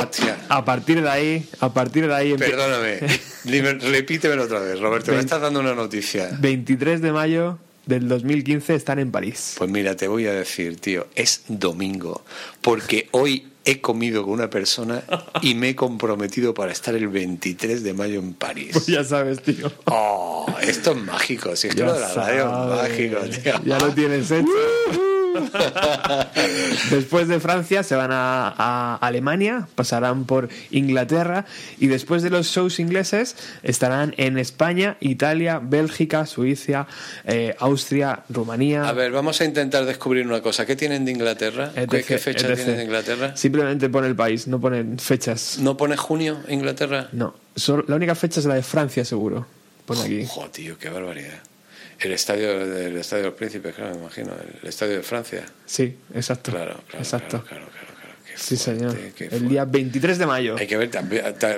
a 0.50 0.66
partir 0.66 1.02
de 1.02 1.10
ahí, 1.10 1.48
a 1.62 1.74
partir 1.74 2.08
de 2.10 2.14
ahí 2.14 2.34
Perdóname, 2.36 3.00
repítemelo 3.46 4.44
otra 4.44 4.60
vez, 4.60 4.78
Roberto. 4.82 5.14
Me 5.14 5.20
estás 5.20 5.40
dando 5.40 5.62
una 5.62 5.74
noticia. 5.74 6.30
23 6.42 7.00
de 7.02 7.14
mayo 7.14 7.58
del 7.86 8.10
2015 8.10 8.76
están 8.76 9.00
en 9.00 9.12
París. 9.12 9.56
Pues 9.58 9.70
mira, 9.70 9.96
te 9.96 10.10
voy 10.10 10.28
a 10.28 10.34
decir, 10.34 10.78
tío, 10.78 11.08
es 11.16 11.44
domingo, 11.48 12.26
porque 12.60 13.08
hoy 13.12 13.48
he 13.70 13.82
comido 13.82 14.24
con 14.24 14.34
una 14.34 14.50
persona 14.50 15.04
y 15.42 15.56
me 15.56 15.70
he 15.70 15.76
comprometido 15.76 16.54
para 16.54 16.72
estar 16.72 16.96
el 16.96 17.08
23 17.08 17.84
de 17.84 17.94
mayo 17.94 18.20
en 18.20 18.34
París. 18.34 18.72
Pues 18.74 18.88
ya 18.88 19.04
sabes, 19.04 19.42
tío. 19.42 19.72
Oh, 19.86 20.46
esto 20.62 20.92
es 20.92 20.98
mágico, 20.98 21.56
si 21.56 21.68
es 21.68 21.76
que 21.76 21.84
lo 21.84 21.94
de 21.94 22.00
la 22.00 22.14
radio 22.14 22.46
es 22.46 22.82
mágico, 22.82 23.20
tío. 23.42 23.54
Ya 23.66 23.80
lo 23.80 23.94
tienes 23.94 24.32
hecho. 24.32 25.09
después 26.92 27.28
de 27.28 27.40
Francia 27.40 27.84
se 27.84 27.96
van 27.96 28.12
a, 28.12 28.54
a 28.58 28.96
Alemania, 28.96 29.68
pasarán 29.76 30.26
por 30.26 30.50
Inglaterra 30.72 31.46
y 31.80 31.88
después 31.88 32.24
de 32.24 32.30
los 32.30 32.48
shows 32.48 32.80
ingleses 32.80 33.36
estarán 33.64 34.14
en 34.18 34.38
España, 34.38 34.98
Italia, 35.00 35.60
Bélgica, 35.62 36.26
Suiza, 36.26 36.88
eh, 37.26 37.56
Austria, 37.60 38.24
Rumanía. 38.30 38.88
A 38.88 38.94
ver, 38.94 39.12
vamos 39.12 39.40
a 39.42 39.46
intentar 39.46 39.86
descubrir 39.86 40.26
una 40.26 40.42
cosa. 40.42 40.66
¿Qué 40.66 40.76
tienen 40.76 41.06
de 41.06 41.12
Inglaterra? 41.12 41.72
¿Qué, 41.74 42.04
fecha 42.18 42.48
etc. 42.48 42.56
tienen 42.56 42.78
de 42.78 42.84
Inglaterra? 42.84 43.36
Simplemente 43.36 43.90
pone 43.90 44.08
el 44.08 44.16
país, 44.16 44.48
no 44.48 44.60
ponen 44.60 45.00
fechas. 45.00 45.58
¿No 45.60 45.78
pone 45.78 45.98
junio 45.98 46.40
Inglaterra? 46.48 47.10
No, 47.12 47.36
solo- 47.56 47.86
la 47.88 47.96
única 47.96 48.16
fecha 48.16 48.40
es 48.40 48.46
la 48.46 48.56
de 48.56 48.64
Francia, 48.64 49.06
seguro. 49.06 49.46
Pone 49.86 50.02
aquí. 50.02 50.26
Joder, 50.28 50.52
tío, 50.52 50.78
qué 50.78 50.90
barbaridad. 50.90 51.40
El 52.00 52.14
estadio 52.14 52.66
del 52.66 52.96
Estadio 52.98 53.24
de 53.24 53.30
los 53.30 53.38
Príncipes, 53.38 53.76
claro, 53.76 53.96
me 53.96 54.02
imagino. 54.02 54.32
El 54.62 54.68
estadio 54.68 54.96
de 54.96 55.04
Francia. 55.04 55.46
Sí, 55.66 55.98
exacto. 56.14 56.52
Claro, 56.52 56.82
claro. 56.88 57.04
exacto. 57.04 57.44
Claro, 57.44 57.66
claro, 57.68 57.79
Sí, 58.40 58.56
señor. 58.58 58.96
qué 59.16 59.26
El 59.32 59.50
día 59.50 59.66
23 59.66 60.18
de 60.18 60.26
mayo. 60.26 60.56
Hay 60.58 60.66
que 60.68 60.78
ver, 60.78 60.90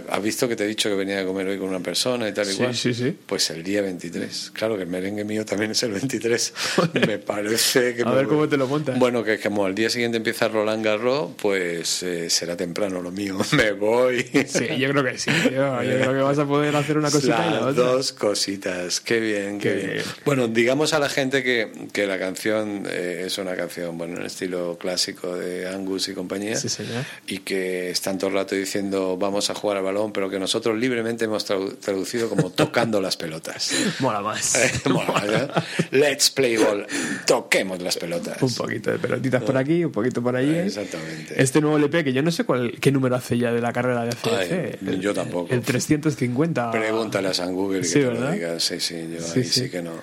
has 0.10 0.24
visto 0.24 0.48
que 0.50 0.56
te 0.56 0.64
he 0.64 0.68
dicho 0.68 0.90
que 0.90 0.96
venía 0.96 1.20
a 1.22 1.26
comer 1.26 1.48
hoy 1.48 1.58
con 1.60 1.70
una 1.70 1.80
persona 1.80 2.28
y 2.28 2.34
tal 2.34 2.48
y 2.48 2.52
Sí, 2.54 2.58
cual. 2.58 2.76
sí, 2.76 2.94
sí. 2.94 3.16
Pues 3.26 3.50
el 3.52 3.64
día 3.64 3.82
23. 3.82 4.52
Claro 4.54 4.76
que 4.78 4.84
el 4.84 4.90
merengue 4.90 5.24
mío 5.24 5.46
también 5.46 5.72
es 5.72 5.84
el 5.84 5.92
23. 5.92 6.54
me 7.08 7.20
parece 7.20 7.94
que. 7.96 8.02
A 8.02 8.06
me 8.06 8.16
ver 8.16 8.26
voy- 8.26 8.34
cómo 8.36 8.50
te 8.50 8.58
lo 8.58 8.68
montas. 8.68 8.98
Bueno, 8.98 9.24
que 9.24 9.40
como 9.40 9.66
al 9.66 9.76
día 9.76 9.90
siguiente 9.90 10.18
empieza 10.18 10.48
Roland 10.48 10.84
Garros, 10.84 11.32
pues 11.42 12.04
eh, 12.04 12.30
será 12.30 12.58
temprano 12.58 13.02
lo 13.02 13.12
mío. 13.12 13.38
me 13.56 13.72
voy. 13.74 14.24
Sí, 14.48 14.66
yo 14.80 14.90
creo 14.90 15.04
que 15.04 15.18
sí. 15.18 15.32
Yo, 15.52 15.84
yo 15.84 15.90
creo 16.00 16.14
que 16.14 16.22
vas 16.22 16.40
a 16.40 16.46
poder 16.46 16.76
hacer 16.76 16.98
una 16.98 17.12
cosita 17.12 17.46
y 17.48 17.50
la 17.52 17.56
Las 17.62 17.64
otra. 17.74 17.84
dos 17.84 18.12
cositas, 18.14 19.00
qué 19.02 19.20
bien, 19.20 19.60
qué, 19.60 19.70
Qué 19.70 19.76
bien. 19.76 19.92
bien. 19.94 20.06
Bueno, 20.26 20.48
digamos 20.48 20.94
a 20.94 21.00
la 21.00 21.10
gente 21.10 21.44
que, 21.44 21.72
que 21.94 22.08
la 22.08 22.18
canción 22.18 22.86
eh, 22.90 23.24
es 23.28 23.38
una 23.38 23.56
canción, 23.56 23.98
bueno, 23.98 24.18
en 24.18 24.26
estilo 24.26 24.78
clásico 24.80 25.36
de 25.38 25.68
Angus 25.70 26.08
y 26.10 26.14
compañía, 26.14 26.56
Sí, 26.56 26.70
señor. 26.72 27.04
y 27.28 27.40
que 27.40 27.90
están 27.92 28.18
todo 28.18 28.30
el 28.30 28.36
rato 28.36 28.56
diciendo 28.56 29.18
vamos 29.18 29.50
a 29.50 29.54
jugar 29.56 29.78
al 29.78 29.84
balón, 29.84 30.12
pero 30.12 30.30
que 30.30 30.40
nosotros 30.40 30.78
libremente 30.78 31.26
hemos 31.26 31.48
tradu- 31.50 31.78
traducido 31.78 32.30
como 32.30 32.50
tocando 32.52 33.00
las 33.02 33.18
pelotas. 33.18 33.72
Mola 34.00 34.22
más. 34.22 34.56
Eh, 34.62 34.90
mola. 34.90 35.64
Let's 35.92 36.30
play 36.30 36.58
ball, 36.58 36.86
toquemos 37.26 37.82
las 37.82 37.98
pelotas. 37.98 38.42
Un 38.42 38.54
poquito 38.54 38.92
de 38.92 39.00
pelotitas 39.00 39.44
por 39.44 39.58
aquí, 39.58 39.84
un 39.84 39.92
poquito 39.92 40.22
por 40.22 40.36
allí. 40.36 40.56
Exactamente. 40.56 41.42
Este 41.42 41.62
nuevo 41.62 41.78
LP, 41.78 42.04
que 42.04 42.14
yo 42.14 42.22
no 42.24 42.32
sé 42.32 42.44
cuál, 42.44 42.74
qué 42.80 42.92
número 42.92 43.16
hace 43.16 43.38
ya 43.38 43.52
de 43.52 43.62
la 43.62 43.74
carrera 43.74 44.04
de 44.04 44.10
ACDC. 44.10 44.80
Ay, 44.88 45.00
yo 45.00 45.14
tampoco. 45.14 45.54
El 45.54 45.62
350. 45.62 46.72
Pregúntale 46.72 47.30
a 47.30 47.34
San 47.34 47.54
Google 47.54 47.80
que 47.82 47.86
Sí, 47.88 47.94
te 47.96 48.02
lo 48.06 48.12
¿verdad? 48.12 48.32
diga. 48.34 48.60
Sí, 48.60 48.80
sí, 48.80 48.96
yo 49.14 49.22
Sí, 49.22 49.40
ahí 49.40 49.44
sí, 49.46 49.60
sí. 49.64 49.70
que 49.70 49.82
no. 49.82 49.94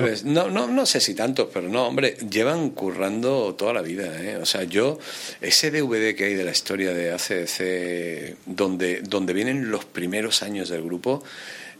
Debes- 0.00 0.24
no, 0.24 0.50
no, 0.50 0.66
no 0.68 0.86
sé 0.86 1.00
si 1.00 1.14
tantos, 1.14 1.48
pero 1.52 1.68
no, 1.68 1.86
hombre, 1.86 2.16
llevan 2.30 2.70
currando 2.70 3.54
toda 3.54 3.72
la 3.72 3.82
vida. 3.82 4.20
¿eh? 4.22 4.36
O 4.36 4.46
sea, 4.46 4.64
yo, 4.64 4.98
ese 5.40 5.70
DVD 5.70 6.14
que 6.14 6.24
hay 6.24 6.34
de 6.34 6.44
la 6.44 6.52
historia 6.52 6.92
de 6.92 7.12
ACDC, 7.12 8.36
donde, 8.46 9.00
donde 9.02 9.32
vienen 9.32 9.70
los 9.70 9.84
primeros 9.84 10.42
años 10.42 10.68
del 10.68 10.82
grupo, 10.82 11.22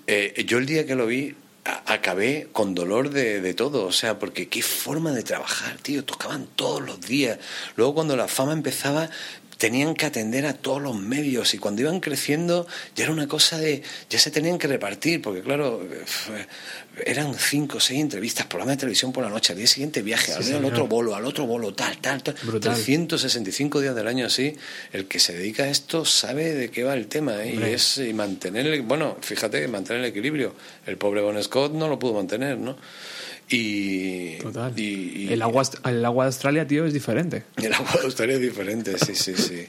eh, 0.06 0.44
yo 0.46 0.58
el 0.58 0.66
día 0.66 0.86
que 0.86 0.94
lo 0.94 1.06
vi 1.06 1.34
acabé 1.86 2.48
con 2.52 2.74
dolor 2.74 3.08
de, 3.08 3.40
de 3.40 3.54
todo, 3.54 3.86
o 3.86 3.92
sea, 3.92 4.18
porque 4.18 4.48
qué 4.48 4.62
forma 4.62 5.12
de 5.12 5.22
trabajar, 5.22 5.78
tío, 5.78 6.04
tocaban 6.04 6.46
todos 6.56 6.82
los 6.82 7.00
días. 7.00 7.38
Luego 7.76 7.94
cuando 7.94 8.16
la 8.16 8.28
fama 8.28 8.52
empezaba, 8.52 9.08
tenían 9.58 9.94
que 9.94 10.06
atender 10.06 10.46
a 10.46 10.54
todos 10.54 10.82
los 10.82 10.96
medios 10.96 11.54
y 11.54 11.58
cuando 11.58 11.82
iban 11.82 12.00
creciendo 12.00 12.66
ya 12.96 13.04
era 13.04 13.12
una 13.12 13.28
cosa 13.28 13.58
de, 13.58 13.82
ya 14.10 14.18
se 14.18 14.30
tenían 14.30 14.58
que 14.58 14.66
repartir, 14.68 15.22
porque 15.22 15.42
claro, 15.42 15.82
eh, 15.82 16.46
eran 17.06 17.34
cinco 17.34 17.78
o 17.78 17.80
seis 17.80 18.00
entrevistas, 18.00 18.46
programa 18.46 18.72
de 18.72 18.78
televisión 18.78 19.12
por 19.12 19.24
la 19.24 19.30
noche, 19.30 19.52
al 19.52 19.58
día 19.58 19.66
siguiente 19.66 20.02
viaje, 20.02 20.32
al, 20.32 20.64
otro 20.64 20.86
bolo, 20.86 21.14
al 21.14 21.24
otro 21.24 21.46
bolo, 21.46 21.74
tal, 21.74 21.98
tal, 21.98 22.22
tal. 22.22 22.34
Brutal. 22.42 22.74
365 22.74 23.80
días 23.80 23.94
del 23.94 24.06
año 24.08 24.26
así, 24.26 24.54
el 24.92 25.06
que 25.06 25.18
se 25.18 25.32
dedica 25.34 25.64
a 25.64 25.68
esto 25.68 26.04
sabe 26.04 26.54
de 26.54 26.70
qué 26.70 26.84
va 26.84 26.94
el 26.94 27.06
tema 27.06 27.42
¿eh? 27.44 27.54
y 27.54 27.62
es 27.72 27.98
y 27.98 28.12
mantener, 28.12 28.66
el- 28.66 28.82
bueno, 28.82 29.16
fíjate, 29.20 29.66
mantener 29.68 30.02
el 30.04 30.10
equilibrio. 30.10 30.54
El 30.86 30.96
pobre 30.96 31.20
Bon 31.20 31.40
Scott 31.42 31.72
no 31.72 31.88
lo 31.88 31.98
pudo 31.98 32.14
mantener, 32.14 32.58
¿no? 32.58 32.76
Y, 33.48 34.36
Total. 34.38 34.72
y- 34.78 35.24
y- 35.26 35.32
El 35.32 35.42
agua, 35.42 35.62
el 35.84 36.04
agua 36.04 36.24
de 36.24 36.28
Australia, 36.28 36.66
tío, 36.66 36.86
es 36.86 36.92
diferente. 36.94 37.44
el 37.56 37.74
agua 37.74 37.92
de 37.92 38.00
Australia 38.04 38.36
es 38.36 38.40
diferente, 38.40 38.98
sí, 38.98 39.14
sí, 39.14 39.34
sí. 39.36 39.66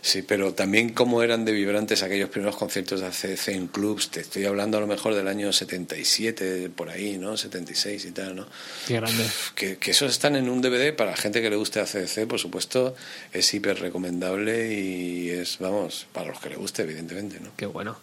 Sí, 0.00 0.22
pero 0.22 0.54
también 0.54 0.90
cómo 0.90 1.22
eran 1.22 1.44
de 1.44 1.52
vibrantes 1.52 2.02
aquellos 2.02 2.30
primeros 2.30 2.56
conciertos 2.56 3.00
de 3.00 3.06
ACC 3.06 3.48
en 3.48 3.66
clubs. 3.66 4.10
Te 4.10 4.20
estoy 4.20 4.44
hablando 4.46 4.78
a 4.78 4.80
lo 4.80 4.86
mejor 4.86 5.14
del 5.14 5.28
año 5.28 5.52
77, 5.52 6.70
por 6.74 6.88
ahí, 6.90 7.18
¿no? 7.18 7.36
76 7.36 8.04
y 8.06 8.10
tal, 8.12 8.36
¿no? 8.36 8.46
Qué 8.86 8.94
grande. 8.94 9.24
Que, 9.54 9.76
que 9.76 9.90
esos 9.90 10.10
están 10.10 10.36
en 10.36 10.48
un 10.48 10.60
DVD 10.62 10.94
para 10.94 11.16
gente 11.16 11.42
que 11.42 11.50
le 11.50 11.56
guste 11.56 11.80
ACDC, 11.80 12.26
por 12.26 12.38
supuesto, 12.38 12.94
es 13.32 13.52
hiper 13.52 13.78
recomendable 13.80 14.72
y 14.74 15.30
es, 15.30 15.58
vamos, 15.58 16.06
para 16.12 16.28
los 16.30 16.40
que 16.40 16.48
le 16.50 16.56
guste, 16.56 16.82
evidentemente, 16.82 17.38
¿no? 17.40 17.50
Qué 17.56 17.66
bueno. 17.66 17.98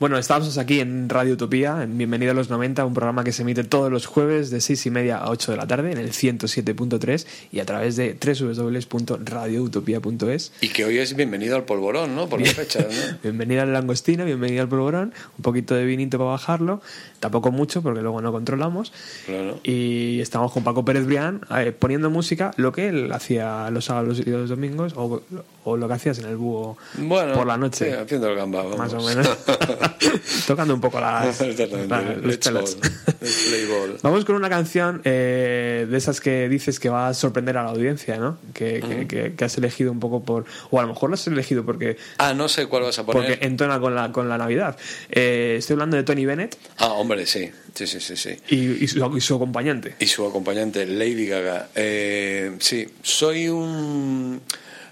Bueno, 0.00 0.16
estamos 0.16 0.56
aquí 0.56 0.80
en 0.80 1.10
Radio 1.10 1.34
Utopía, 1.34 1.82
en 1.82 1.98
Bienvenido 1.98 2.32
a 2.32 2.34
los 2.34 2.48
90, 2.48 2.86
un 2.86 2.94
programa 2.94 3.22
que 3.22 3.32
se 3.32 3.42
emite 3.42 3.64
todos 3.64 3.92
los 3.92 4.06
jueves 4.06 4.48
de 4.48 4.62
6 4.62 4.86
y 4.86 4.90
media 4.90 5.18
a 5.18 5.28
8 5.28 5.50
de 5.50 5.58
la 5.58 5.66
tarde 5.66 5.92
en 5.92 5.98
el 5.98 6.12
107.3 6.12 7.26
y 7.52 7.60
a 7.60 7.66
través 7.66 7.96
de 7.96 8.16
www.radioutopía.es. 8.18 10.52
Y 10.62 10.68
que 10.70 10.86
hoy 10.86 10.96
es 10.96 11.14
bienvenido 11.14 11.54
al 11.54 11.64
polvorón, 11.64 12.16
¿no? 12.16 12.30
Por 12.30 12.40
las 12.40 12.54
fechas, 12.54 12.86
¿no? 12.86 13.18
Bienvenida 13.22 13.64
al 13.64 13.74
langostino, 13.74 14.24
bienvenida 14.24 14.62
al 14.62 14.70
polvorón, 14.70 15.12
un 15.36 15.42
poquito 15.42 15.74
de 15.74 15.84
vinito 15.84 16.16
para 16.16 16.30
bajarlo, 16.30 16.80
tampoco 17.20 17.50
mucho 17.50 17.82
porque 17.82 18.00
luego 18.00 18.22
no 18.22 18.32
controlamos. 18.32 18.94
Claro. 19.26 19.60
Y 19.64 20.18
estamos 20.22 20.50
con 20.50 20.64
Paco 20.64 20.82
Pérez 20.82 21.04
Brián 21.04 21.42
eh, 21.58 21.72
poniendo 21.78 22.08
música, 22.08 22.52
lo 22.56 22.72
que 22.72 22.88
él 22.88 23.12
hacía 23.12 23.68
los 23.68 23.84
sábados 23.84 24.18
y 24.20 24.30
los 24.30 24.48
domingos 24.48 24.94
o, 24.96 25.20
o 25.64 25.76
lo 25.76 25.88
que 25.88 25.92
hacías 25.94 26.18
en 26.20 26.24
el 26.24 26.38
búho 26.38 26.78
Bueno, 26.96 27.34
por 27.34 27.46
la 27.46 27.58
noche. 27.58 27.90
sí, 27.90 27.94
haciendo 27.94 28.30
el 28.30 28.36
gamba, 28.36 28.62
vamos. 28.62 28.78
Más 28.78 28.94
o 28.94 29.02
menos. 29.02 29.28
Tocando 30.46 30.74
un 30.74 30.80
poco 30.80 31.00
las, 31.00 31.40
la- 31.88 32.02
los 32.22 32.36
pelos. 32.38 32.76
Vamos 34.02 34.24
con 34.24 34.34
una 34.36 34.48
canción 34.48 35.02
eh, 35.04 35.86
de 35.88 35.96
esas 35.98 36.20
que 36.20 36.48
dices 36.48 36.80
que 36.80 36.88
va 36.88 37.08
a 37.08 37.14
sorprender 37.14 37.56
a 37.58 37.62
la 37.62 37.70
audiencia, 37.70 38.16
¿no? 38.16 38.38
Que, 38.54 38.80
que- 38.80 39.06
que- 39.06 39.34
que 39.34 39.44
has 39.44 39.56
elegido 39.58 39.92
un 39.92 40.00
poco 40.00 40.22
por... 40.24 40.44
O 40.70 40.78
a 40.78 40.82
lo 40.82 40.88
mejor 40.88 41.10
lo 41.10 41.14
has 41.14 41.26
elegido 41.26 41.64
porque, 41.64 41.96
Ah, 42.18 42.34
no 42.34 42.48
sé 42.48 42.66
cuál 42.66 42.82
vas 42.84 42.98
a 42.98 43.04
poner. 43.06 43.22
porque 43.34 43.46
entona 43.46 43.78
con 43.80 43.94
la, 43.94 44.10
con 44.12 44.28
la 44.28 44.38
Navidad. 44.38 44.76
Eh, 45.10 45.56
estoy 45.58 45.74
hablando 45.74 45.96
de 45.96 46.02
Tony 46.02 46.24
Bennett 46.24 46.56
Ah, 46.78 46.88
hombre, 46.92 47.26
sí. 47.26 47.50
Sí, 47.74 47.86
sí, 47.86 48.00
sí, 48.00 48.16
sí. 48.16 48.36
y, 48.48 48.84
y 48.84 48.88
su, 48.88 49.16
y 49.16 49.20
su 49.20 49.34
acompañante. 49.36 49.94
Y 50.00 50.06
su 50.06 50.26
acompañante, 50.26 50.86
Lady 50.86 51.26
Gaga. 51.26 51.68
Eh, 51.74 52.56
sí, 52.58 52.88
soy 53.02 53.48
un... 53.48 54.40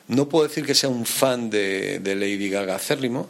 No 0.08 0.28
puedo 0.28 0.46
decir 0.48 0.64
que 0.64 0.74
sea 0.74 0.88
un 0.88 1.04
fan 1.04 1.50
de, 1.50 1.98
de 1.98 2.14
Lady 2.14 2.48
Gaga 2.48 2.76
acérrimo, 2.76 3.28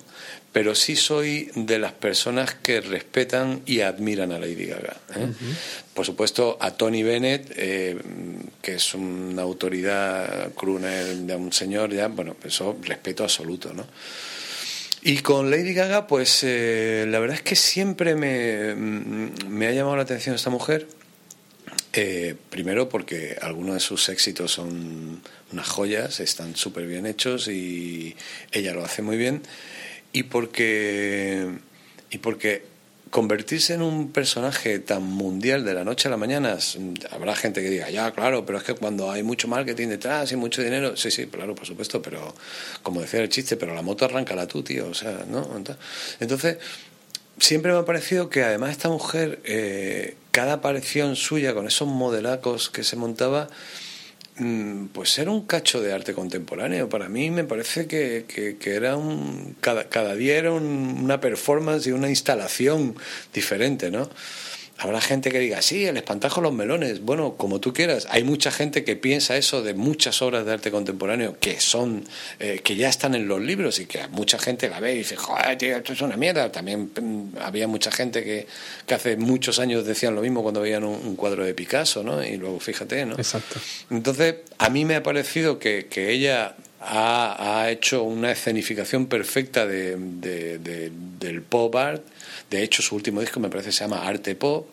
pero 0.58 0.74
sí 0.74 0.96
soy 0.96 1.52
de 1.54 1.78
las 1.78 1.92
personas 1.92 2.52
que 2.52 2.80
respetan 2.80 3.62
y 3.64 3.82
admiran 3.82 4.32
a 4.32 4.40
Lady 4.40 4.66
Gaga. 4.66 4.96
¿eh? 5.14 5.28
Por 5.94 6.04
supuesto, 6.04 6.58
a 6.60 6.72
Tony 6.72 7.04
Bennett, 7.04 7.52
eh, 7.54 7.96
que 8.60 8.74
es 8.74 8.92
una 8.92 9.42
autoridad 9.42 10.52
crooner 10.54 11.14
de 11.14 11.36
un 11.36 11.52
señor, 11.52 11.94
ya, 11.94 12.08
bueno, 12.08 12.34
eso 12.42 12.76
respeto 12.82 13.22
absoluto, 13.22 13.72
¿no? 13.72 13.86
Y 15.02 15.18
con 15.18 15.48
Lady 15.48 15.74
Gaga, 15.74 16.08
pues 16.08 16.40
eh, 16.42 17.06
la 17.06 17.20
verdad 17.20 17.36
es 17.36 17.42
que 17.42 17.54
siempre 17.54 18.16
me, 18.16 18.74
me 18.74 19.68
ha 19.68 19.70
llamado 19.70 19.94
la 19.94 20.02
atención 20.02 20.34
esta 20.34 20.50
mujer. 20.50 20.88
Eh, 21.92 22.34
primero 22.50 22.88
porque 22.88 23.36
algunos 23.40 23.74
de 23.74 23.80
sus 23.80 24.08
éxitos 24.08 24.52
son 24.52 25.22
unas 25.52 25.68
joyas, 25.68 26.20
están 26.20 26.54
súper 26.54 26.86
bien 26.86 27.06
hechos 27.06 27.48
y 27.48 28.14
ella 28.52 28.74
lo 28.74 28.84
hace 28.84 29.02
muy 29.02 29.16
bien. 29.16 29.42
Y 30.18 30.24
porque, 30.24 31.46
y 32.10 32.18
porque 32.18 32.64
convertirse 33.08 33.74
en 33.74 33.82
un 33.82 34.10
personaje 34.10 34.80
tan 34.80 35.04
mundial 35.04 35.64
de 35.64 35.74
la 35.74 35.84
noche 35.84 36.08
a 36.08 36.10
la 36.10 36.16
mañana, 36.16 36.58
habrá 37.12 37.36
gente 37.36 37.62
que 37.62 37.70
diga, 37.70 37.88
ya, 37.88 38.10
claro, 38.10 38.44
pero 38.44 38.58
es 38.58 38.64
que 38.64 38.74
cuando 38.74 39.12
hay 39.12 39.22
mucho 39.22 39.46
marketing 39.46 39.86
detrás 39.86 40.32
y 40.32 40.36
mucho 40.36 40.60
dinero, 40.60 40.96
sí, 40.96 41.12
sí, 41.12 41.28
claro, 41.28 41.54
por 41.54 41.66
supuesto, 41.68 42.02
pero 42.02 42.34
como 42.82 43.00
decía 43.00 43.20
el 43.20 43.28
chiste, 43.28 43.56
pero 43.56 43.76
la 43.76 43.82
moto 43.82 44.06
arráncala 44.06 44.48
tú, 44.48 44.64
tío, 44.64 44.88
o 44.88 44.94
sea, 44.94 45.24
¿no? 45.30 45.48
Entonces, 46.18 46.58
siempre 47.38 47.70
me 47.70 47.78
ha 47.78 47.84
parecido 47.84 48.28
que 48.28 48.42
además 48.42 48.72
esta 48.72 48.88
mujer, 48.88 49.38
eh, 49.44 50.16
cada 50.32 50.54
aparición 50.54 51.14
suya 51.14 51.54
con 51.54 51.68
esos 51.68 51.86
modelacos 51.86 52.70
que 52.70 52.82
se 52.82 52.96
montaba, 52.96 53.46
pues 54.92 55.18
era 55.18 55.30
un 55.30 55.46
cacho 55.46 55.80
de 55.80 55.92
arte 55.92 56.14
contemporáneo. 56.14 56.88
Para 56.88 57.08
mí 57.08 57.30
me 57.30 57.44
parece 57.44 57.86
que, 57.86 58.24
que- 58.28 58.56
que 58.56 58.74
era 58.74 58.96
un. 58.96 59.56
Cada, 59.60 59.88
cada 59.88 60.14
día 60.14 60.36
era 60.36 60.52
un- 60.52 61.00
una 61.02 61.20
performance 61.20 61.86
y 61.88 61.92
una 61.92 62.08
instalación 62.08 62.94
diferente, 63.34 63.90
¿no? 63.90 64.08
Habrá 64.80 65.00
gente 65.00 65.32
que 65.32 65.40
diga, 65.40 65.60
sí, 65.60 65.84
el 65.86 65.96
espantajo 65.96 66.40
los 66.40 66.52
melones. 66.52 67.00
Bueno, 67.02 67.34
como 67.36 67.58
tú 67.58 67.72
quieras. 67.72 68.06
Hay 68.10 68.22
mucha 68.22 68.52
gente 68.52 68.84
que 68.84 68.94
piensa 68.94 69.36
eso 69.36 69.60
de 69.62 69.74
muchas 69.74 70.22
obras 70.22 70.46
de 70.46 70.52
arte 70.52 70.70
contemporáneo 70.70 71.36
que 71.40 71.58
son, 71.58 72.04
eh, 72.38 72.60
que 72.62 72.76
ya 72.76 72.88
están 72.88 73.16
en 73.16 73.26
los 73.26 73.40
libros 73.40 73.80
y 73.80 73.86
que 73.86 74.06
mucha 74.08 74.38
gente 74.38 74.68
la 74.68 74.78
ve 74.78 74.94
y 74.94 74.98
dice, 74.98 75.16
joder, 75.16 75.58
tío, 75.58 75.76
esto 75.78 75.92
es 75.92 76.00
una 76.00 76.16
mierda. 76.16 76.52
También 76.52 76.92
mm, 77.00 77.38
había 77.40 77.66
mucha 77.66 77.90
gente 77.90 78.22
que, 78.22 78.46
que 78.86 78.94
hace 78.94 79.16
muchos 79.16 79.58
años 79.58 79.84
decían 79.84 80.14
lo 80.14 80.20
mismo 80.22 80.42
cuando 80.42 80.60
veían 80.60 80.84
un, 80.84 80.94
un 81.04 81.16
cuadro 81.16 81.44
de 81.44 81.54
Picasso, 81.54 82.04
¿no? 82.04 82.22
Y 82.24 82.36
luego 82.36 82.60
fíjate, 82.60 83.04
¿no? 83.04 83.16
Exacto. 83.16 83.58
Entonces, 83.90 84.36
a 84.58 84.70
mí 84.70 84.84
me 84.84 84.94
ha 84.94 85.02
parecido 85.02 85.58
que, 85.58 85.86
que 85.90 86.12
ella 86.12 86.54
ha, 86.80 87.62
ha 87.62 87.70
hecho 87.72 88.04
una 88.04 88.30
escenificación 88.30 89.06
perfecta 89.06 89.66
de, 89.66 89.96
de- 89.98 90.58
de- 90.58 90.92
del 91.18 91.42
pop 91.42 91.74
art. 91.74 92.02
De 92.50 92.62
hecho, 92.62 92.82
su 92.82 92.94
último 92.94 93.20
disco 93.20 93.40
me 93.40 93.50
parece 93.50 93.72
se 93.72 93.84
llama 93.84 94.06
Arte 94.06 94.34
Pop. 94.34 94.68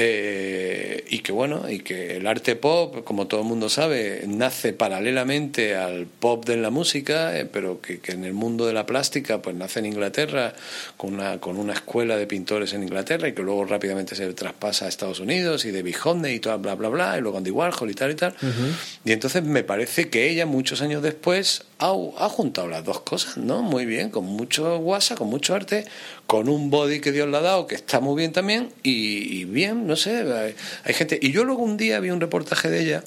Eh, 0.00 1.04
y 1.08 1.20
que 1.20 1.32
bueno, 1.32 1.68
y 1.68 1.80
que 1.80 2.18
el 2.18 2.28
arte 2.28 2.54
pop, 2.54 3.02
como 3.02 3.26
todo 3.26 3.40
el 3.40 3.48
mundo 3.48 3.68
sabe, 3.68 4.22
nace 4.28 4.72
paralelamente 4.72 5.74
al 5.74 6.06
pop 6.06 6.44
de 6.44 6.56
la 6.56 6.70
música, 6.70 7.36
eh, 7.36 7.46
pero 7.46 7.80
que, 7.80 7.98
que 7.98 8.12
en 8.12 8.24
el 8.24 8.32
mundo 8.32 8.64
de 8.66 8.72
la 8.74 8.86
plástica, 8.86 9.42
pues 9.42 9.56
nace 9.56 9.80
en 9.80 9.86
Inglaterra 9.86 10.54
con 10.96 11.14
una, 11.14 11.40
con 11.40 11.56
una 11.56 11.72
escuela 11.72 12.16
de 12.16 12.28
pintores 12.28 12.74
en 12.74 12.84
Inglaterra 12.84 13.26
y 13.26 13.32
que 13.32 13.42
luego 13.42 13.64
rápidamente 13.64 14.14
se 14.14 14.32
traspasa 14.34 14.84
a 14.84 14.88
Estados 14.88 15.18
Unidos 15.18 15.64
y 15.64 15.72
de 15.72 15.92
Honey 16.04 16.36
y 16.36 16.38
todo, 16.38 16.56
bla, 16.60 16.76
bla, 16.76 16.90
bla, 16.90 17.18
y 17.18 17.20
luego 17.20 17.38
Andy 17.38 17.50
Warhol 17.50 17.90
y 17.90 17.94
tal 17.94 18.12
y 18.12 18.14
tal. 18.14 18.36
Y 19.04 19.10
entonces 19.10 19.42
me 19.42 19.64
parece 19.64 20.10
que 20.10 20.30
ella, 20.30 20.46
muchos 20.46 20.80
años 20.80 21.02
después, 21.02 21.64
ha, 21.78 21.92
ha 22.18 22.28
juntado 22.28 22.68
las 22.68 22.84
dos 22.84 23.00
cosas, 23.00 23.36
¿no? 23.36 23.62
Muy 23.62 23.86
bien, 23.86 24.10
con 24.10 24.24
mucho 24.24 24.78
guasa, 24.78 25.14
con 25.14 25.28
mucho 25.28 25.54
arte, 25.54 25.86
con 26.26 26.48
un 26.48 26.70
body 26.70 27.00
que 27.00 27.12
Dios 27.12 27.28
le 27.28 27.36
ha 27.36 27.40
dado, 27.40 27.66
que 27.66 27.74
está 27.74 28.00
muy 28.00 28.16
bien 28.16 28.32
también, 28.32 28.70
y, 28.82 29.40
y 29.40 29.44
bien, 29.44 29.86
no 29.86 29.96
sé, 29.96 30.22
hay, 30.32 30.54
hay 30.84 30.94
gente. 30.94 31.18
Y 31.20 31.32
yo 31.32 31.44
luego 31.44 31.62
un 31.62 31.76
día 31.76 32.00
vi 32.00 32.10
un 32.10 32.20
reportaje 32.20 32.68
de 32.70 32.82
ella. 32.82 33.04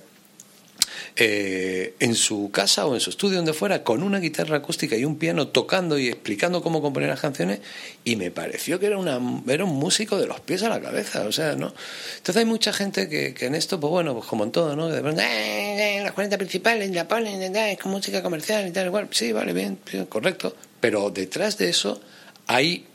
Eh, 1.15 1.95
en 1.99 2.15
su 2.15 2.51
casa 2.51 2.85
o 2.85 2.93
en 2.95 3.01
su 3.01 3.09
estudio 3.09 3.37
donde 3.37 3.53
fuera 3.53 3.83
con 3.83 4.01
una 4.03 4.19
guitarra 4.19 4.57
acústica 4.57 4.95
y 4.95 5.03
un 5.05 5.17
piano 5.17 5.49
tocando 5.49 5.97
y 5.99 6.07
explicando 6.07 6.61
cómo 6.63 6.81
componer 6.81 7.09
las 7.09 7.19
canciones 7.19 7.59
y 8.03 8.15
me 8.15 8.31
pareció 8.31 8.79
que 8.79 8.85
era 8.87 8.97
una 8.97 9.19
era 9.47 9.65
un 9.65 9.75
músico 9.75 10.17
de 10.17 10.27
los 10.27 10.39
pies 10.39 10.63
a 10.63 10.69
la 10.69 10.79
cabeza 10.81 11.25
o 11.25 11.31
sea 11.31 11.55
no 11.55 11.73
entonces 12.17 12.37
hay 12.37 12.45
mucha 12.45 12.71
gente 12.73 13.09
que, 13.09 13.33
que 13.33 13.45
en 13.47 13.55
esto 13.55 13.79
pues 13.79 13.91
bueno 13.91 14.13
pues 14.13 14.25
como 14.25 14.43
en 14.45 14.51
todo 14.51 14.75
no 14.75 14.87
de 14.89 15.01
pronto 15.01 15.21
"Eh, 15.21 15.97
eh, 15.97 16.01
las 16.01 16.13
40 16.13 16.37
principales 16.37 16.89
la 16.91 17.07
ponen 17.07 17.55
es 17.55 17.77
con 17.79 17.91
música 17.91 18.23
comercial 18.23 18.67
y 18.67 18.71
tal 18.71 18.87
igual 18.87 19.07
sí 19.11 19.31
vale 19.31 19.53
bien 19.53 19.79
correcto. 20.09 20.55
Pero 20.79 21.09
detrás 21.09 21.57
de 21.57 21.69
eso 21.69 22.01
hay 22.47 22.85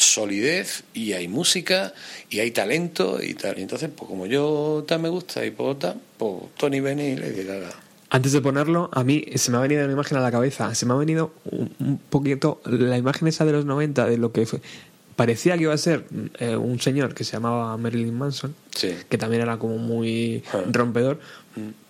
solidez 0.00 0.84
y 0.94 1.12
hay 1.12 1.28
música 1.28 1.92
y 2.30 2.40
hay 2.40 2.50
talento 2.50 3.22
y 3.22 3.34
tal. 3.34 3.58
Y 3.58 3.62
entonces, 3.62 3.90
pues 3.94 4.08
como 4.08 4.26
yo 4.26 4.84
tal 4.86 5.00
me 5.00 5.08
gusta 5.08 5.44
y 5.44 5.50
puedo 5.50 5.76
tal, 5.76 6.00
pues 6.18 6.34
Tony 6.56 6.80
Benny 6.80 7.02
y 7.10 7.16
Lady 7.16 7.44
Gaga. 7.44 7.70
Antes 8.12 8.32
de 8.32 8.40
ponerlo, 8.40 8.90
a 8.92 9.04
mí 9.04 9.24
se 9.36 9.50
me 9.52 9.58
ha 9.58 9.60
venido 9.60 9.84
una 9.84 9.92
imagen 9.92 10.18
a 10.18 10.20
la 10.20 10.32
cabeza. 10.32 10.74
Se 10.74 10.84
me 10.84 10.94
ha 10.94 10.96
venido 10.96 11.32
un, 11.44 11.70
un 11.78 11.98
poquito 11.98 12.60
la 12.64 12.98
imagen 12.98 13.28
esa 13.28 13.44
de 13.44 13.52
los 13.52 13.64
90 13.66 14.06
de 14.06 14.18
lo 14.18 14.32
que 14.32 14.46
fue. 14.46 14.60
Parecía 15.14 15.56
que 15.56 15.64
iba 15.64 15.74
a 15.74 15.78
ser 15.78 16.06
eh, 16.38 16.56
un 16.56 16.80
señor 16.80 17.14
que 17.14 17.24
se 17.24 17.32
llamaba 17.32 17.76
Marilyn 17.76 18.14
Manson, 18.16 18.54
Sí. 18.74 18.94
que 19.08 19.18
también 19.18 19.42
era 19.42 19.58
como 19.58 19.76
muy 19.76 20.42
Ah. 20.52 20.62
rompedor, 20.72 21.20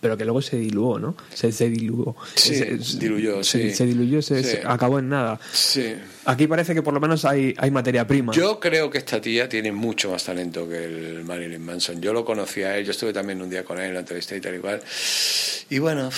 pero 0.01 0.17
que 0.17 0.25
luego 0.25 0.43
se 0.43 0.57
diluyó, 0.59 0.99
¿no? 0.99 1.17
Se, 1.33 1.53
se 1.53 1.71
diluyó. 1.71 2.17
Sí, 2.35 2.57
Se- 2.57 2.99
diluyó, 2.99 3.45
se, 3.45 3.71
sí. 3.71 3.75
se 3.77 3.87
diluyó, 3.87 4.21
se, 4.21 4.43
Sí. 4.43 4.51
se 4.51 4.63
acabó 4.67 4.99
en 4.99 5.11
nada. 5.11 5.39
Sí. 5.53 5.95
Aquí 6.27 6.47
parece 6.47 6.75
que 6.75 6.83
por 6.83 6.93
lo 6.93 7.01
menos 7.01 7.25
hay, 7.25 7.55
hay 7.57 7.71
materia 7.71 8.07
prima. 8.07 8.33
Yo 8.33 8.61
creo 8.61 8.91
que 8.91 8.99
esta 8.99 9.21
tía 9.21 9.49
tiene 9.49 9.73
mucho 9.73 10.11
más 10.11 10.25
talento 10.25 10.69
que 10.69 10.85
el 10.85 11.25
Marilyn 11.25 11.65
Manson. 11.65 12.01
Yo 12.01 12.13
lo 12.13 12.25
conocí 12.25 12.63
a 12.63 12.77
él, 12.77 12.85
yo 12.85 12.91
estuve 12.91 13.13
también 13.13 13.41
un 13.41 13.49
día 13.49 13.65
con 13.65 13.79
él 13.79 13.87
en 13.87 13.95
la 13.95 14.01
entrevista 14.01 14.37
y 14.37 14.41
tal 14.41 14.57
y 14.57 14.59
cual. 14.59 14.83
Y 15.71 15.79
bueno, 15.79 16.11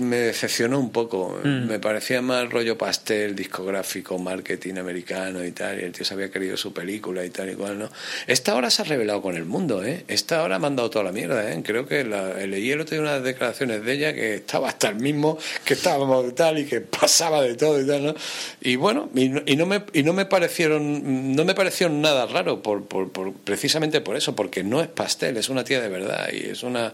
me 0.00 0.16
decepcionó 0.16 0.78
un 0.78 0.90
poco. 0.90 1.40
Me 1.42 1.78
parecía 1.78 2.20
más 2.20 2.50
rollo 2.50 2.76
pastel, 2.76 3.34
discográfico, 3.34 4.18
marketing 4.18 4.74
americano 4.74 5.42
y 5.42 5.52
tal. 5.52 5.80
Y 5.80 5.84
el 5.84 5.92
tío 5.92 6.04
se 6.04 6.12
había 6.12 6.30
querido 6.30 6.58
su 6.58 6.72
película 6.74 7.24
y 7.24 7.30
tal 7.30 7.50
y 7.50 7.54
cual, 7.54 7.78
¿no? 7.78 7.88
Esta 8.26 8.54
hora 8.54 8.68
se 8.68 8.82
ha 8.82 8.84
revelado 8.84 9.22
con 9.22 9.34
el 9.34 9.46
mundo, 9.46 9.82
¿eh? 9.82 10.04
Esta 10.08 10.42
hora 10.42 10.56
ha 10.56 10.58
mandado 10.58 10.90
toda 10.90 11.06
la 11.06 11.12
mierda, 11.12 11.50
¿eh? 11.50 11.62
Creo 11.64 11.86
que 11.86 12.04
la, 12.04 12.34
leí 12.46 12.70
el 12.70 12.82
otro 12.82 12.96
día 12.96 13.00
unas 13.00 13.24
declaraciones 13.24 13.82
de 13.82 13.92
ella 13.94 14.12
que 14.12 14.34
estaba 14.34 14.68
hasta 14.68 14.90
el 14.90 14.96
mismo, 14.96 15.38
que 15.64 15.72
estábamos 15.72 16.34
tal 16.34 16.58
y 16.58 16.66
que 16.66 16.82
pasaba 16.82 17.40
de 17.42 17.54
todo 17.54 17.80
y 17.80 17.86
tal, 17.86 18.04
¿no? 18.04 18.14
Y 18.60 18.76
bueno, 18.76 18.99
y 19.14 19.28
no, 19.28 19.42
y 19.46 19.56
no 19.56 19.66
me, 19.66 19.82
y 19.92 20.02
no 20.02 20.12
me 20.12 20.26
parecieron, 20.26 21.34
no 21.36 21.44
me 21.44 21.54
parecieron 21.54 22.00
nada 22.02 22.26
raro 22.26 22.62
por, 22.62 22.84
por, 22.86 23.10
por- 23.10 23.32
precisamente 23.32 24.00
por 24.00 24.16
eso, 24.16 24.34
porque 24.36 24.62
no 24.64 24.80
es 24.80 24.88
pastel, 24.88 25.36
es 25.36 25.48
una 25.48 25.64
tía 25.64 25.80
de 25.80 25.88
verdad 25.88 26.28
y 26.32 26.50
es 26.50 26.62
una 26.62 26.92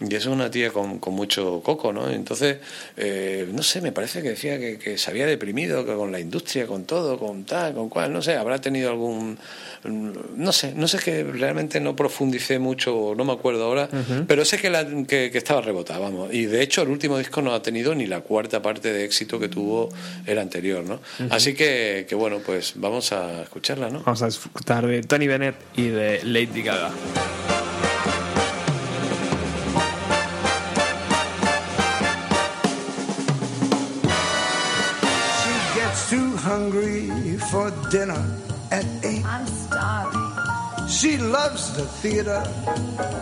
y 0.00 0.14
es 0.14 0.24
una 0.26 0.50
tía 0.50 0.70
con, 0.70 0.98
con 0.98 1.14
mucho 1.14 1.60
coco, 1.62 1.92
¿no? 1.92 2.10
Entonces, 2.10 2.56
eh, 2.96 3.46
no 3.52 3.62
sé, 3.62 3.82
me 3.82 3.92
parece 3.92 4.22
que 4.22 4.30
decía 4.30 4.58
que, 4.58 4.78
que 4.78 4.96
se 4.96 5.10
había 5.10 5.26
deprimido 5.26 5.84
que 5.84 5.94
con 5.94 6.10
la 6.10 6.18
industria, 6.18 6.66
con 6.66 6.84
todo, 6.84 7.18
con 7.18 7.44
tal, 7.44 7.74
con 7.74 7.90
cual, 7.90 8.12
no 8.12 8.22
sé, 8.22 8.36
habrá 8.36 8.60
tenido 8.60 8.90
algún, 8.90 9.38
no 9.84 10.52
sé, 10.52 10.72
no 10.74 10.88
sé 10.88 10.98
que 10.98 11.22
realmente 11.22 11.80
no 11.80 11.94
profundicé 11.96 12.58
mucho, 12.58 13.12
no 13.14 13.24
me 13.24 13.32
acuerdo 13.32 13.64
ahora, 13.64 13.88
pero 14.26 14.44
sé 14.46 14.58
que, 14.58 14.70
la, 14.70 14.86
que, 15.06 15.30
que 15.30 15.38
estaba 15.38 15.60
rebotada, 15.60 15.98
vamos. 15.98 16.32
Y 16.32 16.46
de 16.46 16.62
hecho 16.62 16.82
el 16.82 16.88
último 16.88 17.18
disco 17.18 17.42
no 17.42 17.52
ha 17.52 17.62
tenido 17.62 17.94
ni 17.94 18.06
la 18.06 18.22
cuarta 18.22 18.62
parte 18.62 18.92
de 18.92 19.04
éxito 19.04 19.38
que 19.38 19.48
tuvo 19.48 19.90
el 20.26 20.38
anterior, 20.38 20.82
¿no? 20.84 21.00
Así 21.28 21.54
que, 21.54 22.06
que 22.08 22.14
bueno, 22.14 22.38
pues 22.44 22.72
vamos 22.76 23.12
a 23.12 23.42
escucharla, 23.42 23.90
¿no? 23.90 24.00
Vamos 24.00 24.22
a 24.22 24.26
disfrutar 24.26 24.86
de 24.86 25.02
Tony 25.02 25.26
Bennett 25.26 25.56
y 25.76 25.88
de 25.88 26.20
Lady 26.24 26.62
Gaga. 26.62 26.90
For 37.50 37.70
dinner 37.90 38.22
at 38.70 38.86
eight. 39.02 39.24
I'm 39.24 39.46
starving. 39.46 40.88
She 40.88 41.18
loves 41.18 41.72
the 41.76 41.84
theater, 41.84 42.42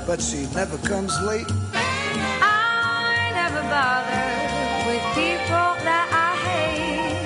but 0.07 0.21
she 0.21 0.47
never 0.55 0.77
comes 0.79 1.19
late. 1.23 1.47
I 1.73 3.31
never 3.33 3.63
bother 3.73 4.29
with 4.89 5.05
people 5.17 5.69
that 5.89 6.09
I 6.13 6.31
hate. 6.49 7.25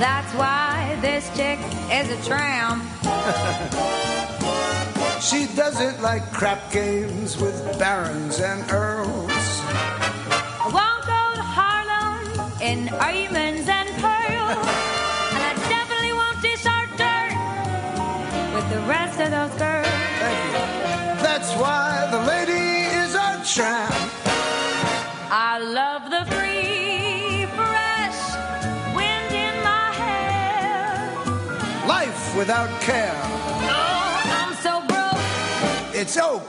That's 0.00 0.32
why 0.34 0.96
this 1.02 1.28
chick 1.36 1.58
is 1.92 2.08
a 2.10 2.28
tramp. 2.28 2.82
She 5.20 5.46
doesn't 5.56 6.02
like 6.02 6.30
crap 6.32 6.70
games 6.70 7.40
with 7.40 7.78
barons 7.78 8.40
and 8.40 8.60
earls. 8.70 9.30
I 9.30 10.68
won't 10.68 11.04
go 11.06 11.22
to 11.40 11.44
Harlem 11.56 12.60
in 12.60 12.86
diamonds 12.86 13.66
and 13.66 13.88
pearls. 14.02 14.83
Rest 18.86 19.20
of 19.20 19.30
those 19.30 19.54
girls. 19.58 19.86
Thank 20.20 20.52
you. 20.52 21.22
That's 21.22 21.52
why 21.54 22.08
the 22.10 22.20
lady 22.32 22.86
is 23.02 23.14
a 23.14 23.42
tramp. 23.54 23.94
I 25.30 25.58
love 25.58 26.10
the 26.10 26.24
free, 26.34 27.46
fresh 27.58 28.20
wind 28.94 29.30
in 29.34 29.54
my 29.64 29.86
hair. 30.02 31.88
Life 31.88 32.36
without 32.36 32.70
care. 32.80 33.18
Oh, 33.24 34.22
I'm 34.40 34.54
so 34.66 34.72
broke. 34.86 35.94
It's 35.94 36.16
oak. 36.16 36.42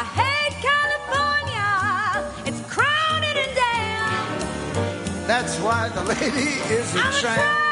I 0.00 0.04
hate 0.20 0.54
California. 0.70 1.72
It's 2.48 2.60
crowded 2.72 3.36
and 3.44 3.54
damn. 3.56 5.26
That's 5.26 5.58
why 5.60 5.88
the 5.88 6.04
lady 6.04 6.50
is 6.78 6.94
a 6.94 6.98
I'm 6.98 7.12
a 7.14 7.20
tramp. 7.20 7.40
tramp. 7.40 7.71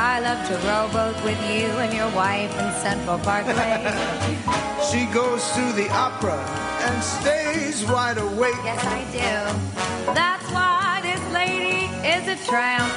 I 0.00 0.20
love 0.20 0.46
to 0.46 0.54
rowboat 0.68 1.16
with 1.24 1.38
you 1.50 1.66
and 1.82 1.92
your 1.92 2.08
wife 2.14 2.52
in 2.62 2.72
Central 2.80 3.18
Parkway. 3.18 3.82
She 4.92 5.04
goes 5.06 5.42
to 5.52 5.72
the 5.72 5.88
opera 5.90 6.38
and 6.86 7.02
stays 7.02 7.84
wide 7.90 8.16
awake. 8.16 8.54
yes, 8.64 8.82
I 8.86 9.02
do. 9.12 10.14
That's 10.14 10.48
why 10.50 11.00
this 11.02 11.20
lady 11.34 11.86
is 12.06 12.24
a 12.28 12.38
tramp. 12.46 12.88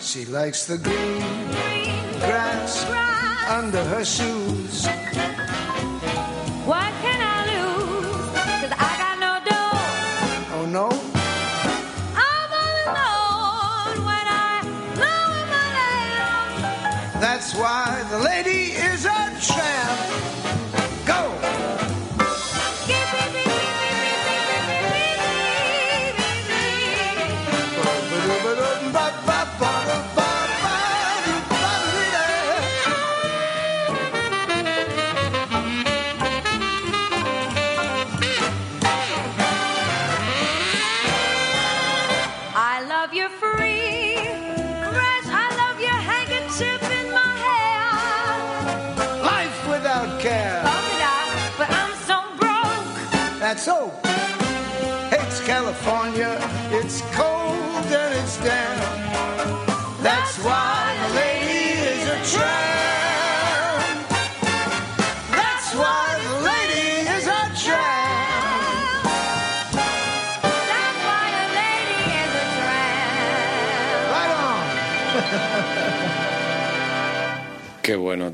She 0.00 0.24
likes 0.24 0.64
the 0.66 0.78
green 0.78 1.20
Green 1.50 2.00
grass 2.20 2.84
grass. 2.86 3.50
under 3.50 3.84
her 3.84 4.04
shoes. 4.04 4.86
What 6.64 6.92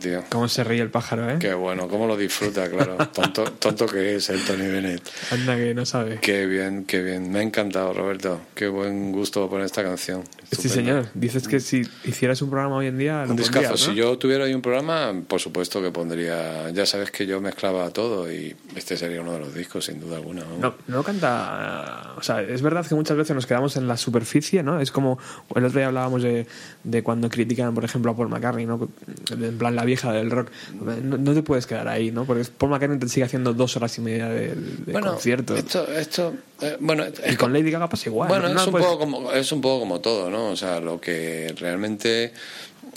tío. 0.02 0.22
Cómo 0.30 0.48
se 0.48 0.64
ríe 0.64 0.82
el 0.82 0.90
pájaro, 0.90 1.30
¿eh? 1.30 1.36
Qué 1.38 1.54
bueno, 1.54 1.88
cómo 1.88 2.06
lo 2.06 2.16
disfruta, 2.16 2.68
claro. 2.68 2.96
Tonto, 3.12 3.44
tonto 3.44 3.86
que 3.86 4.16
es 4.16 4.28
el 4.30 4.44
Tony 4.44 4.66
Bennett. 4.66 5.02
Anda 5.30 5.56
que 5.56 5.74
no 5.74 5.86
sabe. 5.86 6.18
Qué 6.20 6.46
bien, 6.46 6.84
qué 6.84 7.02
bien. 7.02 7.30
Me 7.30 7.38
ha 7.38 7.42
encantado, 7.42 7.92
Roberto. 7.92 8.40
Qué 8.54 8.68
buen 8.68 9.12
gusto 9.12 9.48
poner 9.48 9.66
esta 9.66 9.82
canción. 9.82 10.24
Sí, 10.24 10.40
Estupendo. 10.68 10.74
señor. 10.74 11.06
Dices 11.14 11.48
que 11.48 11.60
si 11.60 11.82
hicieras 12.04 12.42
un 12.42 12.50
programa 12.50 12.76
hoy 12.76 12.86
en 12.86 12.98
día, 12.98 13.24
lo 13.24 13.30
Un 13.30 13.36
discazo. 13.36 13.70
¿no? 13.70 13.76
Si 13.76 13.94
yo 13.94 14.18
tuviera 14.18 14.44
ahí 14.44 14.54
un 14.54 14.62
programa, 14.62 15.14
por 15.26 15.40
supuesto 15.40 15.80
que 15.80 15.90
pondría. 15.90 16.70
Ya 16.70 16.84
sabes 16.86 17.10
que 17.10 17.26
yo 17.26 17.40
mezclaba 17.40 17.88
todo 17.90 18.30
y 18.30 18.54
este 18.76 18.96
sería 18.96 19.20
uno 19.20 19.32
de 19.32 19.38
los 19.40 19.54
discos, 19.54 19.84
sin 19.86 20.00
duda 20.00 20.16
alguna. 20.16 20.42
¿no? 20.42 20.58
No, 20.58 20.74
no 20.88 21.02
canta. 21.02 22.14
O 22.16 22.22
sea, 22.22 22.42
es 22.42 22.60
verdad 22.62 22.86
que 22.86 22.94
muchas 22.94 23.16
veces 23.16 23.34
nos 23.34 23.46
quedamos 23.46 23.76
en 23.76 23.86
la 23.88 23.96
superficie, 23.96 24.62
¿no? 24.62 24.80
Es 24.80 24.90
como. 24.90 25.18
El 25.54 25.64
otro 25.64 25.78
día 25.78 25.86
hablábamos 25.88 26.22
de, 26.22 26.46
de 26.84 27.02
cuando 27.02 27.28
critican, 27.28 27.74
por 27.74 27.84
ejemplo, 27.84 28.10
a 28.10 28.16
Paul 28.16 28.28
McCartney, 28.28 28.66
¿no? 28.66 28.88
En 29.30 29.58
plan, 29.58 29.76
la 29.76 29.84
vieja 29.92 30.12
del 30.12 30.30
rock. 30.30 30.50
No, 30.80 31.18
no 31.18 31.34
te 31.34 31.42
puedes 31.42 31.66
quedar 31.66 31.88
ahí, 31.88 32.10
¿no? 32.10 32.24
Porque 32.24 32.44
Paul 32.58 32.70
McCartney 32.72 32.98
te 32.98 33.08
sigue 33.08 33.24
haciendo 33.24 33.52
dos 33.54 33.76
horas 33.76 33.96
y 33.98 34.00
media 34.00 34.28
de, 34.28 34.54
de 34.54 34.92
bueno, 34.92 35.12
concierto. 35.12 35.54
esto, 35.56 35.86
esto, 35.92 36.34
eh, 36.60 36.76
bueno, 36.80 37.04
y 37.06 37.30
es 37.30 37.36
con 37.36 37.52
Lady 37.52 37.70
Gaga 37.70 37.88
pasa 37.88 38.08
igual. 38.08 38.28
Bueno, 38.28 38.48
¿no? 38.48 38.60
es, 38.60 38.66
un 38.66 38.72
puedes- 38.72 38.86
poco 38.86 38.98
como, 38.98 39.32
es 39.32 39.52
un 39.52 39.60
poco 39.60 39.80
como 39.80 40.00
todo, 40.00 40.30
¿no? 40.30 40.46
O 40.50 40.56
sea, 40.56 40.80
lo 40.80 41.00
que 41.00 41.54
realmente. 41.58 42.32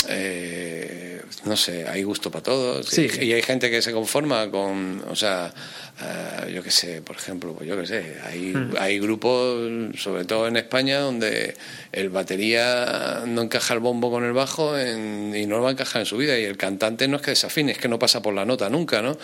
Eh, 0.10 1.22
no 1.46 1.56
sé, 1.56 1.88
hay 1.88 2.04
gusto 2.04 2.32
para 2.32 2.44
todos. 2.44 2.88
Sí. 2.88 3.08
Y, 3.22 3.26
y 3.26 3.34
hay 3.34 3.42
gente 3.42 3.70
que 3.70 3.82
se 3.82 3.92
conforma 3.92 4.50
con. 4.50 5.04
O 5.10 5.16
sea, 5.16 5.54
eh, 6.02 6.52
yo 6.54 6.62
qué 6.64 6.72
sé, 6.72 7.02
por 7.02 7.16
ejemplo, 7.16 7.54
pues 7.54 7.68
yo 7.70 7.80
qué 7.80 7.86
sé. 7.88 8.18
Hay, 8.26 8.54
Hmm. 8.54 8.74
hay 8.80 9.00
grupos, 9.00 9.70
sobre 10.00 10.26
todo 10.26 10.48
en 10.48 10.58
España, 10.58 11.00
donde 11.00 11.56
el 11.92 12.10
batería 12.10 13.24
no 13.28 13.42
encaja 13.44 13.74
el 13.74 13.80
bombo 13.80 14.10
con 14.12 14.24
el 14.24 14.34
bajo 14.34 14.78
en- 14.78 15.34
y 15.36 15.46
no 15.46 15.58
lo 15.58 15.64
va 15.64 15.70
a 15.70 15.72
encajar 15.74 16.02
en 16.02 16.06
su 16.06 16.18
vida. 16.18 16.38
Y 16.40 16.44
el 16.44 16.58
cantante 16.58 17.08
no 17.08 17.18
es 17.18 17.22
que 17.22 17.32
desafine, 17.32 17.72
es 17.74 17.78
que 17.78 17.88
no 17.88 18.00
pasa 18.00 18.22
por 18.22 18.34
la 18.34 18.46
nota 18.46 18.70
nunca, 18.70 19.02
¿no? 19.02 19.18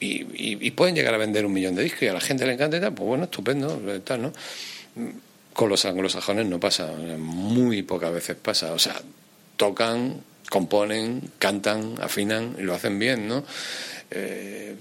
Y, 0.00 0.22
y- 0.34 0.58
y 0.60 0.70
pueden 0.72 0.94
llegar 0.94 1.14
a 1.14 1.18
vender 1.18 1.44
un 1.46 1.52
millón 1.52 1.74
de 1.74 1.82
discos 1.82 2.02
y 2.02 2.08
a 2.08 2.12
la 2.12 2.20
gente 2.20 2.46
le 2.46 2.52
encanta 2.54 2.76
y 2.76 2.80
tal, 2.80 2.92
pues 2.94 3.06
bueno, 3.06 3.24
estupendo, 3.24 3.80
tal, 4.04 4.22
¿no? 4.22 4.32
Con 5.52 5.68
los 5.70 5.84
anglosajones 5.86 6.46
no 6.46 6.60
pasa, 6.60 6.86
muy 7.18 7.82
pocas 7.82 8.12
veces 8.12 8.36
pasa. 8.36 8.72
O 8.72 8.78
sea, 8.78 9.00
tocan, 9.56 10.20
componen, 10.50 11.30
cantan, 11.38 11.94
afinan 12.00 12.56
y 12.58 12.62
lo 12.62 12.74
hacen 12.74 12.98
bien, 12.98 13.26
¿no? 13.28 13.44
Eh, 14.10 14.76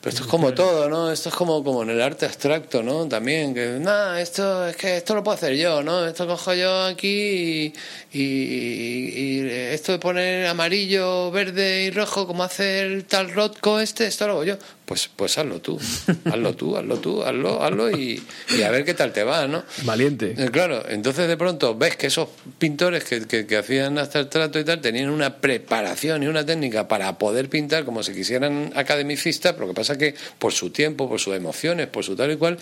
pero 0.00 0.10
esto 0.10 0.22
es 0.24 0.28
como 0.30 0.52
todo, 0.52 0.88
¿no? 0.88 1.12
Esto 1.12 1.28
es 1.28 1.34
como, 1.36 1.62
como 1.62 1.84
en 1.84 1.90
el 1.90 2.02
arte 2.02 2.26
abstracto, 2.26 2.82
¿no? 2.82 3.06
También, 3.06 3.54
que, 3.54 3.78
nada, 3.80 4.20
esto 4.20 4.66
es 4.66 4.74
que 4.76 4.96
esto 4.96 5.14
lo 5.14 5.22
puedo 5.22 5.36
hacer 5.36 5.54
yo, 5.56 5.80
¿no? 5.84 6.04
Esto 6.06 6.26
cojo 6.26 6.54
yo 6.54 6.84
aquí 6.86 7.72
y, 8.12 8.18
y- 8.20 9.40
y 9.44 9.48
esto 9.48 9.92
de 9.92 9.98
poner 10.00 10.46
amarillo, 10.48 11.30
verde 11.30 11.84
y 11.84 11.90
rojo, 11.92 12.26
como 12.26 12.42
hace 12.42 12.80
el 12.80 13.04
tal 13.04 13.32
Rotko 13.32 13.78
este, 13.78 14.06
esto 14.06 14.26
lo 14.26 14.32
hago 14.32 14.44
yo. 14.44 14.56
Pues, 14.84 15.08
pues 15.14 15.38
hazlo 15.38 15.60
tú, 15.60 15.78
hazlo 16.24 16.54
tú, 16.56 16.76
hazlo 16.76 16.98
tú, 16.98 17.22
hazlo, 17.22 17.62
hazlo 17.62 17.90
y, 17.96 18.20
y 18.58 18.62
a 18.62 18.70
ver 18.70 18.84
qué 18.84 18.94
tal 18.94 19.12
te 19.12 19.22
va, 19.22 19.46
¿no? 19.46 19.62
Valiente. 19.84 20.34
Eh, 20.36 20.50
Claro, 20.50 20.82
entonces 20.88 21.28
de 21.28 21.36
pronto 21.36 21.74
ves 21.76 21.96
que 21.96 22.08
esos 22.08 22.28
pintores 22.58 23.04
que, 23.04 23.26
que- 23.26 23.46
que 23.46 23.56
hacían 23.56 23.96
hasta 23.98 24.18
el 24.18 24.28
trato 24.28 24.58
y 24.58 24.64
tal 24.64 24.80
tenían 24.80 25.08
una 25.10 25.36
preparación 25.36 26.22
y 26.24 26.26
una 26.26 26.44
técnica 26.44 26.88
para 26.88 27.16
poder 27.16 27.48
pintar 27.48 27.84
como 27.84 28.02
si 28.02 28.12
quisieran 28.12 28.72
academicistas, 28.74 29.52
pero 29.52 29.66
lo 29.66 29.72
que 29.72 29.76
pasa 29.76 29.96
que 29.96 30.14
por 30.38 30.52
su 30.52 30.70
tiempo, 30.70 31.08
por 31.08 31.20
sus 31.20 31.36
emociones, 31.36 31.86
por 31.86 32.04
su 32.04 32.16
tal 32.16 32.32
y 32.32 32.36
cual, 32.36 32.58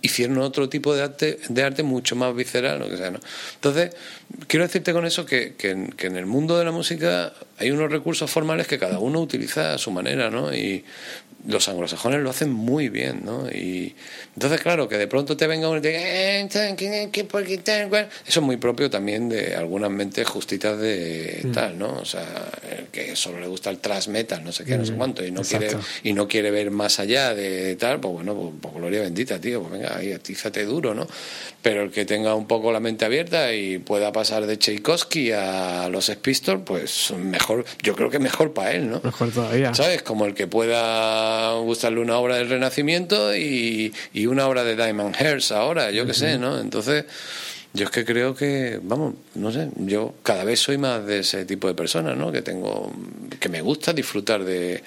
hicieron 0.00 0.38
otro 0.38 0.68
tipo 0.68 0.94
de 0.94 1.02
arte, 1.02 1.38
de 1.48 1.62
arte 1.64 1.82
mucho 1.82 2.14
más 2.16 2.34
visceral, 2.34 2.78
lo 2.78 2.88
que 2.88 2.96
sea, 2.96 3.10
¿no? 3.10 3.18
Entonces, 3.56 3.90
quiero 4.46 4.64
decirte 4.64 4.92
con 4.92 5.04
eso 5.06 5.26
que, 5.26 5.54
que 5.54 5.70
en, 5.70 5.90
que 5.92 6.06
en 6.06 6.16
el 6.16 6.26
mundo 6.26 6.56
de 6.56 6.64
la 6.64 6.70
música 6.72 7.32
hay 7.58 7.70
unos 7.72 7.90
recursos 7.90 8.30
formales 8.30 8.66
que 8.68 8.78
cada 8.78 9.00
uno 9.00 9.20
utiliza 9.20 9.74
a 9.74 9.78
su 9.78 9.90
manera, 9.90 10.30
¿no? 10.30 10.54
Y 10.54 10.84
los 11.46 11.68
anglosajones 11.68 12.20
lo 12.20 12.30
hacen 12.30 12.52
muy 12.52 12.88
bien, 12.88 13.20
¿no? 13.24 13.48
Y 13.48 13.94
entonces, 14.34 14.60
claro, 14.60 14.88
que 14.88 14.98
de 14.98 15.06
pronto 15.06 15.36
te 15.36 15.46
venga 15.46 15.68
uno 15.68 15.78
y 15.78 15.82
te 15.82 15.88
diga, 15.88 16.00
"Eh, 16.02 16.48
tan, 16.52 16.74
que- 16.76 17.08
que- 17.12 17.24
por 17.24 17.44
qué 17.44 17.58
tal, 17.58 17.88
cual". 17.88 18.08
eso 18.26 18.40
es 18.40 18.44
muy 18.46 18.56
propio 18.56 18.90
también 18.90 19.28
de 19.28 19.54
algunas 19.54 19.90
mentes 19.90 20.26
justitas 20.28 20.78
de 20.78 21.40
Mm. 21.44 21.52
tal, 21.52 21.78
¿no? 21.78 21.94
O 21.94 22.04
sea, 22.04 22.26
el 22.76 22.86
que 22.86 23.14
solo 23.16 23.38
le 23.40 23.46
gusta 23.46 23.70
el 23.70 23.78
thrash 23.78 24.08
metal, 24.08 24.42
no 24.44 24.50
sé 24.52 24.64
qué, 24.64 24.76
no 24.76 24.84
sé 24.84 24.92
Mm, 24.92 24.96
cuánto, 24.96 25.24
y 25.24 25.30
no 25.30 25.42
quiere 25.42 25.68
y 26.02 26.12
no 26.12 26.26
quiere 26.28 26.50
ver 26.50 26.70
más 26.70 26.98
allá 26.98 27.34
de 27.34 27.76
tal, 27.76 28.00
pues 28.00 28.14
bueno, 28.14 28.34
pues, 28.34 28.54
pues 28.60 28.74
gloria 28.74 29.00
bendita, 29.02 29.40
tío, 29.40 29.60
pues 29.60 29.72
venga, 29.72 29.96
ahí 29.96 30.12
atízate 30.12 30.64
duro, 30.64 30.94
¿no? 30.94 31.06
Pero 31.62 31.82
el 31.82 31.90
que 31.90 32.04
tenga 32.04 32.34
un 32.34 32.46
poco 32.46 32.72
la 32.72 32.80
mente 32.80 33.04
abierta 33.04 33.52
y 33.54 33.78
pueda 33.78 34.12
pasar 34.12 34.46
de 34.46 34.56
Tchaikovsky 34.58 35.32
a 35.32 35.88
los 35.88 36.04
Sex 36.06 36.18
Pistols, 36.20 36.62
pues 36.64 37.12
mejor, 37.16 37.64
yo 37.82 37.94
creo 37.94 38.10
que 38.10 38.18
mejor 38.18 38.52
para 38.52 38.72
él, 38.72 38.90
¿no? 38.90 39.00
Mejor 39.04 39.30
todavía. 39.30 39.74
¿Sabes? 39.74 40.02
Como 40.02 40.24
el 40.26 40.34
que 40.34 40.46
pueda 40.46 41.27
gustarle 41.62 42.00
una 42.00 42.18
obra 42.18 42.36
del 42.36 42.48
Renacimiento 42.48 43.34
y, 43.36 43.92
y 44.12 44.26
una 44.26 44.46
obra 44.46 44.64
de 44.64 44.76
Diamond 44.76 45.16
Hearst 45.16 45.52
ahora, 45.52 45.90
yo 45.90 46.06
qué 46.06 46.14
sé, 46.14 46.38
¿no? 46.38 46.58
Entonces, 46.60 47.04
yo 47.74 47.84
es 47.84 47.90
que 47.90 48.04
creo 48.04 48.34
que, 48.34 48.80
vamos, 48.82 49.14
no 49.34 49.52
sé, 49.52 49.68
yo 49.76 50.14
cada 50.22 50.42
vez 50.44 50.58
soy 50.58 50.78
más 50.78 51.04
de 51.04 51.20
ese 51.20 51.44
tipo 51.44 51.68
de 51.68 51.74
persona, 51.74 52.14
¿no? 52.14 52.32
Que 52.32 52.42
tengo, 52.42 52.90
que 53.38 53.48
me 53.48 53.60
gusta 53.60 53.92
disfrutar 53.92 54.42
de, 54.42 54.82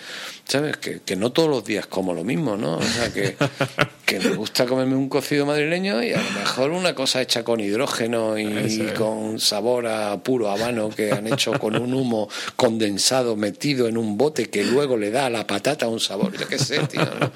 ¿sabes? 0.46 0.78
Que, 0.78 1.02
que 1.02 1.16
no 1.16 1.32
todos 1.32 1.50
los 1.50 1.64
días 1.66 1.86
como 1.88 2.14
lo 2.14 2.24
mismo, 2.24 2.58
¿no? 2.58 2.78
O 2.78 2.82
sea, 2.82 3.12
que, 3.14 3.36
que 4.06 4.20
me 4.20 4.32
gusta 4.36 4.66
comerme 4.66 4.96
un 4.96 5.10
cocido 5.10 5.46
madrileño 5.46 6.04
y 6.04 6.14
a 6.14 6.22
lo 6.22 6.32
mejor 6.32 6.72
una 6.72 6.94
cosa 6.96 7.22
hecha 7.22 7.44
con 7.44 7.60
hidrógeno 7.60 8.38
y, 8.38 8.92
con 8.98 9.40
sabor 9.40 9.88
a 9.88 10.22
puro 10.22 10.50
habano 10.50 10.90
que 10.90 11.12
han 11.12 11.28
hecho 11.28 11.54
con 11.54 11.76
un 11.76 11.94
humo 11.94 12.30
condensado 12.56 13.36
metido 13.36 13.88
en 13.88 13.98
un 13.98 14.18
bote 14.18 14.50
que 14.50 14.64
luego 14.64 14.98
le 14.98 15.12
da 15.12 15.28
a 15.28 15.30
la 15.30 15.48
patata 15.48 15.88
un 15.88 16.00
sabor, 16.00 16.38
yo 16.38 16.48
qué 16.48 16.58
sé, 16.60 16.80
tío, 16.88 17.06
¿no? 17.20 17.28
O 17.28 17.32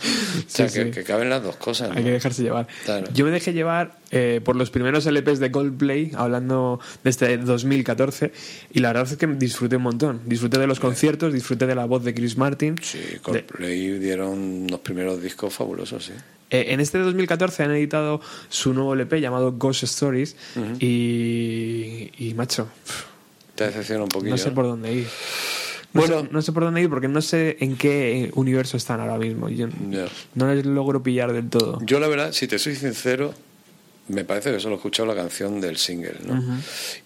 sea, 0.48 0.68
Sí, 0.70 0.80
que, 0.80 0.86
sí. 0.86 0.92
que 0.92 1.04
caben 1.04 1.30
las 1.30 1.44
dos 1.44 1.56
cosas, 1.56 1.90
¿no? 1.90 1.96
Hay 1.98 2.04
que 2.04 2.12
dejarse 2.12 2.44
llevar. 2.44 2.68
Claro. 2.86 3.08
Yo 3.14 3.26
me 3.26 3.32
dejé 3.32 3.54
llevar 3.54 3.98
eh, 4.12 4.42
por 4.44 4.56
los 4.56 4.70
primeros 4.70 5.06
LPs 5.06 5.40
de 5.40 5.52
Coldplay, 5.52 6.12
hablando 6.16 6.80
de 7.04 7.10
este 7.10 7.38
2014, 7.38 8.32
y 8.74 8.80
la 8.80 8.90
verdad 8.90 9.08
es 9.12 9.18
que 9.18 9.28
disfruté 9.28 9.78
un 9.78 9.84
montón. 9.84 10.22
Disfruté 10.26 10.60
de 10.60 10.68
los 10.68 10.80
conciertos, 10.80 11.34
disfruté 11.34 11.68
de 11.68 11.76
la 11.76 11.86
voz 11.86 12.04
de 12.04 12.14
Chris 12.14 12.38
Martin. 12.38 12.76
Sí, 12.82 12.95
de- 12.96 13.20
Coldplay 13.20 14.00
dieron 14.00 14.38
unos 14.64 14.80
primeros 14.82 15.22
discos 15.22 15.54
fabulosos, 15.54 16.06
sí. 16.06 16.14
Eh, 16.52 16.68
en 16.70 16.80
este 16.80 17.00
2014 17.00 17.64
han 17.64 17.72
editado 17.72 18.22
su 18.50 18.74
nuevo 18.74 18.94
LP 18.94 19.20
llamado 19.20 19.54
Ghost 19.54 19.84
Stories 19.84 20.36
y, 20.80 22.12
y, 22.18 22.34
macho, 22.36 22.68
Te 23.56 23.66
decepciona 23.66 24.04
un 24.04 24.10
poquillo. 24.10 24.32
no 24.32 24.38
sé 24.38 24.52
por 24.52 24.66
dónde 24.66 24.94
ir. 24.94 25.08
No, 25.94 26.02
Bueno. 26.02 26.22
sé, 26.22 26.28
no 26.32 26.42
sé 26.42 26.52
por 26.52 26.64
dónde 26.64 26.82
ir 26.82 26.90
porque 26.90 27.08
no 27.08 27.22
sé 27.22 27.58
en 27.62 27.78
qué 27.78 28.30
universo 28.36 28.76
están 28.78 29.00
ahora 29.00 29.18
mismo. 29.18 29.50
Yo 29.50 29.68
Ya. 29.90 30.06
no 30.36 30.54
les 30.54 30.66
logro 30.66 31.02
pillar 31.02 31.32
del 31.34 31.50
todo. 31.50 31.80
Yo 31.84 32.00
la 32.00 32.08
verdad, 32.08 32.32
si 32.34 32.48
te 32.48 32.60
soy 32.60 32.76
sincero, 32.76 33.34
me 34.10 34.24
parece 34.26 34.52
que 34.52 34.60
solo 34.60 34.76
he 34.76 34.78
escuchado 34.78 35.08
la 35.08 35.16
canción 35.16 35.62
del 35.62 35.78
single, 35.78 36.18
¿no? 36.26 36.34
Ujú. 36.34 36.52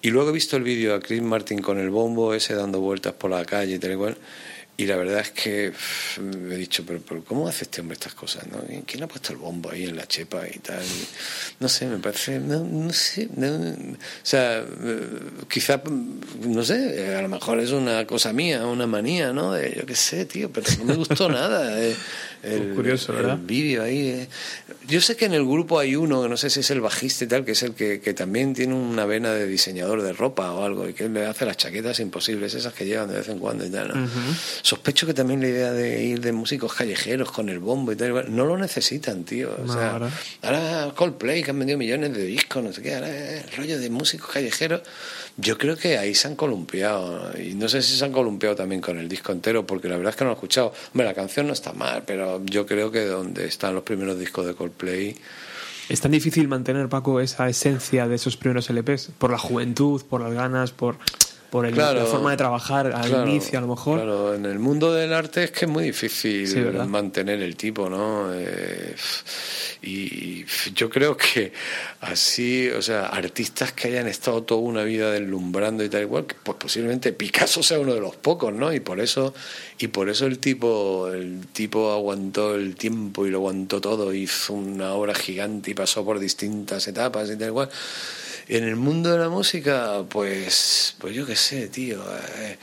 Y 0.02 0.10
luego 0.10 0.32
he 0.32 0.34
visto 0.34 0.58
el 0.58 0.64
vídeo 0.64 0.96
a 0.96 1.00
Chris 1.00 1.22
Martin 1.22 1.60
con 1.62 1.78
el 1.80 1.92
bombo 1.92 2.34
ese 2.34 2.56
dando 2.56 2.80
vueltas 2.82 3.14
por 3.14 3.30
la 3.32 3.46
calle 3.46 3.76
y 3.76 3.80
tal 3.80 3.94
y 3.94 3.96
cual. 3.96 4.18
Y 4.80 4.86
la 4.86 4.96
verdad 4.96 5.20
es 5.20 5.32
que 5.32 5.74
me 6.22 6.56
he 6.56 6.58
dicho, 6.58 6.86
pero, 6.88 7.02
pero 7.06 7.22
¿cómo 7.26 7.50
hace 7.50 7.66
este 7.66 7.82
hombre 7.82 7.96
estas 7.96 8.14
cosas? 8.14 8.48
¿no? 8.48 8.64
¿Y 8.74 8.82
¿Quién 8.84 9.04
ha 9.04 9.10
puesto 9.10 9.34
el 9.34 9.38
bombo 9.38 9.70
ahí 9.70 9.84
en 9.84 9.98
la 9.98 10.08
chepa 10.08 10.48
y 10.48 10.58
tal? 10.60 10.82
No 11.60 11.68
sé, 11.68 11.86
me 11.86 11.98
parece, 11.98 12.40
no, 12.40 12.64
no 12.64 12.94
sé, 12.94 13.28
no, 13.36 13.48
o 13.48 13.98
sea, 14.24 14.60
eh, 14.60 15.20
quizá, 15.50 15.82
no 16.48 16.64
sé, 16.64 16.96
eh, 16.98 17.16
a 17.18 17.22
lo 17.22 17.28
mejor 17.28 17.60
es 17.60 17.72
una 17.72 18.08
cosa 18.08 18.32
mía, 18.32 18.66
una 18.68 18.88
manía, 18.88 19.34
¿no? 19.34 19.52
De, 19.52 19.76
yo 19.76 19.86
qué 19.86 19.96
sé, 19.96 20.24
tío, 20.26 20.50
pero 20.50 20.66
no 20.78 20.86
me 20.86 20.96
gustó 20.96 21.28
nada. 21.28 21.78
eh, 21.84 21.94
el, 22.44 22.74
Curioso, 22.74 23.14
¿verdad? 23.14 23.34
el 23.40 23.46
vídeo 23.46 23.84
ahí. 23.84 24.08
eh. 24.10 24.28
Yo 24.88 25.02
sé 25.02 25.16
que 25.16 25.26
en 25.26 25.34
el 25.34 25.44
grupo 25.46 25.78
hay 25.78 25.96
uno, 25.96 26.24
que 26.24 26.30
no 26.30 26.38
sé 26.38 26.50
si 26.50 26.62
es 26.62 26.72
el 26.72 26.82
bajista 26.82 27.24
y 27.26 27.28
tal, 27.28 27.46
que 27.46 27.52
es 27.52 27.62
el 27.64 27.74
que, 27.74 28.00
que 28.00 28.14
también 28.14 28.54
tiene 28.54 28.74
una 28.74 29.06
vena 29.06 29.32
de 29.34 29.46
diseñador 29.46 30.02
de 30.02 30.14
ropa 30.14 30.52
o 30.54 30.64
algo, 30.64 30.88
y 30.90 30.94
que 30.94 31.10
le 31.10 31.26
hace 31.26 31.46
las 31.46 31.58
chaquetas 31.58 32.00
imposibles, 32.00 32.54
esas 32.56 32.74
que 32.74 32.86
llevan 32.86 33.10
de 33.10 33.18
vez 33.18 33.28
en 33.30 33.40
cuando 33.40 33.66
y 33.66 33.70
tal. 33.70 33.90
¿no? 33.90 34.10
Sospecho 34.62 35.06
que 35.06 35.14
también 35.14 35.42
la 35.42 35.48
idea 35.50 35.72
de 35.74 36.04
ir 36.04 36.22
de 36.22 36.32
músicos 36.32 36.74
callejeros 36.74 37.32
con 37.32 37.50
el 37.50 37.60
bombo 37.60 37.92
y 37.92 37.96
tal, 37.96 38.34
no 38.36 38.46
lo 38.46 38.58
necesitan, 38.58 39.24
tío. 39.26 39.56
O 39.62 39.66
No, 39.66 39.74
sea, 39.74 39.94
¿verdad? 39.94 40.12
ahora 40.42 40.94
Coldplay, 40.96 41.44
que 41.44 41.52
han 41.52 41.60
vendido 41.60 41.78
millones 41.78 42.14
de 42.14 42.24
discos, 42.26 42.64
no 42.64 42.74
sé 42.74 42.82
qué, 42.82 42.96
ahora 42.96 43.10
el 43.10 43.52
rollo 43.58 43.78
de 43.80 43.90
músicos 43.90 44.30
callejeros. 44.32 44.82
Yo 45.42 45.58
creo 45.58 45.78
que 45.78 45.98
ahí 45.98 46.16
se 46.16 46.28
han 46.28 46.36
columpiado. 46.36 47.32
Y 47.40 47.54
no 47.54 47.70
sé 47.70 47.82
si 47.82 47.96
se 47.96 48.04
han 48.04 48.12
columpiado 48.12 48.56
también 48.56 48.82
con 48.82 48.98
el 49.00 49.08
disco 49.08 49.32
entero, 49.32 49.66
porque 49.66 49.88
la 49.88 49.96
verdad 49.96 50.12
es 50.12 50.16
que 50.18 50.24
no 50.26 50.30
lo 50.30 50.34
he 50.34 50.38
escuchado. 50.38 50.74
Hombre, 50.94 51.08
la 51.08 51.14
canción 51.14 51.48
no 51.48 51.54
está 51.54 51.72
mal, 51.72 52.04
pero 52.06 52.44
yo 52.46 52.66
creo 52.66 52.92
que 52.92 53.06
donde 53.06 53.46
están 53.48 53.74
los 53.74 53.84
primeros 53.84 54.20
discos 54.20 54.46
de 54.46 54.54
Coldplay. 54.54 55.16
Es 55.88 56.02
tan 56.02 56.12
difícil 56.12 56.48
mantener, 56.48 56.90
Paco, 56.90 57.20
esa 57.20 57.48
esencia 57.48 58.08
de 58.08 58.16
esos 58.16 58.38
primeros 58.38 58.70
LPs 58.70 59.12
por 59.18 59.32
la 59.32 59.38
juventud, 59.38 60.02
por 60.08 60.22
las 60.22 60.34
ganas, 60.34 60.72
por, 60.72 60.98
por 61.50 61.66
el- 61.66 61.74
Claro, 61.74 62.00
la 62.00 62.06
forma 62.06 62.32
de 62.32 62.38
trabajar 62.38 62.88
al 62.88 63.10
claro, 63.10 63.28
inicio, 63.30 63.58
a 63.58 63.62
lo 63.62 63.68
mejor. 63.68 63.98
Claro, 63.98 64.36
en 64.36 64.46
el 64.46 64.60
mundo 64.60 64.94
del 64.94 65.14
arte 65.14 65.44
es 65.46 65.52
que 65.52 65.66
es 65.66 65.72
muy 65.72 65.84
difícil 65.86 66.48
Sí, 66.48 66.60
mantener 66.88 67.42
el 67.42 67.56
tipo, 67.56 67.90
¿no? 67.90 68.32
Eh, 68.34 68.96
y 69.82 70.46
yo 70.76 70.90
creo 70.90 71.16
que 71.16 71.54
así, 72.02 72.70
o 72.70 72.82
sea, 72.82 73.08
artistas 73.08 73.72
que 73.72 73.88
hayan 73.88 74.08
estado 74.08 74.44
toda 74.44 74.62
una 74.62 74.84
vida 74.84 75.12
deslumbrando 75.12 75.84
y 75.84 75.90
tal 75.90 76.02
igual, 76.02 76.26
pues 76.44 76.58
posiblemente 76.58 77.14
Picasso 77.14 77.64
sea 77.64 77.80
uno 77.80 77.94
de 77.94 78.02
los 78.02 78.16
pocos, 78.16 78.54
¿no? 78.54 78.74
Y 78.74 78.80
por 78.82 79.00
eso 79.00 79.34
y 79.80 79.88
por 79.88 80.10
eso 80.10 80.26
el 80.26 80.40
tipo 80.40 81.08
el 81.12 81.48
tipo 81.54 81.92
aguantó 81.94 82.56
el 82.56 82.76
tiempo 82.76 83.26
y 83.26 83.30
lo 83.32 83.38
aguantó 83.38 83.80
todo, 83.82 84.14
hizo 84.14 84.54
una 84.54 84.94
obra 84.94 85.14
gigante 85.16 85.72
y 85.72 85.74
pasó 85.74 86.04
por 86.04 86.20
distintas 86.20 86.88
etapas 86.88 87.30
y 87.30 87.38
tal 87.38 87.48
igual. 87.48 87.70
En 88.50 88.64
el 88.64 88.76
mundo 88.76 89.12
de 89.12 89.20
la 89.20 89.30
música, 89.30 90.04
pues, 90.10 90.96
pues 90.98 91.16
yo 91.16 91.26
qué 91.26 91.36
sé, 91.36 91.68
tío. 91.68 92.04
eh, 92.38 92.58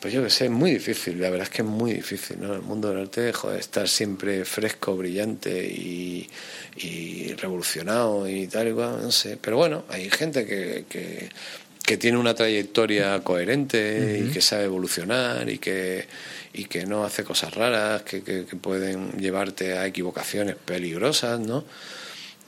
pues 0.00 0.12
yo 0.12 0.22
qué 0.22 0.30
sé, 0.30 0.46
es 0.46 0.50
muy 0.50 0.72
difícil, 0.72 1.20
la 1.20 1.30
verdad 1.30 1.44
es 1.44 1.50
que 1.50 1.62
es 1.62 1.68
muy 1.68 1.92
difícil, 1.92 2.40
¿no? 2.40 2.54
El 2.54 2.62
mundo 2.62 2.88
del 2.88 3.02
arte, 3.02 3.32
joder, 3.32 3.58
estar 3.60 3.88
siempre 3.88 4.44
fresco, 4.44 4.96
brillante 4.96 5.64
y, 5.64 6.28
y 6.76 7.32
revolucionado 7.34 8.28
y 8.28 8.46
tal 8.46 8.68
y 8.68 8.72
cual, 8.72 9.00
no 9.00 9.12
sé. 9.12 9.38
Pero 9.40 9.56
bueno, 9.56 9.84
hay 9.88 10.10
gente 10.10 10.44
que, 10.44 10.84
que, 10.88 11.28
que 11.82 11.96
tiene 11.96 12.18
una 12.18 12.34
trayectoria 12.34 13.18
coherente 13.22 14.24
y 14.26 14.32
que 14.32 14.40
sabe 14.42 14.64
evolucionar 14.64 15.48
y 15.48 15.58
que, 15.58 16.06
y 16.52 16.64
que 16.64 16.84
no 16.84 17.04
hace 17.04 17.24
cosas 17.24 17.54
raras, 17.54 18.02
que, 18.02 18.22
que, 18.22 18.44
que 18.44 18.56
pueden 18.56 19.12
llevarte 19.18 19.78
a 19.78 19.86
equivocaciones 19.86 20.56
peligrosas, 20.56 21.38
¿no? 21.40 21.64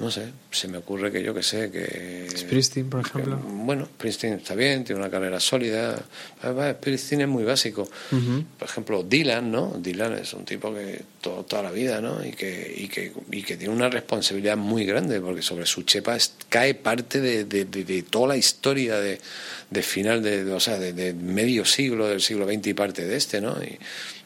No 0.00 0.12
sé, 0.12 0.26
se 0.52 0.68
me 0.68 0.78
ocurre 0.78 1.10
que 1.10 1.24
yo 1.24 1.34
que 1.34 1.42
sé, 1.42 1.72
que... 1.72 2.28
Springsteen, 2.36 2.88
por 2.88 3.00
ejemplo. 3.00 3.36
que, 3.36 3.42
bueno, 3.48 3.84
Springsteen 3.86 4.34
está 4.34 4.54
bien, 4.54 4.84
tiene 4.84 5.00
una 5.00 5.10
carrera 5.10 5.40
sólida. 5.40 6.00
Además, 6.40 6.76
Springsteen 6.78 7.22
es 7.22 7.26
muy 7.28 7.42
básico. 7.42 7.88
Por 8.58 8.68
ejemplo, 8.68 9.02
Dylan, 9.02 9.50
¿no? 9.50 9.74
Dylan 9.76 10.12
es 10.14 10.34
un 10.34 10.44
tipo 10.44 10.72
que 10.72 11.02
todo, 11.20 11.44
toda 11.44 11.64
la 11.64 11.72
vida, 11.72 12.00
¿no? 12.00 12.24
Y 12.24 12.30
que, 12.30 12.72
y, 12.78 12.86
que, 12.86 13.12
y 13.32 13.42
que 13.42 13.56
tiene 13.56 13.74
una 13.74 13.88
responsabilidad 13.90 14.56
muy 14.56 14.84
grande, 14.84 15.20
porque 15.20 15.42
sobre 15.42 15.66
su 15.66 15.82
chepa 15.82 16.14
es- 16.14 16.32
cae 16.48 16.74
parte 16.74 17.20
de, 17.20 17.44
de- 17.44 17.64
de- 17.64 17.82
de 17.82 18.02
toda 18.04 18.28
la 18.28 18.36
historia 18.36 19.00
de, 19.00 19.20
de 19.68 19.82
final, 19.82 20.22
de, 20.22 20.44
o 20.52 20.60
sea, 20.60 20.78
de, 20.78 20.92
de 20.92 21.12
medio 21.12 21.64
siglo, 21.64 22.06
del 22.06 22.20
siglo 22.20 22.46
XX 22.46 22.68
y 22.68 22.74
parte 22.74 23.04
de 23.04 23.16
este, 23.16 23.40
¿no? 23.40 23.56
Y, 23.64 23.76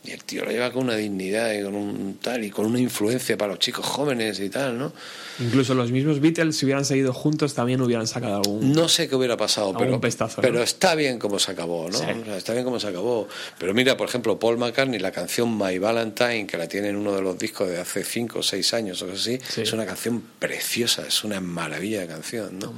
y 0.04 0.10
el 0.10 0.24
tío 0.24 0.44
lo 0.44 0.50
lleva 0.50 0.72
con 0.72 0.84
una 0.84 0.96
dignidad 0.96 1.52
y 1.52 1.62
con 1.62 1.76
un 1.76 2.18
tal, 2.20 2.44
y 2.44 2.50
con 2.50 2.66
una 2.66 2.80
influencia 2.80 3.36
para 3.38 3.52
los 3.52 3.60
chicos 3.60 3.86
jóvenes 3.86 4.40
y 4.40 4.48
tal, 4.50 4.76
¿no? 4.76 4.92
Incluso 5.38 5.74
los 5.74 5.92
mismos 5.92 6.20
Beatles, 6.20 6.56
si 6.56 6.66
hubieran 6.66 6.84
seguido 6.84 7.12
juntos, 7.12 7.54
también 7.54 7.80
hubieran 7.80 8.06
sacado 8.08 8.36
algún. 8.36 8.72
No 8.72 8.88
sé 8.88 9.08
qué 9.08 9.14
hubiera 9.14 9.36
pasado, 9.36 9.74
pero, 9.78 10.00
pestazo, 10.00 10.36
¿no? 10.38 10.42
pero 10.42 10.62
está 10.62 10.94
bien 10.96 11.18
como 11.18 11.38
se 11.38 11.52
acabó, 11.52 11.88
¿no? 11.88 11.96
Sí. 11.98 12.04
O 12.04 12.24
sea, 12.24 12.36
está 12.36 12.52
bien 12.52 12.64
como 12.64 12.80
se 12.80 12.88
acabó. 12.88 13.28
Pero 13.58 13.72
mira, 13.74 13.96
por 13.96 14.08
ejemplo, 14.08 14.38
Paul 14.38 14.58
McCartney, 14.58 14.98
la 14.98 15.12
canción 15.12 15.56
My 15.56 15.78
Valentine, 15.78 16.46
que 16.46 16.58
la 16.58 16.66
tiene 16.66 16.88
en 16.88 16.96
uno 16.96 17.14
de 17.14 17.22
los 17.22 17.38
discos 17.38 17.68
de 17.68 17.78
hace 17.80 18.02
5 18.04 18.40
o 18.40 18.42
6 18.42 18.74
años 18.74 19.00
o 19.02 19.06
cosas 19.06 19.20
así, 19.20 19.38
Sí. 19.48 19.62
es 19.62 19.72
una 19.72 19.86
canción 19.86 20.22
preciosa, 20.38 21.06
es 21.06 21.22
una 21.24 21.40
maravilla 21.40 22.00
de 22.00 22.08
canción, 22.08 22.58
¿no? 22.58 22.72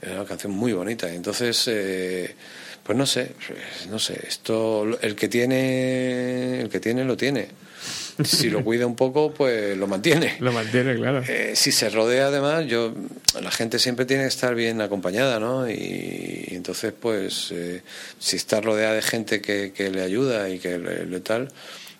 Es 0.00 0.10
una 0.10 0.24
canción 0.26 0.52
muy 0.52 0.72
bonita. 0.72 1.12
Entonces, 1.12 1.62
eh, 1.68 2.34
pues 2.90 2.98
no 2.98 3.06
sé, 3.06 3.30
no 3.88 4.00
sé, 4.00 4.20
esto, 4.26 4.84
el 5.00 5.14
que 5.14 5.28
tiene, 5.28 6.60
el 6.60 6.68
que 6.68 6.80
tiene, 6.80 7.04
lo 7.04 7.16
tiene. 7.16 7.46
Si 8.24 8.50
lo 8.50 8.64
cuida 8.64 8.84
un 8.84 8.96
poco, 8.96 9.32
pues 9.32 9.78
lo 9.78 9.86
mantiene. 9.86 10.34
Lo 10.40 10.50
mantiene, 10.50 10.96
claro. 10.96 11.22
Eh, 11.28 11.52
si 11.54 11.70
se 11.70 11.88
rodea 11.88 12.26
además, 12.26 12.66
yo 12.66 12.92
la 13.40 13.52
gente 13.52 13.78
siempre 13.78 14.06
tiene 14.06 14.24
que 14.24 14.28
estar 14.30 14.56
bien 14.56 14.80
acompañada, 14.80 15.38
¿no? 15.38 15.70
Y, 15.70 16.48
y 16.50 16.54
entonces, 16.56 16.92
pues, 16.92 17.52
eh, 17.52 17.82
si 18.18 18.34
está 18.34 18.60
rodeada 18.60 18.94
de 18.94 19.02
gente 19.02 19.40
que, 19.40 19.70
que 19.72 19.90
le 19.90 20.02
ayuda 20.02 20.48
y 20.48 20.58
que 20.58 20.76
le, 20.76 21.06
le 21.06 21.20
tal, 21.20 21.48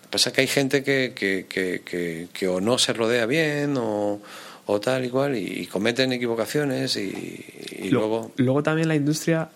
pasa 0.09 0.33
que 0.33 0.41
hay 0.41 0.47
gente 0.47 0.83
que, 0.83 1.13
que, 1.15 1.45
que, 1.47 2.27
que, 2.33 2.47
o 2.49 2.59
no 2.59 2.77
se 2.77 2.91
rodea 2.91 3.25
bien 3.27 3.77
o, 3.77 4.21
o 4.65 4.79
tal 4.81 5.05
y 5.05 5.09
cual 5.09 5.37
y, 5.37 5.61
y 5.61 5.67
cometen 5.67 6.11
equivocaciones 6.11 6.97
y, 6.97 7.87
luego... 7.91 8.33
luego 8.35 8.61
también 8.61 8.89
la 8.89 8.95
industria 8.95 9.49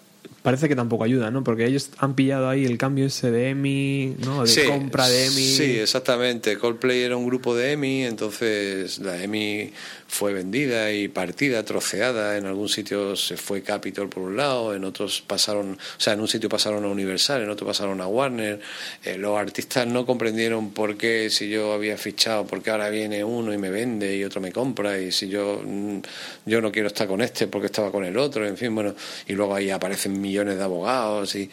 parece 0.45 0.69
que 0.69 0.75
tampoco 0.75 1.03
ayuda, 1.03 1.31
¿no? 1.31 1.43
Porque 1.43 1.65
ellos 1.65 1.89
han 1.97 2.13
pillado 2.13 2.47
ahí 2.47 2.65
el 2.65 2.77
cambio 2.77 3.07
ese 3.07 3.31
de 3.31 3.49
EMI, 3.49 4.17
¿no? 4.23 4.43
De 4.43 4.47
Sí, 4.47 4.61
compra 4.67 5.09
de 5.09 5.25
EMI. 5.25 5.33
Sí, 5.33 5.79
exactamente. 5.79 6.59
Coldplay 6.59 7.01
era 7.01 7.17
un 7.17 7.25
grupo 7.25 7.55
de 7.55 7.71
EMI, 7.71 8.03
entonces 8.03 8.99
la 8.99 9.19
EMI 9.23 9.73
fue 10.07 10.33
vendida 10.33 10.91
y 10.91 11.07
partida, 11.07 11.65
troceada. 11.65 12.37
En 12.37 12.45
algún 12.45 12.69
sitio 12.69 13.15
se 13.15 13.37
fue 13.37 13.63
Capitol 13.63 14.07
por 14.07 14.21
un 14.21 14.37
lado, 14.37 14.75
en 14.75 14.83
otros 14.83 15.23
pasaron, 15.25 15.71
o 15.73 15.99
sea, 15.99 16.13
en 16.13 16.19
un 16.19 16.27
sitio 16.27 16.47
pasaron 16.47 16.85
a 16.85 16.89
Universal, 16.89 17.41
en 17.41 17.49
otro 17.49 17.65
pasaron 17.65 17.99
a 17.99 18.07
Warner. 18.07 18.59
Eh, 19.03 19.17
los 19.17 19.37
artistas 19.39 19.87
no 19.87 20.05
comprendieron 20.05 20.69
por 20.73 20.95
qué, 20.95 21.31
si 21.31 21.49
yo 21.49 21.73
había 21.73 21.97
fichado, 21.97 22.45
por 22.45 22.61
qué 22.61 22.69
ahora 22.69 22.89
viene 22.89 23.23
uno 23.23 23.51
y 23.51 23.57
me 23.57 23.71
vende 23.71 24.15
y 24.15 24.23
otro 24.23 24.41
me 24.41 24.51
compra, 24.51 24.99
y 24.99 25.11
si 25.11 25.27
yo, 25.27 25.59
mm, 25.65 25.97
yo 26.45 26.61
no 26.61 26.71
quiero 26.71 26.87
estar 26.87 27.07
con 27.07 27.21
este 27.21 27.47
porque 27.47 27.65
estaba 27.65 27.91
con 27.91 28.05
el 28.05 28.15
otro, 28.17 28.47
en 28.47 28.57
fin, 28.57 28.75
bueno, 28.75 28.93
y 29.27 29.33
luego 29.33 29.55
ahí 29.55 29.71
aparecen 29.71 30.21
millones 30.35 30.57
de 30.57 30.63
abogados 30.63 31.35
y. 31.35 31.49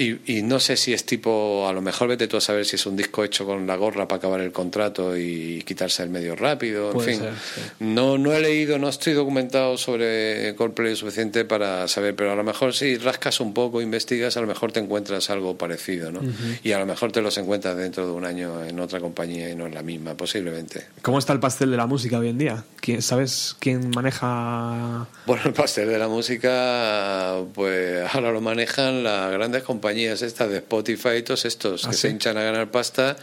Y, 0.00 0.38
y 0.38 0.42
no 0.42 0.60
sé 0.60 0.76
si 0.76 0.92
es 0.92 1.04
tipo, 1.04 1.66
a 1.68 1.72
lo 1.72 1.82
mejor 1.82 2.06
vete 2.08 2.28
tú 2.28 2.36
a 2.36 2.40
saber 2.40 2.64
si 2.64 2.76
es 2.76 2.86
un 2.86 2.96
disco 2.96 3.24
hecho 3.24 3.44
con 3.44 3.66
la 3.66 3.74
gorra 3.74 4.06
para 4.06 4.18
acabar 4.18 4.40
el 4.40 4.52
contrato 4.52 5.16
y 5.16 5.62
quitarse 5.66 6.04
el 6.04 6.10
medio 6.10 6.36
rápido, 6.36 6.88
en 6.88 6.92
Puede 6.92 7.10
fin. 7.12 7.18
ser, 7.20 7.32
sí. 7.34 7.60
No, 7.80 8.16
no 8.16 8.32
he 8.32 8.40
leído, 8.40 8.78
no 8.78 8.88
estoy 8.88 9.14
documentado 9.14 9.76
sobre 9.76 10.54
Coldplay 10.54 10.94
suficiente 10.94 11.44
para 11.44 11.88
saber, 11.88 12.14
pero 12.14 12.30
a 12.32 12.36
lo 12.36 12.44
mejor 12.44 12.74
si 12.74 12.96
rascas 12.96 13.40
un 13.40 13.52
poco, 13.52 13.82
investigas, 13.82 14.36
a 14.36 14.40
lo 14.40 14.46
mejor 14.46 14.70
te 14.70 14.78
encuentras 14.80 15.30
algo 15.30 15.56
parecido, 15.58 16.12
¿no? 16.12 16.20
Y 16.62 16.70
a 16.72 16.78
lo 16.78 16.86
mejor 16.86 17.10
te 17.10 17.20
los 17.20 17.36
encuentras 17.38 17.76
dentro 17.76 18.06
de 18.06 18.12
un 18.12 18.24
año 18.24 18.64
en 18.64 18.78
otra 18.78 19.00
compañía 19.00 19.50
y 19.50 19.56
no 19.56 19.66
en 19.66 19.74
la 19.74 19.82
misma, 19.82 20.14
posiblemente. 20.14 20.86
¿Cómo 21.02 21.18
está 21.18 21.32
el 21.32 21.40
pastel 21.40 21.72
de 21.72 21.76
la 21.76 21.86
música 21.86 22.18
hoy 22.18 22.28
en 22.28 22.38
día? 22.38 22.64
¿Quién- 22.80 23.02
¿Sabes 23.02 23.56
quién 23.58 23.90
maneja 23.90 25.06
Bueno, 25.26 25.42
el 25.46 25.52
pastel 25.52 25.88
de 25.88 25.98
la 25.98 26.06
música, 26.08 27.34
pues 27.54 28.04
ahora 28.14 28.30
lo 28.30 28.40
manejan 28.40 29.02
las 29.02 29.32
grandes 29.32 29.62
compañías 29.62 29.87
estas 29.96 30.50
de 30.50 30.58
Spotify 30.58 31.16
y 31.18 31.22
todos 31.22 31.44
estos 31.44 31.84
¿Ah, 31.84 31.90
que 31.90 31.94
sí? 31.94 32.02
se 32.02 32.10
hinchan 32.10 32.36
a 32.36 32.42
ganar 32.42 32.70
pasta 32.70 33.16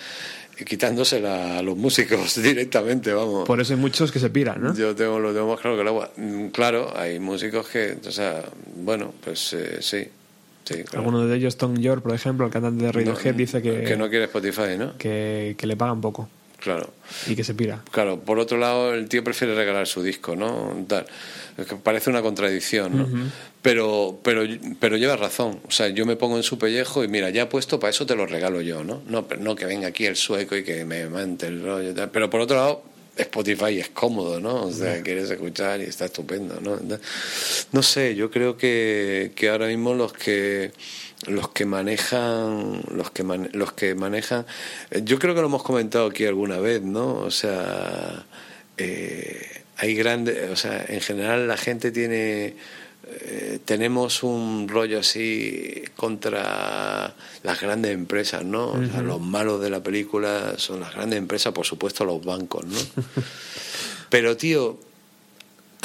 y 0.59 0.63
quitándosela 0.63 1.57
a 1.59 1.61
los 1.61 1.75
músicos 1.77 2.35
directamente, 2.41 3.13
vamos. 3.13 3.45
Por 3.45 3.59
eso 3.59 3.73
hay 3.73 3.79
muchos 3.79 4.11
que 4.11 4.19
se 4.19 4.29
piran, 4.29 4.61
¿no? 4.61 4.75
Yo 4.75 4.95
tengo, 4.95 5.19
lo 5.19 5.33
tengo 5.33 5.49
más 5.49 5.59
claro 5.59 5.75
que 5.75 5.81
el 5.81 5.87
agua. 5.87 6.11
Mm, 6.15 6.47
Claro, 6.47 6.93
hay 6.95 7.19
músicos 7.19 7.67
que, 7.67 7.97
o 8.07 8.11
sea, 8.11 8.43
bueno, 8.77 9.13
pues 9.23 9.53
eh, 9.53 9.77
sí. 9.81 10.07
sí 10.63 10.83
claro. 10.83 10.99
Alguno 10.99 11.27
de 11.27 11.35
ellos, 11.35 11.57
Tom 11.57 11.75
York, 11.77 12.01
por 12.01 12.13
ejemplo, 12.13 12.45
el 12.45 12.51
cantante 12.51 12.85
de 12.85 12.91
Radiohead, 12.91 13.31
No, 13.33 13.37
dice 13.37 13.61
que, 13.61 13.83
que 13.83 13.97
no 13.97 14.09
quiere 14.09 14.25
Spotify, 14.25 14.77
¿no? 14.77 14.97
que, 14.97 15.55
que 15.57 15.67
le 15.67 15.75
pagan 15.75 15.99
poco. 16.01 16.29
Claro. 16.65 16.91
y 17.27 17.35
que 17.35 17.43
se 17.43 17.53
pira. 17.53 17.83
Claro, 17.91 18.21
por 18.21 18.39
otro 18.39 18.57
lado, 18.57 18.95
el 18.95 19.07
tío 19.07 19.23
prefiere 19.23 19.53
regalar 19.53 19.85
su 19.85 20.01
disco, 20.01 20.35
¿no? 20.35 20.83
Tal. 20.87 21.05
Es 21.59 21.67
que 21.67 21.75
parece 21.75 22.09
una 22.09 22.23
contradicción, 22.23 22.97
¿no? 22.97 23.31
pero, 23.61 24.19
pero, 24.23 24.41
pero 24.79 24.97
lleva 24.97 25.15
razón. 25.15 25.59
O 25.67 25.69
sea, 25.69 25.89
yo 25.89 26.07
me 26.07 26.15
pongo 26.15 26.37
en 26.37 26.43
su 26.43 26.57
pellejo 26.57 27.03
y 27.03 27.07
mira, 27.07 27.29
ya 27.29 27.43
he 27.43 27.45
puesto, 27.45 27.79
para 27.79 27.91
eso 27.91 28.07
te 28.07 28.15
lo 28.15 28.25
regalo 28.25 28.61
yo, 28.61 28.83
¿no? 28.83 29.03
No, 29.07 29.27
pero 29.27 29.41
no 29.41 29.55
que 29.55 29.65
venga 29.67 29.89
aquí 29.89 30.07
el 30.07 30.15
sueco 30.15 30.55
y 30.55 30.63
que 30.63 30.85
me 30.85 31.07
mante 31.07 31.45
el 31.45 31.61
rollo 31.61 31.93
tal. 31.93 32.09
Pero 32.09 32.31
por 32.31 32.41
otro 32.41 32.57
lado, 32.57 32.83
Spotify 33.15 33.79
es 33.79 33.89
cómodo, 33.89 34.39
¿no? 34.39 34.63
O 34.63 34.71
sea, 34.71 35.03
quieres 35.03 35.29
escuchar 35.29 35.81
y 35.81 35.83
está 35.83 36.05
estupendo, 36.05 36.59
¿no? 36.61 36.79
No 37.73 37.83
sé, 37.83 38.15
yo 38.15 38.31
creo 38.31 38.57
que, 38.57 39.33
que 39.35 39.49
ahora 39.49 39.67
mismo 39.67 39.93
los 39.93 40.13
que 40.13 40.71
los 41.27 41.49
que 41.49 41.65
manejan 41.65 42.81
los 42.93 43.09
que 43.11 43.23
mane- 43.23 43.49
los 43.53 43.71
que 43.73 43.95
manejan 43.95 44.45
yo 45.03 45.17
creo 45.17 45.33
que 45.33 45.41
lo 45.41 45.47
hemos 45.47 45.63
comentado 45.63 46.07
aquí 46.07 46.25
alguna 46.25 46.59
vez 46.59 46.81
no 46.81 47.13
o 47.15 47.31
sea 47.31 48.25
eh, 48.77 49.63
hay 49.77 49.95
grandes 49.95 50.49
o 50.51 50.55
sea 50.55 50.85
en 50.87 51.01
general 51.01 51.47
la 51.47 51.57
gente 51.57 51.91
tiene 51.91 52.55
eh, 53.07 53.59
tenemos 53.65 54.23
un 54.23 54.67
rollo 54.67 54.99
así 54.99 55.83
contra 55.95 57.13
las 57.43 57.61
grandes 57.61 57.91
empresas, 57.93 58.43
¿no? 58.43 58.69
O 58.69 58.83
sea, 58.91 59.03
los 59.03 59.21
malos 59.21 59.61
de 59.61 59.69
la 59.69 59.83
película 59.83 60.55
son 60.57 60.79
las 60.79 60.91
grandes 60.95 61.19
empresas, 61.19 61.53
por 61.53 61.67
supuesto 61.67 62.03
los 62.03 62.25
bancos, 62.25 62.65
¿no? 62.65 62.79
Pero, 64.09 64.35
tío, 64.37 64.79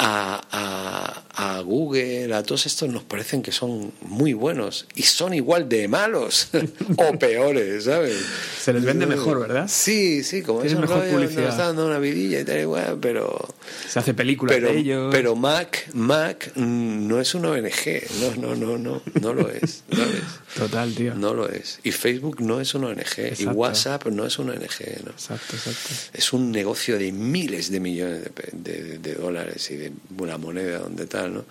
a, 0.03 0.41
a, 0.51 1.57
a 1.57 1.61
Google, 1.61 2.33
a 2.33 2.41
todos 2.41 2.65
estos 2.65 2.89
nos 2.89 3.03
parecen 3.03 3.43
que 3.43 3.51
son 3.51 3.91
muy 4.01 4.33
buenos 4.33 4.87
y 4.95 5.03
son 5.03 5.35
igual 5.35 5.69
de 5.69 5.87
malos 5.87 6.49
o 6.97 7.19
peores, 7.19 7.83
¿sabes? 7.83 8.17
Se 8.59 8.73
les 8.73 8.83
vende 8.83 9.05
mejor, 9.05 9.39
¿verdad? 9.39 9.67
Sí, 9.69 10.23
sí, 10.23 10.41
como 10.41 10.63
esos 10.63 10.79
mejor 10.79 11.01
rollos, 11.01 11.13
publicidad. 11.13 11.41
Nos 11.43 11.51
está 11.51 11.67
dando 11.67 11.85
una 11.85 11.99
vidilla 11.99 12.39
y 12.39 12.45
tal 12.45 12.59
igual, 12.59 12.97
pero 12.99 13.47
Se 13.87 13.99
hace 13.99 14.15
películas 14.15 14.55
pero, 14.55 14.69
de 14.69 14.79
ellos. 14.79 15.09
pero 15.11 15.35
Mac, 15.35 15.87
Mac 15.93 16.51
mm, 16.55 17.07
no 17.07 17.21
es 17.21 17.35
una 17.35 17.51
ONG, 17.51 18.01
no, 18.21 18.35
no, 18.41 18.55
no, 18.55 18.77
no, 18.79 19.01
no 19.21 19.33
lo 19.35 19.51
es, 19.51 19.83
¿sabes? 19.91 20.23
Total, 20.57 20.93
tío. 20.93 21.15
No 21.15 21.33
lo 21.33 21.47
es. 21.49 21.79
Y 21.83 21.91
Facebook 21.91 22.41
no 22.41 22.59
es 22.61 22.73
una 22.73 22.87
ONG, 22.87 23.33
y. 23.39 23.45
WhatsApp 23.45 24.07
no 24.07 24.25
es 24.25 24.37
una 24.39 24.53
ONG, 24.53 25.03
¿no? 25.05 25.11
Exacto, 25.11 25.55
exacto. 25.55 25.89
Es 26.13 26.33
un 26.33 26.51
negocio 26.51 26.97
de 26.97 27.11
miles 27.11 27.71
de 27.71 27.79
millones 27.79 28.23
de, 28.53 28.71
de- 28.81 28.97
de 28.97 29.13
dólares 29.15 29.69
y 29.71 29.77
de 29.77 29.91
una 30.17 30.37
moneda 30.37 30.79
donde 30.79 31.05
tal, 31.07 31.33
¿no? 31.33 31.45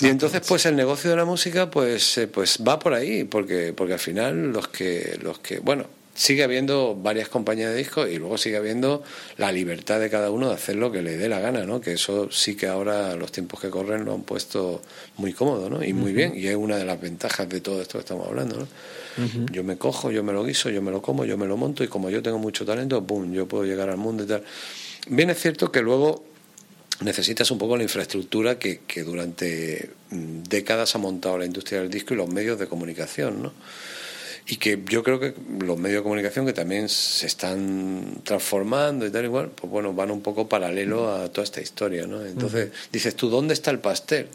Y 0.00 0.06
entonces, 0.08 0.42
pues 0.46 0.66
el 0.66 0.76
negocio 0.76 1.08
de 1.10 1.16
la 1.16 1.24
música, 1.24 1.70
pues, 1.70 2.18
eh, 2.18 2.26
pues 2.26 2.58
va 2.66 2.78
por 2.78 2.92
ahí, 2.92 3.24
porque, 3.24 3.72
porque 3.72 3.94
al 3.94 3.98
final 3.98 4.52
los 4.52 4.68
que, 4.68 5.18
los 5.22 5.38
que, 5.38 5.58
bueno, 5.60 5.86
sigue 6.14 6.42
habiendo 6.42 6.96
varias 6.96 7.28
compañías 7.28 7.70
de 7.70 7.78
discos 7.78 8.08
y 8.10 8.18
luego 8.18 8.36
sigue 8.36 8.56
habiendo 8.56 9.02
la 9.36 9.52
libertad 9.52 10.00
de 10.00 10.10
cada 10.10 10.30
uno 10.30 10.48
de 10.48 10.54
hacer 10.54 10.76
lo 10.76 10.90
que 10.92 11.02
le 11.02 11.16
dé 11.16 11.28
la 11.28 11.40
gana, 11.40 11.64
¿no? 11.64 11.80
Que 11.80 11.92
eso 11.92 12.30
sí 12.30 12.56
que 12.56 12.66
ahora 12.66 13.14
los 13.16 13.32
tiempos 13.32 13.60
que 13.60 13.70
corren 13.70 14.04
lo 14.04 14.14
han 14.14 14.22
puesto 14.22 14.82
muy 15.16 15.32
cómodo, 15.32 15.70
¿no? 15.70 15.84
Y 15.84 15.92
muy 15.92 16.12
bien, 16.12 16.32
y 16.36 16.46
es 16.46 16.56
una 16.56 16.76
de 16.76 16.84
las 16.84 17.00
ventajas 17.00 17.48
de 17.48 17.60
todo 17.60 17.80
esto 17.80 17.98
que 17.98 18.00
estamos 18.00 18.26
hablando, 18.26 18.58
¿no? 18.58 18.66
Yo 19.52 19.64
me 19.64 19.76
cojo, 19.76 20.10
yo 20.10 20.22
me 20.22 20.32
lo 20.32 20.44
guiso, 20.44 20.70
yo 20.70 20.80
me 20.80 20.90
lo 20.90 21.02
como, 21.02 21.24
yo 21.24 21.36
me 21.36 21.46
lo 21.46 21.56
monto 21.56 21.84
y 21.84 21.88
como 21.88 22.10
yo 22.10 22.22
tengo 22.22 22.38
mucho 22.38 22.64
talento, 22.64 23.04
¡pum!, 23.04 23.32
yo 23.32 23.46
puedo 23.46 23.64
llegar 23.64 23.90
al 23.90 23.98
mundo 23.98 24.24
y 24.24 24.26
tal. 24.26 24.42
Bien 25.08 25.30
es 25.30 25.40
cierto 25.40 25.70
que 25.70 25.82
luego 25.82 26.24
necesitas 27.02 27.50
un 27.50 27.58
poco 27.58 27.76
la 27.76 27.82
infraestructura 27.82 28.58
que, 28.58 28.80
que 28.86 29.02
durante 29.02 29.90
mm, 30.10 30.42
décadas 30.48 30.94
ha 30.94 30.98
montado 30.98 31.38
la 31.38 31.44
industria 31.44 31.80
del 31.80 31.90
disco 31.90 32.14
y 32.14 32.16
los 32.16 32.28
medios 32.28 32.58
de 32.58 32.66
comunicación, 32.66 33.42
¿no? 33.42 33.52
Y 34.52 34.56
que 34.56 34.82
yo 34.86 35.04
creo 35.04 35.20
que 35.20 35.32
los 35.60 35.78
medios 35.78 36.00
de 36.00 36.02
comunicación 36.02 36.44
que 36.44 36.52
también 36.52 36.88
se 36.88 37.26
están 37.26 38.20
transformando 38.24 39.06
y 39.06 39.10
tal 39.10 39.24
igual, 39.24 39.50
pues 39.50 39.70
bueno, 39.70 39.92
van 39.94 40.10
un 40.10 40.22
poco 40.22 40.48
paralelo 40.48 41.14
a 41.14 41.28
toda 41.30 41.44
esta 41.44 41.60
historia, 41.60 42.06
¿no? 42.06 42.24
Entonces, 42.26 42.70
dices 42.90 43.14
tú, 43.14 43.28
¿dónde 43.30 43.54
está 43.54 43.70
el 43.70 43.78
pastel? 43.78 44.26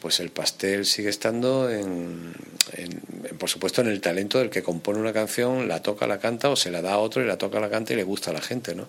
Pues 0.00 0.20
el 0.20 0.28
pastel 0.28 0.84
sigue 0.84 1.08
estando 1.08 1.70
en, 1.70 2.34
en- 2.74 3.00
en, 3.30 3.38
por 3.38 3.48
supuesto, 3.48 3.80
en 3.80 3.86
el 3.88 4.00
talento 4.02 4.38
del 4.38 4.50
que 4.50 4.62
compone 4.62 4.98
una 5.00 5.14
canción, 5.14 5.68
la 5.68 5.82
toca, 5.82 6.06
la 6.06 6.18
canta 6.18 6.50
o 6.50 6.56
se 6.56 6.70
la 6.70 6.82
da 6.82 6.92
a 6.92 6.98
otro 6.98 7.22
y 7.22 7.26
la 7.26 7.38
toca, 7.38 7.58
la 7.58 7.70
canta 7.70 7.94
y 7.94 7.96
le 7.96 8.02
gusta 8.04 8.32
a 8.32 8.34
la 8.34 8.42
gente, 8.42 8.74
¿no? 8.74 8.86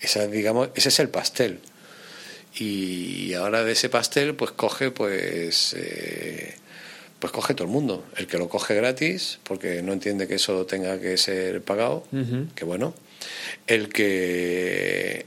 Esa, 0.00 0.26
digamos, 0.26 0.70
ese 0.74 0.88
es 0.88 0.98
el 0.98 1.10
pastel 1.10 1.60
y 2.58 3.34
ahora 3.34 3.62
de 3.62 3.72
ese 3.72 3.88
pastel 3.88 4.34
pues 4.34 4.50
coge 4.50 4.90
pues 4.90 5.74
eh, 5.78 6.56
pues 7.18 7.32
coge 7.32 7.54
todo 7.54 7.66
el 7.66 7.72
mundo. 7.72 8.04
El 8.16 8.26
que 8.26 8.38
lo 8.38 8.48
coge 8.48 8.74
gratis 8.74 9.38
porque 9.42 9.82
no 9.82 9.92
entiende 9.92 10.28
que 10.28 10.34
eso 10.34 10.66
tenga 10.66 11.00
que 11.00 11.16
ser 11.16 11.62
pagado 11.62 12.04
que 12.54 12.64
bueno. 12.64 12.94
El 13.66 13.88
que 13.88 15.26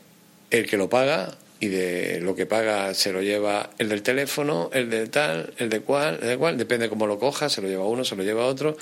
el 0.52 0.68
que 0.68 0.78
lo 0.78 0.90
paga 0.90 1.38
y 1.60 1.68
de 1.68 2.20
lo 2.22 2.36
que 2.36 2.46
paga 2.46 2.94
se 2.94 3.12
lo 3.12 3.22
lleva 3.22 3.70
el 3.78 3.90
del 3.90 4.02
teléfono, 4.02 4.70
el 4.74 4.90
del 4.90 5.10
tal, 5.10 5.54
el 5.58 5.70
de 5.70 5.82
cual, 5.82 6.20
el 6.22 6.30
de 6.30 6.38
cual, 6.38 6.58
depende 6.58 6.90
cómo 6.90 7.06
lo 7.06 7.20
coja, 7.20 7.50
se 7.50 7.62
lo 7.62 7.68
lleva 7.68 7.86
uno, 7.86 8.04
se 8.04 8.16
lo 8.16 8.24
lleva 8.24 8.46
otro. 8.46 8.76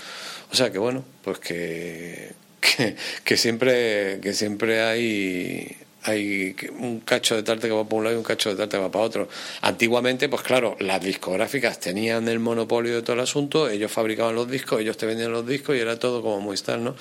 O 0.51 0.55
sea 0.55 0.71
que 0.71 0.77
bueno, 0.77 1.03
pues 1.23 1.39
que, 1.39 2.31
que, 2.61 2.95
que 3.23 3.37
siempre 3.37 4.19
que 4.21 4.33
siempre 4.33 4.81
hay 4.81 5.75
hay 6.03 6.55
un 6.77 7.01
cacho 7.01 7.35
de 7.35 7.43
tarta 7.43 7.67
que 7.67 7.73
va 7.73 7.83
para 7.83 7.95
un 7.95 8.03
lado 8.03 8.15
y 8.15 8.17
un 8.17 8.23
cacho 8.23 8.49
de 8.49 8.55
tarta 8.55 8.77
que 8.77 8.83
va 8.83 8.91
para 8.91 9.05
otro. 9.05 9.29
Antiguamente, 9.61 10.29
pues 10.29 10.41
claro, 10.41 10.75
las 10.79 11.01
discográficas 11.01 11.79
tenían 11.79 12.27
el 12.27 12.39
monopolio 12.39 12.95
de 12.95 13.01
todo 13.01 13.15
el 13.15 13.21
asunto, 13.21 13.69
ellos 13.69 13.91
fabricaban 13.91 14.35
los 14.35 14.49
discos, 14.49 14.81
ellos 14.81 14.97
te 14.97 15.05
vendían 15.05 15.31
los 15.31 15.45
discos 15.45 15.75
y 15.75 15.79
era 15.79 15.99
todo 15.99 16.21
como 16.21 16.39
muy 16.39 16.57
tal, 16.57 16.83
¿no? 16.83 16.95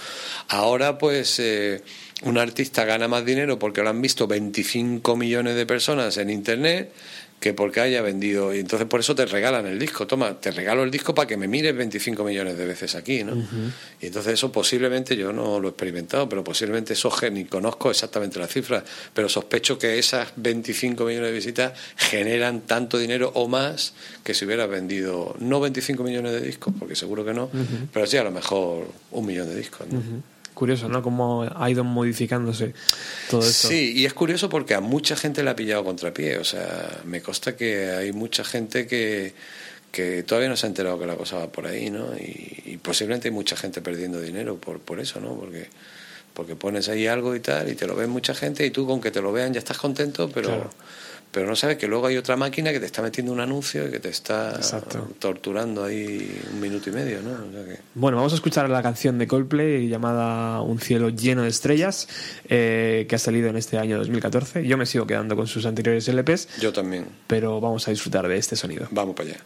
Ahora, 0.48 0.98
pues, 0.98 1.38
eh, 1.38 1.82
un 2.22 2.38
artista 2.38 2.84
gana 2.84 3.08
más 3.08 3.24
dinero 3.24 3.58
porque 3.58 3.82
lo 3.82 3.90
han 3.90 4.02
visto 4.02 4.26
25 4.26 5.16
millones 5.16 5.54
de 5.54 5.66
personas 5.66 6.16
en 6.16 6.30
Internet 6.30 6.92
que 7.40 7.54
porque 7.54 7.80
haya 7.80 8.02
vendido. 8.02 8.54
Y 8.54 8.58
entonces 8.58 8.88
por 8.88 9.00
eso 9.00 9.14
te 9.14 9.26
regalan 9.26 9.66
el 9.66 9.78
disco. 9.78 10.06
Toma, 10.06 10.40
te 10.40 10.50
regalo 10.50 10.82
el 10.82 10.90
disco 10.90 11.14
para 11.14 11.28
que 11.28 11.36
me 11.36 11.46
mires 11.46 11.76
25 11.76 12.24
millones 12.24 12.58
de 12.58 12.66
veces 12.66 12.94
aquí, 12.94 13.22
¿no? 13.22 13.36
Y 14.00 14.06
entonces 14.06 14.34
eso 14.34 14.50
posiblemente, 14.50 15.16
yo 15.16 15.32
no 15.32 15.60
lo 15.60 15.68
he 15.68 15.70
experimentado, 15.70 16.28
pero 16.28 16.42
posiblemente 16.42 16.94
eso, 16.94 17.12
ni 17.30 17.44
conozco 17.44 17.90
exactamente 17.90 18.38
las 18.38 18.50
cifras, 18.50 18.82
pero 19.14 19.28
sospecho 19.28 19.78
que 19.78 19.98
esas 19.98 20.32
25 20.36 21.04
millones 21.04 21.30
de 21.30 21.34
visitas 21.34 21.72
generan 21.96 22.62
tanto 22.62 22.98
dinero 22.98 23.30
o 23.34 23.48
más 23.48 23.94
que 24.24 24.34
si 24.34 24.44
hubieras 24.44 24.68
vendido, 24.68 25.36
no 25.38 25.60
25 25.60 26.02
millones 26.02 26.32
de 26.32 26.40
discos, 26.40 26.74
porque 26.78 26.96
seguro 26.96 27.24
que 27.24 27.34
no, 27.34 27.50
pero 27.92 28.06
sí 28.06 28.16
a 28.16 28.24
lo 28.24 28.30
mejor 28.30 28.88
un 29.12 29.26
millón 29.26 29.48
de 29.48 29.56
discos. 29.56 29.86
¿no? 29.88 30.02
Curioso, 30.58 30.88
¿no? 30.88 31.04
Cómo 31.04 31.48
ha 31.54 31.70
ido 31.70 31.84
modificándose 31.84 32.74
todo 33.30 33.42
esto. 33.42 33.68
Sí, 33.68 33.92
y 33.94 34.06
es 34.06 34.12
curioso 34.12 34.48
porque 34.48 34.74
a 34.74 34.80
mucha 34.80 35.14
gente 35.14 35.44
le 35.44 35.50
ha 35.50 35.54
pillado 35.54 35.84
contrapié. 35.84 36.36
O 36.38 36.42
sea, 36.42 36.98
me 37.04 37.22
consta 37.22 37.54
que 37.54 37.92
hay 37.92 38.10
mucha 38.10 38.42
gente 38.42 38.88
que, 38.88 39.34
que 39.92 40.24
todavía 40.24 40.48
no 40.48 40.56
se 40.56 40.66
ha 40.66 40.68
enterado 40.68 40.98
que 40.98 41.06
la 41.06 41.14
cosa 41.14 41.36
va 41.38 41.52
por 41.52 41.68
ahí, 41.68 41.90
¿no? 41.90 42.08
Y, 42.16 42.72
y 42.72 42.76
posiblemente 42.78 43.28
hay 43.28 43.34
mucha 43.34 43.54
gente 43.54 43.80
perdiendo 43.82 44.20
dinero 44.20 44.56
por, 44.56 44.80
por 44.80 44.98
eso, 44.98 45.20
¿no? 45.20 45.36
Porque, 45.36 45.68
porque 46.34 46.56
pones 46.56 46.88
ahí 46.88 47.06
algo 47.06 47.36
y 47.36 47.40
tal 47.40 47.70
y 47.70 47.76
te 47.76 47.86
lo 47.86 47.94
ve 47.94 48.08
mucha 48.08 48.34
gente 48.34 48.66
y 48.66 48.70
tú 48.70 48.84
con 48.84 49.00
que 49.00 49.12
te 49.12 49.22
lo 49.22 49.30
vean 49.30 49.52
ya 49.54 49.60
estás 49.60 49.78
contento, 49.78 50.28
pero, 50.28 50.48
Claro. 50.48 50.70
Pero 51.38 51.48
no 51.50 51.54
sabes 51.54 51.76
que 51.78 51.86
luego 51.86 52.08
hay 52.08 52.16
otra 52.16 52.34
máquina 52.34 52.72
que 52.72 52.80
te 52.80 52.86
está 52.86 53.00
metiendo 53.00 53.32
un 53.32 53.38
anuncio 53.38 53.86
y 53.86 53.92
que 53.92 54.00
te 54.00 54.08
está 54.08 54.56
Exacto. 54.56 55.08
torturando 55.20 55.84
ahí 55.84 56.36
un 56.52 56.58
minuto 56.58 56.90
y 56.90 56.92
medio, 56.92 57.22
¿no? 57.22 57.30
O 57.30 57.52
sea 57.52 57.64
que... 57.64 57.80
Bueno, 57.94 58.16
vamos 58.16 58.32
a 58.32 58.34
escuchar 58.34 58.68
la 58.68 58.82
canción 58.82 59.18
de 59.18 59.28
Coldplay 59.28 59.86
llamada 59.88 60.60
Un 60.62 60.80
cielo 60.80 61.10
lleno 61.10 61.42
de 61.44 61.48
estrellas, 61.50 62.08
eh, 62.48 63.06
que 63.08 63.14
ha 63.14 63.18
salido 63.20 63.48
en 63.50 63.56
este 63.56 63.78
año 63.78 63.98
2014. 63.98 64.66
Yo 64.66 64.76
me 64.76 64.84
sigo 64.84 65.06
quedando 65.06 65.36
con 65.36 65.46
sus 65.46 65.64
anteriores 65.64 66.08
LPs, 66.08 66.58
Yo 66.60 66.72
también. 66.72 67.06
pero 67.28 67.60
vamos 67.60 67.86
a 67.86 67.92
disfrutar 67.92 68.26
de 68.26 68.36
este 68.36 68.56
sonido. 68.56 68.88
Vamos 68.90 69.14
para 69.14 69.28
allá. 69.30 69.40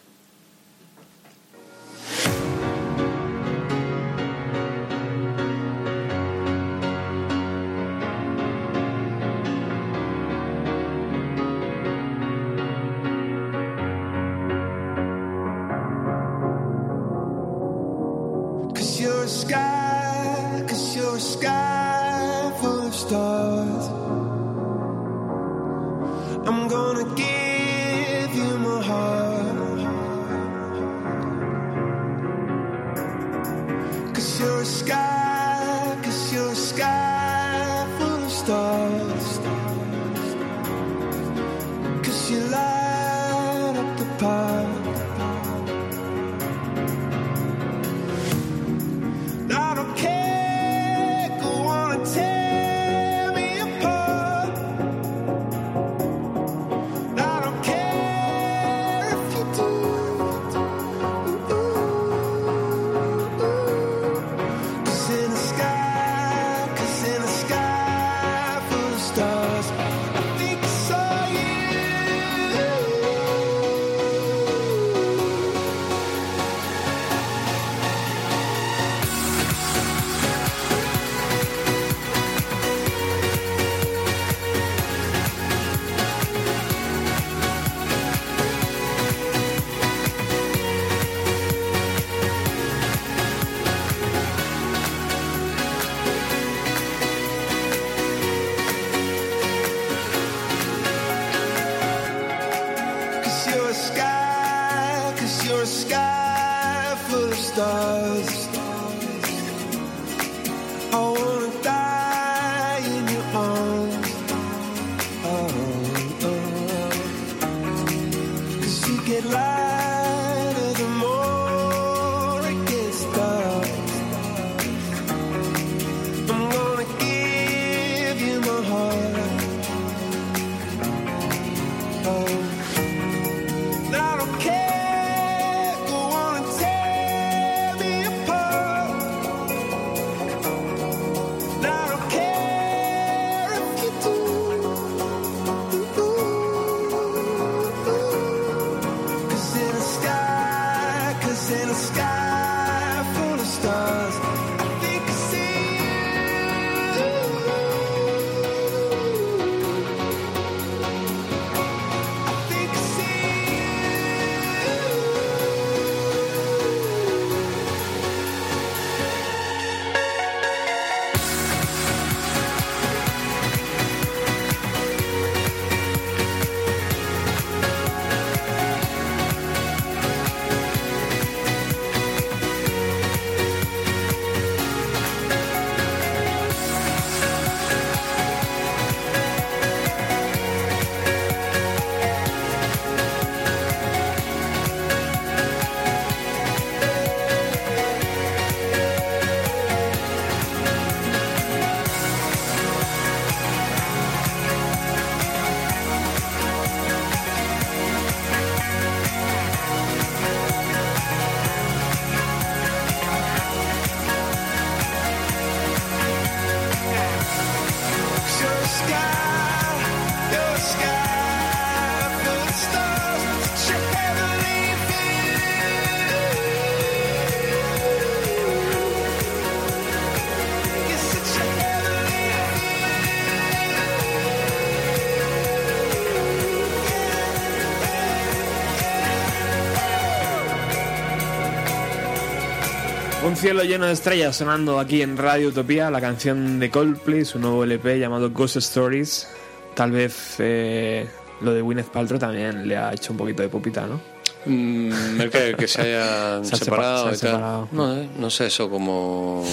Cielo 243.43 243.65
lleno 243.65 243.87
de 243.87 243.93
estrellas 243.93 244.37
sonando 244.37 244.79
aquí 244.79 245.03
en 245.03 245.17
Radio 245.17 245.49
Utopía, 245.49 245.91
la 245.91 246.01
canción 246.01 246.61
de 246.61 246.71
Coldplay, 246.71 247.25
su 247.25 247.41
nuevo 247.41 247.65
LP 247.65 247.99
llamado 247.99 248.31
Ghost 248.31 248.55
Stories. 248.59 249.27
Tal 249.75 249.91
vez 249.91 250.37
eh, 250.39 251.09
lo 251.41 251.53
de 251.53 251.61
Gwyneth 251.61 251.89
Paltrow 251.89 252.21
también 252.21 252.69
le 252.69 252.77
ha 252.77 252.93
hecho 252.93 253.11
un 253.11 253.19
poquito 253.19 253.43
de 253.43 253.49
popita, 253.49 253.85
¿no? 253.85 254.01
Mm, 254.47 255.21
el 255.23 255.29
que, 255.29 255.57
que 255.59 255.67
se 255.67 255.81
hayan 255.97 256.45
Se 256.45 256.57
separado 256.57 257.13
y 257.13 257.17
tal. 257.17 257.67
No, 257.73 257.97
eh, 257.97 258.09
no 258.17 258.31
sé 258.31 258.47
eso 258.47 258.71
como 258.71 259.45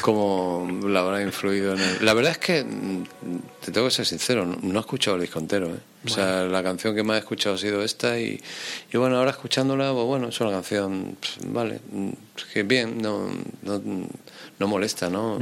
cómo 0.00 0.68
la 0.88 0.98
habrá 0.98 1.22
influido 1.22 1.74
en 1.74 1.82
él. 1.82 1.98
La 2.00 2.14
verdad 2.14 2.32
es 2.32 2.38
que 2.38 2.64
mm, 2.64 3.04
te 3.64 3.72
tengo 3.72 3.86
que 3.86 3.94
ser 3.94 4.04
sincero, 4.04 4.44
no, 4.44 4.58
no 4.60 4.78
he 4.78 4.80
escuchado 4.80 5.16
el 5.16 5.22
disco 5.22 5.38
entero. 5.38 5.68
¿eh? 5.68 5.78
O 6.04 6.08
sea, 6.08 6.44
la 6.44 6.62
canción 6.62 6.94
que 6.94 7.02
más 7.02 7.16
he 7.16 7.20
escuchado 7.20 7.54
ha 7.54 7.58
sido 7.58 7.82
esta 7.82 8.18
y, 8.20 8.38
y 8.92 8.96
bueno, 8.98 9.16
ahora 9.16 9.30
escuchándola, 9.30 9.90
pues 9.92 10.04
bueno, 10.04 10.28
es 10.28 10.40
una 10.40 10.50
canción, 10.50 11.16
pues, 11.18 11.50
vale, 11.50 11.80
mm, 11.90 12.10
que 12.52 12.62
bien, 12.62 13.00
no, 13.00 13.30
no, 13.62 13.80
no 14.58 14.68
molesta, 14.68 15.08
¿no? 15.08 15.38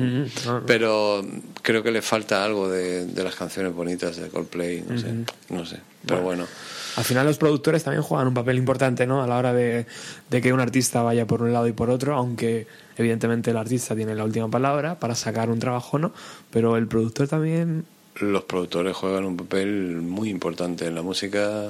Pero 0.66 1.27
creo 1.62 1.82
que 1.82 1.90
le 1.90 2.01
falta 2.01 2.44
algo 2.44 2.69
de, 2.69 3.07
de 3.07 3.24
las 3.24 3.35
canciones 3.35 3.74
bonitas 3.74 4.16
de 4.16 4.28
Coldplay, 4.28 4.85
no 4.89 4.99
sé, 4.99 5.09
no 5.49 5.66
sé. 5.66 5.81
Pero 6.07 6.23
bueno. 6.23 6.47
Al 6.94 7.05
final 7.05 7.27
los 7.27 7.39
productores 7.39 7.82
también 7.82 8.03
juegan 8.03 8.28
un 8.28 8.35
papel 8.35 8.57
importante, 8.59 9.07
¿no? 9.07 9.23
A 9.23 9.27
la 9.27 9.39
hora 9.39 9.53
de, 9.53 9.86
de 10.31 10.43
que 10.43 10.53
un 10.53 10.61
artista 10.61 11.03
vaya 11.03 11.27
por 11.27 11.43
un 11.43 11.53
lado 11.53 11.66
y 11.66 11.73
por 11.73 11.90
otro, 11.90 12.15
aunque 12.15 12.66
evidentemente 12.97 13.51
el 13.51 13.57
artista 13.57 13.97
tiene 13.97 14.15
la 14.15 14.24
última 14.24 14.49
palabra 14.49 15.01
para 15.01 15.15
sacar 15.15 15.51
un 15.51 15.59
trabajo, 15.59 15.99
¿no? 15.99 16.12
Pero 16.53 16.77
el 16.77 16.86
productor 16.86 17.27
también... 17.27 17.85
los 18.16 18.44
productores 18.44 18.97
juegan 18.97 19.24
un 19.24 19.36
papel 19.36 20.02
muy 20.02 20.28
importante 20.28 20.86
en 20.86 20.94
la 20.94 21.02
música. 21.02 21.66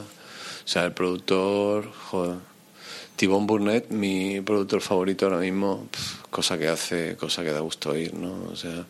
O 0.65 0.69
sea, 0.69 0.85
el 0.85 0.93
productor, 0.93 1.91
joder, 1.93 2.37
Tibón 3.17 3.47
Burnett, 3.47 3.91
mi 3.91 4.41
productor 4.41 4.81
favorito 4.81 5.27
ahora 5.27 5.39
mismo, 5.39 5.89
pf, 5.91 6.29
cosa 6.31 6.59
que 6.59 6.69
hace, 6.69 7.17
cosa 7.17 7.43
que 7.43 7.51
da 7.51 7.61
gusto 7.61 7.91
oír, 7.91 8.15
¿no? 8.15 8.51
O 8.51 8.57
sea, 8.57 8.85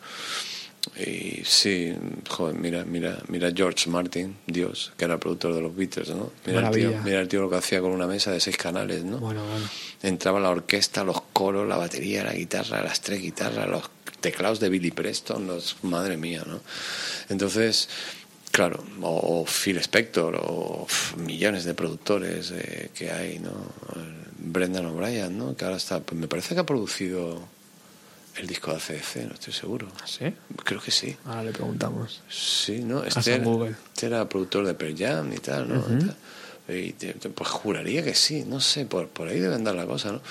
y 0.97 1.41
sí, 1.45 1.93
joder, 2.29 2.55
mira, 2.55 2.83
mira, 2.83 3.17
mira 3.27 3.51
George 3.55 3.89
Martin, 3.89 4.35
Dios, 4.45 4.91
que 4.97 5.05
era 5.05 5.15
el 5.15 5.19
productor 5.19 5.55
de 5.55 5.61
los 5.61 5.75
Beatles, 5.75 6.09
¿no? 6.09 6.31
Mira 6.45 6.67
el, 6.67 6.75
tío, 6.75 7.01
mira 7.03 7.21
el 7.21 7.27
tío 7.27 7.41
lo 7.41 7.49
que 7.49 7.55
hacía 7.55 7.79
con 7.79 7.91
una 7.91 8.05
mesa 8.05 8.31
de 8.31 8.39
seis 8.39 8.57
canales, 8.57 9.03
¿no? 9.03 9.17
Bueno, 9.17 9.45
bueno. 9.45 9.65
Entraba 10.01 10.39
la 10.39 10.49
orquesta, 10.49 11.03
los 11.03 11.21
coros, 11.31 11.67
la 11.67 11.77
batería, 11.77 12.23
la 12.23 12.33
guitarra, 12.33 12.83
las 12.83 13.01
tres 13.01 13.21
guitarras, 13.21 13.67
los 13.67 13.89
teclados 14.23 14.59
de 14.59 14.69
Billy 14.69 14.89
Preston, 14.89 15.45
los, 15.45 15.75
madre 15.83 16.17
mía, 16.17 16.43
¿no? 16.47 16.61
Entonces, 17.29 17.89
claro, 18.51 18.83
o, 19.01 19.41
o 19.41 19.45
Phil 19.45 19.77
Spector, 19.77 20.35
o 20.41 20.87
millones 21.17 21.65
de 21.65 21.73
productores 21.75 22.51
eh, 22.55 22.89
que 22.95 23.11
hay, 23.11 23.37
¿no? 23.39 23.51
Brendan 24.39 24.85
O'Brien, 24.87 25.37
¿no? 25.37 25.55
Que 25.55 25.65
ahora 25.65 25.77
está, 25.77 25.99
pues 25.99 26.19
me 26.19 26.27
parece 26.27 26.55
que 26.55 26.61
ha 26.61 26.65
producido 26.65 27.47
el 28.37 28.47
disco 28.47 28.71
de 28.71 28.77
ACDC, 28.77 29.27
no 29.27 29.33
estoy 29.35 29.53
seguro. 29.53 29.87
¿Sí? 30.05 30.33
Creo 30.63 30.81
que 30.81 30.89
sí. 30.91 31.15
Ahora 31.25 31.43
le 31.43 31.51
preguntamos. 31.51 32.21
Sí, 32.29 32.79
¿no? 32.79 33.03
Este 33.03 33.35
era, 33.35 33.43
este 33.93 34.05
era 34.07 34.27
productor 34.27 34.65
de 34.65 34.73
Pearl 34.73 34.95
Jam 34.97 35.31
y 35.33 35.37
tal, 35.37 35.69
¿no? 35.69 35.75
Y 35.79 35.99
tal. 36.05 36.15
Y 36.75 36.93
te- 36.93 37.13
te- 37.13 37.29
pues 37.29 37.49
juraría 37.49 38.03
que 38.03 38.15
sí, 38.15 38.43
no 38.47 38.59
sé, 38.61 38.85
por, 38.85 39.09
por 39.09 39.27
ahí 39.27 39.39
debe 39.39 39.55
andar 39.55 39.75
la 39.75 39.85
cosa, 39.85 40.13
¿no? 40.13 40.21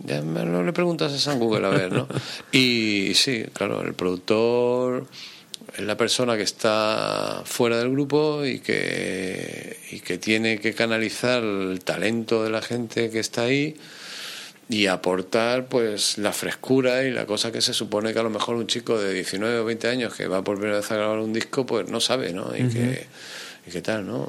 Ya 0.00 0.22
me 0.22 0.44
lo 0.44 0.62
le 0.62 0.72
preguntas 0.72 1.12
a 1.12 1.18
San 1.18 1.38
Google 1.38 1.66
a 1.66 1.70
ver, 1.70 1.92
¿no? 1.92 2.08
Y 2.52 3.12
sí, 3.14 3.44
claro, 3.52 3.82
el 3.82 3.94
productor 3.94 5.06
es 5.76 5.84
la 5.84 5.96
persona 5.96 6.36
que 6.36 6.42
está 6.42 7.42
fuera 7.44 7.78
del 7.78 7.90
grupo 7.90 8.44
y 8.44 8.60
que, 8.60 9.76
y 9.90 10.00
que 10.00 10.18
tiene 10.18 10.60
que 10.60 10.72
canalizar 10.72 11.42
el 11.42 11.80
talento 11.84 12.44
de 12.44 12.50
la 12.50 12.62
gente 12.62 13.10
que 13.10 13.18
está 13.18 13.42
ahí 13.42 13.76
y 14.68 14.86
aportar 14.86 15.66
pues 15.66 16.18
la 16.18 16.32
frescura 16.32 17.02
y 17.04 17.10
la 17.10 17.26
cosa 17.26 17.50
que 17.50 17.62
se 17.62 17.72
supone 17.72 18.12
que 18.12 18.18
a 18.18 18.22
lo 18.22 18.30
mejor 18.30 18.56
un 18.56 18.66
chico 18.66 18.98
de 19.00 19.14
19 19.14 19.60
o 19.60 19.64
20 19.64 19.88
años 19.88 20.14
que 20.14 20.28
va 20.28 20.44
por 20.44 20.56
primera 20.56 20.78
vez 20.78 20.90
a 20.90 20.96
grabar 20.96 21.18
un 21.18 21.32
disco 21.32 21.64
pues 21.64 21.88
no 21.88 22.00
sabe, 22.00 22.32
¿no? 22.32 22.54
Y 22.54 22.68
que 22.68 23.06
qué 23.68 23.82
tal, 23.82 24.06
¿no? 24.06 24.28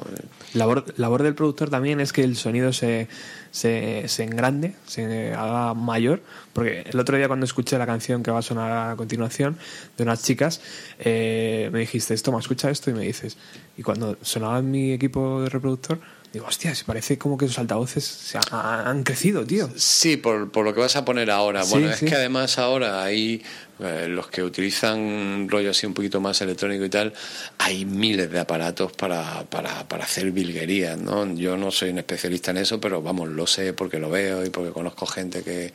Labor, 0.54 0.84
labor 0.96 1.22
del 1.22 1.34
productor 1.34 1.70
también 1.70 2.00
es 2.00 2.12
que 2.12 2.22
el 2.24 2.36
sonido 2.36 2.72
se, 2.72 3.08
se, 3.50 4.04
se 4.08 4.24
engrande, 4.24 4.74
se 4.86 5.32
haga 5.34 5.74
mayor. 5.74 6.22
Porque 6.52 6.84
el 6.90 6.98
otro 6.98 7.16
día 7.16 7.28
cuando 7.28 7.44
escuché 7.46 7.78
la 7.78 7.86
canción 7.86 8.22
que 8.22 8.30
va 8.30 8.40
a 8.40 8.42
sonar 8.42 8.90
a 8.90 8.96
continuación 8.96 9.56
de 9.96 10.02
unas 10.04 10.22
chicas, 10.22 10.60
eh, 10.98 11.70
me 11.72 11.80
dijiste, 11.80 12.16
toma, 12.18 12.40
escucha 12.40 12.70
esto 12.70 12.90
y 12.90 12.94
me 12.94 13.04
dices. 13.04 13.36
Y 13.76 13.82
cuando 13.82 14.16
sonaba 14.22 14.58
en 14.58 14.70
mi 14.70 14.92
equipo 14.92 15.42
de 15.42 15.48
reproductor, 15.48 16.00
digo, 16.32 16.46
hostia, 16.46 16.74
se 16.74 16.84
parece 16.84 17.18
como 17.18 17.36
que 17.38 17.46
los 17.46 17.58
altavoces 17.58 18.04
se 18.04 18.38
ha- 18.38 18.88
han 18.88 19.02
crecido, 19.04 19.44
tío. 19.44 19.68
Sí, 19.76 20.16
por, 20.16 20.50
por 20.50 20.64
lo 20.64 20.74
que 20.74 20.80
vas 20.80 20.96
a 20.96 21.04
poner 21.04 21.30
ahora. 21.30 21.62
Sí, 21.64 21.70
Bueno, 21.72 21.90
es 21.90 21.98
sí. 21.98 22.06
que 22.06 22.14
además 22.14 22.58
ahora 22.58 23.02
hay 23.02 23.42
Eh, 23.82 24.08
los 24.08 24.28
que 24.28 24.42
utilizan 24.42 25.48
rollo 25.48 25.70
así 25.70 25.86
un 25.86 25.94
poquito 25.94 26.20
más 26.20 26.40
electrónico 26.42 26.84
y 26.84 26.90
tal, 26.90 27.12
hay 27.58 27.84
miles 27.84 28.30
de 28.30 28.38
aparatos 28.38 28.92
para, 28.92 29.44
para, 29.44 29.80
hacer 30.02 30.30
virguerías, 30.32 30.98
¿no? 30.98 31.34
Yo 31.34 31.56
no 31.56 31.70
soy 31.70 31.90
un 31.90 31.98
especialista 31.98 32.50
en 32.50 32.58
eso, 32.58 32.80
pero 32.80 33.00
vamos, 33.02 33.28
lo 33.28 33.46
sé 33.46 33.72
porque 33.72 33.98
lo 33.98 34.10
veo 34.10 34.44
y 34.44 34.50
porque 34.50 34.70
conozco 34.70 35.06
gente 35.06 35.42
que, 35.42 35.72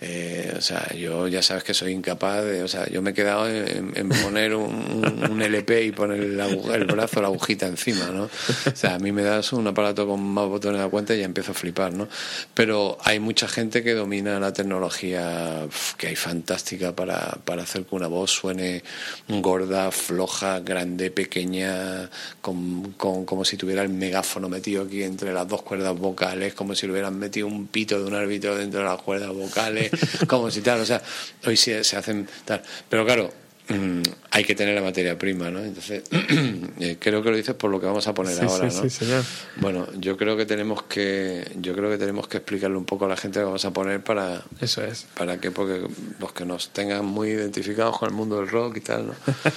eh, 0.00 0.54
o 0.56 0.60
sea, 0.60 0.92
yo 0.94 1.28
ya 1.28 1.42
sabes 1.42 1.64
que 1.64 1.74
soy 1.74 1.92
incapaz 1.92 2.44
de, 2.44 2.62
o 2.62 2.68
sea, 2.68 2.88
yo 2.88 3.02
me 3.02 3.10
he 3.10 3.14
quedado 3.14 3.48
en, 3.48 4.08
poner 4.22 4.54
un, 4.54 5.04
un- 5.30 5.42
LP 5.44 5.84
y 5.84 5.92
poner 5.92 6.20
el, 6.20 6.40
el 6.40 6.84
brazo, 6.86 7.20
la 7.20 7.26
agujita 7.28 7.66
encima, 7.66 8.06
¿no? 8.06 8.24
O 8.24 8.76
sea, 8.76 8.94
a 8.94 8.98
mí 8.98 9.12
me 9.12 9.22
das 9.22 9.52
un 9.52 9.66
aparato 9.66 10.06
con 10.06 10.22
más 10.22 10.48
botones 10.48 10.78
de 10.78 10.84
la 10.84 10.90
cuenta 10.90 11.14
y 11.14 11.18
ya 11.18 11.24
empiezo 11.24 11.52
a 11.52 11.54
flipar, 11.54 11.92
¿no? 11.92 12.08
Pero 12.54 12.96
hay 13.04 13.20
mucha 13.20 13.46
gente 13.46 13.82
que 13.82 13.94
domina 13.94 14.40
la 14.40 14.52
tecnología 14.52 15.66
que 15.98 16.06
hay 16.08 16.16
fantástica 16.16 16.94
para, 16.94 17.38
para 17.44 17.62
hacer 17.62 17.84
que 17.84 17.94
una 17.94 18.06
voz 18.06 18.30
suene 18.30 18.82
gorda, 19.28 19.90
floja, 19.90 20.60
grande, 20.60 21.10
pequeña, 21.10 22.08
con, 22.40 22.92
con- 22.92 23.24
como 23.24 23.44
si 23.44 23.56
tuviera 23.56 23.82
el 23.82 23.88
megáfono 23.90 24.48
metido 24.48 24.82
aquí 24.84 25.02
entre 25.02 25.32
las 25.32 25.46
dos 25.48 25.62
cuerdas 25.62 25.96
vocales, 25.98 26.54
como 26.54 26.74
si 26.74 26.86
le 26.86 26.92
hubieran 26.92 27.18
metido 27.18 27.46
un 27.46 27.66
pito 27.66 27.98
de 27.98 28.06
un 28.06 28.14
árbitro 28.14 28.56
dentro 28.56 28.80
de 28.80 28.86
las 28.86 29.00
cuerdas 29.02 29.32
vocales, 29.32 29.90
como 30.28 30.50
si 30.50 30.60
tal, 30.60 30.80
o 30.80 30.86
sea, 30.86 31.02
hoy 31.46 31.56
sí 31.56 31.72
se 31.84 31.96
hacen 31.96 32.28
tal. 32.44 32.62
Pero 32.88 33.04
claro, 33.04 33.32
mm, 33.68 34.02
hay 34.30 34.44
que 34.44 34.54
tener 34.54 34.74
la 34.74 34.82
materia 34.82 35.16
prima, 35.18 35.50
¿no? 35.50 35.60
Entonces, 35.60 36.02
eh, 36.80 36.96
creo 36.98 37.22
que 37.22 37.30
lo 37.30 37.36
dices 37.36 37.54
por 37.54 37.70
lo 37.70 37.80
que 37.80 37.86
vamos 37.86 38.06
a 38.06 38.14
poner 38.14 38.34
Sí, 38.34 38.44
ahora, 38.44 38.70
sí, 38.70 38.76
¿no? 38.76 38.82
sí, 38.82 38.90
señor. 38.90 39.24
Bueno, 39.56 39.86
yo 39.98 40.16
creo 40.16 40.36
que 40.36 40.46
tenemos 40.46 40.82
que, 40.82 41.50
yo 41.60 41.74
creo 41.74 41.90
que 41.90 41.98
tenemos 41.98 42.28
que 42.28 42.38
explicarle 42.38 42.76
un 42.76 42.84
poco 42.84 43.06
a 43.06 43.08
la 43.08 43.16
gente 43.16 43.38
lo 43.38 43.44
que 43.44 43.46
vamos 43.46 43.64
a 43.64 43.72
poner 43.72 44.02
para, 44.02 44.42
Eso 44.60 44.82
es. 44.84 45.06
para 45.16 45.38
que, 45.40 45.50
porque 45.50 45.86
los 46.20 46.32
que 46.32 46.44
nos 46.44 46.70
tengan 46.70 47.04
muy 47.04 47.28
identificados 47.30 47.98
con 47.98 48.08
el 48.08 48.14
mundo 48.14 48.36
del 48.36 48.48
rock 48.48 48.76
y 48.76 48.80
tal, 48.80 49.06
¿no? 49.06 49.14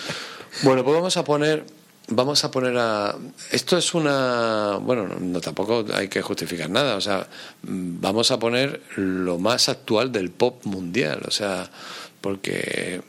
bueno, 0.63 0.83
pues 0.83 0.95
vamos 0.95 1.17
a 1.17 1.23
poner, 1.23 1.65
vamos 2.07 2.43
a 2.43 2.51
poner 2.51 2.77
a, 2.77 3.15
esto 3.51 3.77
es 3.77 3.93
una, 3.93 4.77
bueno, 4.81 5.07
no, 5.07 5.19
no, 5.19 5.41
tampoco 5.41 5.85
hay 5.93 6.07
que 6.07 6.21
justificar 6.21 6.69
nada, 6.69 6.95
o 6.95 7.01
sea, 7.01 7.27
mm, 7.63 7.99
vamos 7.99 8.31
a 8.31 8.39
poner 8.39 8.81
lo 8.95 9.37
más 9.37 9.69
actual 9.69 10.11
del 10.11 10.31
pop 10.31 10.63
mundial, 10.65 11.21
o 11.27 11.31
sea, 11.31 11.69
porque 12.21 13.01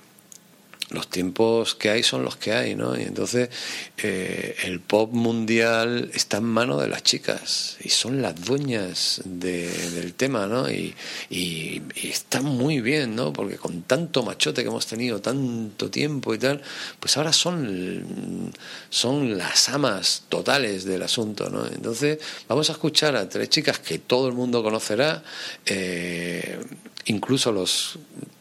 los 0.90 1.08
tiempos 1.08 1.74
que 1.74 1.90
hay 1.90 2.02
son 2.02 2.24
los 2.24 2.36
que 2.36 2.52
hay, 2.52 2.74
¿no? 2.74 2.98
Y 2.98 3.02
entonces 3.02 3.50
eh, 3.98 4.56
el 4.64 4.80
pop 4.80 5.12
mundial 5.12 6.10
está 6.14 6.38
en 6.38 6.44
manos 6.44 6.80
de 6.80 6.88
las 6.88 7.02
chicas 7.02 7.76
y 7.84 7.90
son 7.90 8.22
las 8.22 8.40
dueñas 8.42 9.20
de- 9.24 9.90
del 9.90 10.14
tema, 10.14 10.46
¿no? 10.46 10.70
Y, 10.70 10.94
y, 11.28 11.82
y 11.94 12.08
está 12.08 12.40
muy 12.40 12.80
bien, 12.80 13.14
¿no? 13.14 13.32
Porque 13.34 13.56
con 13.56 13.82
tanto 13.82 14.22
machote 14.22 14.62
que 14.62 14.68
hemos 14.68 14.86
tenido 14.86 15.20
tanto 15.20 15.90
tiempo 15.90 16.32
y 16.34 16.38
tal, 16.38 16.62
pues 17.00 17.16
ahora 17.18 17.34
son, 17.34 18.52
son 18.88 19.36
las 19.36 19.68
amas 19.68 20.24
totales 20.30 20.84
del 20.84 21.02
asunto, 21.02 21.50
¿no? 21.50 21.66
Entonces 21.66 22.18
vamos 22.48 22.70
a 22.70 22.72
escuchar 22.72 23.14
a 23.14 23.28
tres 23.28 23.50
chicas 23.50 23.78
que 23.78 23.98
todo 23.98 24.26
el 24.28 24.32
mundo 24.34 24.62
conocerá, 24.62 25.22
eh, 25.66 26.58
incluso 27.04 27.52
los 27.52 27.98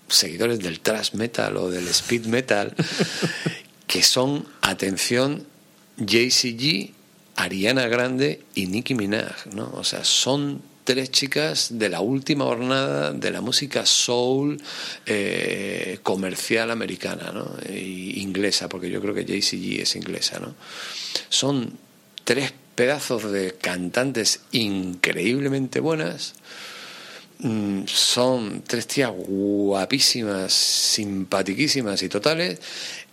seguidores 0.08 0.60
del 0.60 0.80
thrash 0.80 1.14
metal 1.14 1.58
o 1.58 1.70
del 1.70 1.88
speed 1.88 2.26
metal, 2.26 2.74
que 3.88 4.04
son, 4.04 4.46
atención, 4.62 5.46
JCG, 5.98 6.94
Ariana 7.36 7.88
Grande 7.88 8.42
y 8.56 8.68
Nicki 8.68 8.96
Minaj, 8.96 9.48
¿no? 9.54 9.72
O 9.74 9.84
sea, 9.84 10.04
son 10.04 10.62
tres 10.84 11.12
chicas 11.12 11.78
de 11.78 11.90
la 11.90 12.00
última 12.00 12.46
jornada 12.46 13.12
de 13.12 13.30
la 13.30 13.42
música 13.42 13.86
soul 13.86 14.62
eh, 15.06 16.00
comercial 16.02 16.72
americana, 16.72 17.32
¿no? 17.34 17.58
Y 17.70 18.22
inglesa, 18.22 18.70
porque 18.70 18.90
yo 18.90 19.02
creo 19.02 19.14
que 19.14 19.26
JCG 19.26 19.82
es 19.82 19.96
inglesa, 19.96 20.40
¿no? 20.40 20.56
Son 21.30 21.78
tres 22.24 22.54
pedazos 22.76 23.32
de 23.32 23.54
cantantes 23.54 24.42
increíblemente 24.52 25.80
buenas, 25.80 26.36
son 27.88 28.64
tres 28.66 28.88
tías 28.88 29.12
guapísimas, 29.12 30.54
simpatiquísimas 30.54 32.02
y 32.04 32.10
totales. 32.10 32.60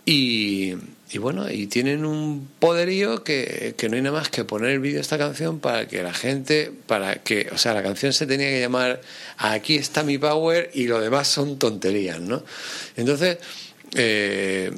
Y, 0.05 0.73
y 1.11 1.17
bueno, 1.17 1.49
y 1.49 1.67
tienen 1.67 2.05
un 2.05 2.47
poderío 2.59 3.23
que, 3.23 3.73
que 3.77 3.89
no 3.89 3.95
hay 3.95 4.01
nada 4.01 4.19
más 4.19 4.29
que 4.29 4.43
poner 4.43 4.71
el 4.71 4.79
vídeo 4.79 4.95
de 4.95 5.01
esta 5.01 5.17
canción 5.17 5.59
para 5.59 5.87
que 5.87 6.03
la 6.03 6.13
gente, 6.13 6.71
para 6.85 7.23
que, 7.23 7.49
o 7.51 7.57
sea, 7.57 7.73
la 7.73 7.81
canción 7.81 8.13
se 8.13 8.27
tenía 8.27 8.49
que 8.49 8.59
llamar 8.59 9.01
Aquí 9.37 9.75
está 9.75 10.03
mi 10.03 10.17
power 10.17 10.69
y 10.73 10.85
lo 10.85 10.99
demás 11.01 11.27
son 11.27 11.57
tonterías, 11.57 12.19
¿no? 12.19 12.43
Entonces, 12.95 13.37
eh, 13.93 14.71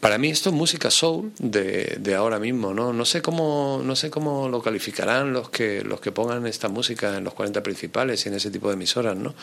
para 0.00 0.18
mí 0.18 0.28
esto 0.28 0.50
es 0.50 0.54
música 0.54 0.90
soul 0.90 1.32
de, 1.38 1.96
de 2.00 2.14
ahora 2.14 2.38
mismo, 2.38 2.74
¿no? 2.74 2.92
No 2.92 3.04
sé 3.04 3.22
cómo, 3.22 3.80
no 3.84 3.96
sé 3.96 4.10
cómo 4.10 4.48
lo 4.48 4.62
calificarán 4.62 5.32
los 5.32 5.50
que, 5.50 5.82
los 5.82 6.00
que 6.00 6.12
pongan 6.12 6.46
esta 6.46 6.68
música 6.68 7.16
en 7.16 7.24
los 7.24 7.34
40 7.34 7.62
principales 7.62 8.24
y 8.24 8.28
en 8.28 8.34
ese 8.34 8.50
tipo 8.50 8.68
de 8.68 8.74
emisoras, 8.74 9.16
¿no? 9.16 9.34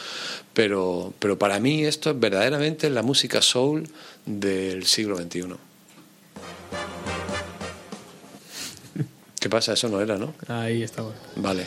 Pero, 0.53 1.13
pero 1.19 1.37
para 1.39 1.59
mí 1.59 1.85
esto 1.85 2.11
es 2.11 2.19
verdaderamente 2.19 2.89
la 2.89 3.01
música 3.01 3.41
soul 3.41 3.87
del 4.25 4.85
siglo 4.85 5.17
XXI. 5.17 5.55
¿Qué 9.39 9.49
pasa? 9.49 9.73
Eso 9.73 9.87
no 9.87 10.01
era, 10.01 10.17
¿no? 10.17 10.33
Ahí 10.47 10.83
estamos. 10.83 11.13
Vale. 11.35 11.65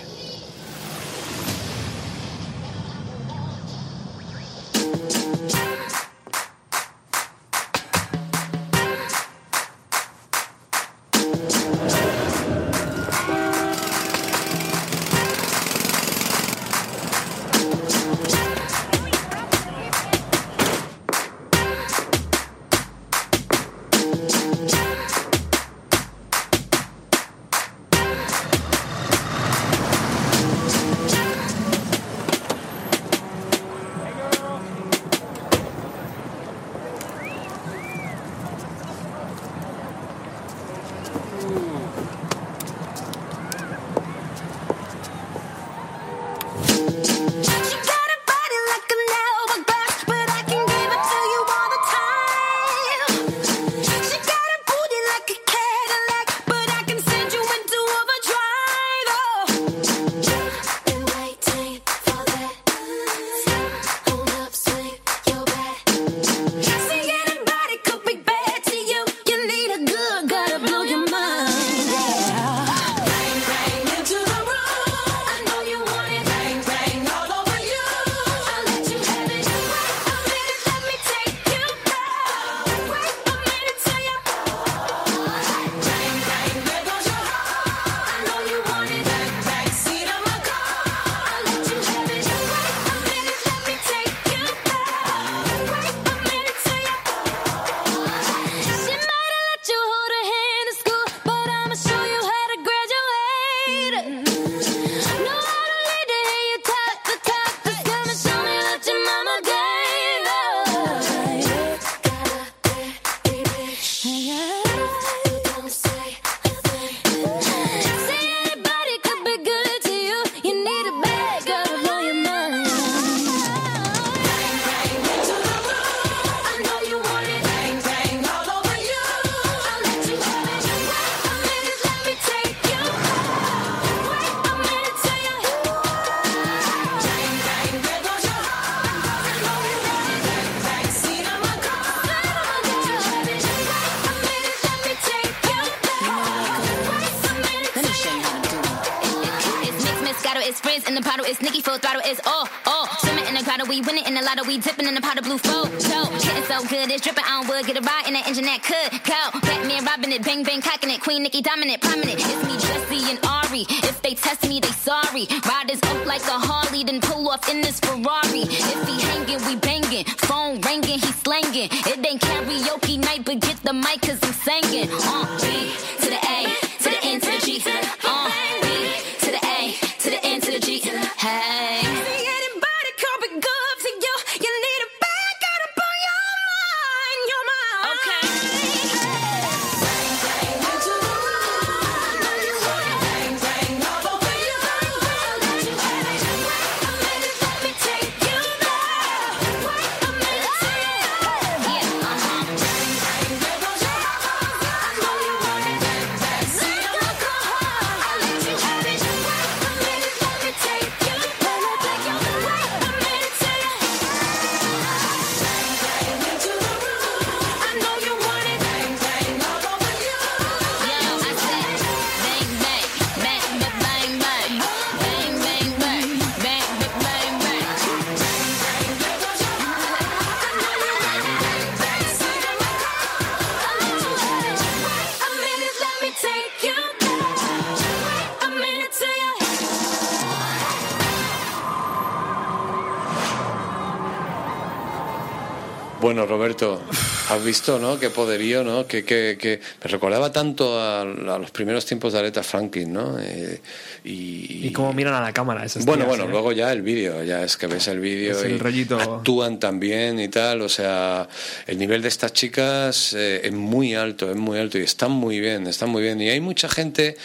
Has 247.41 247.45
visto, 247.45 247.79
¿no? 247.79 247.99
Qué 247.99 248.11
poderío, 248.11 248.63
¿no? 248.63 248.87
Que, 248.87 249.05
que, 249.05 249.37
que 249.41 249.61
me 249.83 249.91
recordaba 249.91 250.31
tanto 250.31 250.79
a, 250.79 251.03
a 251.03 251.05
los 251.39 251.51
primeros 251.51 251.85
tiempos 251.85 252.13
de 252.13 252.19
Aretha 252.21 252.43
Franklin, 252.43 252.93
¿no? 252.93 253.19
Eh, 253.19 253.61
y, 254.05 254.67
Y 254.69 254.73
cómo 254.73 254.93
miran 254.93 255.15
a 255.15 255.21
la 255.21 255.33
cámara 255.33 255.65
esas 255.65 255.85
bueno, 255.85 256.05
tías, 256.05 256.09
bueno, 256.17 256.25
¿eh? 256.25 256.33
luego 256.33 256.53
ya 256.53 256.73
el 256.73 256.83
vídeo, 256.83 257.25
ya 257.25 257.43
es 257.43 257.57
que 257.57 257.67
ves 257.67 257.89
el 257.89 258.01
vídeo 258.01 258.47
y 258.49 258.59
rollito. 258.59 258.99
actúan 258.99 259.59
también 259.59 260.21
y 260.21 260.29
tal, 260.29 260.63
o 260.63 260.69
sea, 260.69 261.29
el 261.67 261.79
nivel 261.79 262.03
de 262.03 262.09
estas 262.09 262.33
chicas 262.33 263.13
eh, 263.15 263.41
es 263.45 263.53
muy 263.53 263.95
alto, 263.95 264.31
es 264.31 264.37
muy 264.37 264.59
alto 264.59 264.79
y 264.79 264.83
están 264.83 265.11
muy 265.11 265.41
bien, 265.41 265.67
están 265.67 265.91
muy 265.91 266.03
bien. 266.03 266.21
Y 266.21 266.29
hay 266.29 266.41
mucha 266.41 266.69
gente 266.69 267.17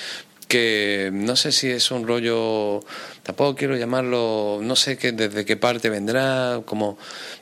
que 0.48 1.10
no 1.12 1.36
sé 1.36 1.52
si 1.52 1.70
es 1.70 1.90
un 1.92 2.08
rollo, 2.08 2.82
tampoco 3.26 3.56
quiero 3.56 3.76
llamarlo, 3.76 4.60
no 4.62 4.76
sé 4.76 4.98
que, 4.98 5.12
desde 5.12 5.46
qué 5.46 5.58
parte 5.58 5.90
vendrá, 5.90 6.62
como, 6.64 6.96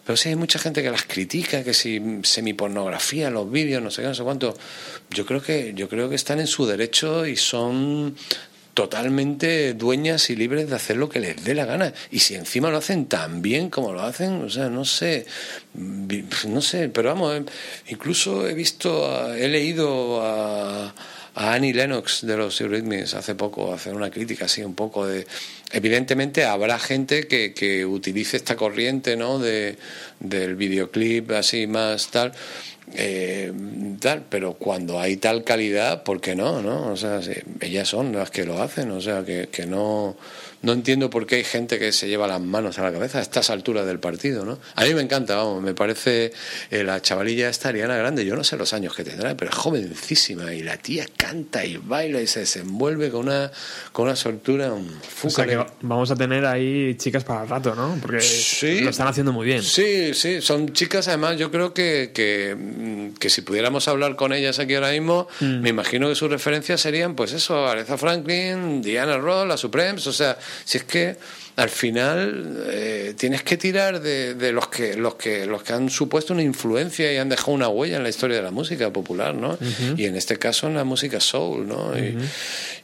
pero 0.06 0.16
sí 0.16 0.30
hay 0.30 0.38
mucha 0.38 0.58
gente 0.58 0.82
que 0.82 0.90
las 0.90 1.04
critica, 1.04 1.62
que 1.62 1.74
si 1.74 2.02
semipornografía, 2.24 3.30
los 3.30 3.52
vídeos, 3.52 3.84
no 3.84 3.92
sé 3.92 4.02
qué, 4.02 4.08
no 4.08 4.16
sé 4.16 4.24
cuánto. 4.24 4.56
Yo 5.10 5.26
creo 5.26 5.42
que, 5.42 5.74
yo 5.76 5.90
creo 5.90 6.08
que 6.08 6.16
están 6.16 6.40
en 6.40 6.48
su 6.48 6.66
derecho 6.66 7.28
y 7.28 7.36
son 7.36 8.16
totalmente 8.74 9.74
dueñas 9.74 10.30
y 10.30 10.38
libres 10.38 10.70
de 10.70 10.76
hacer 10.78 10.96
lo 10.96 11.10
que 11.10 11.20
les 11.20 11.44
dé 11.44 11.54
la 11.54 11.66
gana. 11.66 11.94
Y 12.12 12.20
si 12.20 12.36
encima 12.36 12.70
lo 12.70 12.78
hacen 12.78 13.08
tan 13.08 13.42
bien 13.42 13.70
como 13.70 13.92
lo 13.92 14.04
hacen, 14.04 14.42
o 14.42 14.50
sea, 14.50 14.70
no 14.70 14.86
sé, 14.86 15.26
no 15.76 16.62
sé, 16.62 16.88
pero 16.88 17.10
vamos, 17.10 17.36
eh, 17.36 17.44
incluso 17.90 18.48
he 18.48 18.54
visto, 18.54 19.36
he 19.36 19.50
leído 19.50 20.22
a, 20.24 20.96
a 21.36 21.54
Annie 21.54 21.74
Lennox 21.74 22.26
de 22.26 22.38
los 22.38 22.60
Eurythmics 22.62 23.16
hace 23.16 23.36
poco 23.36 23.74
hacer 23.74 23.96
una 23.96 24.12
crítica 24.12 24.46
así 24.46 24.64
un 24.64 24.76
poco 24.76 25.08
de 25.08 25.26
evidentemente 25.72 26.46
habrá 26.46 26.78
gente 26.78 27.28
que, 27.28 27.54
que 27.54 27.86
utilice 27.86 28.38
esta 28.38 28.56
corriente 28.56 29.16
no 29.16 29.40
de 29.40 29.78
del 30.20 30.56
videoclip 30.56 31.32
así 31.32 31.66
más 31.66 32.10
tal 32.10 32.34
eh, 32.94 33.52
tal 34.00 34.26
pero 34.30 34.54
cuando 34.54 35.00
hay 35.00 35.18
tal 35.18 35.44
calidad 35.44 36.04
por 36.04 36.22
qué 36.22 36.36
no 36.36 36.62
no 36.62 36.92
o 36.92 36.98
sea 36.98 37.20
ellas 37.62 37.88
son 37.88 38.14
las 38.14 38.30
que 38.30 38.46
lo 38.46 38.62
hacen 38.62 38.92
o 38.92 39.02
sea 39.02 39.24
que, 39.24 39.50
que 39.52 39.66
no 39.66 40.16
no 40.64 40.74
entiendo 40.74 41.10
por 41.10 41.28
qué 41.28 41.36
hay 41.36 41.44
gente 41.44 41.78
que 41.78 41.92
se 41.92 42.08
lleva 42.08 42.26
las 42.28 42.42
manos 42.42 42.80
a 42.80 42.84
la 42.84 42.92
cabeza 42.92 43.20
a 43.20 43.22
estas 43.22 43.50
alturas 43.52 43.86
del 43.86 44.00
partido, 44.00 44.44
¿no? 44.46 44.58
A 44.76 44.84
mí 44.86 44.94
me 44.96 45.02
encanta, 45.02 45.36
vamos, 45.36 45.62
me 45.62 45.74
parece 45.76 46.34
eh, 46.72 46.84
la 46.84 47.02
chavalilla 47.02 47.50
esta 47.50 47.70
Ariana 47.70 47.96
Grande, 47.96 48.26
yo 48.26 48.36
no 48.36 48.44
sé 48.44 48.58
los 48.58 48.74
años 48.74 48.96
que 48.96 49.04
tendrá, 49.04 49.36
pero 49.38 49.52
es 49.52 49.58
jovencísima 49.58 50.54
y 50.54 50.64
la 50.64 50.78
tía 50.78 51.06
canta 51.16 51.64
y 51.66 51.78
baila 51.78 52.20
y 52.22 52.28
se 52.28 52.40
desenvuelve 52.42 53.12
con 53.12 53.28
una 53.28 53.52
con 53.92 54.06
una 54.06 54.16
soltura 54.16 54.74
un 54.74 54.90
O 55.24 55.30
sea 55.30 55.46
que 55.46 55.56
va- 55.56 55.68
vamos 55.82 56.10
a 56.12 56.16
tener 56.16 56.46
ahí 56.46 56.96
chicas 56.96 57.24
para 57.24 57.44
el 57.44 57.50
rato, 57.50 57.76
¿no? 57.76 57.98
Porque 58.02 58.18
lo 58.82 58.90
están 58.90 59.08
haciendo 59.08 59.32
muy 59.34 59.46
bien. 59.46 59.62
Sí, 59.62 60.14
sí, 60.14 60.42
son 60.42 60.74
chicas, 60.74 61.08
además, 61.08 61.38
yo 61.38 61.52
creo 61.52 61.74
que, 61.74 62.12
que, 62.14 62.56
mm, 62.58 63.16
que 63.20 63.30
si 63.30 63.42
pudiéramos 63.42 63.88
hablar 63.88 64.16
con 64.16 64.34
ellas 64.34 64.60
aquí 64.60 64.76
ahora 64.76 64.92
mismo, 64.92 65.28
Mm. 65.42 65.60
me 65.62 65.70
imagino 65.70 66.08
que 66.10 66.16
sus 66.16 66.30
referencias 66.30 66.80
serían, 66.82 67.16
pues 67.16 67.34
eso, 67.34 67.68
Aretha 67.68 67.98
Franklin, 67.98 68.82
Diana 68.82 69.18
Ross, 69.18 69.48
la 69.48 69.58
Supremes, 69.58 70.08
o 70.08 70.14
sea, 70.14 70.38
si 70.66 70.78
es 70.78 70.84
que 70.84 71.16
al 71.56 71.70
final 71.70 72.64
eh, 72.72 73.14
tienes 73.16 73.44
que 73.44 73.58
tirar 73.58 74.02
de, 74.02 74.34
de 74.34 74.52
los 74.52 74.70
que 74.70 74.96
los 74.96 75.14
que 75.16 75.46
los 75.46 75.62
que 75.62 75.74
han 75.74 75.92
supuesto 75.92 76.34
una 76.34 76.42
influencia 76.42 77.14
y 77.14 77.18
han 77.18 77.30
dejado 77.30 77.52
una 77.52 77.68
huella 77.70 77.98
en 77.98 78.04
la 78.04 78.10
historia 78.10 78.38
de 78.38 78.42
la 78.44 78.50
música 78.50 78.92
popular, 78.92 79.36
¿no? 79.36 79.58
Y 79.96 80.06
en 80.06 80.16
este 80.16 80.38
caso 80.40 80.66
en 80.66 80.74
la 80.74 80.84
música 80.84 81.20
soul, 81.20 81.68
¿no? 81.68 81.92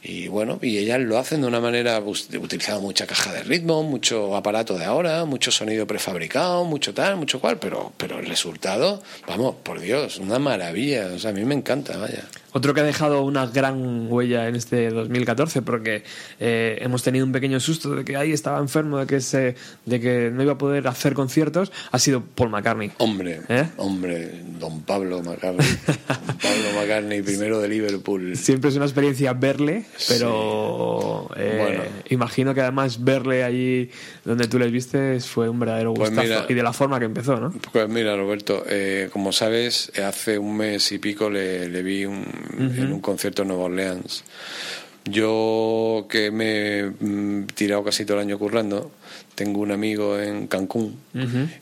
Y- 0.02 0.28
bueno, 0.28 0.58
y 0.62 0.78
ellas 0.78 1.00
lo 1.00 1.18
hacen 1.18 1.40
de 1.42 1.48
una 1.48 1.60
manera 1.60 1.98
us- 2.00 2.28
utilizando 2.40 2.80
mucha 2.80 3.06
caja 3.06 3.32
de 3.32 3.42
ritmo, 3.42 3.82
mucho 3.82 4.36
aparato 4.36 4.78
de 4.78 4.84
ahora, 4.84 5.24
mucho 5.24 5.50
sonido 5.50 5.86
prefabricado, 5.86 6.64
mucho 6.64 6.94
tal, 6.94 7.16
mucho 7.16 7.40
cual, 7.40 7.58
pero, 7.58 7.92
pero 7.96 8.18
el 8.20 8.26
resultado, 8.26 9.02
vamos, 9.26 9.56
por 9.64 9.80
Dios, 9.80 10.18
una 10.18 10.38
maravilla. 10.38 11.08
O 11.14 11.18
sea, 11.18 11.30
a 11.30 11.34
mí 11.34 11.44
me 11.44 11.54
encanta, 11.54 11.96
vaya. 11.98 12.24
Otro 12.52 12.74
que 12.74 12.80
ha 12.80 12.84
dejado 12.84 13.22
una 13.22 13.46
gran 13.46 14.06
huella 14.10 14.48
en 14.48 14.56
este 14.56 14.90
2014, 14.90 15.62
porque 15.62 16.02
eh, 16.40 16.78
hemos 16.80 17.02
tenido 17.02 17.24
un 17.24 17.32
pequeño 17.32 17.60
susto 17.60 17.94
de 17.94 18.04
que 18.04 18.16
ahí 18.16 18.32
estaba 18.32 18.58
enfermo, 18.58 18.98
de 18.98 19.06
que, 19.06 19.20
se, 19.20 19.54
de 19.86 20.00
que 20.00 20.30
no 20.32 20.42
iba 20.42 20.52
a 20.54 20.58
poder 20.58 20.88
hacer 20.88 21.14
conciertos, 21.14 21.70
ha 21.92 21.98
sido 21.98 22.22
Paul 22.22 22.50
McCartney. 22.50 22.92
Hombre, 22.98 23.40
¿Eh? 23.48 23.66
hombre, 23.76 24.30
don 24.58 24.82
Pablo 24.82 25.22
McCartney. 25.22 25.66
Don 25.86 25.96
Pablo 26.38 26.80
McCartney, 26.80 27.22
primero 27.22 27.60
de 27.60 27.68
Liverpool. 27.68 28.36
Siempre 28.36 28.70
es 28.70 28.76
una 28.76 28.84
experiencia 28.86 29.32
verle, 29.32 29.84
pero 30.08 31.28
eh, 31.36 31.56
Bueno. 31.58 31.82
imagino 32.08 32.54
que 32.54 32.60
además 32.62 33.02
verle 33.04 33.44
allí 33.44 33.90
donde 34.30 34.48
tú 34.48 34.58
les 34.58 34.70
viste 34.72 35.20
fue 35.20 35.48
un 35.48 35.58
verdadero 35.60 35.92
Pues 35.94 36.10
gustazo. 36.10 36.28
mira- 36.28 36.46
y 36.48 36.54
de 36.54 36.62
la 36.62 36.72
forma 36.72 36.98
que 36.98 37.04
empezó, 37.04 37.38
¿no? 37.38 37.52
Pues 37.72 37.88
mira, 37.88 38.16
Roberto, 38.16 38.64
eh, 38.68 39.08
como 39.12 39.32
sabes, 39.32 39.92
hace 40.02 40.38
un 40.38 40.56
mes 40.56 40.90
y 40.92 40.98
pico 40.98 41.28
le, 41.28 41.68
le 41.68 41.82
vi 41.82 42.04
un- 42.06 42.20
Ujú. 42.20 42.82
en 42.82 42.92
un 42.92 43.00
concierto 43.00 43.42
en 43.42 43.48
Nueva 43.48 43.64
Orleans. 43.64 44.24
Yo 45.04 46.06
que 46.10 46.30
me 46.30 46.78
he 46.78 46.84
mm, 46.84 47.46
tirado 47.54 47.82
casi 47.82 48.04
todo 48.04 48.18
el 48.18 48.24
año 48.26 48.38
currando, 48.38 48.92
tengo 49.34 49.60
un 49.60 49.72
amigo 49.72 50.18
en 50.20 50.46
Cancún 50.46 50.96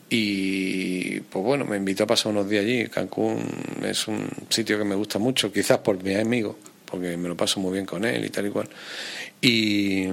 y 0.09 1.21
pues 1.21 1.45
bueno, 1.45 1.65
me 1.65 1.77
invitó 1.77 2.03
a 2.03 2.07
pasar 2.07 2.31
unos 2.31 2.49
días 2.49 2.63
allí. 2.65 2.85
Cancún 2.87 3.37
es 3.83 4.07
un 4.07 4.27
sitio 4.49 4.77
que 4.77 4.83
me 4.83 4.95
gusta 4.95 5.19
mucho, 5.19 5.51
quizás 5.51 5.77
por 5.79 6.03
mi 6.03 6.15
amigo, 6.15 6.57
porque 6.85 7.15
me 7.17 7.29
lo 7.29 7.37
paso 7.37 7.59
muy 7.59 7.73
bien 7.73 7.85
con 7.85 8.03
él 8.05 8.25
y 8.25 8.29
tal 8.29 8.47
y 8.47 8.49
cual. 8.49 8.67
Y, 9.41 10.07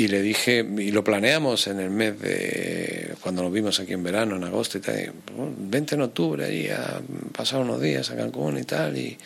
y 0.00 0.08
le 0.08 0.22
dije, 0.22 0.66
y 0.78 0.92
lo 0.92 1.04
planeamos 1.04 1.66
en 1.66 1.78
el 1.78 1.90
mes 1.90 2.18
de 2.18 3.12
cuando 3.20 3.42
nos 3.42 3.52
vimos 3.52 3.80
aquí 3.80 3.92
en 3.92 4.02
verano, 4.02 4.36
en 4.36 4.44
agosto 4.44 4.78
y 4.78 4.80
tal. 4.80 4.98
y, 4.98 5.10
bueno, 5.36 5.52
vente 5.58 5.94
en 5.94 6.00
octubre 6.00 6.42
allí 6.42 6.70
a 6.70 7.02
pasar 7.36 7.60
unos 7.60 7.82
días 7.82 8.10
a 8.10 8.16
Cancún 8.16 8.56
y 8.56 8.64
tal. 8.64 8.96
Y, 8.96 9.18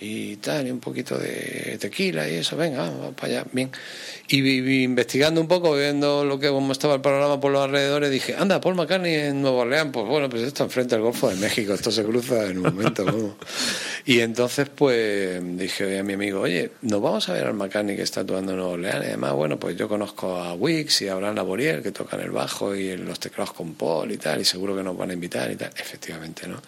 y 0.00 0.36
tal, 0.36 0.66
y 0.66 0.70
un 0.70 0.80
poquito 0.80 1.16
de 1.18 1.76
tequila 1.80 2.28
y 2.28 2.34
eso, 2.36 2.56
venga, 2.56 2.78
vamos 2.88 3.14
para 3.14 3.28
allá, 3.40 3.46
bien. 3.52 3.70
Y, 4.28 4.40
vi- 4.40 4.82
investigando 4.84 5.40
un 5.40 5.48
poco, 5.48 5.74
viendo 5.76 6.24
lo 6.24 6.38
que 6.38 6.48
cómo 6.48 6.72
estaba 6.72 6.94
el 6.94 7.00
panorama 7.00 7.40
por 7.40 7.52
los 7.52 7.62
alrededores, 7.62 8.10
dije, 8.10 8.34
anda, 8.36 8.60
Paul 8.60 8.74
McCartney 8.74 9.14
en 9.14 9.42
Nueva 9.42 9.58
Orleans, 9.58 9.90
pues 9.92 10.06
bueno, 10.06 10.28
pues 10.30 10.42
esto 10.42 10.64
enfrente 10.64 10.94
del 10.94 11.02
Golfo 11.04 11.28
de 11.28 11.36
México, 11.36 11.74
esto 11.74 11.90
se 11.90 12.04
cruza 12.04 12.46
en 12.46 12.58
un 12.58 12.64
momento, 12.64 13.04
vamos. 13.06 13.34
Y 14.06 14.20
entonces, 14.20 14.68
pues 14.74 15.40
dije 15.56 15.98
a 15.98 16.02
mi 16.02 16.12
amigo, 16.14 16.40
oye, 16.40 16.72
nos 16.82 17.00
vamos 17.00 17.28
a 17.28 17.32
ver 17.34 17.44
al 17.46 17.54
McCartney 17.54 17.96
que 17.96 18.02
está 18.02 18.20
actuando 18.20 18.52
en 18.52 18.58
Nueva 18.58 18.72
Orleans. 18.72 19.04
Y 19.04 19.06
además, 19.08 19.32
bueno, 19.32 19.58
pues 19.58 19.76
yo 19.76 19.88
conozco 19.88 20.36
a 20.36 20.52
Wix 20.54 21.02
y 21.02 21.08
a 21.08 21.12
Abraham 21.12 21.36
Laboriel 21.36 21.82
que 21.82 21.90
tocan 21.92 22.20
el 22.20 22.30
bajo 22.30 22.74
y 22.74 22.96
los 22.96 23.18
teclados 23.20 23.52
con 23.54 23.74
Paul 23.74 24.12
y 24.12 24.16
tal, 24.18 24.40
y 24.40 24.44
seguro 24.44 24.76
que 24.76 24.82
nos 24.82 24.96
van 24.96 25.10
a 25.10 25.12
invitar 25.14 25.50
y 25.50 25.56
tal. 25.56 25.70
Efectivamente, 25.78 26.46
¿no? 26.46 26.60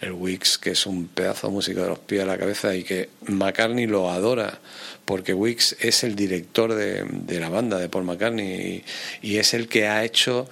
El 0.00 0.12
Wix, 0.12 0.58
que 0.58 0.70
es 0.70 0.86
un 0.86 1.08
pedazo 1.08 1.46
de 1.48 1.52
músico 1.52 1.82
de 1.82 1.88
los 1.88 1.98
pies 2.00 2.22
a 2.22 2.26
la 2.26 2.38
cabeza 2.38 2.61
y 2.74 2.82
que 2.84 3.08
McCartney 3.26 3.86
lo 3.86 4.10
adora 4.10 4.58
porque 5.04 5.34
Wix 5.34 5.76
es 5.80 6.04
el 6.04 6.14
director 6.14 6.72
de, 6.74 7.04
de 7.04 7.40
la 7.40 7.48
banda 7.48 7.78
de 7.78 7.88
Paul 7.88 8.04
McCartney 8.04 8.84
y, 9.22 9.28
y 9.28 9.36
es 9.38 9.52
el 9.52 9.66
que 9.68 9.88
ha 9.88 10.04
hecho 10.04 10.48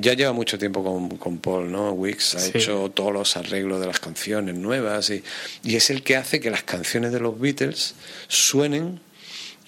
ya 0.00 0.12
lleva 0.14 0.32
mucho 0.32 0.58
tiempo 0.58 0.84
con, 0.84 1.16
con 1.16 1.38
Paul, 1.38 1.72
¿no? 1.72 1.92
Wix 1.92 2.34
ha 2.34 2.38
Sí. 2.40 2.52
hecho 2.54 2.90
todos 2.94 3.12
los 3.12 3.36
arreglos 3.36 3.80
de 3.80 3.86
las 3.86 3.98
canciones 3.98 4.54
nuevas 4.54 5.10
y, 5.10 5.22
y 5.64 5.74
es 5.76 5.90
el 5.90 6.02
que 6.02 6.16
hace 6.16 6.38
que 6.38 6.50
las 6.50 6.62
canciones 6.62 7.12
de 7.12 7.20
los 7.20 7.38
Beatles 7.40 7.94
suenen 8.28 9.00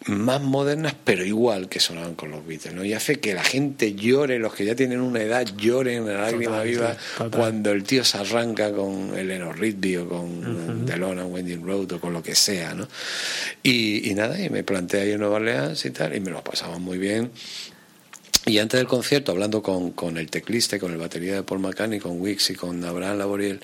más 0.06 0.40
modernas, 0.40 0.94
pero 1.04 1.24
igual 1.24 1.68
que 1.68 1.78
sonaban 1.78 2.14
con 2.14 2.30
los 2.30 2.46
Beatles, 2.46 2.74
¿no? 2.74 2.84
Y 2.84 2.94
hace 2.94 3.20
que 3.20 3.34
la 3.34 3.44
gente 3.44 3.94
llore, 3.94 4.38
los 4.38 4.54
que 4.54 4.64
ya 4.64 4.74
tienen 4.74 5.00
una 5.00 5.20
edad 5.20 5.46
lloren 5.56 6.06
la 6.06 6.22
lágrima 6.22 6.56
Total, 6.56 6.68
viva 6.68 6.96
total. 7.18 7.38
cuando 7.38 7.70
el 7.70 7.84
tío 7.84 8.04
se 8.04 8.18
arranca 8.18 8.72
con 8.72 9.16
Eleanor 9.16 9.58
Rigby 9.58 9.96
o 9.98 10.08
con 10.08 10.90
and 10.90 11.34
Winding 11.34 11.64
Road 11.64 11.92
o 11.92 12.00
con 12.00 12.12
lo 12.12 12.22
que 12.22 12.34
sea, 12.34 12.74
¿no? 12.74 12.88
Y, 13.62 14.10
y 14.10 14.14
nada, 14.14 14.40
y 14.42 14.48
me 14.48 14.64
planteé 14.64 15.02
ahí 15.02 15.12
en 15.12 15.20
Nueva 15.20 15.36
Orleans 15.36 15.84
y 15.84 15.90
tal, 15.90 16.16
y 16.16 16.20
me 16.20 16.30
lo 16.30 16.42
pasamos 16.42 16.80
muy 16.80 16.98
bien. 16.98 17.30
Y 18.46 18.58
antes 18.58 18.80
del 18.80 18.86
concierto, 18.86 19.32
hablando 19.32 19.62
con, 19.62 19.90
con 19.92 20.16
el 20.16 20.30
teclista, 20.30 20.78
con 20.78 20.92
el 20.92 20.98
batería 20.98 21.34
de 21.34 21.42
Paul 21.42 21.60
McCartney, 21.60 22.00
con 22.00 22.20
Wix 22.20 22.50
y 22.50 22.54
con 22.54 22.82
Abraham 22.84 23.18
Laboriel 23.18 23.60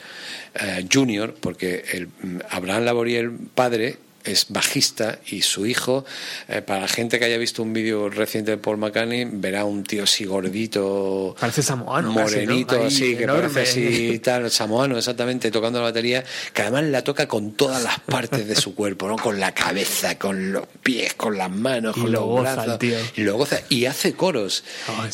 eh, 0.55 0.87
Jr., 0.93 1.35
porque 1.41 1.83
el, 1.93 2.09
mm, 2.09 2.41
Abraham 2.51 2.85
Laboriel 2.85 3.31
padre 3.55 3.97
es 4.27 4.47
bajista 4.49 5.19
y 5.27 5.43
su 5.43 5.67
hijo, 5.67 6.05
eh, 6.49 6.63
para 6.63 6.81
la 6.81 6.89
gente 6.89 7.19
que 7.19 7.25
haya 7.25 7.39
visto 7.39 7.63
un 7.63 7.73
vídeo 7.73 8.09
reciente 8.09 8.53
de 8.53 8.59
Paul 8.59 8.79
McCartney, 8.79 9.27
verá 9.31 9.65
un 9.65 9.85
tío 9.85 10.05
así 10.05 10.25
gordito, 10.25 11.35
Parece 11.41 11.63
samoano. 11.63 12.15
casi, 12.15 12.37
¿no? 12.37 12.43
morenito, 12.47 12.83
así, 12.85 13.17
que 13.17 13.25
enorme. 13.25 13.49
parece 13.49 13.63
así, 13.89 14.19
tal, 14.23 14.51
samoano, 14.51 14.97
exactamente, 14.99 15.51
tocando 15.51 15.79
la 15.79 15.85
batería, 15.87 16.25
que 16.53 16.63
además 16.63 16.85
la 16.85 17.03
toca 17.05 17.27
con 17.29 17.53
todas 17.53 17.83
las 17.83 18.01
partes 18.01 18.47
de 18.47 18.57
su 18.57 18.75
cuerpo, 18.75 19.09
¿no? 19.09 19.17
Con 19.17 19.39
la 19.41 19.53
cabeza, 19.53 20.19
con 20.19 20.53
los 20.53 20.67
pies, 20.83 21.15
con 21.15 21.37
las 21.37 21.51
manos, 21.51 21.97
Y 21.97 22.01
con 22.01 22.13
lo 22.13 22.21
los 22.21 22.29
goza 22.29 22.51
el 22.51 22.57
brazos. 22.57 22.79
tío. 22.79 22.99
Y 23.17 23.21
lo 23.23 23.37
goza. 23.37 23.61
Y 23.69 23.85
hace 23.87 24.15
coros. 24.15 24.65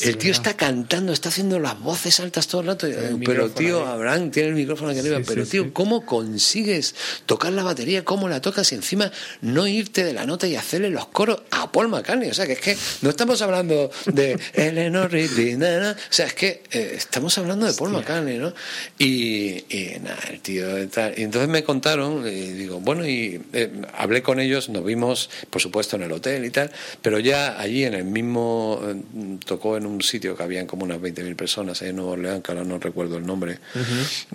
El 0.01 0.17
tío 0.19 0.31
verdad. 0.31 0.49
está 0.49 0.55
cantando, 0.57 1.13
está 1.13 1.29
haciendo 1.31 1.59
las 1.59 1.79
voces 1.81 2.21
altas 2.21 2.47
todo 2.47 2.61
el 2.61 2.67
rato. 2.69 2.87
pero 2.89 3.17
micrófono 3.19 3.49
tío, 3.51 3.87
ahí. 3.87 3.93
Abraham 3.93 4.31
tiene 4.31 4.49
el 4.51 4.55
micrófono 4.55 4.91
aquí 4.91 5.01
arriba. 5.01 5.19
Sí, 5.19 5.25
pero 5.27 5.45
sí, 5.45 5.51
tío, 5.53 5.65
sí. 5.65 5.71
¿cómo 5.73 6.05
consigues 6.07 6.95
tocar 7.27 7.53
la 7.53 7.63
batería? 7.63 8.05
¿Cómo 8.05 8.29
la 8.29 8.41
tocas? 8.41 8.71
Y 8.73 8.75
encima 8.77 9.02
no 9.41 9.67
irte 9.67 10.05
de 10.05 10.13
la 10.13 10.27
nota 10.27 10.47
y 10.47 10.57
hacerle 10.57 10.91
los 10.91 11.07
coros 11.07 11.43
a 11.51 11.71
Paul 11.73 11.89
McCartney. 11.89 12.31
O 12.31 12.35
sea, 12.35 12.47
que 12.47 12.53
es 12.53 12.61
que 12.61 12.77
no 13.03 13.11
estamos 13.11 13.41
hablando 13.43 13.91
de 14.07 14.39
Eleanor 14.55 15.11
Rigby. 15.11 15.55
O 15.55 15.95
sea, 16.11 16.27
es 16.27 16.35
que 16.35 16.63
eh, 16.71 16.95
estamos 16.97 17.37
hablando 17.39 17.67
de 17.67 17.75
Paul 17.75 17.91
McCartney, 17.91 18.39
¿no? 18.39 18.53
Y, 18.99 19.65
y 19.69 19.97
nada, 20.03 20.21
el 20.31 20.41
tío 20.41 20.75
de 20.75 20.87
tal. 20.87 21.15
Y 21.17 21.23
entonces 21.23 21.49
me 21.49 21.63
contaron, 21.65 22.27
y 22.27 22.53
digo, 22.53 22.81
bueno, 22.81 23.07
y 23.07 23.41
eh, 23.53 23.71
hablé 23.97 24.23
con 24.23 24.41
ellos, 24.41 24.69
nos 24.69 24.85
vimos, 24.85 25.31
por 25.51 25.61
supuesto, 25.61 25.97
en 25.97 26.03
el 26.03 26.13
hotel 26.13 26.45
y 26.45 26.51
tal, 26.51 26.71
pero 27.01 27.19
ya 27.19 27.61
allí 27.61 27.85
en 27.85 27.95
el 27.95 28.05
mismo, 28.05 28.81
eh, 28.85 29.39
tocó 29.45 29.77
en 29.77 29.87
un 29.87 30.03
sitio 30.03 30.37
que 30.37 30.43
habían 30.43 30.67
como 30.67 30.85
unas 30.85 30.99
20.000 30.99 31.37
personas 31.37 31.83
ahí 31.83 31.91
en 31.91 31.97
Nueva 31.97 32.13
Orleans, 32.13 32.43
que 32.43 32.53
ahora 32.53 32.65
no 32.65 32.79
recuerdo 32.79 33.17
el 33.17 33.27
nombre. 33.27 33.59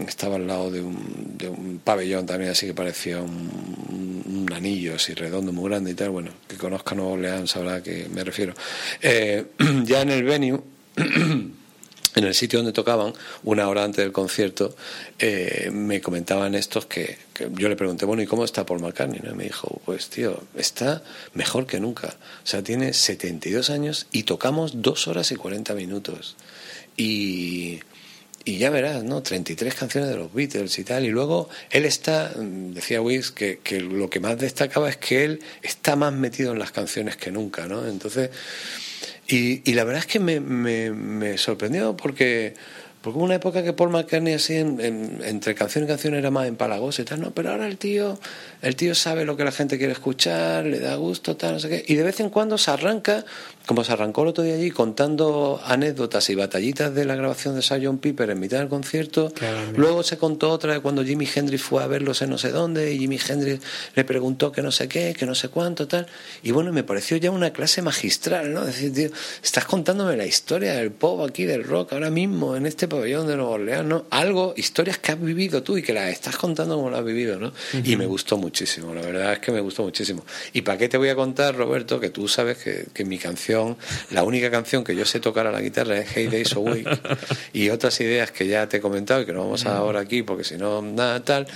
Estaba 0.07 0.35
al 0.35 0.48
lado 0.48 0.72
de 0.72 0.81
un, 0.81 1.38
de 1.38 1.49
un 1.49 1.80
pabellón 1.84 2.26
también, 2.26 2.52
así 2.52 2.68
que 2.68 2.73
parecía 2.73 3.22
un, 3.22 4.23
un 4.27 4.45
anillo 4.57 4.95
así 4.95 5.13
redondo, 5.13 5.51
muy 5.53 5.69
grande 5.69 5.91
y 5.91 5.93
tal. 5.93 6.09
Bueno, 6.09 6.31
que 6.47 6.57
conozca 6.57 6.95
Nueva 6.95 7.11
Orleans 7.11 7.51
sabrá 7.51 7.75
a 7.75 7.84
qué 7.84 8.07
me 8.13 8.23
refiero. 8.23 8.53
Eh, 9.01 9.45
ya 9.85 10.01
en 10.01 10.09
el 10.09 10.23
venue. 10.23 10.61
En 12.15 12.23
el 12.23 12.34
sitio 12.34 12.57
donde 12.57 12.73
tocaban, 12.73 13.13
una 13.43 13.69
hora 13.69 13.84
antes 13.84 14.03
del 14.03 14.11
concierto, 14.11 14.75
eh, 15.19 15.69
me 15.71 16.01
comentaban 16.01 16.55
estos 16.55 16.88
que, 16.88 17.15
que 17.31 17.47
yo 17.53 17.69
le 17.69 17.75
pregunté, 17.75 18.05
bueno, 18.05 18.23
¿y 18.23 18.25
cómo 18.25 18.43
está 18.43 18.65
Paul 18.65 18.79
McCartney? 18.81 19.19
Y 19.23 19.35
me 19.35 19.43
dijo, 19.43 19.79
pues 19.85 20.09
tío, 20.09 20.41
está 20.55 21.03
mejor 21.35 21.67
que 21.67 21.79
nunca. 21.79 22.07
O 22.43 22.47
sea, 22.47 22.63
tiene 22.63 22.93
72 22.93 23.69
años 23.69 24.07
y 24.11 24.23
tocamos 24.23 24.81
dos 24.81 25.07
horas 25.07 25.31
y 25.31 25.35
40 25.35 25.75
minutos. 25.75 26.35
Y, 26.95 27.81
y 28.48 28.57
ya 28.57 28.69
verás, 28.69 29.03
¿no? 29.03 29.22
33 29.22 29.76
canciones 29.76 30.10
de 30.10 30.15
los 30.15 30.34
Beatles 30.34 30.80
y 30.80 30.84
tal. 30.86 31.03
Y 31.06 31.10
luego 31.10 31.49
él 31.69 31.84
está, 31.86 32.32
decía 32.38 33.02
Wix, 33.02 33.32
que, 33.32 33.60
que 33.61 33.82
lo 33.82 34.10
que 34.10 34.19
más 34.22 34.38
destacaba 34.40 34.90
es 34.90 34.95
que 34.98 35.26
él 35.26 35.41
está 35.61 35.95
más 35.98 36.14
metido 36.14 36.53
en 36.53 36.60
las 36.60 36.72
canciones 36.72 37.18
que 37.18 37.32
nunca, 37.32 37.68
¿no? 37.68 37.86
Entonces, 37.88 38.30
y, 39.28 39.69
y 39.69 39.74
la 39.74 39.84
verdad 39.84 39.99
es 39.99 40.07
que 40.07 40.19
me, 40.19 40.40
me, 40.40 41.38
sorprendió 41.38 41.98
porque, 41.98 42.53
porque 43.02 43.18
hubo 43.18 43.26
una 43.26 43.36
época 43.36 43.61
que 43.64 43.74
Paul 43.74 43.90
McCartney 43.90 44.34
así 44.36 44.56
en- 44.56 45.19
entre 45.26 45.53
canción 45.53 45.84
y 45.84 45.88
canción 45.88 46.14
era 46.15 46.32
más 46.32 46.48
empalagoso 46.48 47.02
y 47.02 47.06
tal, 47.06 47.19
no, 47.19 47.32
pero 47.32 47.52
ahora 47.52 47.68
el 47.68 47.78
tío, 47.78 48.18
el 48.61 48.75
tío 48.75 48.95
sabe 48.95 49.25
lo 49.25 49.38
que 49.38 49.43
la 49.43 49.51
gente 49.51 49.77
quiere 49.77 49.93
escuchar, 49.93 50.65
le 50.65 50.79
da 50.79 50.95
gusto, 50.95 51.35
tal, 51.35 51.53
no 51.53 51.59
sé 51.59 51.69
qué, 51.69 51.85
y 51.88 51.95
de 51.95 52.03
vez 52.03 52.19
en 52.19 52.29
cuando 52.29 52.57
se 52.57 52.71
arranca, 52.71 53.23
como 53.65 53.84
se 53.84 53.91
arrancó 53.91 54.23
el 54.23 54.29
otro 54.29 54.43
día 54.43 54.55
allí, 54.55 54.71
contando 54.71 55.61
anécdotas 55.65 56.29
y 56.29 56.35
batallitas 56.35 56.93
de 56.95 57.05
la 57.05 57.15
grabación 57.15 57.55
de 57.55 57.61
Sgt. 57.61 57.99
Piper 57.99 58.29
en 58.29 58.39
mitad 58.39 58.59
del 58.59 58.69
concierto, 58.69 59.31
luego 59.75 60.03
se 60.03 60.17
contó 60.17 60.49
otra 60.51 60.73
de 60.73 60.79
cuando 60.79 61.03
Jimi 61.03 61.27
Hendrix 61.34 61.61
fue 61.61 61.84
a 61.84 61.88
verlos 61.88 62.21
en 62.21 62.29
no 62.29 62.38
sé 62.38 62.49
dónde, 62.49 62.93
y 62.93 62.99
Jimi 62.99 63.19
Hendrix 63.27 63.63
le 63.95 64.03
preguntó 64.03 64.51
que 64.51 64.61
no 64.61 64.71
sé 64.71 64.88
qué, 64.88 65.13
que 65.17 65.25
no 65.25 65.35
sé 65.35 65.49
cuánto, 65.49 65.88
tal, 65.88 66.07
y 66.43 66.51
bueno, 66.51 66.71
me 66.71 66.84
pareció 66.84 67.17
ya 67.17 67.31
una 67.31 67.51
clase 67.51 67.81
magistral, 67.81 68.53
¿no? 68.53 68.61
Es 68.61 68.81
decir, 68.81 68.93
tío, 68.93 69.09
estás 69.43 69.65
contándome 69.65 70.17
la 70.17 70.25
historia 70.25 70.73
del 70.73 70.91
pop 70.91 71.21
aquí, 71.27 71.45
del 71.45 71.63
rock, 71.63 71.93
ahora 71.93 72.09
mismo, 72.09 72.55
en 72.55 72.65
este 72.65 72.88
pabellón 72.88 73.27
de 73.27 73.35
Nueva 73.35 73.51
Orleans, 73.51 73.85
¿no? 73.85 74.05
Algo, 74.09 74.53
historias 74.57 74.97
que 74.97 75.11
has 75.11 75.21
vivido 75.21 75.61
tú 75.63 75.77
y 75.77 75.84
que 75.84 75.93
las 75.93 76.09
estás 76.09 76.38
contando 76.38 76.75
como 76.75 76.89
las 76.89 76.99
has 76.99 77.05
vivido, 77.05 77.39
¿no? 77.39 77.51
Y 77.84 77.95
me 77.95 78.05
gustó 78.05 78.38
muchísimo, 78.48 78.94
la 78.94 79.02
verdad 79.02 79.34
es 79.34 79.40
que 79.40 79.52
me 79.52 79.60
gustó 79.60 79.84
muchísimo. 79.84 80.26
¿Y 80.53 80.61
para 80.61 80.78
qué 80.78 80.88
te 80.88 80.98
voy 80.98 81.10
a 81.10 81.15
contar, 81.15 81.56
Roberto, 81.56 81.99
que 81.99 82.10
tú 82.10 82.28
sabes 82.28 82.57
que, 82.57 82.86
que 82.94 83.03
mi 83.03 83.18
canción, 83.18 83.78
la 84.11 84.24
única 84.24 84.49
canción 84.49 84.84
que 84.84 84.95
yo 84.95 85.06
sé 85.06 85.19
tocar 85.19 85.48
a 85.48 85.52
la 85.52 85.61
guitarra 85.61 85.98
es 85.98 86.10
Hey 86.15 86.28
Days 86.28 86.49
So 86.49 86.61
Weak 86.61 86.88
y 87.53 87.69
otras 87.69 87.99
ideas 87.99 88.32
que 88.32 88.48
ya 88.48 88.68
te 88.69 88.78
he 88.78 88.82
comentado 88.82 89.22
y 89.22 89.26
que 89.26 89.34
no 89.34 89.41
vamos 89.41 89.65
a 89.65 89.78
ahora 89.78 89.99
aquí 89.99 90.24
porque 90.24 90.44
si 90.44 90.56
no, 90.56 90.82
nada 90.82 91.24
tal, 91.24 91.48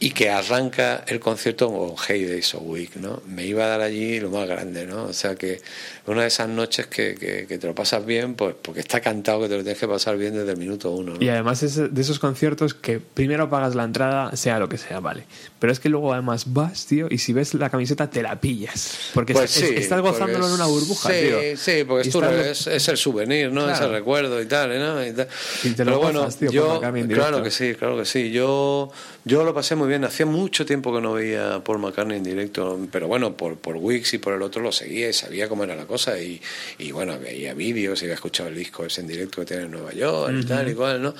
y 0.00 0.10
que 0.10 0.30
arranca 0.30 1.04
el 1.06 1.20
concierto 1.20 1.68
con 1.68 1.94
Hey 2.06 2.24
Days 2.24 2.48
So 2.48 2.58
Weak, 2.58 2.96
¿no? 2.96 3.22
Me 3.26 3.46
iba 3.46 3.64
a 3.64 3.68
dar 3.68 3.80
allí 3.80 4.18
lo 4.18 4.30
más 4.30 4.48
grande, 4.48 4.86
¿no? 4.86 5.04
O 5.04 5.12
sea 5.12 5.36
que 5.36 5.60
una 6.06 6.22
de 6.22 6.28
esas 6.28 6.48
noches 6.48 6.86
que, 6.86 7.14
que, 7.14 7.46
que 7.46 7.58
te 7.58 7.66
lo 7.66 7.74
pasas 7.74 8.04
bien, 8.04 8.34
pues 8.34 8.54
porque 8.60 8.80
está 8.80 9.00
cantado 9.00 9.40
que 9.42 9.48
te 9.48 9.56
lo 9.56 9.62
tienes 9.62 9.78
que 9.78 9.88
pasar 9.88 10.16
bien 10.18 10.34
desde 10.34 10.50
el 10.52 10.58
minuto 10.58 10.90
uno, 10.90 11.14
¿no? 11.14 11.22
Y 11.24 11.28
además 11.30 11.62
es 11.62 11.76
de 11.94 12.00
esos 12.00 12.18
conciertos 12.18 12.74
que 12.74 13.00
primero 13.00 13.48
pagas 13.48 13.74
la 13.74 13.84
entrada, 13.84 14.36
sea 14.36 14.58
lo 14.58 14.68
que 14.68 14.76
sea, 14.76 15.00
vale. 15.00 15.24
Pero 15.58 15.72
es 15.72 15.80
que 15.80 15.88
luego 15.88 16.12
además 16.12 16.44
vas, 16.52 16.84
tío, 16.86 17.06
y 17.10 17.18
si 17.18 17.32
ves 17.32 17.54
la 17.54 17.70
camiseta 17.70 18.10
te 18.10 18.22
la 18.22 18.38
pillas. 18.40 18.98
Porque 19.14 19.32
Pues 19.32 19.56
es- 19.56 19.68
sí, 19.68 19.74
estás 19.76 20.00
gozándolo 20.02 20.40
porque 20.40 20.48
en 20.48 20.54
una 20.54 20.66
burbuja, 20.66 21.08
sí, 21.10 21.16
tío. 21.26 21.38
Sí, 21.56 21.84
porque 21.86 22.10
tu- 22.10 22.20
estás- 22.22 22.46
es, 22.46 22.66
es 22.66 22.88
el 22.88 22.96
souvenir, 22.98 23.50
¿no? 23.50 23.62
Claro. 23.62 23.74
Es 23.74 23.80
el 23.80 23.90
recuerdo 23.90 24.42
y 24.42 24.46
tal, 24.46 24.78
¿no? 24.78 25.06
Y 25.06 25.12
tal. 25.12 25.28
Y 25.62 25.70
te 25.70 25.84
lo 25.84 25.90
Pero 25.92 25.98
bueno, 26.00 26.18
gozas, 26.20 26.36
tío, 26.38 26.50
yo, 26.50 26.80
claro 27.08 27.42
que 27.42 27.50
sí, 27.50 27.74
claro 27.74 27.96
que 27.96 28.04
sí. 28.04 28.30
Yo, 28.30 28.90
yo 29.24 29.42
lo 29.44 29.54
pasé 29.54 29.74
muy 29.74 29.88
bien. 29.88 30.04
Hacía 30.04 30.26
mucho 30.26 30.66
tiempo 30.66 30.94
que 30.94 31.00
no 31.00 31.14
veía 31.14 31.54
a 31.54 31.64
Paul 31.64 31.78
McCartney 31.78 32.18
en 32.18 32.24
directo, 32.24 32.78
pero 32.92 33.08
bueno, 33.08 33.36
por, 33.36 33.56
por 33.56 33.76
Wix 33.76 34.14
y 34.14 34.18
por 34.18 34.34
el 34.34 34.42
otro 34.42 34.62
lo 34.62 34.70
seguía 34.72 35.08
y 35.08 35.12
sabía 35.12 35.48
cómo 35.48 35.64
era 35.64 35.74
la 35.76 35.86
cosa. 35.86 36.18
Y, 36.20 36.40
y 36.78 36.92
bueno, 36.92 37.18
veía 37.18 37.54
vídeos 37.54 38.00
y 38.02 38.04
había 38.04 38.14
escuchado 38.14 38.48
el 38.50 38.54
disco 38.56 38.84
ese 38.84 39.00
en 39.00 39.06
directo 39.06 39.40
que 39.40 39.46
tiene 39.46 39.62
en 39.64 39.70
Nueva 39.70 39.92
York 39.92 40.34
y 40.40 40.44
tal 40.44 40.68
y 40.70 40.74
cual, 40.74 41.00
¿no? 41.02 41.14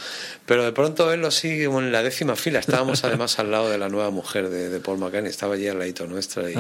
Pero 0.45 0.65
de 0.65 0.73
pronto 0.73 1.07
verlo 1.07 1.29
así 1.29 1.65
como 1.65 1.81
en 1.81 1.93
la 1.93 2.03
décima 2.03 2.37
fila. 2.37 2.59
Estábamos 2.59 3.05
además 3.05 3.39
al 3.39 3.51
lado 3.51 3.71
de 3.71 3.79
la 3.79 3.89
nueva 3.89 4.11
mujer 4.11 4.51
de, 4.51 4.69
de 4.69 4.81
Paul 4.81 4.99
McCartney, 4.99 5.31
estaba 5.31 5.55
allí 5.55 5.67
al 5.69 5.79
ladito 5.79 6.07
nuestra 6.07 6.51
y, 6.51 6.55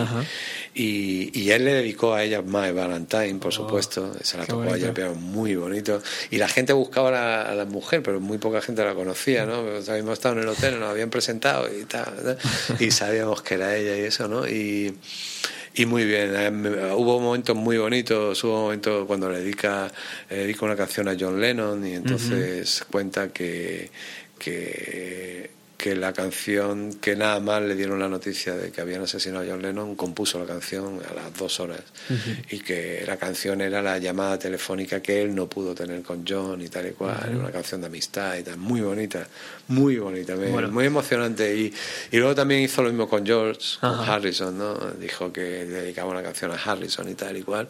y, 0.74 1.30
y 1.38 1.50
él 1.50 1.64
le 1.64 1.74
dedicó 1.74 2.14
a 2.14 2.22
ella 2.24 2.42
My 2.42 2.72
Valentine, 2.72 3.34
por 3.36 3.52
supuesto. 3.52 4.12
Se 4.22 4.36
la 4.38 4.44
Oh, 4.44 4.46
tocó 4.46 4.62
a 4.62 4.64
ella, 4.64 4.70
bonito. 4.72 4.86
el 4.88 4.92
piano 4.94 5.14
muy 5.14 5.56
bonito. 5.56 6.02
Y 6.30 6.38
la 6.38 6.48
gente 6.48 6.72
buscaba 6.72 7.08
a 7.08 7.12
la, 7.12 7.42
a 7.42 7.54
la 7.54 7.64
mujer, 7.64 8.02
pero 8.02 8.20
muy 8.20 8.38
poca 8.38 8.60
gente 8.60 8.84
la 8.84 8.94
conocía, 8.94 9.46
¿no? 9.46 9.62
Pues 9.62 9.88
habíamos 9.88 10.14
estado 10.14 10.36
en 10.36 10.42
el 10.42 10.48
hotel, 10.48 10.78
nos 10.78 10.90
habían 10.90 11.10
presentado 11.10 11.34
y 11.36 11.85
tal, 11.85 12.39
y 12.78 12.90
sabíamos 12.90 13.43
que 13.43 13.55
era 13.55 13.77
ella 13.77 13.97
y 13.97 14.01
eso, 14.01 14.28
¿no? 14.28 14.47
Y, 14.48 14.94
y 15.77 15.86
muy 15.86 16.05
bien, 16.05 16.35
eh, 16.36 16.93
hubo 16.94 17.19
momentos 17.19 17.56
muy 17.56 17.78
bonitos, 17.78 18.43
hubo 18.44 18.62
momentos 18.62 19.06
cuando 19.06 19.28
le 19.31 19.40
dedica, 19.40 19.90
le 20.31 20.36
dedica 20.36 20.65
una 20.65 20.77
canción 20.77 21.09
a 21.09 21.16
John 21.19 21.40
Lennon 21.40 21.85
y 21.85 21.94
entonces 21.94 22.85
cuenta 22.90 23.32
que, 23.32 23.90
que, 24.39 25.51
que 25.85 25.94
la 25.94 26.15
canción, 26.15 26.94
que 26.94 27.15
nada 27.15 27.40
más 27.40 27.61
le 27.61 27.74
dieron 27.74 27.98
la 27.98 28.09
noticia 28.09 28.55
de 28.56 28.70
que 28.73 28.81
habían 28.81 29.02
asesinado 29.02 29.44
a 29.44 29.47
John 29.51 29.61
Lennon, 29.61 29.97
compuso 29.97 30.39
la 30.39 30.47
canción 30.47 30.98
a 31.11 31.12
las 31.12 31.36
dos 31.36 31.61
horas 31.61 31.82
y 32.51 32.61
que 32.61 33.05
la 33.06 33.19
canción 33.19 33.61
era 33.61 33.82
la 33.82 33.98
llamada 33.98 34.39
telefónica 34.39 35.02
que 35.02 35.20
él 35.20 35.35
no 35.35 35.47
pudo 35.47 35.74
tener 35.74 36.01
con 36.01 36.24
John 36.27 36.62
y 36.62 36.69
tal 36.70 36.86
y 36.89 36.93
cual, 36.93 37.19
Ujú. 37.19 37.27
era 37.28 37.39
una 37.39 37.51
canción 37.52 37.82
de 37.82 37.89
amistad 37.89 38.35
y 38.39 38.43
tal, 38.44 38.56
muy 38.56 38.81
bonita, 38.81 39.27
muy 39.69 39.98
bonita, 39.98 40.35
Bueno. 40.36 40.70
muy 40.70 40.86
emocionante 40.86 41.55
y, 41.55 41.70
y 42.12 42.16
luego 42.16 42.35
también 42.35 42.62
hizo 42.62 42.82
lo 42.82 42.89
mismo 42.89 43.06
con 43.06 43.27
George, 43.27 43.77
con 43.78 43.90
Ajá. 43.90 44.15
Harrison, 44.15 44.56
¿no? 44.56 44.74
Dijo 44.98 45.31
que 45.35 45.43
dedicaba 45.66 46.11
una 46.11 46.23
canción 46.23 46.51
a 46.51 46.55
Harrison 46.55 47.11
y 47.11 47.15
tal 47.15 47.36
y 47.36 47.43
cual 47.43 47.69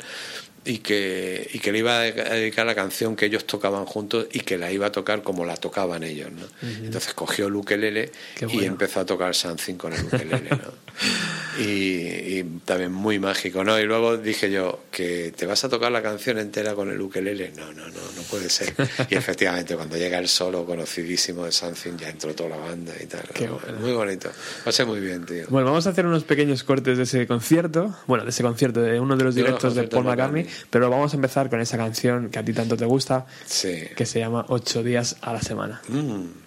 y 0.65 0.79
que, 0.79 1.49
y 1.53 1.59
que 1.59 1.73
le 1.73 1.79
iba 1.79 1.99
a 1.99 2.03
dedicar 2.03 2.67
la 2.67 2.75
canción 2.75 3.17
que 3.17 3.27
ellos 3.27 3.47
tocaban 3.47 3.85
juntos 3.85 4.27
y 4.33 4.41
que 4.41 4.59
la 4.59 4.73
iba 4.73 4.87
a 4.87 4.93
tocar 4.93 5.23
como 5.23 5.45
la 5.45 5.57
tocaban 5.57 6.03
ellos, 6.03 6.31
¿no? 6.33 6.47
Entonces 6.63 7.15
cogió 7.15 7.47
el 7.47 7.57
ukelele 7.57 8.13
y 8.49 8.65
empezó 8.65 9.01
a 9.01 9.07
tocar 9.07 9.35
something 9.35 9.75
con 9.75 9.93
el 9.93 10.05
ukelele, 10.05 10.51
¿no? 10.51 10.84
Y, 11.59 11.65
y 11.65 12.43
también 12.65 12.93
muy 12.93 13.19
mágico, 13.19 13.63
¿no? 13.65 13.79
Y 13.79 13.85
luego 13.85 14.17
dije 14.17 14.51
yo, 14.51 14.81
que 14.91 15.33
te 15.37 15.47
vas 15.47 15.65
a 15.65 15.69
tocar 15.69 15.93
la 15.93 16.03
canción 16.03 16.39
entera 16.39 16.75
con 16.75 16.91
el 16.91 17.01
ukelele, 17.01 17.53
no, 17.57 17.67
no, 17.73 17.87
no, 17.87 17.93
no 18.17 18.23
puede 18.31 18.49
ser. 18.51 18.75
Y 19.11 19.15
efectivamente, 19.17 19.77
cuando 19.77 19.97
llega 19.97 20.19
el 20.19 20.29
solo 20.29 20.65
conocidísimo 20.65 21.45
de 21.45 21.53
something, 21.53 21.97
ya 21.97 22.09
entró 22.09 22.35
toda 22.35 22.51
la 22.51 22.57
banda 22.57 22.93
y 23.01 23.07
tal. 23.07 23.23
Qué 23.33 23.47
¿no? 23.47 23.59
bueno. 23.59 23.79
Muy 23.81 23.93
bonito. 23.93 24.31
Pasé 24.65 24.85
muy 24.85 25.01
bien, 25.01 25.25
tío. 25.27 25.45
Bueno, 25.49 25.67
vamos 25.67 25.87
a 25.87 25.91
hacer 25.91 26.07
unos 26.07 26.25
pequeños 26.25 26.65
cortes 26.65 26.97
de 26.97 27.05
ese 27.05 27.27
concierto, 27.27 27.95
bueno, 28.07 28.25
de 28.25 28.31
ese 28.31 28.43
concierto, 28.43 28.81
de 28.81 28.99
uno 28.99 29.17
de 29.17 29.25
los 29.25 29.35
De 29.35 29.43
directos 29.43 29.75
de 29.75 29.85
Paul 29.85 30.05
McCartney, 30.05 30.47
pero 30.71 30.91
vamos 30.91 31.13
a 31.13 31.17
empezar 31.17 31.51
con 31.51 31.61
esa 31.61 31.77
canción 31.77 32.31
que 32.31 32.39
a 32.39 32.45
ti 32.45 32.53
tanto 32.53 32.77
te 32.77 32.85
gusta, 32.85 33.27
Sí. 33.47 33.85
que 33.97 34.07
se 34.07 34.19
llama 34.19 34.45
Ocho 34.49 34.83
días 34.83 35.17
a 35.21 35.33
la 35.33 35.41
semana. 35.41 35.81
Mm. 35.89 36.44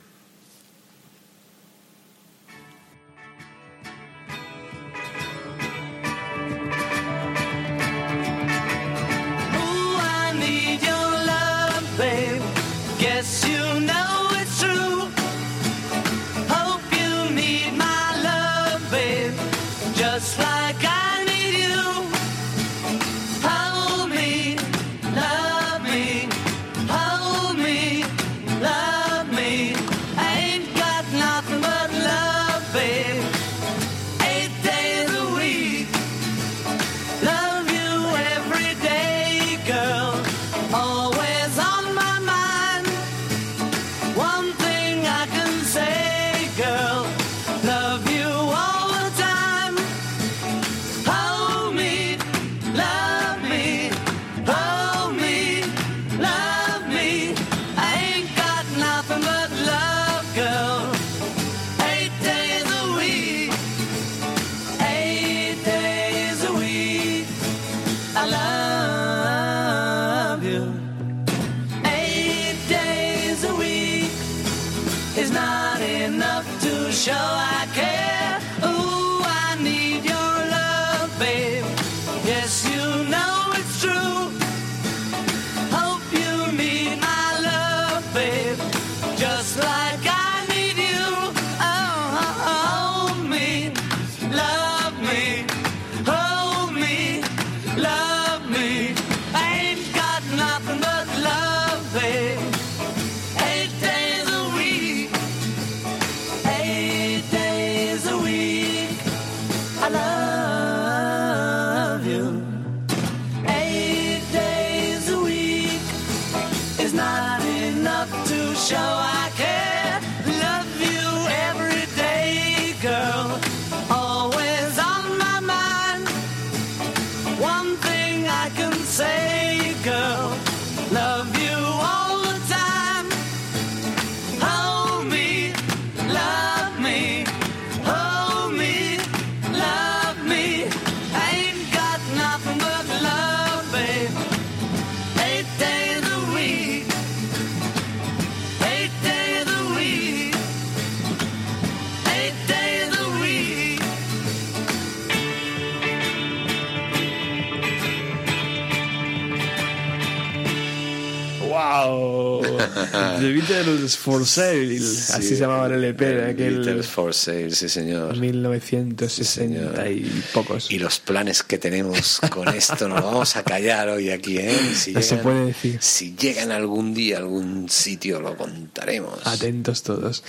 The 163.19 163.33
Beatles 163.33 163.97
for 163.97 164.25
Sale, 164.25 164.77
así 164.77 165.29
se 165.29 165.37
llamaba 165.37 165.67
el 165.67 165.83
EP 165.83 165.99
de 165.99 166.25
aquel 166.31 166.57
Beatles 166.59 166.87
for 166.87 167.13
Sale, 167.13 167.51
sí 167.51 167.69
señor. 167.69 168.17
1960 168.17 169.89
y 169.89 170.23
pocos. 170.33 170.71
Y 170.71 170.79
los 170.79 170.99
planes 170.99 171.43
que 171.43 171.57
tenemos 171.57 172.19
con 172.29 172.47
esto 172.49 172.87
nos 172.87 173.01
vamos 173.01 173.35
a 173.35 173.43
callar 173.43 173.89
hoy 173.89 174.09
aquí, 174.09 174.37
¿eh? 174.37 174.55
Si 174.75 174.93
No 174.93 175.01
se 175.01 175.17
puede 175.17 175.47
decir. 175.47 175.77
Si 175.81 176.15
llegan 176.15 176.51
algún 176.51 176.93
día 176.93 177.17
a 177.17 177.19
algún 177.19 177.69
sitio 177.69 178.19
lo 178.19 178.35
contaremos. 178.35 179.25
Atentos 179.25 179.83
todos. 179.83 180.23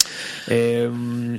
Eh, 0.47 0.89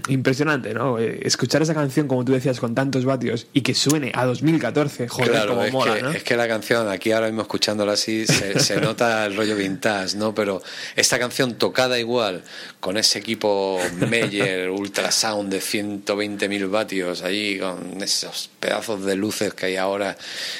impresionante, 0.08 0.74
¿no? 0.74 1.00
Eh, 1.00 1.20
Escuchar 1.24 1.62
esa 1.62 1.74
canción, 1.74 2.08
como 2.08 2.26
tú 2.26 2.34
decías, 2.34 2.60
con 2.60 2.76
tantos 2.76 3.06
vatios 3.06 3.48
y 3.54 3.62
que 3.62 3.74
suene 3.74 4.12
a 4.14 4.26
2014, 4.26 5.08
joder, 5.08 5.32
claro, 5.32 5.50
como 5.52 5.64
es, 5.64 5.74
mola, 5.74 5.96
que, 5.96 6.02
¿no? 6.02 6.12
es 6.12 6.24
que 6.24 6.36
la 6.36 6.48
canción, 6.48 6.90
aquí 6.90 7.12
ahora 7.12 7.28
mismo 7.28 7.44
escuchándola 7.44 7.94
así, 7.94 8.26
se, 8.26 8.60
se 8.60 8.82
nota 8.82 9.26
el 9.26 9.36
rollo 9.36 9.56
vintage, 9.56 10.18
¿no? 10.18 10.34
Pero 10.34 10.62
esta 10.96 11.18
canción 11.20 11.39
tocada 11.48 11.98
igual, 12.00 12.44
con 12.80 12.98
ese 12.98 13.20
equipo 13.20 13.80
Meyer 14.08 14.70
Ultrasound 14.70 15.52
de 15.52 15.60
120.000 15.60 16.70
vatios, 16.70 17.22
allí 17.22 17.58
con 17.60 18.02
esos 18.02 18.50
pedazos 18.60 19.06
de 19.06 19.16
luces 19.16 19.54
que 19.54 19.68
hay 19.68 19.76
ahora, 19.78 20.18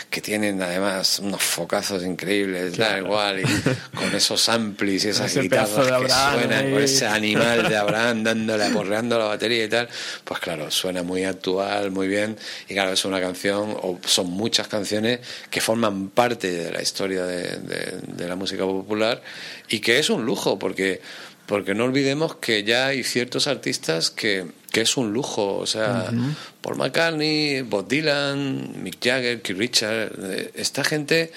que 0.10 0.22
tienen 0.22 0.62
además 0.62 1.20
unos 1.20 1.44
focazos 1.44 2.04
increíbles, 2.04 2.78
da 2.78 2.98
igual, 3.00 3.42
y 3.42 3.96
con 3.98 4.14
esos 4.16 4.48
amplis 4.50 5.06
y 5.06 5.10
esas 5.10 5.36
guitarras 5.38 5.70
que 5.88 5.94
Abraham 5.94 6.40
suenan, 6.40 6.72
con 6.72 6.82
ese 6.84 7.06
animal 7.08 7.68
de 7.70 7.78
Abraham 7.78 8.24
dándole, 8.24 8.64
aporreando 8.66 9.18
la 9.20 9.26
batería 9.26 9.64
y 9.66 9.70
tal, 9.70 9.90
pues 10.24 10.40
claro, 10.40 10.72
suena 10.72 11.04
muy 11.04 11.24
actual, 11.26 11.92
muy 11.92 12.08
bien, 12.08 12.38
y 12.68 12.74
claro, 12.74 12.92
es 12.94 13.04
una 13.06 13.20
canción, 13.22 13.76
o 13.82 14.00
son 14.06 14.28
muchas 14.32 14.68
canciones 14.68 15.20
que 15.50 15.62
forman 15.62 16.10
parte 16.10 16.52
de 16.52 16.72
la 16.72 16.82
historia 16.82 17.26
de, 17.26 17.44
de- 17.58 18.00
de 18.08 18.28
la 18.28 18.36
música 18.36 18.64
popular 18.64 19.22
y 19.70 19.80
que 19.80 20.00
es 20.00 20.10
un 20.10 20.26
lujo, 20.26 20.58
porque, 20.70 21.02
porque 21.48 21.74
no 21.74 21.86
olvidemos 21.86 22.36
que 22.36 22.64
ya 22.64 22.86
hay 22.86 23.04
ciertos 23.04 23.48
artistas 23.48 24.12
que, 24.12 24.46
que 24.72 24.82
es 24.82 24.98
un 24.98 25.14
lujo, 25.14 25.58
o 25.58 25.66
sea, 25.66 26.12
Ujú. 26.14 26.36
Paul 26.62 26.78
McCartney, 26.78 27.64
Bob 27.64 27.88
Dylan, 27.88 28.84
Mick 28.84 29.04
Jagger, 29.04 29.42
Keith 29.42 29.58
Richards, 29.58 30.16
eh, 30.20 30.52
esta 30.54 30.84
gente 30.84 31.32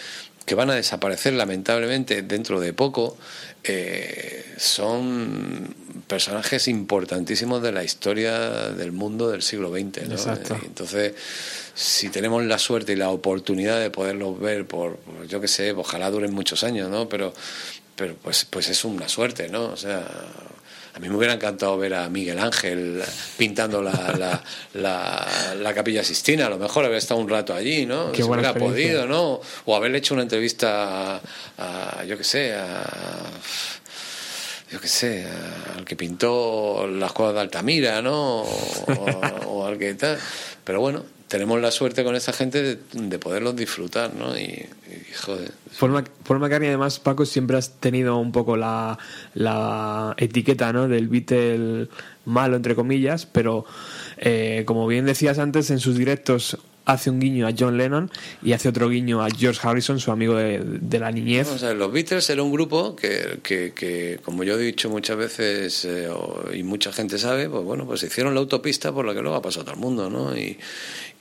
que 0.44 0.54
van 0.54 0.68
a 0.68 0.74
desaparecer 0.74 1.32
lamentablemente 1.32 2.20
dentro 2.20 2.60
de 2.60 2.74
poco, 2.74 3.16
eh, 3.64 4.44
son 4.58 5.74
personajes 6.06 6.68
importantísimos 6.68 7.62
de 7.62 7.72
la 7.72 7.82
historia 7.82 8.38
del 8.70 8.92
mundo 8.92 9.30
del 9.30 9.40
siglo 9.40 9.70
XX. 9.70 10.08
¿no? 10.08 10.14
Exacto. 10.14 10.58
Entonces, 10.62 11.14
si 11.74 12.10
tenemos 12.10 12.44
la 12.44 12.58
suerte 12.58 12.92
y 12.92 12.96
la 12.96 13.08
oportunidad 13.08 13.80
de 13.80 13.88
poderlos 13.88 14.38
ver 14.38 14.66
por, 14.66 14.96
por, 14.96 15.26
yo 15.26 15.40
qué 15.40 15.48
sé, 15.48 15.72
ojalá 15.72 16.10
duren 16.10 16.34
muchos 16.34 16.64
años, 16.64 16.90
¿no? 16.90 17.08
Pero, 17.08 17.32
pero 17.96 18.14
pues, 18.16 18.46
pues 18.48 18.68
es 18.68 18.84
una 18.84 19.08
suerte, 19.08 19.48
¿no? 19.48 19.66
O 19.66 19.76
sea, 19.76 20.06
a 20.94 20.98
mí 20.98 21.08
me 21.08 21.16
hubiera 21.16 21.34
encantado 21.34 21.78
ver 21.78 21.94
a 21.94 22.08
Miguel 22.08 22.38
Ángel 22.38 23.02
pintando 23.38 23.82
la, 23.82 23.92
la, 24.18 24.44
la, 24.74 25.54
la 25.54 25.74
Capilla 25.74 26.04
Sistina, 26.04 26.46
a 26.46 26.50
lo 26.50 26.58
mejor 26.58 26.84
haber 26.84 26.98
estado 26.98 27.20
un 27.20 27.28
rato 27.28 27.54
allí, 27.54 27.86
¿no? 27.86 28.12
Qué 28.12 28.22
si 28.22 28.28
buena 28.28 28.50
hubiera 28.50 28.66
podido, 28.66 29.06
¿no? 29.06 29.40
O 29.64 29.76
haberle 29.76 29.98
hecho 29.98 30.14
una 30.14 30.22
entrevista 30.22 31.16
a, 31.16 31.20
a, 31.58 32.04
yo 32.04 32.18
qué 32.18 32.24
sé, 32.24 32.54
a 32.54 32.84
yo 34.70 34.80
qué 34.80 34.88
sé, 34.88 35.26
al 35.76 35.84
que 35.84 35.96
pintó 35.96 36.86
las 36.86 37.12
cuadras 37.12 37.34
de 37.34 37.40
Altamira, 37.42 38.00
¿no? 38.00 38.40
O, 38.40 39.20
o 39.46 39.66
al 39.66 39.78
que 39.78 39.94
tal. 39.94 40.18
Pero 40.64 40.80
bueno, 40.80 41.04
tenemos 41.32 41.58
la 41.62 41.70
suerte 41.70 42.04
con 42.04 42.14
esta 42.14 42.34
gente 42.34 42.62
de, 42.62 42.78
de 42.92 43.18
poderlos 43.18 43.56
disfrutar, 43.56 44.12
¿no? 44.14 44.36
Y, 44.36 44.42
y, 44.42 45.14
joder. 45.18 45.50
Paul 45.80 46.40
McCartney, 46.40 46.68
además, 46.68 47.00
Paco, 47.00 47.24
siempre 47.24 47.56
has 47.56 47.80
tenido 47.80 48.18
un 48.18 48.32
poco 48.32 48.58
la, 48.58 48.98
la 49.32 50.14
etiqueta 50.18 50.74
¿no? 50.74 50.88
del 50.88 51.08
Beatle 51.08 51.88
malo, 52.26 52.56
entre 52.56 52.74
comillas, 52.74 53.24
pero 53.24 53.64
eh, 54.18 54.64
como 54.66 54.86
bien 54.86 55.06
decías 55.06 55.38
antes, 55.38 55.70
en 55.70 55.80
sus 55.80 55.96
directos 55.96 56.58
hace 56.84 57.10
un 57.10 57.20
guiño 57.20 57.46
a 57.46 57.52
John 57.56 57.78
Lennon 57.78 58.10
y 58.42 58.52
hace 58.52 58.68
otro 58.68 58.88
guiño 58.88 59.22
a 59.22 59.28
George 59.30 59.60
Harrison, 59.62 60.00
su 60.00 60.10
amigo 60.10 60.34
de, 60.34 60.60
de 60.64 60.98
la 60.98 61.10
niñez. 61.10 61.48
O 61.48 61.58
sea, 61.58 61.74
los 61.74 61.92
Beatles 61.92 62.28
era 62.30 62.42
un 62.42 62.52
grupo 62.52 62.96
que, 62.96 63.38
que, 63.42 63.72
que, 63.72 64.18
como 64.22 64.44
yo 64.44 64.58
he 64.58 64.62
dicho 64.62 64.90
muchas 64.90 65.16
veces 65.16 65.84
eh, 65.84 66.08
y 66.52 66.62
mucha 66.62 66.92
gente 66.92 67.18
sabe, 67.18 67.48
pues 67.48 67.64
bueno, 67.64 67.86
pues 67.86 68.02
hicieron 68.02 68.34
la 68.34 68.40
autopista 68.40 68.92
por 68.92 69.06
la 69.06 69.14
que 69.14 69.22
luego 69.22 69.36
ha 69.36 69.42
pasado 69.42 69.64
todo 69.64 69.74
el 69.74 69.80
mundo, 69.80 70.10
¿no? 70.10 70.36
Y, 70.36 70.58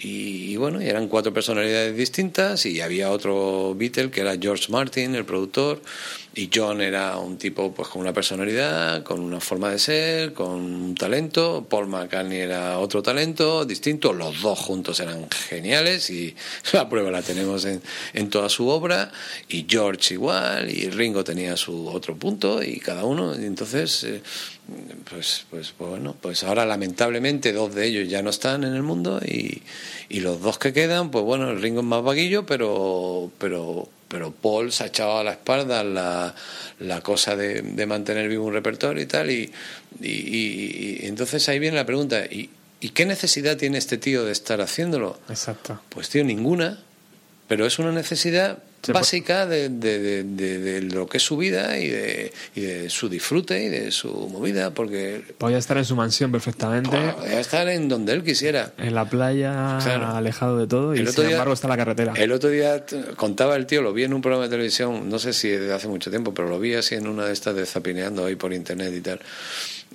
y, 0.02 0.52
y 0.52 0.58
bueno, 0.58 0.80
eran 0.80 1.08
cuatro 1.08 1.34
personalidades 1.34 1.96
distintas 1.96 2.66
y 2.66 2.82
había 2.82 3.12
otro 3.12 3.76
Beatle 3.76 4.10
que 4.10 4.22
era 4.22 4.38
George 4.40 4.72
Martin, 4.72 5.16
el 5.16 5.26
productor, 5.26 5.82
y 6.34 6.50
John 6.54 6.82
era 6.82 7.18
un 7.18 7.38
tipo 7.38 7.74
pues 7.74 7.90
con 7.90 8.02
una 8.02 8.14
personalidad, 8.14 9.04
con 9.04 9.20
una 9.20 9.42
forma 9.42 9.70
de 9.70 9.80
ser, 9.80 10.34
con 10.34 10.50
un 10.50 10.96
talento, 10.96 11.68
Paul 11.70 11.88
McCartney 11.88 12.40
era 12.40 12.80
otro 12.80 13.04
talento 13.04 13.66
distinto, 13.66 14.14
los 14.14 14.42
dos 14.42 14.58
juntos 14.58 15.00
eran 15.02 15.30
geniales 15.30 16.10
y 16.10 16.34
la 16.74 16.88
prueba 16.88 17.12
la 17.12 17.22
tenemos 17.22 17.66
en, 17.66 17.82
en 18.14 18.30
toda 18.30 18.48
su 18.48 18.70
obra 18.70 19.12
y 19.50 19.66
George 19.68 20.14
igual 20.14 20.70
y 20.70 20.90
Ringo 20.90 21.24
tenía 21.24 21.58
su 21.58 21.88
otro 21.90 22.16
punto 22.16 22.64
y 22.64 22.80
cada 22.80 23.04
uno 23.04 23.36
y 23.36 23.46
entonces 23.46 24.04
eh, 24.06 24.22
pues, 25.10 25.46
pues 25.50 25.74
bueno 25.78 26.16
pues 26.22 26.44
ahora 26.44 26.66
lamentablemente 26.66 27.52
dos 27.54 27.74
de 27.76 27.86
ellos 27.88 28.08
ya 28.10 28.22
no 28.22 28.30
están 28.30 28.64
en 28.64 28.74
el 28.76 28.84
mundo 28.84 29.20
y, 29.26 29.62
y 30.10 30.20
los 30.22 30.42
dos 30.42 30.58
que 30.58 30.74
quedan 30.74 31.12
pues 31.12 31.24
bueno 31.26 31.50
el 31.50 31.62
Ringo 31.62 31.82
es 31.82 31.86
más 31.86 32.04
vaguillo 32.04 32.46
pero 32.46 33.32
pero 33.38 33.88
pero 34.08 34.32
Paul 34.32 34.72
se 34.72 34.84
ha 34.84 34.88
echado 34.88 35.18
a 35.20 35.24
la 35.24 35.32
espalda 35.32 35.84
la, 35.84 36.36
la 36.80 37.02
cosa 37.02 37.36
de, 37.36 37.62
de 37.62 37.86
mantener 37.86 38.28
vivo 38.28 38.46
un 38.46 38.54
repertorio 38.54 39.02
y 39.02 39.06
tal 39.06 39.30
y, 39.32 39.52
y, 40.02 40.08
y- 40.10 41.00
y 41.02 41.06
entonces 41.08 41.48
ahí 41.50 41.60
viene 41.60 41.78
la 41.78 41.86
pregunta 41.86 42.26
¿y, 42.26 42.50
¿y 42.82 42.90
qué 42.90 43.06
necesidad 43.06 43.56
tiene 43.58 43.78
este 43.78 43.98
tío 43.98 44.26
de 44.26 44.32
estar 44.34 44.60
haciéndolo? 44.62 45.18
Exacto. 45.30 45.80
Pues 45.90 46.10
tío, 46.10 46.24
ninguna, 46.26 46.80
pero 47.48 47.66
es 47.66 47.80
una 47.80 47.92
necesidad 47.94 48.58
básica 48.88 49.46
de, 49.46 49.70
de- 49.70 50.24
de- 50.24 50.82
lo 50.82 51.06
que 51.08 51.18
es 51.18 51.24
su 51.24 51.38
vida 51.38 51.78
y 51.78 51.88
de, 51.90 52.34
y 52.56 52.62
de 52.62 52.90
su 52.90 53.10
disfrute 53.10 53.64
y 53.64 53.70
de 53.70 53.92
su 53.92 54.10
movida, 54.30 54.72
porque 54.72 55.22
Podía 55.38 55.58
estar 55.58 55.78
en 55.78 55.86
su 55.86 55.96
mansión 55.96 56.32
perfectamente, 56.32 56.90
podía 56.90 57.40
estar 57.40 57.68
en 57.70 57.88
donde 57.90 58.14
él 58.14 58.24
quisiera. 58.24 58.74
en 58.78 58.96
la 58.96 59.06
playa, 59.10 59.78
Claro. 59.84 60.08
alejado 60.08 60.58
de 60.58 60.68
todo, 60.68 60.96
y 60.96 61.06
sin 61.06 61.16
día- 61.26 61.32
embargo 61.34 61.54
está 61.54 61.68
en 61.68 61.72
la 61.72 61.78
carretera. 61.78 62.14
El 62.16 62.32
otro 62.32 62.50
día 62.50 62.84
contaba 63.16 63.56
el 63.56 63.66
tío, 63.66 63.82
lo 63.82 63.94
vi 63.94 64.04
en 64.04 64.14
un 64.14 64.22
programa 64.22 64.46
de 64.46 64.50
televisión, 64.50 65.10
no 65.10 65.20
sé 65.20 65.34
si 65.34 65.50
de 65.50 65.74
hace 65.74 65.88
mucho 65.88 66.10
tiempo, 66.10 66.34
pero 66.34 66.50
lo 66.50 66.60
vi 66.60 66.74
así 66.76 66.96
en 66.96 67.08
una 67.08 67.26
de 67.26 67.34
estas 67.34 67.56
de 67.56 67.66
zapineando 67.66 68.26
ahí 68.26 68.36
por 68.36 68.54
internet 68.54 68.94
y 68.96 69.02
tal. 69.02 69.20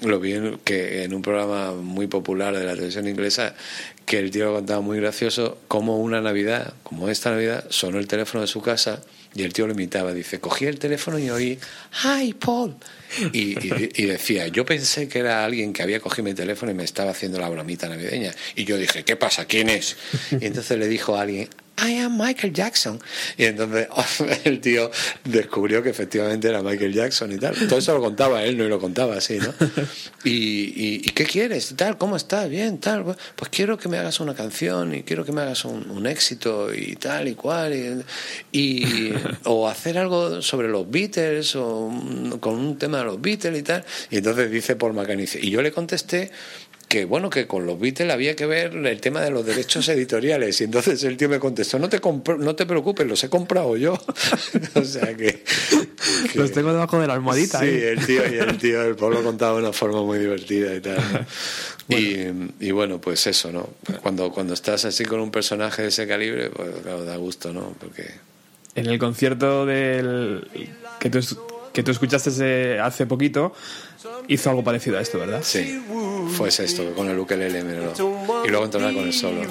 Lo 0.02 0.20
vi 0.20 0.34
en, 0.34 0.58
que 0.62 1.04
en 1.04 1.14
un 1.14 1.22
programa 1.22 1.72
muy 1.72 2.06
popular 2.06 2.54
de 2.54 2.64
la 2.66 2.74
televisión 2.74 3.08
inglesa, 3.08 3.54
que 4.06 4.18
el 4.18 4.30
tío 4.30 4.54
contaba 4.54 4.80
muy 4.80 4.98
gracioso 4.98 5.58
cómo 5.68 5.98
una 5.98 6.20
Navidad, 6.20 6.72
como 6.84 7.08
esta 7.10 7.30
Navidad, 7.30 7.64
sonó 7.70 7.98
el 7.98 8.06
teléfono 8.06 8.40
de 8.42 8.46
su 8.46 8.62
casa 8.62 9.02
y 9.34 9.42
el 9.42 9.52
tío 9.52 9.66
lo 9.66 9.72
imitaba. 9.74 10.12
Dice, 10.14 10.40
cogí 10.40 10.64
el 10.64 10.78
teléfono 10.78 11.18
y 11.18 11.28
oí, 11.28 11.58
¡Hi, 12.04 12.32
Paul! 12.34 12.76
Y, 13.32 13.58
y- 13.58 13.90
y 13.96 14.06
decía, 14.06 14.46
yo 14.48 14.64
pensé 14.64 15.08
que 15.08 15.18
era 15.18 15.44
alguien 15.44 15.72
que 15.72 15.82
había 15.82 16.00
cogido 16.00 16.24
mi 16.24 16.34
teléfono 16.34 16.70
y 16.72 16.74
me 16.74 16.84
estaba 16.84 17.10
haciendo 17.10 17.38
la 17.38 17.48
bromita 17.48 17.88
navideña. 17.88 18.32
Y 18.54 18.64
yo 18.64 18.78
dije, 18.78 19.04
¿qué 19.04 19.16
pasa? 19.16 19.44
¿Quién 19.46 19.68
es? 19.68 19.96
Y 20.40 20.46
entonces 20.46 20.78
le 20.78 20.88
dijo 20.88 21.16
a 21.16 21.22
alguien, 21.22 21.48
I 21.78 21.98
am 21.98 22.16
Michael 22.18 22.52
Jackson. 22.52 22.98
Y 23.36 23.44
entonces 23.44 23.88
el 24.44 24.60
tío 24.60 24.90
descubrió 25.24 25.82
que 25.82 25.90
efectivamente 25.90 26.48
era 26.48 26.62
Michael 26.62 26.92
Jackson 26.92 27.32
y 27.32 27.38
tal. 27.38 27.54
Todo 27.68 27.78
eso 27.78 27.94
lo 27.94 28.00
contaba 28.00 28.42
él, 28.44 28.56
no 28.56 28.64
y 28.64 28.68
lo 28.68 28.80
contaba 28.80 29.16
así, 29.16 29.38
¿no? 29.38 29.52
Y, 30.24 30.30
y, 30.30 30.94
¿y 31.04 31.10
qué 31.10 31.24
quieres? 31.24 31.74
Tal, 31.76 31.98
¿cómo 31.98 32.16
estás? 32.16 32.48
Bien, 32.50 32.78
tal. 32.78 33.04
Pues 33.36 33.48
quiero 33.50 33.78
que 33.78 33.88
me 33.88 33.96
hagas 33.98 34.18
una 34.18 34.34
canción 34.34 34.92
y 34.92 35.02
quiero 35.04 35.24
que 35.24 35.30
me 35.30 35.42
hagas 35.42 35.64
un, 35.64 35.88
un 35.90 36.06
éxito 36.06 36.74
y 36.74 36.96
tal 36.96 37.28
y 37.28 37.34
cual. 37.34 38.04
Y, 38.52 38.58
y- 38.58 39.14
o 39.44 39.68
hacer 39.68 39.98
algo 39.98 40.42
sobre 40.42 40.68
los 40.68 40.90
Beatles 40.90 41.54
o 41.56 41.90
con 42.40 42.54
un 42.54 42.76
tema 42.78 42.98
de 42.98 43.04
los 43.04 43.20
Beatles 43.20 43.60
y 43.60 43.62
tal. 43.62 43.84
Y 44.10 44.16
entonces 44.16 44.50
dice 44.50 44.74
Paul 44.76 44.94
McCartney, 44.94 45.28
y 45.42 45.50
yo 45.50 45.62
le 45.62 45.70
contesté 45.70 46.30
que 46.88 47.04
bueno 47.04 47.30
que 47.30 47.46
con 47.48 47.66
los 47.66 47.80
Beatles 47.80 48.12
había 48.12 48.36
que 48.36 48.46
ver 48.46 48.72
el 48.74 49.00
tema 49.00 49.20
de 49.20 49.30
los 49.30 49.44
derechos 49.44 49.88
editoriales 49.88 50.60
y 50.60 50.64
entonces 50.64 51.02
el 51.02 51.16
tío 51.16 51.28
me 51.28 51.40
contestó 51.40 51.78
no 51.80 51.88
te 51.88 52.00
no 52.38 52.54
te 52.54 52.64
preocupes 52.64 53.06
los 53.06 53.22
he 53.24 53.28
comprado 53.28 53.76
yo 53.76 53.94
o 54.74 54.84
sea 54.84 55.14
que, 55.16 55.42
que- 56.32 56.38
Los 56.38 56.52
tengo 56.52 56.72
debajo 56.72 57.00
de 57.00 57.08
la 57.08 57.14
almohadita. 57.14 57.58
sí 57.60 57.66
¿eh? 57.66 57.90
el 57.92 58.06
tío 58.06 58.22
y 58.32 58.38
el 58.38 58.56
tío 58.58 58.82
el 58.82 58.94
pueblo 58.94 59.22
contaba 59.24 59.54
de 59.56 59.64
una 59.64 59.72
forma 59.72 60.02
muy 60.02 60.18
divertida 60.20 60.74
y 60.74 60.80
tal 60.80 61.26
¿no? 61.88 61.98
Y, 61.98 62.52
y 62.60 62.70
bueno 62.70 63.00
pues 63.00 63.26
eso 63.26 63.50
no 63.50 63.68
cuando 64.02 64.30
cuando 64.30 64.54
estás 64.54 64.84
así 64.84 65.04
con 65.04 65.18
un 65.20 65.30
personaje 65.32 65.82
de 65.82 65.88
ese 65.88 66.06
calibre 66.06 66.50
pues 66.50 66.68
claro, 66.82 67.04
da 67.04 67.16
gusto 67.16 67.52
no 67.52 67.74
porque 67.80 68.04
En 68.76 68.86
el 68.86 68.98
concierto 69.00 69.66
del 69.66 70.46
que 71.00 71.10
tú, 71.10 71.18
que 71.72 71.82
tú 71.82 71.90
escuchaste 71.90 72.78
hace 72.80 73.06
poquito, 73.06 73.54
hizo 74.28 74.50
algo 74.50 74.62
parecido 74.64 74.98
a 74.98 75.00
esto, 75.00 75.18
¿verdad? 75.18 75.40
sí 75.42 75.82
fue 76.36 76.48
esto 76.48 76.94
con 76.94 77.08
el 77.08 77.18
ukelele 77.18 77.62
míralo. 77.62 77.92
y 78.44 78.48
luego 78.48 78.64
entonar 78.64 78.92
con 78.94 79.04
el 79.04 79.12
solo 79.12 79.42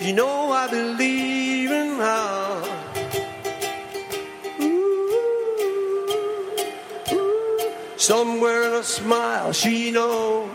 You 0.00 0.14
know 0.14 0.52
I 0.52 0.68
believe 0.70 1.72
in 1.72 1.98
her. 1.98 2.62
Somewhere 7.96 8.68
in 8.68 8.74
a 8.74 8.82
smile, 8.82 9.52
she 9.52 9.90
knows 9.90 10.48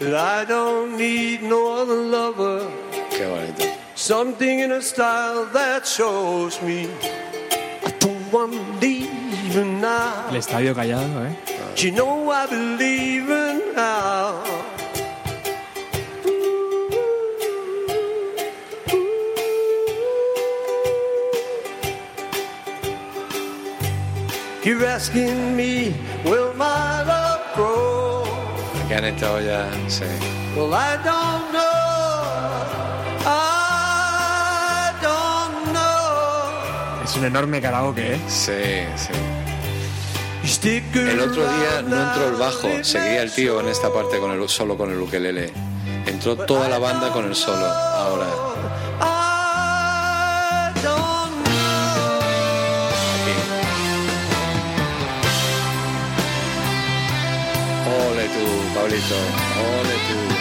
that 0.00 0.14
I 0.14 0.44
don't 0.44 0.96
need 0.98 1.42
no 1.42 1.80
other 1.80 1.94
lover. 1.96 2.68
qué 3.10 3.26
bonito 3.26 3.64
Something 3.96 4.60
in 4.60 4.70
her 4.70 4.82
style 4.82 5.46
that 5.54 5.86
shows 5.86 6.60
me 6.62 6.88
I 7.86 7.90
don't 8.00 8.30
want 8.30 8.52
to 8.52 8.60
leave 8.80 9.03
her 9.03 9.03
now. 9.03 9.03
El 9.56 10.36
estadio 10.36 10.74
callado, 10.74 11.26
¿eh? 11.26 11.36
You 11.76 11.92
know 11.92 12.32
I 12.32 12.46
believe 12.46 13.30
in 13.30 13.60
her. 13.76 14.42
You're 24.64 24.84
asking 24.86 25.54
me, 25.54 25.94
will 26.24 26.52
my 26.54 27.04
love 27.04 27.40
grow? 27.54 28.24
que 28.88 28.94
han 28.94 29.04
estado 29.04 29.40
ya 29.40 29.70
sí 29.88 30.04
Well, 30.56 30.74
I 30.74 30.96
don't 31.04 31.52
know. 31.52 31.64
I 33.26 33.53
Es 37.14 37.18
un 37.20 37.26
enorme 37.26 37.60
karaoke, 37.60 38.14
¿eh? 38.14 38.20
sí 38.26 38.50
sí 38.96 39.12
stick 40.48 40.96
El 40.96 41.20
otro 41.20 41.42
día 41.42 41.80
no 41.86 42.08
entró 42.08 42.28
el 42.28 42.34
bajo, 42.34 42.68
seguía 42.82 43.22
el 43.22 43.30
tío 43.30 43.60
en 43.60 43.68
esta 43.68 43.92
parte 43.92 44.18
con 44.18 44.32
el 44.32 44.48
solo 44.48 44.76
con 44.76 44.90
el 44.90 45.00
ukelele. 45.00 45.52
Entró 46.06 46.34
toda 46.34 46.68
la 46.68 46.80
banda 46.80 47.12
con 47.12 47.24
el 47.26 47.36
solo. 47.36 47.66
Ahora 47.66 48.26
ole 58.08 58.24
tú, 58.24 58.74
Pablito, 58.74 59.14
ole 59.14 59.94
tú. 60.08 60.33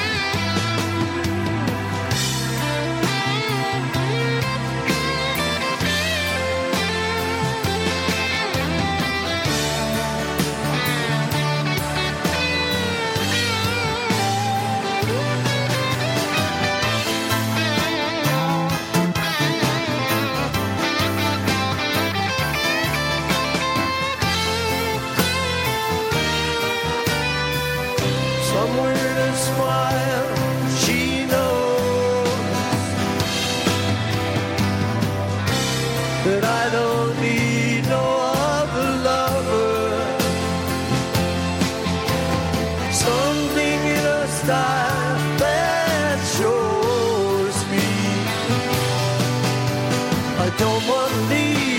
Don't 51.14 51.73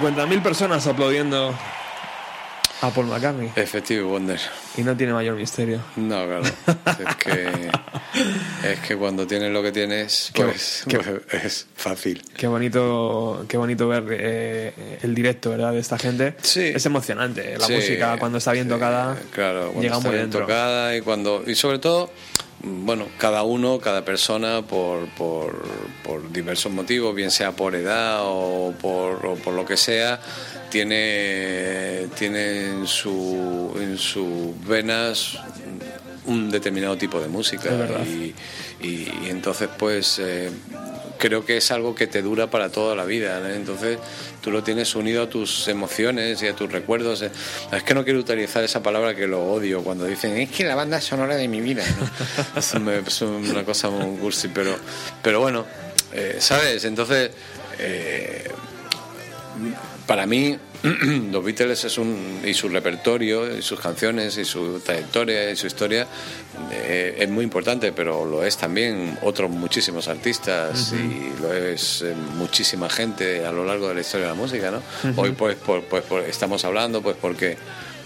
50.000 0.00 0.42
personas 0.42 0.86
aplaudiendo 0.86 1.54
a 2.82 2.90
Paul 2.90 3.06
McCartney. 3.06 3.52
Efectivo, 3.56 4.08
Wonder. 4.10 4.40
Y 4.78 4.82
no 4.82 4.96
tiene 4.96 5.12
mayor 5.12 5.36
misterio. 5.36 5.80
No, 5.96 6.24
claro. 6.26 6.42
Es 7.00 7.16
que, 7.16 7.70
es 8.72 8.80
que 8.80 8.96
cuando 8.96 9.26
tienes 9.26 9.50
lo 9.52 9.62
que 9.62 9.72
tienes, 9.72 10.30
Qué- 10.32 10.44
pues, 10.44 10.84
qué- 10.88 10.98
pues 10.98 11.44
es 11.44 11.66
fácil. 11.76 12.22
Qué 12.36 12.46
bonito, 12.46 13.44
qué 13.48 13.56
bonito 13.58 13.86
ver 13.88 14.04
eh, 14.10 14.98
el 15.02 15.14
directo, 15.14 15.50
¿verdad? 15.50 15.72
De 15.72 15.80
esta 15.80 15.98
gente. 15.98 16.34
Es 16.42 16.86
emocionante. 16.86 17.58
La 17.58 17.66
Sí, 17.66 17.74
música 17.74 18.16
cuando 18.18 18.38
está 18.38 18.52
bien 18.52 18.68
tocada 18.68 19.16
Claro, 19.32 19.72
cuando 19.72 19.82
llega 19.82 19.96
está 19.96 20.08
muy 20.08 20.16
bien 20.16 20.22
dentro. 20.30 20.40
tocada 20.40 20.96
y 20.96 21.00
cuando 21.02 21.44
y 21.46 21.54
sobre 21.54 21.78
todo 21.78 22.10
bueno 22.62 23.06
cada 23.18 23.42
uno 23.42 23.78
cada 23.78 24.04
persona 24.04 24.62
por, 24.62 25.08
por, 25.10 25.62
por 26.04 26.30
diversos 26.32 26.72
motivos 26.72 27.14
bien 27.14 27.30
sea 27.30 27.52
por 27.52 27.74
edad 27.74 28.20
o 28.22 28.74
por, 28.80 29.24
o 29.26 29.34
por 29.36 29.54
lo 29.54 29.64
que 29.64 29.76
sea 29.76 30.20
tiene 30.70 32.08
tiene 32.16 32.66
en 32.66 32.86
su 32.86 33.72
en 33.80 33.98
sus 33.98 34.66
venas 34.66 35.38
un 36.26 36.50
determinado 36.50 36.96
tipo 36.96 37.20
de 37.20 37.28
música 37.28 37.70
verdad. 37.70 38.04
y, 38.06 38.34
y- 38.80 39.08
y 39.24 39.28
entonces 39.28 39.68
pues 39.78 40.18
eh, 40.20 40.50
creo 41.18 41.44
que 41.44 41.58
es 41.58 41.70
algo 41.70 41.94
que 41.94 42.06
te 42.06 42.22
dura 42.22 42.48
para 42.50 42.70
toda 42.70 42.96
la 42.96 43.04
vida 43.04 43.40
¿no? 43.40 43.48
entonces 43.48 43.98
tú 44.40 44.50
lo 44.50 44.62
tienes 44.62 44.94
unido 44.94 45.22
a 45.24 45.28
tus 45.28 45.68
emociones 45.68 46.42
y 46.42 46.46
a 46.48 46.54
tus 46.56 46.72
recuerdos 46.72 47.20
eh. 47.22 47.30
es 47.72 47.82
que 47.82 47.92
no 47.94 48.04
quiero 48.04 48.20
utilizar 48.20 48.64
esa 48.64 48.82
palabra 48.82 49.14
que 49.14 49.26
lo 49.26 49.42
odio 49.52 49.82
cuando 49.84 50.06
dicen 50.06 50.36
es 50.38 50.50
que 50.50 50.64
la 50.64 50.74
banda 50.74 50.98
sonora 51.00 51.36
de 51.36 51.46
mi 51.46 51.60
vida 51.60 51.84
¿no? 51.98 52.90
es 53.06 53.22
una 53.22 53.64
cosa 53.64 53.90
muy 53.90 54.16
cursi 54.18 54.48
pero 54.48 54.74
pero 55.22 55.40
bueno 55.40 55.66
eh, 56.14 56.36
sabes 56.40 56.84
entonces 56.86 57.30
eh, 57.78 58.44
para 60.06 60.26
mí 60.26 60.56
los 61.30 61.44
Beatles 61.44 61.84
es 61.84 61.98
un 61.98 62.40
y 62.44 62.54
su 62.54 62.68
repertorio 62.68 63.56
y 63.56 63.62
sus 63.62 63.78
canciones 63.78 64.36
y 64.38 64.44
su 64.44 64.80
trayectoria 64.80 65.50
y 65.50 65.56
su 65.56 65.66
historia 65.66 66.06
eh, 66.72 67.16
es 67.18 67.28
muy 67.28 67.44
importante 67.44 67.92
pero 67.92 68.24
lo 68.24 68.44
es 68.44 68.56
también 68.56 69.18
otros 69.22 69.50
muchísimos 69.50 70.08
artistas 70.08 70.92
y 70.92 71.40
lo 71.42 71.52
es 71.52 72.02
eh, 72.02 72.14
muchísima 72.36 72.88
gente 72.88 73.44
a 73.44 73.52
lo 73.52 73.64
largo 73.64 73.88
de 73.88 73.94
la 73.96 74.00
historia 74.00 74.26
de 74.28 74.32
la 74.32 74.38
música 74.40 74.70
¿no? 74.70 74.82
Hoy 75.16 75.32
pues, 75.32 75.56
por- 75.56 75.82
pues, 75.84 76.02
por- 76.04 76.22
estamos 76.24 76.64
hablando 76.64 77.02
pues 77.02 77.16
porque 77.20 77.56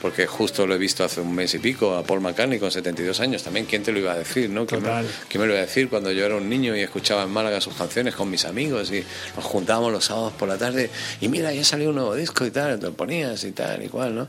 porque 0.05 0.27
justo 0.27 0.67
lo 0.67 0.75
he 0.75 0.79
visto 0.79 1.03
hace 1.03 1.23
un 1.23 1.35
mes 1.35 1.55
y 1.55 1.59
pico 1.59 1.97
a 1.97 2.03
Paul 2.03 2.21
McCartney 2.21 2.59
con 2.59 2.71
72 2.71 3.21
años 3.21 3.43
también. 3.43 3.65
Quién 3.65 3.83
te 3.83 3.91
lo 3.91 4.01
iba 4.01 4.13
a 4.13 4.19
decir 4.19 4.51
no 4.51 4.67
¿Quién 4.67 4.83
me, 4.83 4.89
Total. 4.89 5.07
quién 5.31 5.41
me 5.41 5.47
lo 5.47 5.55
iba 5.55 5.63
a 5.63 5.65
decir 5.65 5.89
cuando 5.89 6.13
yo 6.13 6.27
era 6.27 6.37
un 6.37 6.47
niño 6.47 6.77
y 6.77 6.81
escuchaba 6.81 7.23
en 7.23 7.31
Málaga 7.31 7.59
sus 7.63 7.73
canciones 7.73 8.15
con 8.15 8.29
mis 8.29 8.45
amigos 8.45 8.93
y 8.93 9.03
nos 9.35 9.43
juntábamos 9.47 9.91
los 9.91 10.05
sábados 10.05 10.35
por 10.35 10.47
la 10.47 10.59
tarde 10.59 10.91
y 11.23 11.29
mira 11.29 11.55
ya 11.55 11.65
salió 11.65 11.89
un 11.89 11.95
nuevo 11.95 12.15
disco 12.15 12.45
y 12.45 12.51
tal 12.51 12.79
te 12.79 12.85
lo 12.85 12.93
ponías 12.93 13.45
y 13.45 13.53
tal 13.53 13.83
y 13.83 13.89
cual 13.89 14.15
no 14.15 14.29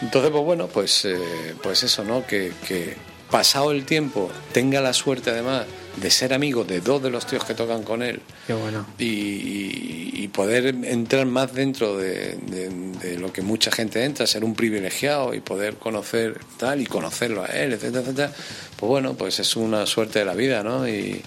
entonces 0.00 0.30
pues 0.30 0.44
bueno 0.44 0.68
pues 0.68 1.06
eh, 1.06 1.56
pues 1.60 1.82
eso 1.82 2.04
no 2.04 2.24
que, 2.24 2.52
que 2.64 2.94
pasado 3.38 3.72
el 3.72 3.84
tiempo 3.84 4.30
tenga 4.52 4.80
la 4.80 4.92
suerte 4.92 5.30
además 5.30 5.64
de 6.00 6.10
ser 6.10 6.32
amigo 6.34 6.62
de 6.64 6.80
dos 6.80 7.02
de 7.02 7.10
los 7.10 7.26
tíos 7.26 7.44
que 7.44 7.54
tocan 7.54 7.82
con 7.82 8.02
él 8.02 8.20
Qué 8.46 8.52
bueno. 8.54 8.86
y, 8.98 9.04
y- 9.06 10.10
y 10.24 10.28
poder 10.28 10.66
entrar 10.84 11.26
más 11.26 11.52
dentro 11.52 11.96
de, 11.98 12.36
de- 12.36 12.70
de 13.02 13.18
lo 13.18 13.32
que 13.32 13.42
mucha 13.42 13.70
gente 13.70 14.04
entra, 14.04 14.26
ser 14.26 14.42
un 14.44 14.54
privilegiado 14.54 15.34
y 15.34 15.40
poder 15.40 15.74
conocer 15.76 16.38
tal 16.58 16.80
y 16.80 16.86
conocerlo 16.86 17.42
a 17.44 17.46
él, 17.48 17.72
etcétera, 17.74 18.00
etcétera, 18.02 18.32
pues 18.78 18.88
bueno, 18.88 19.14
pues 19.14 19.38
es 19.40 19.54
una 19.56 19.84
suerte 19.86 20.20
de 20.20 20.24
la 20.24 20.34
vida, 20.34 20.62
¿no? 20.62 20.88
Y, 20.88 21.20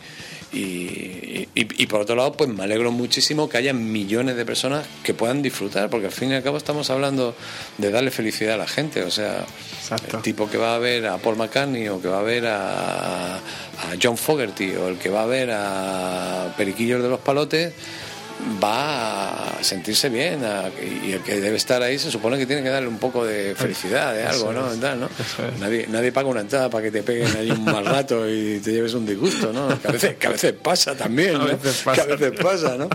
y, 0.54 0.58
y- 0.58 1.48
y 1.56 1.88
por 1.88 2.02
otro 2.02 2.16
lado, 2.16 2.34
pues 2.34 2.50
me 2.50 2.64
alegro 2.64 2.92
muchísimo 2.92 3.50
que 3.50 3.58
haya 3.58 3.74
millones 3.74 4.36
de 4.38 4.46
personas 4.46 4.86
que 5.04 5.14
puedan 5.14 5.42
disfrutar, 5.42 5.90
porque 5.90 6.08
al 6.08 6.12
fin 6.12 6.32
y 6.32 6.36
al 6.36 6.44
cabo 6.44 6.58
estamos 6.58 6.90
hablando 6.90 7.36
de 7.78 7.92
darle 7.92 8.12
felicidad 8.12 8.54
a 8.56 8.58
la 8.58 8.68
gente, 8.68 9.04
o 9.04 9.12
sea, 9.12 9.46
el 10.18 10.22
tipo 10.22 10.50
que 10.50 10.58
va 10.58 10.76
a 10.76 10.80
ver 10.80 11.08
a 11.08 11.18
Paul 11.18 11.36
McCartney 11.38 11.88
o 11.90 12.02
que 12.02 12.08
va 12.08 12.20
a 12.20 12.24
ver 12.24 12.46
a, 12.48 13.36
a 13.38 13.42
John 14.02 14.18
Fogerty 14.18 14.72
o 14.76 14.88
el 14.90 14.98
que 14.98 15.10
va 15.10 15.24
a 15.24 15.28
ver 15.28 15.50
a 15.52 16.54
Periquillos 16.58 17.02
de 17.04 17.10
los 17.10 17.20
Palotes 17.20 17.74
va 18.64 19.58
a 19.60 19.64
sentirse 19.64 20.10
bien 20.10 20.44
a- 20.44 20.70
y 21.06 21.12
el 21.14 21.22
que 21.22 21.40
debe 21.40 21.58
estar 21.58 21.82
ahí 21.82 21.98
se 22.00 22.12
supone 22.12 22.38
que 22.38 22.46
tiene 22.46 22.64
que 22.64 22.70
darle 22.70 22.88
un 22.88 22.98
poco 23.00 23.26
de 23.26 23.56
felicidad 23.56 24.14
de 24.14 24.24
algo, 24.26 24.54
¿no? 24.54 24.68
Tal, 24.80 25.00
¿no? 25.00 25.10
Nadie, 25.60 25.88
nadie 25.90 26.12
paga 26.12 26.28
una 26.30 26.42
entrada 26.42 26.70
para 26.70 26.84
que 26.84 26.92
te 26.92 27.04
peguen 27.04 27.36
ahí 27.36 27.50
un 27.52 27.64
mal 27.66 27.86
rato 27.86 28.30
y 28.30 28.60
te 28.60 28.72
lleves 28.72 28.94
un 28.94 29.06
disgusto, 29.06 29.52
¿no? 29.52 29.68
Que 29.82 29.88
a 29.88 29.92
veces, 29.92 30.16
que 30.18 30.28
a 30.28 30.32
veces 30.32 30.54
pasa 30.54 30.96
también, 30.96 31.36
A 31.36 31.40
¿no? 31.40 31.46
veces 31.46 31.82
pasa. 31.84 32.06
Que 32.06 32.14
a 32.14 32.16
veces 32.16 32.40
pasa, 32.40 32.78
¿no? 32.78 32.90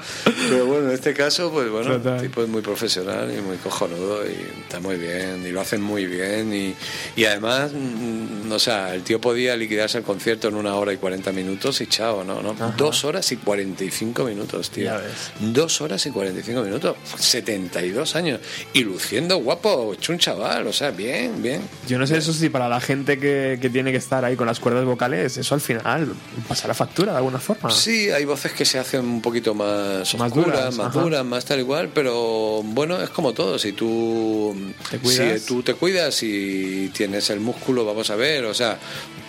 Pero 0.48 0.66
bueno, 0.66 0.88
en 0.88 0.94
este 0.94 1.12
caso, 1.14 1.50
pues 1.50 1.68
bueno, 1.70 1.94
el 1.94 2.20
tipo 2.22 2.42
es 2.42 2.48
muy 2.48 2.62
profesional 2.62 3.32
y 3.36 3.40
muy 3.40 3.56
cojonudo 3.56 4.24
y 4.26 4.36
está 4.62 4.80
muy 4.80 4.96
bien 4.96 5.44
y 5.46 5.50
lo 5.50 5.60
hacen 5.60 5.82
muy 5.82 6.06
bien 6.06 6.52
y, 6.54 6.74
y 7.20 7.24
además, 7.24 7.72
mm, 7.72 8.50
o 8.52 8.58
sea, 8.58 8.94
el 8.94 9.02
tío 9.02 9.20
podía 9.20 9.56
liquidarse 9.56 9.98
el 9.98 10.04
concierto 10.04 10.48
en 10.48 10.54
una 10.54 10.74
hora 10.76 10.92
y 10.92 10.96
40 10.98 11.32
minutos 11.32 11.80
y 11.80 11.86
chao, 11.88 12.22
¿no? 12.24 12.40
¿no? 12.42 12.54
Dos 12.76 13.04
horas 13.04 13.30
y 13.32 13.36
45 13.36 14.24
minutos, 14.24 14.70
tío. 14.70 14.84
Ya 14.84 14.96
ves. 14.98 15.31
Dos 15.40 15.80
horas 15.80 16.04
y 16.06 16.10
45 16.10 16.62
minutos, 16.62 16.96
72 17.18 18.14
años 18.16 18.40
y 18.72 18.84
luciendo 18.84 19.38
guapo, 19.38 19.94
hecho 19.94 20.12
un 20.12 20.18
chaval, 20.18 20.66
o 20.66 20.72
sea, 20.72 20.90
bien, 20.90 21.42
bien. 21.42 21.62
Yo 21.88 21.98
no 21.98 22.06
sé 22.06 22.18
eso 22.18 22.32
si 22.32 22.48
para 22.48 22.68
la 22.68 22.80
gente 22.80 23.18
que, 23.18 23.58
que 23.60 23.70
tiene 23.70 23.90
que 23.92 23.98
estar 23.98 24.24
ahí 24.24 24.36
con 24.36 24.46
las 24.46 24.60
cuerdas 24.60 24.84
vocales, 24.84 25.36
eso 25.38 25.54
al 25.54 25.60
final 25.60 26.12
pasa 26.48 26.68
la 26.68 26.74
factura 26.74 27.12
de 27.12 27.18
alguna 27.18 27.38
forma. 27.38 27.70
Sí, 27.70 28.10
hay 28.10 28.24
voces 28.24 28.52
que 28.52 28.64
se 28.64 28.78
hacen 28.78 29.00
un 29.04 29.22
poquito 29.22 29.54
más, 29.54 30.14
Más 30.14 30.28
oscuras, 30.30 30.46
duras, 30.46 30.76
más 30.76 30.86
ajá. 30.88 31.00
duras, 31.00 31.24
más 31.24 31.44
tal 31.44 31.58
igual, 31.60 31.88
pero 31.94 32.62
bueno, 32.62 33.00
es 33.02 33.10
como 33.10 33.32
todo. 33.32 33.58
Si 33.58 33.72
tú 33.72 34.54
Te 34.90 34.98
cuidas. 34.98 35.40
si 35.40 35.46
tú 35.46 35.62
te 35.62 35.74
cuidas 35.74 36.22
y 36.22 36.90
tienes 36.94 37.30
el 37.30 37.40
músculo, 37.40 37.84
vamos 37.84 38.10
a 38.10 38.16
ver, 38.16 38.44
o 38.44 38.54
sea, 38.54 38.78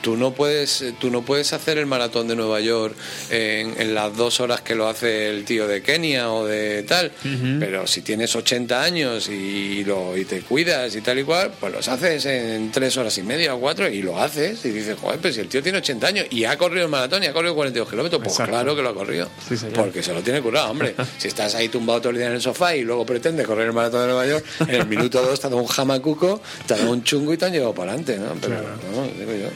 tú 0.02 0.18
no 0.18 0.34
puedes, 0.34 0.84
tú 1.00 1.10
no 1.10 1.22
puedes 1.22 1.54
hacer 1.54 1.78
el 1.78 1.86
maratón 1.86 2.28
de 2.28 2.36
Nueva 2.36 2.60
York 2.60 2.96
en, 3.30 3.80
en 3.80 3.96
las 3.96 4.16
dos 4.18 4.40
horas 4.42 4.62
que 4.62 4.76
lo 4.76 4.88
hace 4.88 5.30
el 5.30 5.46
tío 5.46 5.68
de 5.68 5.82
Kenia 5.94 6.32
o 6.32 6.46
de 6.46 6.84
tal, 6.84 7.12
pero 7.60 7.86
si 7.86 8.02
tienes 8.02 8.36
80 8.36 8.82
años 8.82 9.30
y, 9.30 9.84
lo, 9.84 10.18
y 10.18 10.26
te 10.26 10.42
cuidas 10.42 10.96
y 10.96 11.02
tal 11.02 11.20
y 11.20 11.24
cual, 11.24 11.52
pues 11.60 11.72
los 11.72 11.88
haces 11.88 12.26
en 12.26 12.72
tres 12.72 12.98
horas 12.98 13.16
y 13.20 13.24
media 13.24 13.54
o 13.54 13.60
cuatro 13.60 13.88
y 13.88 14.02
lo 14.02 14.20
haces 14.20 14.66
y 14.66 14.72
dices, 14.72 14.98
joder, 15.00 15.20
pero 15.22 15.34
si 15.34 15.42
el 15.42 15.48
tío 15.48 15.62
tiene 15.62 15.78
80 15.78 16.08
años 16.08 16.26
y 16.32 16.46
ha 16.46 16.58
corrido 16.58 16.86
el 16.86 16.90
maratón 16.92 17.24
y 17.24 17.28
ha 17.28 17.34
corrido 17.34 17.54
42 17.54 17.90
kilómetros, 17.90 18.22
pues 18.24 18.34
Exacto. 18.34 18.52
claro 18.52 18.76
que 18.76 18.82
lo 18.82 18.90
ha 18.90 18.94
corrido. 18.96 19.30
Sí. 19.48 19.56
Porque 19.76 20.02
se 20.02 20.14
lo 20.14 20.22
tiene 20.22 20.42
curado, 20.42 20.72
hombre. 20.72 20.96
Si 21.18 21.28
estás 21.28 21.54
ahí 21.56 21.70
tumbado 21.70 22.02
todo 22.02 22.10
el 22.10 22.18
día 22.18 22.28
en 22.28 22.34
el 22.34 22.42
sofá 22.42 22.76
y 22.76 22.82
luego 22.82 23.06
pretendes 23.06 23.46
correr 23.46 23.68
el 23.68 23.74
maratón 23.74 24.02
de 24.02 24.08
Nueva 24.08 24.26
York, 24.26 24.46
en 24.62 24.76
el 24.76 24.88
minuto 24.88 25.22
dos 25.22 25.40
te 25.40 25.48
ha 25.48 25.50
dado 25.50 25.62
un 25.62 25.68
jamacuco, 25.68 26.42
te 26.66 26.74
ha 26.74 26.78
dado 26.78 26.92
un 26.92 27.04
chungo 27.04 27.34
y 27.34 27.38
te 27.38 27.46
han 27.46 27.52
llevado 27.52 27.74
para 27.74 27.94
adelante, 27.94 28.18
¿no? 28.18 28.34
Pero, 28.42 28.56
no, 28.62 29.04
digo 29.20 29.32
yo. 29.32 29.50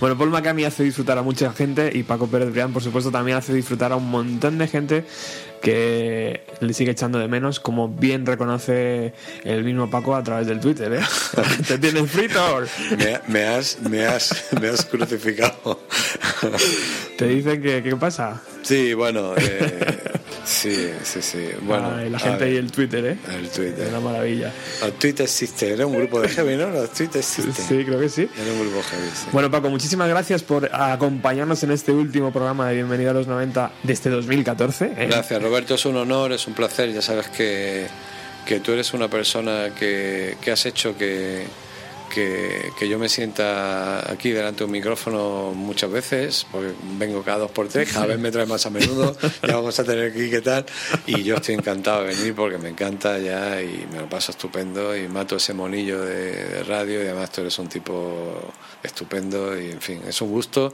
Bueno, 0.00 0.18
Paul 0.18 0.30
McCartney 0.30 0.64
hace 0.64 0.82
disfrutar 0.82 1.16
a 1.18 1.22
mucha 1.22 1.52
gente 1.52 1.90
y 1.94 2.02
Paco 2.02 2.26
Pérez 2.26 2.50
Brián, 2.50 2.72
por 2.72 2.82
supuesto, 2.82 3.10
también 3.10 3.38
hace 3.38 3.54
disfrutar 3.54 3.92
a 3.92 3.96
un 3.96 4.10
montón 4.10 4.58
de 4.58 4.66
gente 4.66 5.04
que 5.64 6.42
le 6.60 6.74
sigue 6.74 6.90
echando 6.90 7.18
de 7.18 7.26
menos, 7.26 7.58
como 7.58 7.88
bien 7.88 8.26
reconoce 8.26 9.14
el 9.44 9.64
mismo 9.64 9.88
Paco 9.88 10.14
a 10.14 10.22
través 10.22 10.46
del 10.46 10.60
Twitter, 10.60 10.92
¿eh? 10.92 11.00
Te 11.66 11.78
tienen 11.78 12.06
frito. 12.06 12.60
Me, 12.98 13.18
me 13.28 13.46
has, 13.46 13.80
me, 13.80 14.04
has, 14.04 14.46
me 14.60 14.68
has 14.68 14.84
crucificado. 14.84 15.80
Te 17.16 17.28
dicen 17.28 17.62
que 17.62 17.82
qué 17.82 17.96
pasa. 17.96 18.42
Sí, 18.62 18.92
bueno, 18.92 19.32
eh, 19.38 19.96
sí, 20.44 20.90
sí, 21.02 21.22
sí. 21.22 21.48
Bueno, 21.62 21.94
Ay, 21.96 22.10
la 22.10 22.18
gente 22.18 22.44
ver, 22.44 22.54
y 22.54 22.56
el 22.56 22.70
Twitter, 22.70 23.04
¿eh? 23.04 23.18
el 23.28 23.48
Twitter. 23.48 23.88
Una 23.88 24.00
maravilla. 24.00 24.52
Los 24.80 24.98
Twitter 24.98 25.28
System, 25.28 25.72
era 25.72 25.86
un 25.86 25.96
grupo 25.96 26.20
de 26.20 26.28
heavy, 26.28 26.56
¿no? 26.56 26.70
Los 26.70 26.92
Twitter 26.92 27.22
System. 27.22 27.54
Sí, 27.54 27.84
creo 27.84 28.00
que 28.00 28.08
sí. 28.08 28.28
Era 28.40 28.52
un 28.52 28.60
grupo 28.60 28.82
heavy, 28.82 29.08
sí. 29.14 29.26
Bueno, 29.32 29.50
Paco, 29.50 29.70
muchísimas 29.70 30.08
gracias 30.08 30.42
por 30.42 30.68
acompañarnos 30.72 31.62
en 31.62 31.70
este 31.70 31.92
último 31.92 32.32
programa 32.32 32.68
de 32.68 32.74
Bienvenido 32.74 33.10
a 33.10 33.14
los 33.14 33.26
90 33.26 33.72
de 33.82 33.92
este 33.92 34.10
2014. 34.10 34.84
¿eh? 34.84 35.06
Gracias, 35.08 35.42
Roberto, 35.42 35.74
es 35.74 35.84
un 35.86 35.96
honor, 35.96 36.32
es 36.32 36.46
un 36.46 36.54
placer. 36.54 36.92
Ya 36.92 37.02
sabes 37.02 37.28
que, 37.28 37.86
que 38.46 38.60
tú 38.60 38.72
eres 38.72 38.94
una 38.94 39.08
persona 39.08 39.70
que, 39.78 40.36
que 40.40 40.50
has 40.50 40.66
hecho 40.66 40.96
que, 40.96 41.46
que, 42.14 42.70
que 42.78 42.88
yo 42.88 42.98
me 42.98 43.08
sienta 43.08 44.10
aquí 44.10 44.30
delante 44.30 44.60
de 44.60 44.64
un 44.66 44.70
micrófono 44.70 45.52
muchas 45.54 45.90
veces, 45.90 46.46
porque 46.52 46.72
vengo 46.98 47.22
cada 47.22 47.38
dos 47.38 47.50
por 47.50 47.68
tres, 47.68 47.92
cada 47.92 48.06
vez 48.06 48.18
me 48.18 48.30
trae 48.30 48.46
más 48.46 48.64
a 48.66 48.70
menudo, 48.70 49.16
ya 49.46 49.56
vamos 49.56 49.78
a 49.80 49.84
tener 49.84 50.10
aquí 50.12 50.30
qué 50.30 50.40
tal. 50.40 50.64
Y 51.06 51.22
yo 51.22 51.36
estoy 51.36 51.56
encantado 51.56 52.02
de 52.04 52.14
venir 52.14 52.34
porque 52.34 52.58
me 52.58 52.68
encanta 52.68 53.18
ya 53.18 53.60
y 53.60 53.86
me 53.92 53.98
lo 53.98 54.08
paso 54.08 54.32
estupendo 54.32 54.96
y 54.96 55.08
mato 55.08 55.36
ese 55.36 55.52
monillo 55.54 56.00
de, 56.02 56.32
de 56.44 56.62
radio 56.64 57.00
y 57.02 57.06
además 57.06 57.30
tú 57.32 57.40
eres 57.40 57.58
un 57.58 57.68
tipo 57.68 58.52
estupendo 58.82 59.58
y 59.58 59.70
en 59.70 59.80
fin, 59.80 60.00
es 60.06 60.20
un 60.20 60.30
gusto 60.30 60.72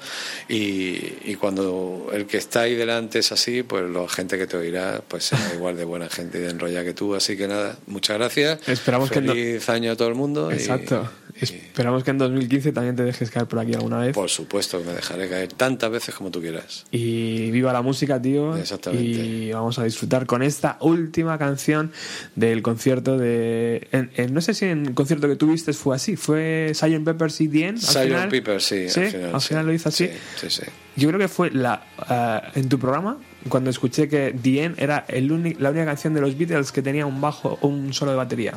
y, 0.49 0.99
y 1.25 1.37
cuando 1.37 2.09
el 2.12 2.27
que 2.27 2.39
está 2.39 2.62
ahí 2.62 2.75
delante 2.75 3.21
es 3.21 3.31
así, 3.33 3.62
pues 3.62 3.89
la 3.89 4.09
gente 4.09 4.37
que 4.37 4.47
te 4.47 4.57
oirá 4.57 5.01
pues 5.07 5.27
será 5.27 5.43
igual 5.55 5.77
de 5.77 5.85
buena 5.85 6.09
gente 6.09 6.39
y 6.39 6.43
de 6.43 6.51
enrolla 6.51 6.83
que 6.85 6.93
tú, 6.93 7.15
así 7.15 7.37
que 7.37 7.47
nada, 7.47 7.77
muchas 7.87 8.19
gracias. 8.19 8.69
Esperamos 8.69 9.11
que 9.11 9.21
no- 9.21 9.33
Feliz 9.33 9.69
año 9.69 9.93
a 9.93 9.97
todo 9.97 10.09
el 10.09 10.15
mundo. 10.17 10.51
y- 10.51 10.55
Exacto. 10.55 11.09
Esperamos 11.40 12.05
que 12.05 12.11
en 12.11 12.19
2015 12.19 12.73
también 12.73 12.97
te 12.97 13.02
dejes 13.05 13.31
caer 13.31 13.47
por 13.47 13.59
aquí 13.59 13.74
alguna 13.74 13.98
vez. 13.98 14.15
por 14.15 14.31
supuesto 14.31 14.78
que 14.81 14.85
me 14.89 14.93
dejaré 14.94 15.28
caer 15.28 15.52
tantas 15.52 15.90
veces 15.90 16.15
como 16.15 16.31
tú 16.31 16.40
quieras. 16.40 16.86
Y 16.90 17.51
viva 17.51 17.73
la 17.73 17.82
música, 17.82 18.20
tío. 18.20 18.57
Exactamente. 18.57 19.02
Y 19.05 19.52
vamos 19.52 19.78
a 19.78 19.85
disfrutar 19.85 20.27
con 20.27 20.43
esta 20.43 20.77
última 20.81 21.39
canción 21.39 21.93
del 22.36 22.62
concierto 22.62 23.19
de. 23.19 23.89
en- 23.93 24.11
en- 24.16 24.35
no 24.35 24.40
sé 24.40 24.55
si 24.55 24.66
en 24.66 24.86
el 24.86 24.94
concierto 24.94 25.28
que 25.28 25.36
tuviste 25.36 25.73
fue 25.73 25.97
así. 25.97 26.16
Fue 26.16 26.73
Sgt. 26.74 27.05
Pepper's 27.05 27.40
y 27.40 27.48
the 27.48 27.66
End. 27.66 27.78
al 27.78 27.82
Sgt. 27.85 28.02
final? 28.05 28.28
Pepper, 28.28 28.61
sí, 28.62 28.89
Sí, 28.89 29.01
al 29.01 29.11
final. 29.11 29.40
sí. 29.40 29.55
lo 29.55 29.73
hizo 29.73 29.89
así. 29.89 30.07
Sí, 30.07 30.48
sí, 30.48 30.51
sí. 30.51 30.62
Yo 30.97 31.09
creo 31.09 31.20
que 31.20 31.28
fue 31.28 31.51
la 31.51 31.85
ah, 31.98 32.51
en 32.55 32.69
tu 32.69 32.78
programa 32.78 33.16
cuando 33.48 33.70
escuché 33.70 34.09
que 34.09 34.35
End 34.44 34.74
era 34.78 35.05
el 35.09 35.28
la 35.59 35.70
única 35.70 35.85
canción 35.85 36.12
de 36.15 36.20
los 36.20 36.36
Beatles 36.36 36.73
que 36.73 36.82
tenía 36.82 37.07
un 37.07 37.20
bajo 37.20 37.59
un 37.62 37.93
solo 37.94 38.11
de 38.11 38.16
batería. 38.16 38.55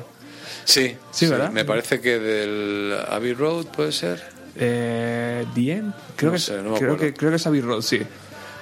Sí, 0.65 0.95
Sí, 1.11 1.27
¿verdad? 1.27 1.51
Me 1.51 1.65
parece 1.65 1.99
que 2.01 2.19
del 2.19 2.95
Abbey 3.09 3.33
Road 3.33 3.65
puede 3.67 3.91
ser. 3.91 4.23
Eh, 4.55 5.45
The 5.55 5.71
End, 5.71 5.93
creo, 6.15 6.31
No 6.31 6.33
que, 6.35 6.39
sé, 6.39 6.61
no 6.61 6.71
me 6.71 6.79
creo, 6.79 6.97
que, 6.97 7.13
creo 7.13 7.29
que 7.31 7.37
es 7.37 7.47
Abbey 7.47 7.61
Road, 7.61 7.81
sí. 7.81 7.99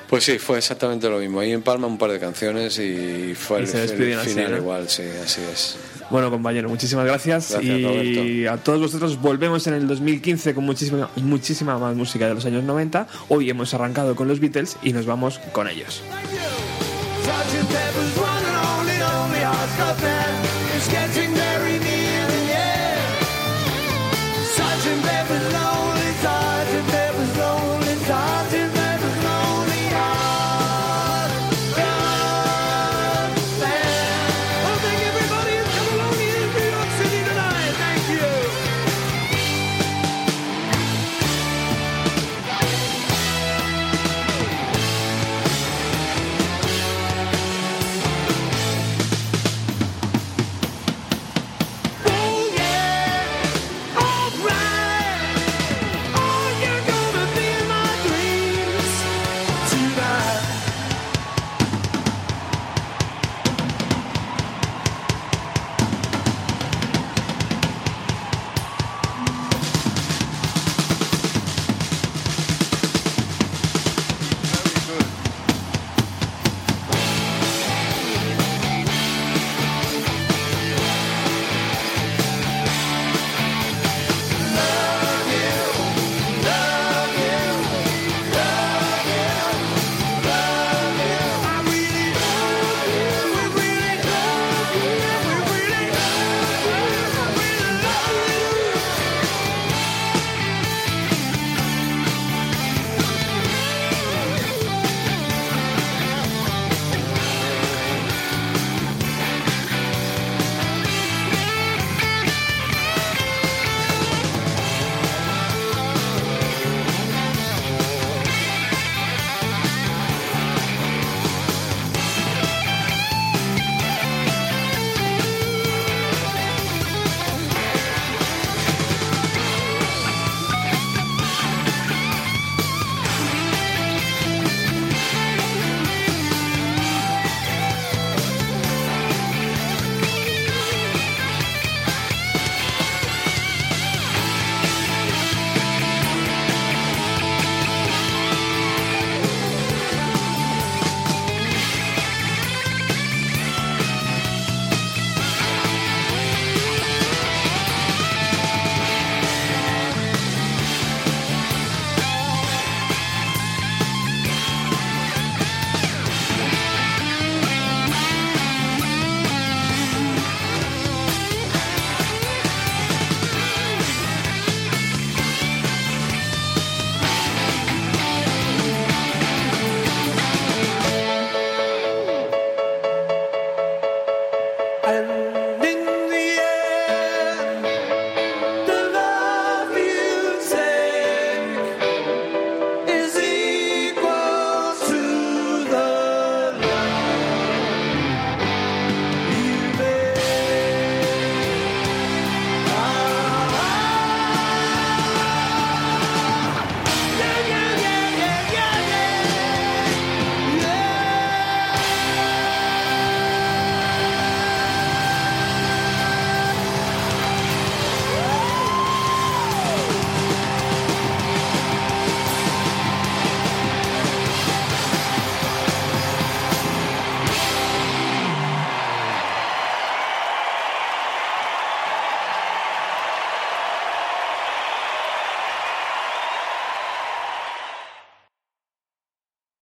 Pues 0.09 0.25
sí, 0.25 0.39
fue 0.39 0.57
exactamente 0.57 1.09
lo 1.09 1.19
mismo. 1.19 1.39
Ahí 1.39 1.53
en 1.53 1.61
Palma 1.61 1.87
un 1.87 1.97
par 1.97 2.11
de 2.11 2.19
canciones 2.19 2.77
y 2.79 3.33
fue 3.33 3.59
Y 3.59 3.61
el, 3.61 3.67
se 3.67 3.81
el 3.81 3.87
despiden 3.87 4.19
así, 4.19 4.29
final 4.31 4.51
¿no? 4.51 4.57
igual, 4.57 4.89
sí, 4.89 5.03
así 5.23 5.41
es. 5.51 5.77
Bueno, 6.09 6.29
compañero, 6.29 6.67
muchísimas 6.67 7.05
gracias. 7.05 7.51
Gracias, 7.51 7.73
y 7.73 8.45
a 8.45 8.57
todos 8.57 8.81
vosotros 8.81 9.21
volvemos 9.21 9.65
en 9.67 9.75
el 9.75 9.87
2015 9.87 10.53
con 10.53 10.65
muchísima, 10.65 11.09
muchísima 11.15 11.77
más 11.77 11.95
música 11.95 12.27
de 12.27 12.33
los 12.33 12.45
años 12.45 12.65
90. 12.65 13.07
Hoy 13.29 13.49
hemos 13.49 13.73
arrancado 13.73 14.13
con 14.17 14.27
los 14.27 14.41
Beatles 14.41 14.75
y 14.83 14.91
nos 14.91 15.05
vamos 15.05 15.39
con 15.53 15.69
ellos. 15.69 16.03